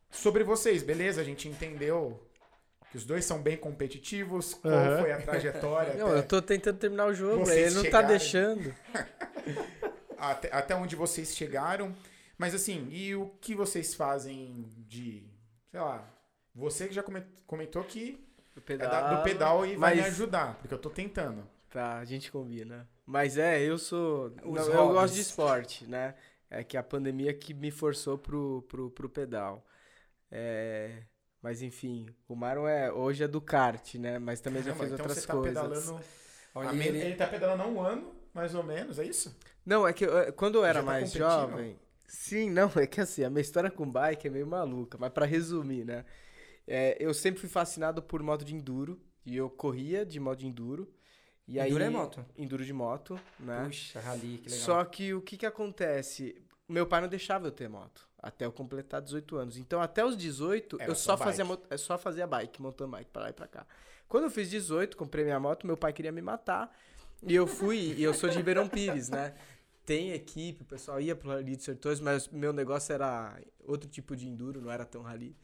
Sobre 0.10 0.44
vocês, 0.44 0.84
beleza? 0.84 1.20
A 1.22 1.24
gente 1.24 1.48
entendeu 1.48 2.24
que 2.92 2.98
os 2.98 3.06
dois 3.06 3.26
são 3.26 3.42
bem 3.42 3.58
competitivos. 3.58 4.54
Qual 4.54 4.74
Aham. 4.74 5.00
foi 5.00 5.12
a 5.12 5.22
trajetória 5.22 5.94
Não, 5.98 6.08
até, 6.08 6.18
eu 6.20 6.24
tô 6.28 6.42
tentando 6.42 6.78
terminar 6.78 7.08
o 7.08 7.14
jogo, 7.14 7.50
ele 7.50 7.70
não 7.72 7.82
tá 7.84 7.88
chegarem. 7.88 8.08
deixando. 8.08 8.76
até, 10.18 10.50
até 10.54 10.76
onde 10.76 10.96
vocês 10.96 11.36
chegaram. 11.36 11.94
Mas 12.40 12.56
assim, 12.56 12.88
e 12.90 13.14
o 13.16 13.28
que 13.42 13.54
vocês 13.54 13.94
fazem 13.94 14.66
de. 14.88 15.30
Sei 15.70 15.80
lá. 15.80 16.10
Você 16.56 16.88
que 16.88 16.94
já 16.94 17.04
come- 17.04 17.24
comentou 17.46 17.84
que 17.84 18.26
Do 18.56 18.64
é 18.74 18.78
da- 18.78 19.16
do 19.18 19.24
pedal 19.24 19.66
e 19.66 19.76
vai 19.76 19.96
me 19.96 20.02
ajudar, 20.02 20.56
porque 20.58 20.74
eu 20.74 20.80
tô 20.80 20.90
tentando. 20.90 21.46
Tá, 21.70 22.00
a 22.00 22.06
gente 22.06 22.32
combina. 22.32 22.90
Mas 23.06 23.38
é, 23.38 23.62
eu 23.62 23.78
sou. 23.78 24.32
Não, 24.44 24.56
eu 24.56 24.88
gosto 24.94 25.14
de 25.16 25.22
esporte, 25.22 25.86
né? 25.86 26.16
É 26.50 26.64
que 26.64 26.76
a 26.78 26.82
pandemia 26.82 27.34
que 27.34 27.54
me 27.54 27.70
forçou 27.70 28.18
pro, 28.18 28.64
pro, 28.70 28.90
pro 28.90 29.10
pedal. 29.10 29.64
É, 30.32 31.04
mas 31.42 31.62
enfim, 31.62 32.08
o 32.28 32.36
Maron 32.36 32.68
é, 32.68 32.92
hoje 32.92 33.24
é 33.24 33.28
do 33.28 33.42
kart, 33.42 33.96
né? 33.96 34.18
Mas 34.18 34.40
também 34.42 34.64
já 34.64 34.72
Caramba, 34.74 34.80
fez 34.84 34.94
então 34.94 35.06
outras 35.06 35.26
tá 35.26 35.34
coisas. 35.34 35.54
pedalando. 35.86 36.06
Olha, 36.56 36.70
ele- 36.88 36.98
ele... 37.00 37.16
tá 37.16 37.28
pedalando 37.28 37.64
há 37.64 37.68
um 37.68 37.82
ano, 37.82 38.14
mais 38.34 38.56
ou 38.56 38.64
menos, 38.64 38.98
é 38.98 39.04
isso? 39.06 39.38
Não, 39.66 39.88
é 39.88 39.94
que 39.94 40.06
eu- 40.06 40.34
quando 40.34 40.56
eu 40.58 40.66
era 40.66 40.80
Já 40.80 40.86
tá 40.86 40.86
mais 40.86 41.12
jovem. 41.12 41.78
Sim, 42.10 42.50
não, 42.50 42.70
é 42.76 42.88
que 42.88 43.00
assim, 43.00 43.24
a 43.24 43.30
minha 43.30 43.42
história 43.42 43.70
com 43.70 43.90
bike 43.90 44.28
é 44.28 44.30
meio 44.30 44.48
maluca, 44.48 44.98
mas 45.00 45.12
pra 45.12 45.26
resumir, 45.26 45.86
né? 45.86 46.04
É, 46.68 46.98
eu 47.00 47.14
sempre 47.14 47.40
fui 47.40 47.50
fascinado 47.50 48.02
por 48.02 48.22
moto 48.22 48.44
de 48.44 48.54
enduro, 48.54 49.00
e 49.26 49.38
eu 49.38 49.50
corria 49.50 50.06
de 50.06 50.20
moto 50.20 50.40
de 50.40 50.48
enduro. 50.48 50.92
E 51.48 51.60
Enduro 51.60 51.84
aí, 51.84 51.88
é 51.88 51.90
moto? 51.90 52.26
Enduro 52.38 52.66
de 52.66 52.74
moto, 52.74 53.20
né? 53.40 53.66
Puxa, 53.66 54.00
rally, 54.00 54.38
que 54.40 54.50
legal. 54.50 54.66
Só 54.66 54.86
que 54.86 55.14
o 55.14 55.22
que 55.22 55.38
que 55.38 55.46
acontece? 55.46 56.42
Meu 56.68 56.86
pai 56.86 57.02
não 57.02 57.08
deixava 57.08 57.48
eu 57.48 57.52
ter 57.52 57.68
moto 57.68 58.10
até 58.22 58.46
eu 58.46 58.52
completar 58.52 59.02
18 59.02 59.38
anos. 59.38 59.58
Então, 59.58 59.82
até 59.82 60.04
os 60.06 60.16
18, 60.16 60.78
Era 60.80 60.92
eu 60.92 60.96
só 60.96 61.18
fazia, 61.18 61.46
é 61.70 61.78
só 61.78 61.98
fazia 61.98 62.28
bike, 62.28 62.62
mountain 62.62 62.90
bike 62.90 63.10
pra 63.12 63.24
lá 63.24 63.30
e 63.30 63.34
pra 63.34 63.48
cá. 63.48 63.66
Quando 64.08 64.26
eu 64.26 64.32
fiz 64.32 64.50
18, 64.50 64.98
comprei 64.98 65.24
minha 65.24 65.40
moto, 65.40 65.66
meu 65.66 65.78
pai 65.78 65.94
queria 65.94 66.12
me 66.12 66.22
matar. 66.22 66.76
E 67.26 67.36
eu 67.36 67.48
fui, 67.48 67.94
e 67.98 68.04
eu 68.04 68.14
sou 68.14 68.30
de 68.30 68.38
Ribeirão 68.38 68.68
Pires, 68.68 69.10
né? 69.10 69.34
Tem 69.90 70.12
equipe, 70.12 70.62
o 70.62 70.66
pessoal 70.66 71.02
ia 71.02 71.16
pro 71.16 71.30
Rally 71.30 71.56
de 71.56 71.64
Sertões, 71.64 72.00
mas 72.00 72.28
meu 72.28 72.54
negócio 72.54 72.94
era 72.94 73.36
outro 73.66 73.90
tipo 73.90 74.16
de 74.16 74.28
enduro, 74.28 74.62
não 74.62 74.72
era 74.72 74.86
tão 74.86 75.02
rally. 75.02 75.36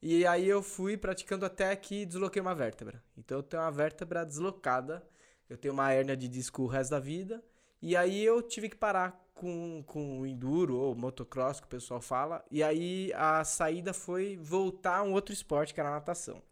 E 0.00 0.26
aí 0.26 0.48
eu 0.48 0.62
fui 0.62 0.96
praticando 0.96 1.44
até 1.44 1.76
que 1.76 2.06
desloquei 2.06 2.40
uma 2.40 2.54
vértebra. 2.54 3.04
Então 3.14 3.36
eu 3.36 3.42
tenho 3.42 3.62
uma 3.62 3.70
vértebra 3.70 4.24
deslocada, 4.24 5.06
eu 5.50 5.58
tenho 5.58 5.74
uma 5.74 5.92
hérnia 5.92 6.16
de 6.16 6.28
disco 6.28 6.62
o 6.62 6.66
resto 6.66 6.92
da 6.92 6.98
vida. 6.98 7.44
E 7.82 7.94
aí 7.94 8.24
eu 8.24 8.40
tive 8.40 8.70
que 8.70 8.76
parar 8.76 9.22
com, 9.34 9.84
com 9.86 10.20
o 10.20 10.26
enduro 10.26 10.78
ou 10.78 10.94
motocross, 10.94 11.60
que 11.60 11.66
o 11.66 11.68
pessoal 11.68 12.00
fala. 12.00 12.42
E 12.50 12.62
aí 12.62 13.12
a 13.14 13.44
saída 13.44 13.92
foi 13.92 14.38
voltar 14.38 14.96
a 14.96 15.02
um 15.02 15.12
outro 15.12 15.34
esporte, 15.34 15.74
que 15.74 15.80
era 15.80 15.90
a 15.90 15.96
natação. 15.96 16.42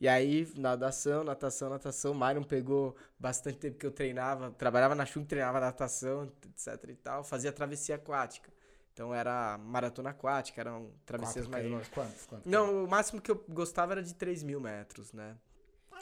E 0.00 0.08
aí, 0.08 0.50
natação, 0.56 1.22
natação, 1.22 1.68
natação. 1.68 2.14
Myron 2.14 2.42
pegou 2.42 2.96
bastante 3.18 3.58
tempo 3.58 3.76
que 3.78 3.84
eu 3.84 3.90
treinava, 3.90 4.50
trabalhava 4.52 4.94
na 4.94 5.04
Chung, 5.04 5.24
treinava 5.26 5.60
natação, 5.60 6.32
etc 6.46 6.88
e 6.88 6.94
tal. 6.94 7.22
Fazia 7.22 7.52
travessia 7.52 7.96
aquática. 7.96 8.50
Então 8.94 9.14
era 9.14 9.58
maratona 9.58 10.10
aquática, 10.10 10.60
eram 10.60 10.90
travessias 11.04 11.46
mais 11.46 11.64
longas. 11.70 11.88
Quanto? 11.88 12.26
quanto? 12.28 12.48
Não, 12.48 12.84
o 12.84 12.88
máximo 12.88 13.20
que 13.20 13.30
eu 13.30 13.44
gostava 13.48 13.92
era 13.92 14.02
de 14.02 14.14
3 14.14 14.42
mil 14.42 14.58
metros, 14.58 15.12
né? 15.12 15.36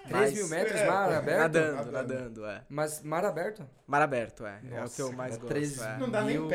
3 0.07 0.33
mil 0.33 0.49
metros, 0.49 0.81
é, 0.81 0.87
mar 0.87 1.09
pô, 1.09 1.15
aberto? 1.17 1.39
Nadando, 1.41 1.75
Nadando. 1.77 1.93
nadando, 1.93 2.47
é. 2.47 2.65
Mas 2.69 3.03
mar 3.03 3.25
aberto? 3.25 3.69
Mar 3.85 4.01
aberto, 4.03 4.47
é. 4.47 4.61
é 4.65 4.77
o 4.79 4.81
Nossa, 4.83 4.95
que 4.95 5.03
eu 5.03 5.13
mais 5.13 5.35
é 5.35 5.39
gosto. 5.39 5.49
13 5.49 5.83
é. 5.83 5.99
Não 5.99 6.09
dá 6.09 6.23
nem 6.23 6.39
mil- 6.39 6.49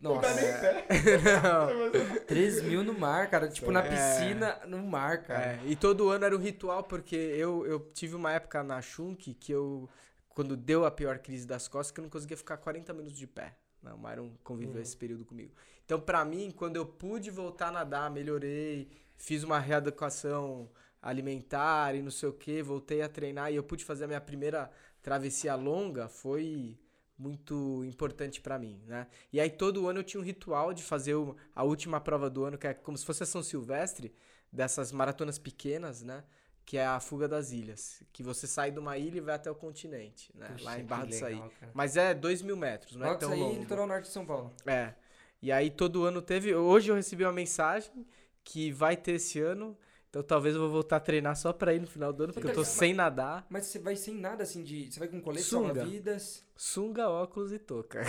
pé. 0.00 0.08
Não 0.08 0.20
dá 0.20 0.28
Nossa, 0.28 0.40
nem 0.40 0.60
pé. 0.60 0.86
Não. 1.42 2.20
3 2.26 2.62
mil 2.62 2.82
no 2.82 2.94
mar, 2.98 3.28
cara. 3.30 3.48
Tipo, 3.48 3.70
na 3.70 3.80
É. 3.84 3.88
piscina, 3.88 4.58
no 4.66 4.78
mar, 4.78 5.22
cara. 5.22 5.52
É, 5.52 5.60
e 5.66 5.76
todo 5.76 6.08
ano 6.10 6.24
era 6.24 6.34
um 6.36 6.40
ritual, 6.40 6.82
porque 6.84 7.14
eu, 7.16 7.66
eu 7.66 7.80
tive 7.92 8.14
uma 8.16 8.32
época 8.32 8.62
na 8.62 8.80
Shunk 8.80 9.34
que 9.34 9.52
eu, 9.52 9.88
quando 10.28 10.56
deu 10.56 10.84
a 10.84 10.90
pior 10.90 11.18
crise 11.18 11.46
das 11.46 11.68
costas, 11.68 11.90
que 11.92 12.00
eu 12.00 12.02
não 12.02 12.10
conseguia 12.10 12.36
ficar 12.36 12.56
40 12.56 12.92
minutos 12.92 13.18
de 13.18 13.26
pé. 13.26 13.54
Não, 13.82 13.96
o 13.96 13.98
Myron 14.02 14.30
conviveu 14.44 14.74
Uhum. 14.76 14.80
esse 14.82 14.96
período 14.96 15.24
comigo. 15.24 15.52
Então, 15.84 15.98
pra 16.00 16.24
mim, 16.24 16.50
quando 16.54 16.76
eu 16.76 16.84
pude 16.86 17.30
voltar 17.30 17.68
a 17.68 17.72
nadar, 17.72 18.10
melhorei, 18.10 18.90
fiz 19.16 19.42
uma 19.42 19.58
readequação 19.58 20.68
alimentar 21.02 21.94
e 21.94 22.02
não 22.02 22.10
sei 22.10 22.28
o 22.28 22.32
que, 22.32 22.62
voltei 22.62 23.00
a 23.02 23.08
treinar 23.08 23.50
e 23.50 23.56
eu 23.56 23.62
pude 23.62 23.84
fazer 23.84 24.04
a 24.04 24.06
minha 24.06 24.20
primeira 24.20 24.70
travessia 25.02 25.54
longa, 25.54 26.08
foi 26.08 26.78
muito 27.20 27.84
importante 27.84 28.40
pra 28.40 28.58
mim, 28.58 28.80
né? 28.86 29.06
E 29.32 29.38
aí 29.38 29.50
todo 29.50 29.86
ano 29.86 30.00
eu 30.00 30.04
tinha 30.04 30.20
um 30.20 30.24
ritual 30.24 30.72
de 30.72 30.82
fazer 30.82 31.14
o- 31.14 31.36
a 31.54 31.62
última 31.62 32.00
prova 32.00 32.30
do 32.30 32.44
ano, 32.44 32.56
que 32.56 32.66
é 32.66 32.72
como 32.74 32.96
se 32.96 33.04
fosse 33.04 33.22
a 33.22 33.26
São 33.26 33.42
Silvestre, 33.42 34.14
dessas 34.50 34.90
maratonas 34.90 35.38
pequenas, 35.38 36.02
né? 36.02 36.24
Que 36.64 36.78
é 36.78 36.86
a 36.86 36.98
fuga 36.98 37.28
das 37.28 37.52
ilhas. 37.52 38.02
Que 38.12 38.22
você 38.22 38.46
sai 38.46 38.70
de 38.70 38.78
uma 38.78 38.96
ilha 38.96 39.18
e 39.18 39.20
vai 39.20 39.34
até 39.34 39.50
o 39.50 39.54
continente, 39.54 40.30
né? 40.34 40.48
Puxa, 40.48 40.64
Lá 40.64 40.78
em 40.80 40.84
Barra 40.84 41.04
do 41.04 41.14
Saí. 41.14 41.38
cara. 41.38 41.72
Mas 41.74 41.96
é 41.96 42.14
2 42.14 42.40
mil 42.42 42.56
metros, 42.56 42.96
não 42.96 43.04
é 43.06 43.08
Logo 43.10 43.20
tão 43.20 43.28
isso 43.34 43.42
aí, 43.42 43.48
longo. 43.48 43.60
litoral 43.60 43.86
norte 43.86 44.06
de 44.06 44.12
São 44.12 44.24
Paulo. 44.24 44.52
É. 44.66 44.94
E 45.42 45.52
aí 45.52 45.70
todo 45.70 46.04
ano 46.04 46.22
teve. 46.22 46.54
Hoje 46.54 46.90
eu 46.90 46.94
recebi 46.94 47.24
uma 47.24 47.32
mensagem 47.32 48.06
que 48.42 48.72
vai 48.72 48.96
ter 48.96 49.12
esse 49.12 49.38
ano. 49.40 49.76
Então 50.10 50.22
talvez 50.24 50.56
eu 50.56 50.60
vou 50.62 50.70
voltar 50.70 50.96
a 50.96 51.00
treinar 51.00 51.36
só 51.36 51.52
pra 51.52 51.72
ir 51.72 51.80
no 51.80 51.86
final 51.86 52.12
do 52.12 52.24
ano, 52.24 52.32
porque 52.32 52.48
eu 52.48 52.52
tô 52.52 52.60
Mas- 52.60 52.68
sem 52.68 52.92
nadar. 52.92 53.46
Mas 53.48 53.66
você 53.66 53.78
vai 53.78 53.94
sem 53.94 54.14
nada 54.14 54.42
assim 54.42 54.62
de. 54.64 54.90
Você 54.92 54.98
vai 54.98 55.06
com 55.08 55.20
colete 55.20 55.44
salva-vidas. 55.44 56.44
Sunga, 56.56 57.08
óculos 57.08 57.52
e 57.52 57.58
touca. 57.60 58.02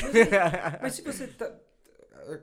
Mas 0.82 0.94
se 0.96 1.02
você 1.04 1.28
tá. 1.28 1.52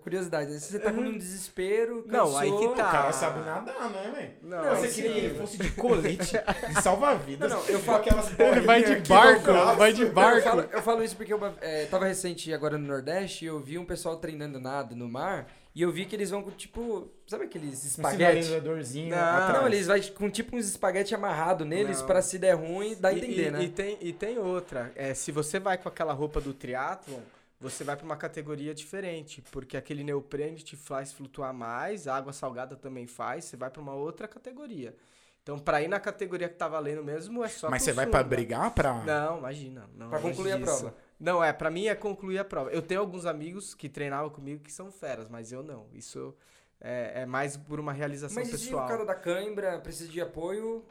Curiosidade, 0.02 0.50
né? 0.50 0.58
se 0.58 0.72
você 0.72 0.78
tá 0.80 0.92
com 0.92 1.00
um 1.00 1.16
desespero. 1.16 2.02
Não, 2.08 2.36
aí 2.36 2.50
cansou- 2.50 2.70
que 2.70 2.76
tá. 2.76 2.88
O 2.88 2.92
cara 2.92 3.12
sabe 3.12 3.40
nadar, 3.46 3.90
né, 3.90 4.12
velho? 4.12 4.32
Não, 4.42 4.64
Não, 4.64 4.74
Você 4.76 4.88
sim. 4.88 5.02
queria 5.02 5.12
que 5.20 5.26
ele 5.26 5.34
fosse 5.38 5.56
de 5.56 5.70
colete, 5.70 6.32
de 6.74 6.82
salva-vidas. 6.82 7.48
Não, 7.50 7.60
não, 7.60 7.68
eu 7.68 7.78
falo- 7.78 7.98
aquelas 7.98 8.38
Ele 8.40 8.60
vai 8.62 8.82
de 8.82 9.08
barco, 9.08 9.52
vai 9.76 9.92
de 9.92 10.00
Não, 10.02 10.08
Eu 10.08 10.14
barco. 10.14 10.42
falo, 10.42 10.60
eu 10.62 10.82
falo 10.82 11.04
isso 11.04 11.16
porque 11.16 11.32
eu 11.32 11.40
é, 11.60 11.86
tava 11.86 12.06
recente 12.06 12.52
agora 12.52 12.76
no 12.76 12.88
Nordeste 12.88 13.44
e 13.44 13.48
eu 13.48 13.60
vi 13.60 13.78
um 13.78 13.84
pessoal 13.84 14.16
treinando 14.16 14.58
nada 14.58 14.96
no 14.96 15.08
mar 15.08 15.46
e 15.78 15.82
eu 15.82 15.92
vi 15.92 16.04
que 16.06 16.16
eles 16.16 16.30
vão 16.30 16.42
com 16.42 16.50
tipo. 16.50 17.08
Sabe 17.26 17.44
aqueles 17.44 17.84
Um 17.84 17.86
espaguete? 17.86 18.42
sinalizadorzinho 18.44 19.10
Não, 19.14 19.16
atrás. 19.36 19.52
Não, 19.60 19.66
eles 19.68 19.86
vão 19.86 20.00
com 20.16 20.28
tipo 20.28 20.56
uns 20.56 20.66
espaguete 20.66 21.14
amarrado 21.14 21.64
neles 21.64 22.02
pra 22.02 22.20
se 22.20 22.36
der 22.38 22.54
ruim, 22.54 22.96
dá 22.98 23.10
a 23.10 23.12
E- 23.12 23.18
entender, 23.18 23.46
e, 23.46 23.50
né? 23.52 23.62
E 23.64 23.68
tem, 23.68 23.98
e 24.00 24.12
tem 24.12 24.38
outra. 24.38 24.90
É, 24.96 25.14
se 25.14 25.30
você 25.30 25.60
vai 25.60 25.78
com 25.78 25.88
aquela 25.88 26.12
roupa 26.12 26.40
do 26.40 26.52
triatlon, 26.52 27.20
você 27.60 27.84
vai 27.84 27.96
pra 27.96 28.04
uma 28.04 28.16
categoria 28.16 28.74
diferente, 28.74 29.42
porque 29.52 29.76
aquele 29.76 30.02
neoprene 30.02 30.56
te 30.56 30.74
faz 30.76 31.12
flutuar 31.12 31.52
mais, 31.54 32.08
a 32.08 32.16
água 32.16 32.32
salgada 32.32 32.74
também 32.76 33.06
faz, 33.06 33.44
você 33.44 33.56
vai 33.56 33.70
pra 33.70 33.80
uma 33.80 33.94
outra 33.94 34.26
categoria. 34.26 34.94
Então, 35.42 35.58
pra 35.58 35.80
ir 35.80 35.88
na 35.88 35.98
categoria 35.98 36.48
que 36.48 36.56
tá 36.56 36.68
valendo 36.68 37.02
mesmo, 37.02 37.42
é 37.42 37.48
só 37.48 37.70
Mas 37.70 37.82
você 37.82 37.92
vai 37.92 38.06
pra 38.06 38.18
sunga. 38.20 38.28
brigar 38.36 38.70
pra. 38.72 39.02
Não, 39.04 39.38
imagina. 39.38 39.88
Não, 39.96 40.10
Pra 40.10 40.18
longe 40.18 40.30
concluir 40.36 40.52
a 40.52 40.58
prova. 40.58 40.94
Não, 41.18 41.42
é, 41.42 41.52
pra 41.52 41.70
mim 41.70 41.86
é 41.86 41.94
concluir 41.94 42.38
a 42.38 42.44
prova. 42.44 42.70
Eu 42.70 42.80
tenho 42.82 43.00
alguns 43.00 43.26
amigos 43.26 43.74
que 43.74 43.88
treinavam 43.88 44.30
comigo 44.30 44.62
que 44.62 44.72
são 44.72 44.90
feras, 44.92 45.28
mas 45.28 45.50
eu 45.50 45.62
não. 45.62 45.86
Isso 45.92 46.34
é, 46.80 47.22
é 47.22 47.26
mais 47.26 47.56
por 47.56 47.80
uma 47.80 47.92
realização 47.92 48.36
Mas 48.36 48.48
e 48.48 48.50
se 48.52 48.56
o 48.56 48.60
pessoal. 48.68 48.86
cara 48.88 49.04
da 49.04 49.14
cãibra 49.14 49.78
precisa 49.80 50.10
de 50.10 50.20
apoio? 50.20 50.84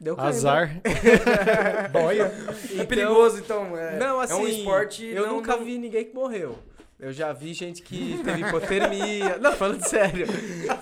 Deu 0.00 0.14
cãibra. 0.16 0.30
Azar. 0.30 0.80
Boia. 1.92 2.32
É 2.78 2.84
perigoso, 2.84 3.38
então. 3.38 3.76
É, 3.76 3.98
Não, 3.98 4.20
assim, 4.20 4.32
é 4.32 4.36
um 4.36 4.48
esporte. 4.48 5.04
eu 5.06 5.26
não- 5.26 5.36
nunca 5.36 5.56
não- 5.56 5.64
vi 5.64 5.78
ninguém 5.78 6.04
que 6.04 6.14
morreu. 6.14 6.58
Eu 7.02 7.12
já 7.12 7.32
vi 7.32 7.52
gente 7.52 7.82
que 7.82 8.20
teve 8.22 8.42
hipotermia. 8.42 9.36
não, 9.42 9.52
falando 9.54 9.82
sério. 9.84 10.24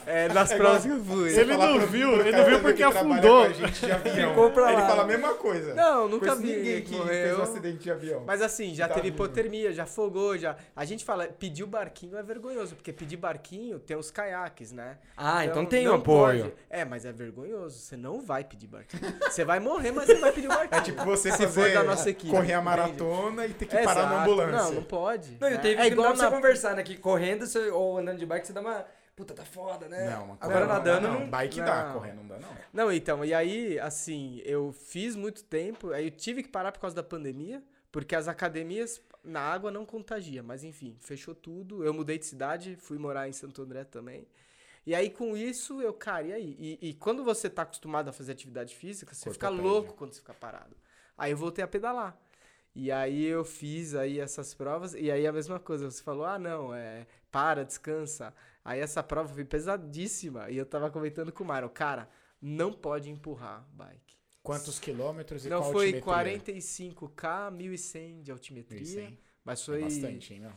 É, 0.07 0.29
nas 0.29 0.51
É 0.51 0.57
provas 0.59 0.83
que 0.83 0.91
eu 0.91 1.03
fui. 1.03 1.33
Ele 1.35 1.57
não 1.57 1.81
viu, 1.87 2.21
ele 2.21 2.31
não 2.33 2.45
viu 2.45 2.57
que 2.57 2.63
porque 2.63 2.83
afundou. 2.83 3.47
Ficou 3.55 4.51
pra 4.51 4.73
Ele 4.73 4.83
lá. 4.83 4.89
fala 4.89 5.03
a 5.03 5.07
mesma 5.07 5.33
coisa. 5.35 5.75
Não, 5.75 6.09
nunca 6.09 6.35
vi 6.35 6.57
ninguém 6.57 6.83
que 6.83 6.91
que 6.91 6.95
fez 6.95 7.01
um 7.01 7.05
morreu. 7.39 7.43
acidente 7.43 7.79
de 7.79 7.91
avião. 7.91 8.23
Mas 8.27 8.43
assim, 8.43 8.75
já 8.75 8.87
Tá 8.87 8.95
teve 8.97 9.11
vivo. 9.11 9.15
hipotermia, 9.25 9.73
já 9.73 9.85
afogou, 9.85 10.37
já. 10.37 10.57
A 10.77 10.85
gente 10.85 11.07
fala, 11.07 11.27
pedir 11.27 11.63
o 11.65 11.67
barquinho 11.67 12.17
é 12.19 12.23
vergonhoso, 12.23 12.75
porque 12.75 12.93
pedir 12.93 13.17
barquinho 13.17 13.79
tem 13.79 13.97
os 13.97 14.11
caiaques, 14.11 14.73
né? 14.73 14.99
Ah, 15.17 15.47
então, 15.47 15.65
tem 15.65 15.87
um 15.89 15.93
não 15.93 15.99
apoio. 15.99 16.43
pode. 16.43 16.55
É, 16.69 16.85
mas 16.85 17.07
é 17.07 17.13
vergonhoso. 17.13 17.79
Você 17.79 17.97
não 17.97 18.21
vai 18.21 18.45
pedir 18.45 18.67
barquinho. 18.67 19.03
Você 19.23 19.43
vai 19.45 19.59
morrer, 19.59 19.91
mas 19.93 20.05
você 20.07 20.17
vai 20.17 20.33
pedir 20.33 20.49
o 20.49 20.51
barquinho. 20.51 20.79
É 20.81 20.85
tipo 20.85 21.03
você 21.05 21.31
Se 21.33 21.39
fazer, 21.39 21.63
for 21.63 21.73
da 21.73 21.83
nossa 21.83 22.11
equipe, 22.11 22.31
correr 22.31 22.53
a 22.53 22.61
entende? 22.61 22.65
maratona 22.65 23.47
e 23.47 23.55
ter 23.55 23.65
que 23.65 23.77
É, 23.77 23.85
parar 23.85 24.07
na 24.11 24.23
ambulância. 24.23 24.51
Não, 24.65 24.73
não 24.73 24.83
pode. 24.83 25.39
Não, 25.41 25.49
e 25.49 25.53
né? 25.53 25.59
teve 25.59 25.81
é 25.81 25.87
igual 25.87 26.10
dá 26.13 26.19
pra 26.19 26.25
na 26.25 26.31
você 26.31 26.37
conversar, 26.37 26.77
né? 26.77 26.83
Que 26.83 26.97
correndo 26.97 27.47
você- 27.47 27.71
ou 27.71 27.99
andando 27.99 28.19
de 28.19 28.27
bike 28.27 28.47
você 28.47 28.53
dá 28.53 28.61
uma. 28.61 28.85
Puta, 29.17 29.35
tá 29.35 29.45
foda, 29.45 29.87
né? 29.89 30.09
Não, 30.11 30.37
Agora 30.41 30.61
correr 30.67 30.67
nadando 30.67 31.09
não, 31.09 31.21
não. 31.21 31.31
Bike 31.31 31.61
dá, 31.61 31.85
Não. 31.87 31.93
correr 31.93 32.13
não 32.15 32.27
dá, 32.27 32.39
não. 32.39 32.57
Não, 32.73 32.93
então, 32.93 33.23
e 33.25 33.35
aí, 33.35 33.79
assim, 33.79 34.41
eu 34.45 34.73
fiz 34.73 35.15
muito 35.15 35.45
tempo, 35.45 35.91
aí 35.93 36.07
eu 36.07 36.11
tive 36.11 36.43
que 36.43 36.49
parar 36.49 36.73
por 36.73 36.81
causa 36.81 36.97
da 36.97 37.03
pandemia, 37.03 37.63
porque 37.93 38.15
as 38.17 38.29
academias 38.29 38.99
na 39.23 39.41
água 39.41 39.71
não 39.71 39.85
contagia, 39.85 40.43
mas 40.43 40.65
enfim, 40.65 40.97
fechou 41.01 41.35
tudo. 41.35 41.85
Eu 41.85 41.93
mudei 41.93 42.17
de 42.19 42.25
cidade, 42.25 42.77
fui 42.77 42.97
morar 42.97 43.29
em 43.29 43.33
Santo 43.33 43.61
André 43.61 43.85
também. 43.85 44.27
E 44.87 44.95
aí, 44.95 45.11
com 45.11 45.37
isso, 45.37 45.83
eu, 45.83 45.93
cara, 45.93 46.23
e 46.29 46.33
aí? 46.33 46.57
E, 46.59 46.89
e 46.89 46.95
quando 46.95 47.23
você 47.23 47.51
tá 47.51 47.63
acostumado 47.63 48.09
a 48.09 48.13
fazer 48.15 48.33
atividade 48.33 48.75
física, 48.75 49.13
você 49.15 49.25
Corpo 49.25 49.35
fica 49.35 49.49
louco 49.51 49.93
quando 49.93 50.15
você 50.15 50.21
fica 50.21 50.33
parado. 50.33 50.75
Aí 51.19 51.33
eu 51.33 51.37
voltei 51.37 51.63
a 51.63 51.69
pedalar. 51.69 52.17
E 52.75 52.91
aí 52.93 53.25
eu 53.25 53.45
fiz 53.45 53.95
aí 53.95 54.21
essas 54.21 54.55
provas, 54.55 54.95
e 54.95 55.11
aí 55.11 55.27
a 55.27 55.33
mesma 55.33 55.59
coisa, 55.59 55.91
você 55.91 56.03
falou, 56.03 56.25
ah, 56.25 56.39
não, 56.39 56.73
é, 56.75 57.07
para, 57.31 57.65
descansa. 57.65 58.33
Aí 58.65 58.79
essa 58.81 59.03
prova 59.03 59.33
foi 59.33 59.45
pesadíssima, 59.45 60.51
e 60.51 60.57
eu 60.57 60.65
tava 60.67 60.91
comentando 60.91 61.33
com 61.33 61.43
o 61.43 61.47
Mário, 61.47 61.69
cara, 61.69 62.09
não 62.41 62.73
pode 62.73 63.11
empurrar 63.11 63.67
bike. 63.73 64.19
Quantos 64.43 64.79
quilômetros 64.79 65.45
e 65.45 65.49
Não 65.49 65.61
qual 65.61 65.73
foi 65.73 65.95
altimetria? 65.95 66.43
45k, 66.55 67.51
1100 67.53 68.23
de 68.23 68.31
altimetria, 68.31 68.81
Isso, 68.81 68.99
hein? 68.99 69.19
mas 69.45 69.61
É 69.61 69.65
foi 69.65 69.81
bastante, 69.83 70.35
hein, 70.35 70.41
meu? 70.41 70.53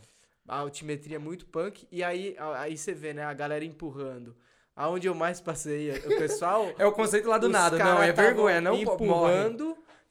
a 0.46 0.58
altimetria 0.58 1.18
muito 1.18 1.46
punk, 1.46 1.86
e 1.90 2.02
aí, 2.02 2.36
aí 2.56 2.76
você 2.76 2.94
vê, 2.94 3.12
né, 3.12 3.24
a 3.24 3.34
galera 3.34 3.64
empurrando. 3.64 4.36
Aonde 4.76 5.06
eu 5.06 5.14
mais 5.14 5.40
passei, 5.40 5.90
o 5.90 6.18
pessoal... 6.18 6.72
É 6.78 6.86
o 6.86 6.92
conceito 6.92 7.28
lá 7.28 7.38
do 7.38 7.48
nada, 7.48 7.78
não, 7.78 8.02
é 8.02 8.12
vergonha, 8.12 8.60
não 8.60 8.76
morre. 9.00 9.56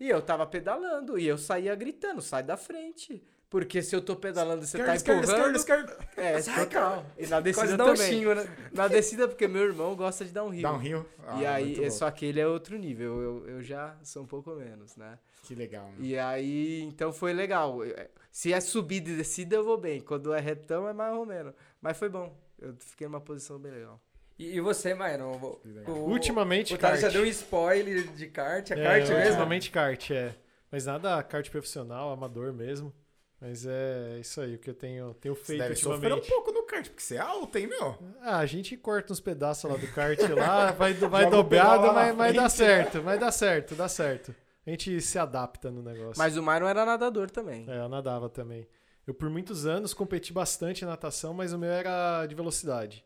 E 0.06 0.10
eu 0.10 0.22
tava 0.22 0.46
pedalando 0.46 1.18
e 1.18 1.26
eu 1.28 1.38
saía 1.38 1.74
gritando, 1.76 2.22
sai 2.22 2.44
da 2.44 2.58
frente. 2.58 3.24
Porque 3.50 3.84
se 3.84 3.96
eu 3.96 4.02
tô 4.02 4.16
pedalando 4.16 4.64
e 4.64 4.68
você 4.68 4.80
tá 4.84 4.96
Esquerda, 4.96 5.22
empurrando, 5.22 5.56
esquerda, 5.56 5.92
esquerda. 5.92 6.10
é 6.18 6.42
Sai, 6.42 6.66
total. 6.66 7.06
E 7.20 7.28
na 7.28 7.40
descida 7.40 7.74
um 7.76 7.78
também. 7.78 7.96
xingo, 8.12 8.34
né? 8.34 8.48
Na 8.74 8.88
descida 8.88 9.28
porque 9.28 9.48
meu 9.48 9.62
irmão 9.64 9.96
gosta 9.96 10.26
de 10.26 10.32
dar 10.32 10.44
um 10.44 10.50
rio. 10.50 10.64
Dá 10.64 10.74
um 10.74 10.78
rio. 10.78 11.06
e 11.40 11.46
Ah, 11.46 11.54
aí, 11.54 11.66
muito 11.68 11.84
é 11.84 11.90
só 11.92 12.10
que 12.10 12.26
ele 12.26 12.40
é 12.40 12.48
outro 12.48 12.76
nível, 12.80 13.22
eu, 13.22 13.48
eu 13.48 13.62
já 13.62 13.96
sou 14.04 14.24
um 14.24 14.26
pouco 14.26 14.50
menos, 14.56 14.96
né? 14.98 15.20
Que 15.44 15.54
legal, 15.54 15.86
né? 15.86 15.96
E 16.00 16.18
aí, 16.18 16.82
então 16.82 17.14
foi 17.14 17.32
legal. 17.32 17.78
Se 18.32 18.52
é 18.52 18.60
subida 18.60 19.12
e 19.12 19.16
descida, 19.18 19.56
eu 19.56 19.64
vou 19.64 19.78
bem. 19.78 20.02
Quando 20.02 20.34
é 20.34 20.40
retão, 20.40 20.88
é 20.90 20.94
mais 20.94 21.16
ou 21.16 21.26
menos. 21.26 21.54
Mas 21.80 21.96
foi 21.96 22.10
bom. 22.10 22.36
Eu 22.60 22.76
fiquei 22.80 23.06
numa 23.06 23.22
posição 23.22 23.60
bem 23.60 23.72
legal. 23.72 24.02
E, 24.38 24.56
e 24.56 24.62
você, 24.62 24.94
Myron? 24.94 25.32
O, 25.38 25.60
legal. 25.64 25.96
o- 25.96 26.10
Ultimamente, 26.10 26.74
o 26.74 26.76
já 26.76 26.82
kart. 26.82 27.12
deu 27.12 27.22
um 27.24 27.26
spoiler 27.26 28.08
de 28.14 28.28
kart, 28.28 28.72
é 28.72 28.74
É, 28.74 28.84
kart 28.84 29.02
mesmo? 29.10 29.26
ultimamente 29.26 29.72
kart, 29.72 30.12
é. 30.12 30.36
Mas 30.72 30.86
nada 30.86 31.22
kart 31.24 31.50
profissional, 31.50 32.12
amador 32.12 32.52
mesmo. 32.54 32.92
Mas 33.40 33.66
é 33.66 34.20
isso 34.22 34.40
aí, 34.40 34.56
o 34.56 34.58
que 34.58 34.70
eu 34.70 34.74
tenho, 34.74 35.14
tenho 35.16 35.36
Você 35.36 35.44
feito 35.44 35.60
deve 35.64 35.76
sofrer 35.76 36.14
um 36.14 36.16
ultimamente. 36.16 36.30
pouco 36.30 36.52
no 36.54 36.64
kart, 36.64 36.88
porque 36.88 37.02
você 37.04 37.16
é 37.16 37.20
alto, 37.20 37.58
hein, 37.58 37.68
meu? 37.68 37.98
Ah, 38.22 38.38
a 38.38 38.46
gente 38.46 38.78
corta 38.78 39.12
uns 39.12 39.20
pedaços 39.20 39.70
lá 39.70 39.76
do 39.76 39.88
kart 39.90 40.18
lá, 40.30 40.72
vai, 40.72 40.94
vai 40.94 41.30
dobrado, 41.30 41.92
mas, 41.94 42.16
mas 42.16 42.34
dá 42.36 42.48
certo, 42.48 43.04
mas 43.04 43.20
dá 43.20 43.32
certo, 43.32 43.76
dá 43.76 43.90
certo. 43.90 44.34
A 44.66 44.70
gente 44.70 45.02
se 45.02 45.20
adapta 45.20 45.70
no 45.70 45.84
negócio. 45.84 46.18
Mas 46.18 46.38
o 46.38 46.42
Myron 46.42 46.70
era 46.70 46.86
nadador 46.86 47.30
também. 47.30 47.66
É, 47.70 47.80
eu 47.80 47.90
nadava 47.90 48.30
também. 48.30 48.66
Eu 49.06 49.14
por 49.14 49.30
muitos 49.30 49.66
anos 49.66 49.94
competi 49.94 50.32
bastante 50.32 50.86
em 50.86 50.88
natação, 50.88 51.34
mas 51.34 51.52
o 51.52 51.58
meu 51.60 51.70
era 51.70 52.26
de 52.26 52.34
velocidade. 52.34 53.04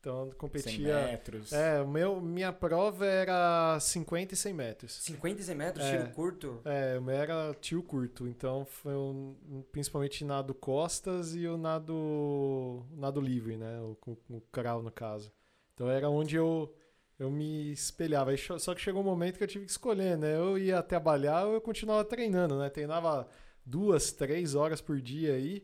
Então 0.00 0.20
eu 0.20 0.26
100 0.30 0.34
competia. 0.38 0.94
metros. 1.06 1.52
É, 1.52 1.82
o 1.82 1.86
meu, 1.86 2.20
minha 2.22 2.50
prova 2.52 3.04
era 3.04 3.78
50 3.78 4.32
e 4.32 4.36
100 4.36 4.54
metros. 4.54 4.92
50 5.02 5.40
e 5.40 5.44
100 5.44 5.54
metros, 5.54 5.84
É. 5.84 5.98
tiro 5.98 6.10
curto. 6.14 6.60
É, 6.64 6.98
o 6.98 7.02
meu 7.02 7.14
era 7.14 7.54
tiro 7.60 7.82
curto, 7.82 8.26
então 8.26 8.64
foi 8.64 8.94
um, 8.94 9.62
principalmente 9.70 10.24
nado 10.24 10.54
costas 10.54 11.34
e 11.34 11.46
o 11.46 11.58
nado, 11.58 12.82
nado 12.92 13.20
livre, 13.20 13.56
né? 13.58 13.78
O, 13.82 13.94
com 13.96 14.16
o 14.30 14.40
crawl 14.50 14.82
no 14.82 14.90
caso. 14.90 15.30
Então 15.74 15.88
era 15.90 16.08
onde 16.08 16.34
eu, 16.34 16.74
eu 17.18 17.30
me 17.30 17.70
espelhava. 17.70 18.30
Só 18.58 18.74
que 18.74 18.80
chegou 18.80 19.02
um 19.02 19.04
momento 19.04 19.36
que 19.36 19.44
eu 19.44 19.48
tive 19.48 19.66
que 19.66 19.70
escolher, 19.70 20.16
né? 20.16 20.34
Eu 20.36 20.56
ia 20.58 20.82
trabalhar 20.82 21.44
ou 21.46 21.54
eu 21.54 21.60
continuava 21.60 22.04
treinando, 22.06 22.58
né? 22.58 22.70
Treinava 22.70 23.28
duas, 23.66 24.10
três 24.12 24.54
horas 24.54 24.80
por 24.80 24.98
dia 25.00 25.34
aí. 25.34 25.62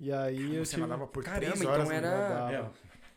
E 0.00 0.10
aí 0.10 0.56
eu 0.56 0.64
Você 0.64 0.70
tive... 0.74 0.82
nadava 0.82 1.06
por 1.06 1.22
Caramba, 1.22 1.46
3 1.52 1.60
então 1.60 1.72
horas. 1.72 1.90
era- 1.90 2.00
né? 2.10 2.28
Nadava. 2.34 2.72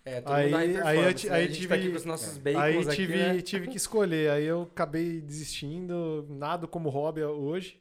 É, 0.10 0.22
todo 0.22 0.34
Aí- 0.34 0.46
mundo 0.46 0.56
aí 0.56 0.70
eu 0.70 0.78
né? 0.78 0.84
aí 0.88 0.98
A 1.44 1.48
gente 1.48 1.68
tá 1.68 1.76
tive- 1.78 1.90
com 1.92 1.98
os 1.98 2.06
nossos 2.06 2.38
é. 2.38 2.40
bacons 2.40 2.64
Aí 2.64 2.78
aqui, 2.80 2.96
tive, 2.96 3.18
né? 3.18 3.42
tive 3.42 3.68
que 3.68 3.76
escolher. 3.78 4.30
Aí 4.32 4.46
eu 4.46 4.62
acabei 4.64 5.20
desistindo, 5.20 6.26
nado 6.30 6.66
como 6.66 6.88
hobby 6.90 7.22
hoje, 7.24 7.78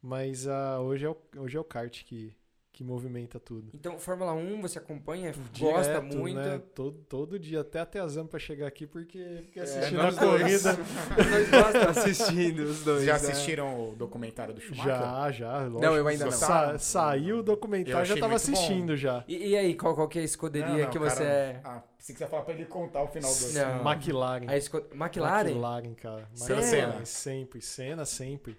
mas 0.00 0.46
ah, 0.46 0.80
hoje, 0.80 1.04
é 1.06 1.08
o, 1.10 1.16
hoje 1.38 1.56
é 1.56 1.60
o 1.60 1.64
kart 1.64 2.04
que, 2.04 2.32
que 2.76 2.84
movimenta 2.84 3.40
tudo. 3.40 3.70
Então, 3.72 3.98
Fórmula 3.98 4.34
1 4.34 4.60
você 4.60 4.78
acompanha, 4.78 5.32
gosta 5.58 5.98
Direto, 5.98 6.14
muito. 6.18 6.36
Né? 6.38 6.60
Todo, 6.74 6.98
todo 7.08 7.38
dia, 7.38 7.62
até 7.62 7.80
até 7.80 8.00
a 8.00 8.06
Zam 8.06 8.26
pra 8.26 8.38
chegar 8.38 8.66
aqui, 8.66 8.86
porque, 8.86 9.18
porque 9.44 9.58
É, 9.58 9.62
assistindo 9.62 9.96
nós 9.96 10.18
a 10.18 10.20
corrida. 10.20 10.76
Os 11.16 11.26
dois 11.26 11.50
gostam. 11.50 11.88
assistindo 11.88 12.58
os 12.64 12.84
dois. 12.84 13.04
Já 13.04 13.12
né? 13.14 13.18
assistiram 13.18 13.88
o 13.88 13.96
documentário 13.96 14.52
do 14.52 14.60
Schumacher? 14.60 14.84
Já, 14.92 15.30
já, 15.32 15.58
lógico. 15.60 15.80
Não, 15.80 15.96
eu 15.96 16.06
ainda 16.06 16.26
não. 16.26 16.32
Sa- 16.32 16.78
saiu 16.78 17.36
o 17.36 17.38
Eu 17.38 17.42
documentário, 17.42 18.04
já 18.04 18.12
achei 18.12 18.20
tava 18.20 18.34
muito 18.34 18.46
bom. 18.46 18.52
assistindo 18.52 18.94
já. 18.94 19.24
E, 19.26 19.48
e 19.48 19.56
aí, 19.56 19.74
qual, 19.74 19.94
qual 19.94 20.06
que 20.06 20.18
é 20.18 20.22
a 20.22 20.24
escuderia 20.26 20.84
Não, 20.84 20.90
que 20.90 20.98
não, 20.98 21.08
você 21.08 21.16
cara, 21.24 21.30
é? 21.30 21.60
Ah, 21.64 21.82
se 21.98 22.12
quiser 22.12 22.28
falar 22.28 22.42
pra 22.42 22.52
ele 22.52 22.66
contar 22.66 23.02
o 23.02 23.08
final 23.08 23.32
do... 23.34 23.52
Não. 23.54 23.90
McLaren. 23.90 24.44
A 24.48 24.56
esco... 24.58 24.76
McLaren? 24.92 25.48
McLaren, 25.48 25.94
cara. 25.94 26.28
McLaren, 26.38 27.04
sempre. 27.06 27.62
Cena, 27.62 28.04
sempre. 28.04 28.54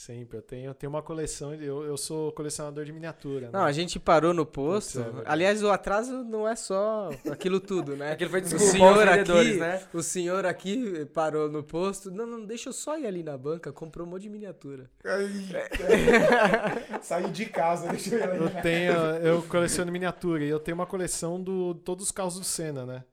Sempre. 0.00 0.38
Eu 0.38 0.42
tenho, 0.42 0.70
eu 0.70 0.74
tenho 0.74 0.88
uma 0.88 1.02
coleção, 1.02 1.52
eu, 1.52 1.84
eu 1.84 1.94
sou 1.94 2.32
colecionador 2.32 2.86
de 2.86 2.92
miniatura. 2.92 3.50
Não, 3.52 3.60
né? 3.60 3.66
a 3.66 3.72
gente 3.72 4.00
parou 4.00 4.32
no 4.32 4.46
posto. 4.46 5.04
Putz, 5.04 5.18
é. 5.18 5.22
Aliás, 5.26 5.62
o 5.62 5.68
atraso 5.68 6.24
não 6.24 6.48
é 6.48 6.56
só 6.56 7.10
aquilo 7.30 7.60
tudo, 7.60 7.94
né? 7.94 8.12
Aquele 8.16 8.30
foi 8.30 8.40
O 8.40 8.42
desculpa 8.44 8.64
senhor 8.72 8.96
aos 8.96 9.10
vendedores, 9.10 9.50
aqui, 9.50 9.60
né? 9.60 9.88
o 9.92 10.02
senhor 10.02 10.46
aqui 10.46 11.04
parou 11.12 11.50
no 11.50 11.62
posto. 11.62 12.10
Não, 12.10 12.26
não, 12.26 12.46
deixa 12.46 12.70
eu 12.70 12.72
só 12.72 12.98
ir 12.98 13.06
ali 13.06 13.22
na 13.22 13.36
banca, 13.36 13.74
comprou 13.74 14.06
um 14.06 14.10
monte 14.10 14.22
de 14.22 14.30
miniatura. 14.30 14.90
Saí 17.02 17.30
de 17.30 17.44
casa, 17.44 17.88
deixa 17.88 18.14
eu 18.14 18.20
ir 18.20 18.36
Eu 18.40 18.46
ali. 18.46 18.62
tenho, 18.62 18.92
eu 18.92 19.42
coleciono 19.42 19.92
miniatura 19.92 20.42
e 20.42 20.48
eu 20.48 20.58
tenho 20.58 20.76
uma 20.76 20.86
coleção 20.86 21.38
do 21.38 21.74
todos 21.74 22.06
os 22.06 22.10
carros 22.10 22.38
do 22.38 22.44
Senna, 22.44 22.86
né? 22.86 23.04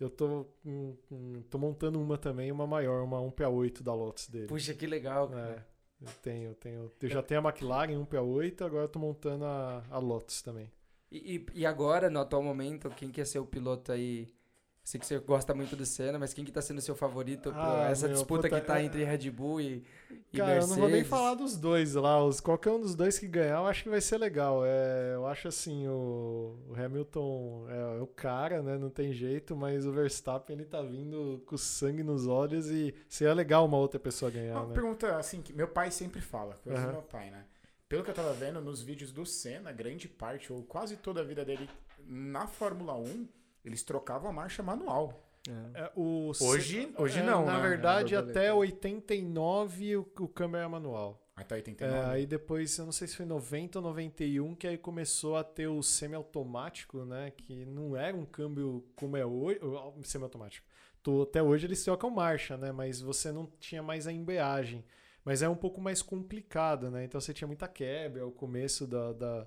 Eu 0.00 0.10
tô, 0.10 0.46
hum, 0.66 0.96
hum, 1.12 1.42
tô 1.48 1.58
montando 1.58 2.00
uma 2.00 2.18
também, 2.18 2.50
uma 2.50 2.66
maior, 2.66 3.04
uma 3.04 3.20
1PA8 3.20 3.84
da 3.84 3.94
Lotus 3.94 4.26
dele. 4.26 4.48
Puxa, 4.48 4.74
que 4.74 4.84
legal. 4.84 5.28
É, 5.28 5.36
cara. 5.36 5.73
Eu 6.06 6.12
tenho, 6.22 6.48
eu 6.50 6.54
tenho. 6.54 6.92
Eu 7.00 7.08
já 7.08 7.22
tenho 7.22 7.40
a 7.40 7.44
McLaren 7.50 7.92
1PA8, 7.98 8.62
agora 8.64 8.84
eu 8.84 8.88
tô 8.88 8.98
montando 8.98 9.44
a, 9.44 9.82
a 9.90 9.98
Lotus 9.98 10.42
também. 10.42 10.70
E, 11.10 11.36
e- 11.36 11.46
e 11.60 11.66
agora, 11.66 12.10
no 12.10 12.20
atual 12.20 12.42
momento, 12.42 12.90
quem 12.90 13.10
quer 13.10 13.26
ser 13.26 13.38
o 13.38 13.46
piloto 13.46 13.92
aí? 13.92 14.28
Sei 14.84 15.00
que 15.00 15.06
você 15.06 15.18
gosta 15.18 15.54
muito 15.54 15.74
do 15.74 15.86
Senna, 15.86 16.18
mas 16.18 16.34
quem 16.34 16.44
que 16.44 16.52
tá 16.52 16.60
sendo 16.60 16.78
seu 16.82 16.94
favorito 16.94 17.50
Ah, 17.56 17.88
essa 17.90 18.06
meu, 18.06 18.16
disputa 18.16 18.42
puta, 18.48 18.60
que 18.60 18.66
tá 18.66 18.80
é- 18.80 18.84
entre 18.84 19.02
Red 19.02 19.30
Bull 19.30 19.58
e, 19.62 19.82
e 20.30 20.36
Cara, 20.36 20.50
eu 20.50 20.54
Mercedes? 20.56 20.68
não 20.68 20.76
vou 20.76 20.88
nem 20.90 21.02
falar 21.02 21.32
dos 21.34 21.56
dois 21.56 21.94
lá. 21.94 22.22
Os, 22.22 22.38
qualquer 22.38 22.70
um 22.70 22.80
dos 22.82 22.94
dois 22.94 23.18
que 23.18 23.26
ganhar, 23.26 23.60
eu 23.60 23.66
acho 23.66 23.82
que 23.82 23.88
vai 23.88 24.02
ser 24.02 24.18
legal. 24.18 24.60
É, 24.62 25.14
eu 25.14 25.26
acho 25.26 25.48
assim, 25.48 25.88
o, 25.88 26.58
o 26.68 26.74
Hamilton 26.76 27.66
é, 27.70 27.98
é 27.98 28.02
o 28.02 28.06
cara, 28.06 28.62
né? 28.62 28.76
Não 28.76 28.90
tem 28.90 29.10
jeito, 29.10 29.56
mas 29.56 29.86
o 29.86 29.92
Verstappen 29.92 30.54
ele 30.54 30.66
tá 30.66 30.82
vindo 30.82 31.42
com 31.46 31.56
sangue 31.56 32.02
nos 32.02 32.26
olhos 32.26 32.68
e 32.70 32.94
seria 33.08 33.32
legal 33.32 33.64
uma 33.64 33.78
outra 33.78 33.98
pessoa 33.98 34.30
ganhar, 34.30 34.54
Uma 34.58 34.66
né? 34.66 34.74
pergunta 34.74 35.16
assim 35.16 35.40
que 35.40 35.54
meu 35.54 35.66
pai 35.68 35.90
sempre 35.90 36.20
fala, 36.20 36.60
coisa 36.62 36.78
do 36.78 36.84
Aham. 36.84 36.92
meu 36.92 37.02
pai, 37.02 37.30
né? 37.30 37.46
Pelo 37.88 38.04
que 38.04 38.10
eu 38.10 38.14
tava 38.14 38.34
vendo 38.34 38.60
nos 38.60 38.82
vídeos 38.82 39.10
do 39.12 39.24
Senna, 39.24 39.72
grande 39.72 40.08
parte 40.08 40.52
ou 40.52 40.62
quase 40.62 40.96
toda 40.98 41.22
a 41.22 41.24
vida 41.24 41.42
dele 41.42 41.70
na 42.06 42.46
Fórmula 42.46 42.94
1, 42.98 43.26
eles 43.64 43.82
trocavam 43.82 44.28
a 44.30 44.32
marcha 44.32 44.62
manual. 44.62 45.20
É, 45.74 45.90
o 45.94 46.30
Hoje- 46.40 46.86
Se- 46.88 46.94
hoje 46.96 47.18
é, 47.20 47.22
não, 47.22 47.44
Na 47.44 47.56
né? 47.56 47.68
verdade, 47.68 48.14
É, 48.14 48.18
até 48.18 48.52
89 48.52 49.96
o, 49.96 50.00
o 50.20 50.28
câmbio 50.28 50.58
é 50.58 50.66
manual. 50.66 51.20
Aí 51.36 51.44
tá 51.44 51.56
É, 51.56 51.58
89. 51.58 52.10
aí 52.10 52.26
depois, 52.26 52.78
eu 52.78 52.84
não 52.84 52.92
sei 52.92 53.08
se 53.08 53.16
foi 53.16 53.26
90 53.26 53.78
ou 53.78 53.82
91, 53.84 54.54
que 54.54 54.66
aí 54.68 54.78
começou 54.78 55.36
a 55.36 55.42
ter 55.44 55.66
o 55.66 55.82
semiautomático, 55.82 57.04
né? 57.04 57.30
Que 57.36 57.64
não 57.66 57.96
era 57.96 58.16
um 58.16 58.24
câmbio 58.24 58.84
como 58.96 59.16
é 59.16 59.24
hoje. 59.26 59.58
o 59.62 60.02
Semiautomático. 60.04 60.66
Até 61.22 61.42
hoje 61.42 61.66
eles 61.66 61.84
trocam 61.84 62.08
marcha, 62.08 62.56
né? 62.56 62.72
Mas 62.72 63.00
você 63.02 63.30
não 63.30 63.46
tinha 63.60 63.82
mais 63.82 64.06
a 64.06 64.12
embreagem. 64.12 64.84
Mas 65.24 65.42
é 65.42 65.48
um 65.48 65.56
pouco 65.56 65.80
mais 65.80 66.00
complicado, 66.02 66.90
né? 66.90 67.04
Então 67.04 67.20
você 67.20 67.34
tinha 67.34 67.48
muita 67.48 67.66
quebra 67.68 68.22
ao 68.22 68.30
começo 68.30 68.86
da, 68.86 69.12
da, 69.12 69.46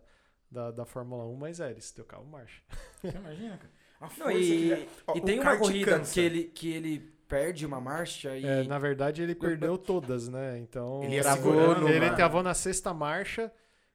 da, 0.51 0.71
da 0.71 0.85
Fórmula 0.85 1.25
1, 1.25 1.35
mas 1.35 1.59
é, 1.59 1.71
eles 1.71 1.91
trocavam 1.91 2.25
marcha. 2.25 2.61
Você 3.01 3.15
imagina, 3.17 3.57
cara? 3.57 3.71
A 3.99 4.05
Não, 4.05 4.09
força 4.11 4.37
e, 4.37 4.57
que 4.57 4.73
é- 4.73 4.87
Ó, 5.07 5.17
e 5.17 5.21
tem 5.21 5.39
uma 5.39 5.57
corrida 5.57 5.91
cansa. 5.99 6.13
que 6.13 6.19
ele, 6.19 6.43
que 6.43 6.69
ele 6.71 6.99
perde 7.27 7.65
uma 7.65 7.81
marcha 7.81 8.37
e... 8.37 8.45
É, 8.45 8.63
na 8.63 8.77
verdade, 8.79 9.21
ele 9.21 9.35
perdeu 9.35 9.75
todas, 9.79 10.27
né? 10.27 10.57
Então. 10.59 11.03
Ele 11.03 11.19
travou- 11.21 11.87
Ele 11.89 12.09
travou 12.11 12.43
na 12.43 12.53
sexta 12.53 12.93
marcha. 12.93 13.51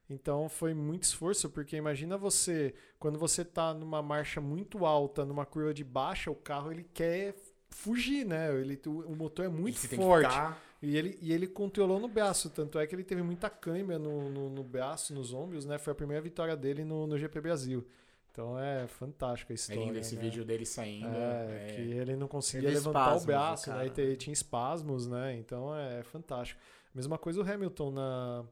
Então 0.09 0.49
foi 0.49 0.73
muito 0.73 1.03
esforço, 1.03 1.49
porque 1.49 1.77
imagina 1.77 2.17
você, 2.17 2.73
quando 2.99 3.17
você 3.17 3.43
tá 3.43 3.73
numa 3.73 4.01
marcha 4.01 4.41
muito 4.41 4.85
alta, 4.85 5.25
numa 5.25 5.45
curva 5.45 5.73
de 5.73 5.83
baixa, 5.83 6.29
o 6.29 6.35
carro 6.35 6.71
ele 6.71 6.85
quer 6.93 7.33
fugir, 7.69 8.25
né? 8.25 8.53
Ele, 8.59 8.79
o, 8.85 9.15
motor 9.15 9.45
é 9.45 9.47
muito 9.49 9.75
E 9.75 9.79
você 9.79 9.87
tem 9.87 9.97
que 9.97 10.05
forte. 10.05 10.29
ficar- 10.29 10.61
E 10.81 10.97
ele, 10.97 11.17
e 11.21 11.31
ele 11.33 11.47
controlou 11.47 11.99
no 11.99 12.09
braço, 12.09 12.49
tanto 12.49 12.77
é 12.77 12.85
que 12.85 12.93
ele 12.93 13.03
teve 13.05 13.23
muita 13.23 13.49
câimbra 13.49 13.97
no, 13.97 14.29
no, 14.29 14.49
no 14.49 14.63
braço, 14.63 15.13
nos 15.15 15.33
ombros, 15.33 15.65
né? 15.65 15.77
Foi 15.79 15.93
a 15.93 15.95
primeira 15.95 16.21
vitória 16.21 16.55
dele 16.55 16.83
no, 16.83 17.07
no 17.07 17.17
GP 17.17 17.39
Brasil. 17.39 17.87
Então 18.33 18.57
é 18.59 18.87
fantástica 18.87 19.53
a 19.53 19.53
É 19.53 19.55
história. 19.55 19.79
lindo 19.85 19.99
esse 19.99 20.15
né? 20.15 20.21
vídeo 20.23 20.43
dele 20.43 20.65
saindo. 20.65 21.05
É, 21.15 21.67
é. 21.69 21.73
que 21.75 21.81
ele 21.81 22.15
não 22.15 22.27
conseguia 22.27 22.69
Teve 22.69 22.79
levantar 22.79 23.01
espasmos, 23.15 23.23
o 23.23 23.27
braço, 23.27 23.69
né? 23.71 23.85
E 23.85 23.89
te- 23.91 24.15
tinha 24.17 24.33
espasmos, 24.33 25.07
né? 25.07 25.35
Então 25.37 25.75
é 25.77 26.01
fantástico. 26.01 26.59
Mesma 26.95 27.15
coisa 27.19 27.41
o 27.41 27.43
Hamilton 27.47 27.91
na, 27.91 28.43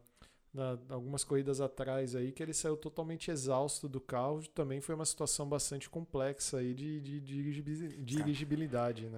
na 0.54 0.78
algumas 0.90 1.24
corridas 1.24 1.62
atrás 1.62 2.14
aí, 2.16 2.32
que 2.34 2.44
ele 2.44 2.54
saiu 2.54 2.76
totalmente 2.76 3.32
exausto 3.32 3.88
do 3.88 4.02
carro. 4.02 4.42
Também 4.54 4.82
foi 4.82 4.94
uma 4.96 5.06
situação 5.06 5.48
bastante 5.48 5.90
complexa 5.90 6.58
aí 6.58 6.74
de, 6.74 7.00
de, 7.00 7.20
dirigibi- 7.22 7.98
dirigibilidade, 8.00 9.08
né? 9.08 9.18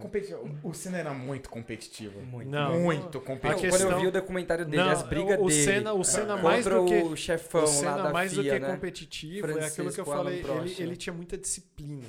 O 0.64 0.74
Senna 0.74 0.98
era 1.00 1.14
muito 1.14 1.50
competitivo. 1.50 2.22
Muito. 2.22 2.50
Não, 2.50 2.80
muito 2.80 3.20
competitivo. 3.20 3.70
Quando 3.72 3.82
eu 3.82 3.88
questão- 3.88 4.00
vi 4.00 4.08
o 4.08 4.12
documentário 4.12 4.66
dele, 4.66 4.84
Não, 4.84 4.90
as 4.92 5.02
brigas 5.04 5.40
o, 5.40 5.44
o 5.46 5.48
dele 5.48 5.64
Senna, 5.64 5.94
o 5.94 6.04
Senna 6.04 6.38
mais 6.38 6.64
contra 6.66 6.80
do 6.80 6.86
que 6.86 7.02
o 7.02 7.16
chefão 7.16 7.62
o 7.62 7.66
lá 7.66 7.72
Senna 7.72 8.04
da 8.04 8.14
mais 8.14 8.34
do 8.34 8.42
FIA, 8.44 8.54
que 8.54 8.60
né? 8.60 8.72
competitivo 8.74 9.48
é 9.60 9.66
aquilo 9.66 9.92
que 9.92 10.00
eu 10.00 10.06
falei, 10.06 10.36
ele, 10.36 10.44
Prost, 10.44 10.80
ele 10.80 10.90
né? 10.92 10.96
tinha 10.96 11.14
muita 11.14 11.38
disciplina. 11.38 12.06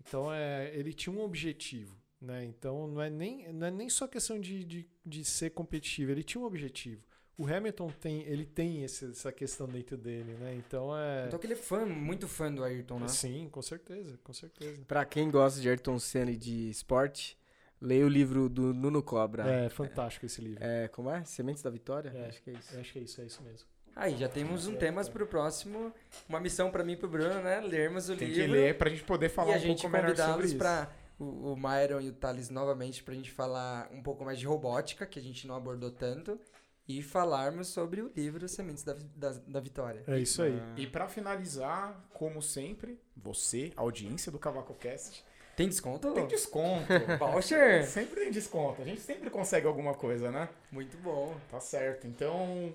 Então 0.00 0.32
é, 0.32 0.70
ele 0.74 0.92
tinha 0.92 1.14
um 1.14 1.22
objetivo, 1.22 1.96
né? 2.20 2.44
Então 2.44 2.86
não 2.86 3.00
é 3.00 3.08
nem, 3.08 3.50
não 3.52 3.66
é 3.66 3.70
nem 3.70 3.88
só 3.88 4.06
questão 4.06 4.38
de, 4.38 4.64
de, 4.64 4.86
de 5.06 5.24
ser 5.24 5.50
competitivo, 5.50 6.10
ele 6.10 6.22
tinha 6.22 6.42
um 6.42 6.44
objetivo. 6.44 7.02
O 7.42 7.52
Hamilton 7.54 7.90
tem, 8.00 8.20
ele 8.22 8.44
tem 8.46 8.84
esse- 8.84 9.10
essa 9.10 9.32
questão 9.32 9.66
dentro 9.66 9.96
dele, 9.96 10.34
né? 10.34 10.54
Então 10.54 10.96
é 10.96 11.24
Então 11.26 11.38
que 11.38 11.46
ele 11.46 11.54
é 11.54 11.56
fã, 11.56 11.84
muito 11.84 12.28
fã 12.28 12.52
do 12.52 12.62
Ayrton, 12.62 13.00
né? 13.00 13.08
sim, 13.08 13.48
com 13.50 13.60
certeza, 13.62 14.18
com 14.22 14.32
certeza. 14.32 14.82
Pra 14.86 15.04
quem 15.04 15.30
gosta 15.30 15.60
de 15.60 15.68
Ayrton 15.68 15.98
Senna 15.98 16.30
e 16.30 16.36
de 16.36 16.70
esporte, 16.70 17.36
leia 17.80 18.04
o 18.06 18.08
livro 18.08 18.48
do 18.48 18.72
Nuno 18.72 19.02
Cobra. 19.02 19.42
É 19.48 19.68
fantástico 19.68 20.24
esse 20.26 20.40
livro. 20.40 20.62
É, 20.62 20.86
como 20.88 21.10
é? 21.10 21.24
Sementes 21.24 21.62
da 21.62 21.70
Vitória? 21.70 22.12
É. 22.14 22.28
Acho 22.28 22.42
que 22.42 22.50
é 22.50 22.52
isso. 22.52 22.78
Acho 22.78 22.92
que 22.92 22.98
é 22.98 23.02
isso, 23.02 23.20
é 23.20 23.24
isso 23.24 23.42
mesmo. 23.42 23.66
Aí, 23.94 24.16
já 24.16 24.28
temos 24.28 24.66
um 24.66 24.74
temas 24.76 25.08
pro 25.08 25.26
próximo, 25.26 25.92
uma 26.28 26.40
missão 26.40 26.70
pra 26.70 26.82
mim 26.84 26.92
e 26.92 26.96
pro 26.96 27.08
Bruno, 27.08 27.42
né? 27.42 27.60
Lermos 27.60 28.08
o 28.08 28.16
Tem 28.16 28.28
livro. 28.28 28.44
que 28.44 28.50
ler 28.50 28.78
pra 28.78 28.88
gente 28.88 29.02
poder 29.02 29.28
falar 29.28 29.50
e 29.50 29.54
a 29.54 29.56
um 29.56 29.60
gente 29.60 29.82
pouco 29.82 29.96
melhor 29.96 30.16
sobre 30.16 30.46
isso. 30.46 30.56
pra 30.56 30.90
o, 31.18 31.52
o 31.52 31.56
Myron 31.56 32.00
e 32.00 32.08
o 32.08 32.12
Thales 32.12 32.48
novamente 32.48 33.02
pra 33.02 33.14
gente 33.14 33.30
falar 33.30 33.90
um 33.92 34.02
pouco 34.02 34.24
mais 34.24 34.38
de 34.38 34.46
robótica, 34.46 35.04
que 35.04 35.18
a 35.18 35.22
gente 35.22 35.46
não 35.46 35.54
abordou 35.54 35.90
tanto, 35.90 36.40
e 36.88 37.02
falarmos 37.02 37.68
sobre 37.68 38.02
o 38.02 38.10
livro 38.14 38.48
Sementes 38.48 38.82
da, 38.82 38.96
da, 39.14 39.30
da 39.46 39.60
Vitória. 39.60 40.02
É 40.06 40.18
isso 40.18 40.42
aí. 40.42 40.60
E 40.76 40.86
pra 40.86 41.08
finalizar, 41.08 41.98
como 42.12 42.42
sempre, 42.42 42.98
você, 43.16 43.72
audiência 43.76 44.32
do 44.32 44.38
Cavaco 44.38 44.74
Cast, 44.74 45.24
Tem 45.56 45.68
desconto? 45.68 46.12
tem 46.12 46.26
desconto. 46.26 46.86
Voucher? 47.18 47.86
sempre 47.86 48.20
tem 48.20 48.30
desconto. 48.30 48.82
A 48.82 48.84
gente 48.84 49.00
sempre 49.00 49.30
consegue 49.30 49.66
alguma 49.66 49.94
coisa, 49.94 50.30
né? 50.30 50.48
Muito 50.70 50.96
bom. 50.98 51.36
Tá 51.50 51.60
certo. 51.60 52.06
Então, 52.06 52.74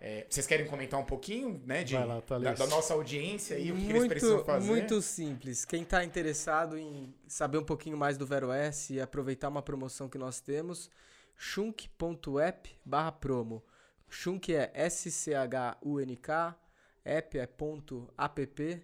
é, 0.00 0.26
vocês 0.28 0.48
querem 0.48 0.66
comentar 0.66 0.98
um 0.98 1.04
pouquinho, 1.04 1.62
né, 1.64 1.84
de, 1.84 1.94
lá, 1.96 2.20
da, 2.26 2.54
da 2.54 2.66
nossa 2.66 2.92
audiência 2.92 3.56
e 3.56 3.70
o 3.70 3.76
que, 3.76 3.86
que 3.86 3.92
eles 3.92 4.08
precisam 4.08 4.44
fazer? 4.44 4.66
Muito 4.66 5.00
simples. 5.00 5.64
Quem 5.64 5.82
está 5.82 6.02
interessado 6.02 6.76
em 6.76 7.14
saber 7.28 7.58
um 7.58 7.64
pouquinho 7.64 7.96
mais 7.96 8.18
do 8.18 8.26
Vero 8.26 8.50
S 8.50 8.92
e 8.92 9.00
aproveitar 9.00 9.48
uma 9.48 9.62
promoção 9.62 10.08
que 10.08 10.18
nós 10.18 10.40
temos, 10.40 10.90
shunk.app 11.42 12.70
barra 12.84 13.10
promo. 13.10 13.64
Shunk 14.08 14.54
é 14.54 14.70
S-C-H-U-N-K, 14.74 16.56
app 17.04 17.38
é 17.38 17.46
ponto 17.46 18.08
app 18.16 18.82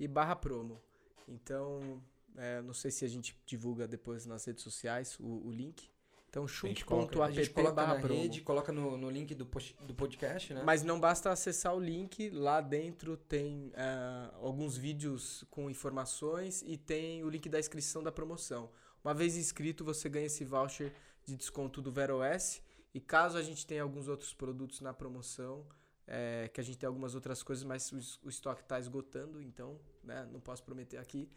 e 0.00 0.08
barra 0.08 0.34
promo. 0.34 0.80
Então, 1.28 2.02
é, 2.36 2.60
não 2.62 2.74
sei 2.74 2.90
se 2.90 3.04
a 3.04 3.08
gente 3.08 3.40
divulga 3.46 3.86
depois 3.86 4.26
nas 4.26 4.44
redes 4.44 4.64
sociais 4.64 5.16
o, 5.20 5.46
o 5.46 5.52
link. 5.52 5.88
Então, 6.28 6.48
shunk.app 6.48 7.62
barra 7.72 7.94
na 7.94 8.00
promo. 8.00 8.20
rede, 8.20 8.40
coloca 8.40 8.72
no, 8.72 8.96
no 8.96 9.08
link 9.08 9.32
do, 9.32 9.46
post- 9.46 9.76
do 9.84 9.94
podcast, 9.94 10.52
né? 10.52 10.62
Mas 10.64 10.82
não 10.82 10.98
basta 10.98 11.30
acessar 11.30 11.76
o 11.76 11.80
link, 11.80 12.28
lá 12.30 12.60
dentro 12.60 13.16
tem 13.16 13.72
ah, 13.76 14.34
alguns 14.40 14.76
vídeos 14.76 15.44
com 15.48 15.70
informações 15.70 16.62
e 16.66 16.76
tem 16.76 17.22
o 17.22 17.30
link 17.30 17.48
da 17.48 17.60
inscrição 17.60 18.02
da 18.02 18.10
promoção. 18.10 18.68
Uma 19.04 19.14
vez 19.14 19.36
inscrito, 19.36 19.84
você 19.84 20.08
ganha 20.08 20.26
esse 20.26 20.44
voucher 20.44 20.92
de 21.24 21.36
desconto 21.36 21.80
do 21.80 21.90
Vero 21.90 22.22
S. 22.22 22.62
E 22.92 23.00
caso 23.00 23.38
a 23.38 23.42
gente 23.42 23.66
tenha 23.66 23.82
alguns 23.82 24.08
outros 24.08 24.34
produtos 24.34 24.80
na 24.80 24.92
promoção, 24.92 25.64
é, 26.06 26.50
que 26.52 26.60
a 26.60 26.64
gente 26.64 26.76
tem 26.76 26.86
algumas 26.86 27.14
outras 27.14 27.42
coisas, 27.42 27.64
mas 27.64 27.92
o, 27.92 28.26
o 28.26 28.28
estoque 28.28 28.62
está 28.62 28.80
esgotando, 28.80 29.40
então 29.40 29.78
né, 30.02 30.28
não 30.32 30.40
posso 30.40 30.62
prometer 30.62 30.96
aqui. 30.96 31.28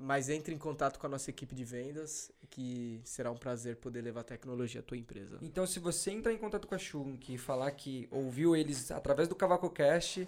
Mas 0.00 0.28
entre 0.28 0.54
em 0.54 0.58
contato 0.58 0.98
com 0.98 1.06
a 1.06 1.10
nossa 1.10 1.30
equipe 1.30 1.54
de 1.54 1.64
vendas, 1.64 2.30
que 2.50 3.00
será 3.04 3.30
um 3.30 3.36
prazer 3.36 3.76
poder 3.76 4.00
levar 4.02 4.22
tecnologia 4.22 4.80
à 4.80 4.82
tua 4.82 4.96
empresa. 4.96 5.38
Então, 5.42 5.66
se 5.66 5.80
você 5.80 6.12
entrar 6.12 6.32
em 6.32 6.38
contato 6.38 6.68
com 6.68 6.74
a 6.74 6.78
Shunk 6.78 7.34
e 7.34 7.38
falar 7.38 7.70
que 7.72 8.06
ouviu 8.10 8.54
eles 8.54 8.90
através 8.90 9.28
do 9.28 9.34
Cavaco 9.34 9.68
Cash, 9.70 10.20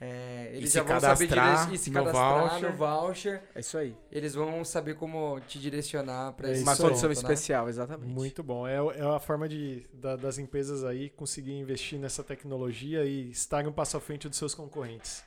é, 0.00 0.50
eles 0.54 0.72
já 0.72 0.82
vão 0.82 1.00
saber 1.00 1.26
dire- 1.26 1.74
e 1.74 1.78
se 1.78 1.90
no 1.90 1.94
cadastrar 2.04 2.48
voucher. 2.50 2.70
no 2.70 2.76
voucher. 2.76 3.42
É 3.54 3.60
isso 3.60 3.76
aí. 3.78 3.96
Eles 4.12 4.34
vão 4.34 4.64
saber 4.64 4.94
como 4.94 5.40
te 5.40 5.58
direcionar 5.58 6.32
para 6.34 6.50
É 6.50 6.60
Uma 6.60 6.76
condição 6.76 7.08
né? 7.08 7.12
especial, 7.12 7.68
exatamente. 7.68 8.08
Muito 8.12 8.42
bom. 8.42 8.66
É, 8.66 8.76
é 8.76 9.02
a 9.02 9.18
forma 9.18 9.48
de, 9.48 9.86
da- 9.92 10.16
das 10.16 10.38
empresas 10.38 10.84
aí 10.84 11.10
conseguir 11.10 11.52
investir 11.52 11.98
nessa 11.98 12.22
tecnologia 12.22 13.04
e 13.04 13.30
estarem 13.30 13.68
um 13.68 13.72
passo 13.72 13.96
à 13.96 14.00
frente 14.00 14.28
dos 14.28 14.38
seus 14.38 14.54
concorrentes. 14.54 15.24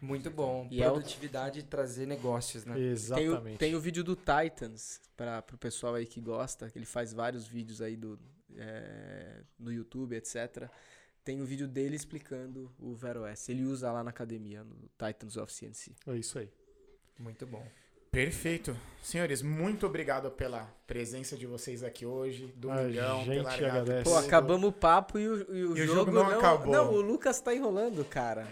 Muito 0.00 0.30
bom. 0.30 0.66
E 0.70 0.82
é 0.82 0.88
o- 0.88 0.92
Produtividade 0.94 1.60
e 1.60 1.62
trazer 1.62 2.06
negócios, 2.06 2.64
né? 2.64 2.74
Tem 2.74 2.82
o, 2.88 2.92
Exatamente. 2.92 3.58
tem 3.58 3.74
o 3.74 3.80
vídeo 3.80 4.02
do 4.04 4.16
Titans, 4.16 5.00
para 5.16 5.44
o 5.52 5.58
pessoal 5.58 5.94
aí 5.94 6.04
que 6.06 6.20
gosta, 6.20 6.68
que 6.70 6.78
ele 6.78 6.84
faz 6.86 7.12
vários 7.12 7.46
vídeos 7.46 7.80
aí 7.80 7.96
do, 7.96 8.18
é, 8.56 9.40
no 9.58 9.72
YouTube, 9.72 10.14
etc. 10.16 10.68
Tem 11.24 11.40
o 11.40 11.46
vídeo 11.46 11.66
dele 11.66 11.96
explicando 11.96 12.70
o 12.78 12.94
Vero 12.94 13.24
S. 13.24 13.50
Ele 13.50 13.64
usa 13.64 13.90
lá 13.90 14.04
na 14.04 14.10
academia, 14.10 14.62
no 14.62 14.76
Titans 14.98 15.36
of 15.38 15.52
CNC. 15.52 15.92
É 16.06 16.16
isso 16.16 16.38
aí. 16.38 16.50
Muito 17.18 17.46
bom. 17.46 17.66
Perfeito. 18.10 18.76
Senhores, 19.02 19.42
muito 19.42 19.86
obrigado 19.86 20.30
pela 20.30 20.72
presença 20.86 21.36
de 21.36 21.46
vocês 21.46 21.82
aqui 21.82 22.06
hoje. 22.06 22.52
Domingão, 22.54 23.24
gente 23.24 23.28
ter 23.30 23.42
largado 23.42 23.64
agradece. 23.80 24.04
Pô, 24.04 24.16
acabamos 24.16 24.68
o 24.68 24.72
papo 24.72 25.18
e 25.18 25.28
o, 25.28 25.36
e 25.36 25.64
o 25.64 25.76
E 25.78 25.82
o 25.82 25.86
jogo, 25.86 26.12
jogo 26.12 26.12
não 26.12 26.30
acabou. 26.30 26.72
Não, 26.72 26.92
o 26.92 27.00
Lucas 27.00 27.40
tá 27.40 27.54
enrolando, 27.54 28.04
cara. 28.04 28.46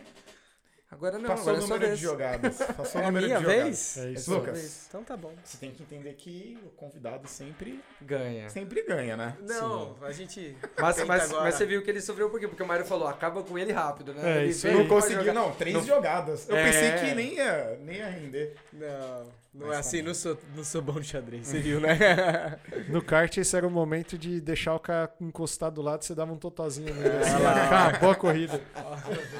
Agora 0.92 1.18
não, 1.18 1.30
Passou 1.30 1.42
agora 1.54 1.54
o 1.54 1.58
é 1.58 1.68
número 1.68 1.86
vez. 1.86 1.98
de 1.98 2.04
jogadas. 2.04 2.58
Passou 2.58 3.00
É 3.00 3.04
o 3.04 3.06
a 3.08 3.10
número 3.10 3.26
minha 3.26 3.38
de 3.38 3.42
jogadas. 3.44 3.64
vez? 3.64 3.96
É 3.96 4.10
isso. 4.10 4.24
sua 4.26 4.36
Lucas. 4.38 4.58
vez. 4.60 4.84
Então 4.88 5.02
tá 5.02 5.16
bom. 5.16 5.32
Você 5.42 5.56
tem 5.56 5.70
que 5.70 5.82
entender 5.82 6.12
que 6.14 6.58
o 6.66 6.68
convidado 6.70 7.26
sempre, 7.26 7.82
Ganha. 8.00 8.48
sempre 8.50 8.82
ganha, 8.82 9.16
né? 9.16 9.34
Não, 9.40 9.96
a 10.02 10.12
gente. 10.12 10.54
Mas, 10.78 11.02
mas, 11.04 11.22
agora. 11.30 11.44
mas 11.44 11.54
você 11.54 11.64
viu 11.64 11.82
que 11.82 11.90
ele 11.90 12.00
sofreu 12.02 12.28
por 12.28 12.38
quê? 12.38 12.46
Porque 12.46 12.62
o 12.62 12.66
Mário 12.66 12.84
falou, 12.84 13.08
acaba 13.08 13.42
com 13.42 13.58
ele 13.58 13.72
rápido, 13.72 14.12
né? 14.12 14.20
É, 14.38 14.40
ele 14.42 14.50
isso. 14.50 14.68
Não 14.68 14.86
conseguiu, 14.86 15.32
não, 15.32 15.50
três 15.54 15.74
Não- 15.76 15.82
jogadas. 15.84 16.46
Eu 16.48 16.56
É. 16.56 16.64
pensei 16.64 16.92
que 17.08 17.14
nem 17.14 17.34
ia, 17.36 17.78
nem 17.80 17.96
ia 17.96 18.10
render. 18.10 18.54
Não, 18.72 19.32
não 19.54 19.70
é 19.70 19.76
assim, 19.76 20.00
não 20.00 20.14
sou, 20.14 20.38
não 20.56 20.64
sou 20.64 20.80
bom 20.80 20.98
de 20.98 21.06
xadrez, 21.06 21.46
você 21.46 21.60
viu, 21.60 21.78
né? 21.78 21.98
No 22.88 23.02
kart, 23.02 23.36
esse 23.36 23.54
era 23.54 23.66
o 23.66 23.70
momento 23.70 24.16
de 24.16 24.40
deixar 24.40 24.74
o 24.74 24.80
cara 24.80 25.14
encostado 25.20 25.74
do 25.74 25.82
lado, 25.82 26.02
você 26.02 26.14
dava 26.14 26.32
um 26.32 26.38
totozinho 26.38 26.94
nele. 26.94 27.08
Ah 27.08 27.20
assim, 27.20 27.42
lá. 27.42 27.86
acabou 27.88 28.10
a 28.10 28.14
corrida. 28.14 28.60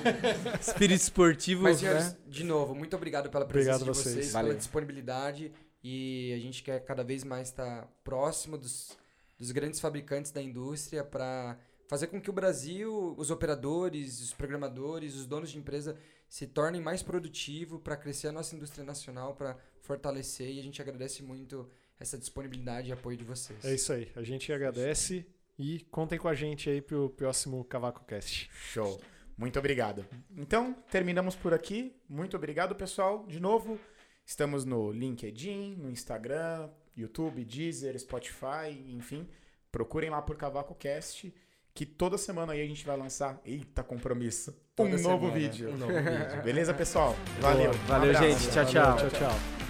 Espírito 0.60 1.00
esportivo, 1.00 1.62
Mas, 1.62 1.78
senhores, 1.78 2.12
né? 2.12 2.16
de 2.28 2.44
novo, 2.44 2.74
muito 2.74 2.94
obrigado 2.94 3.30
pela 3.30 3.46
presença 3.46 3.76
Obrigado 3.76 3.94
de 3.94 4.00
vocês. 4.02 4.14
vocês, 4.14 4.32
pela 4.32 4.54
disponibilidade. 4.54 5.52
E 5.82 6.32
a 6.34 6.38
gente 6.38 6.62
quer 6.62 6.80
cada 6.84 7.02
vez 7.02 7.24
mais 7.24 7.48
estar 7.48 7.88
próximo 8.04 8.56
dos, 8.56 8.96
dos 9.38 9.50
grandes 9.50 9.80
fabricantes 9.80 10.30
da 10.30 10.40
indústria 10.40 11.02
para 11.02 11.58
fazer 11.88 12.06
com 12.06 12.20
que 12.20 12.30
o 12.30 12.32
Brasil, 12.32 13.14
os 13.16 13.30
operadores, 13.30 14.20
os 14.20 14.32
programadores, 14.32 15.14
os 15.14 15.26
donos 15.26 15.50
de 15.50 15.58
empresa 15.58 15.96
se 16.28 16.46
tornem 16.46 16.80
mais 16.80 17.02
produtivos 17.02 17.80
para 17.82 17.96
crescer 17.96 18.28
a 18.28 18.32
nossa 18.32 18.54
indústria 18.54 18.84
nacional, 18.84 19.34
para 19.34 19.56
fortalecer. 19.82 20.48
E 20.50 20.58
a 20.58 20.62
gente 20.62 20.80
agradece 20.80 21.22
muito 21.22 21.68
essa 22.00 22.16
disponibilidade 22.18 22.88
e 22.88 22.92
apoio 22.92 23.16
de 23.16 23.24
vocês. 23.24 23.64
É 23.64 23.74
isso 23.74 23.92
aí. 23.92 24.10
A 24.16 24.22
gente 24.22 24.52
agradece 24.52 25.26
e 25.58 25.80
contem 25.90 26.18
com 26.18 26.28
a 26.28 26.34
gente 26.34 26.68
aí 26.70 26.80
pro 26.80 27.10
próximo 27.10 27.62
Cavaco 27.64 28.04
Cast. 28.04 28.50
Show. 28.52 29.00
Muito 29.36 29.58
obrigado. 29.58 30.04
Então, 30.36 30.74
terminamos 30.90 31.34
por 31.36 31.52
aqui. 31.54 31.94
Muito 32.08 32.36
obrigado, 32.36 32.74
pessoal. 32.74 33.24
De 33.26 33.40
novo, 33.40 33.78
estamos 34.24 34.64
no 34.64 34.90
LinkedIn, 34.92 35.76
no 35.76 35.90
Instagram, 35.90 36.68
YouTube, 36.96 37.44
Deezer, 37.44 37.98
Spotify, 37.98 38.70
enfim. 38.88 39.28
Procurem 39.70 40.10
lá 40.10 40.20
por 40.20 40.36
Cavaco 40.36 40.74
Cast, 40.74 41.32
que 41.72 41.86
toda 41.86 42.18
semana 42.18 42.52
aí 42.52 42.60
a 42.60 42.66
gente 42.66 42.84
vai 42.84 42.96
lançar, 42.96 43.40
eita 43.44 43.82
compromisso, 43.82 44.54
um 44.78 44.84
novo 44.84 44.98
semana, 44.98 45.30
vídeo. 45.32 45.70
um 45.70 45.76
novo 45.78 45.92
vídeo. 45.94 46.42
Beleza, 46.44 46.74
pessoal? 46.74 47.16
Valeu. 47.40 47.70
Boa. 47.72 47.84
Valeu, 47.86 48.10
Um 48.10 48.14
gente. 48.14 48.50
Tchau, 48.50 48.64
Valeu, 48.64 48.72
tchau. 48.72 48.96
tchau, 48.96 49.10
tchau. 49.10 49.61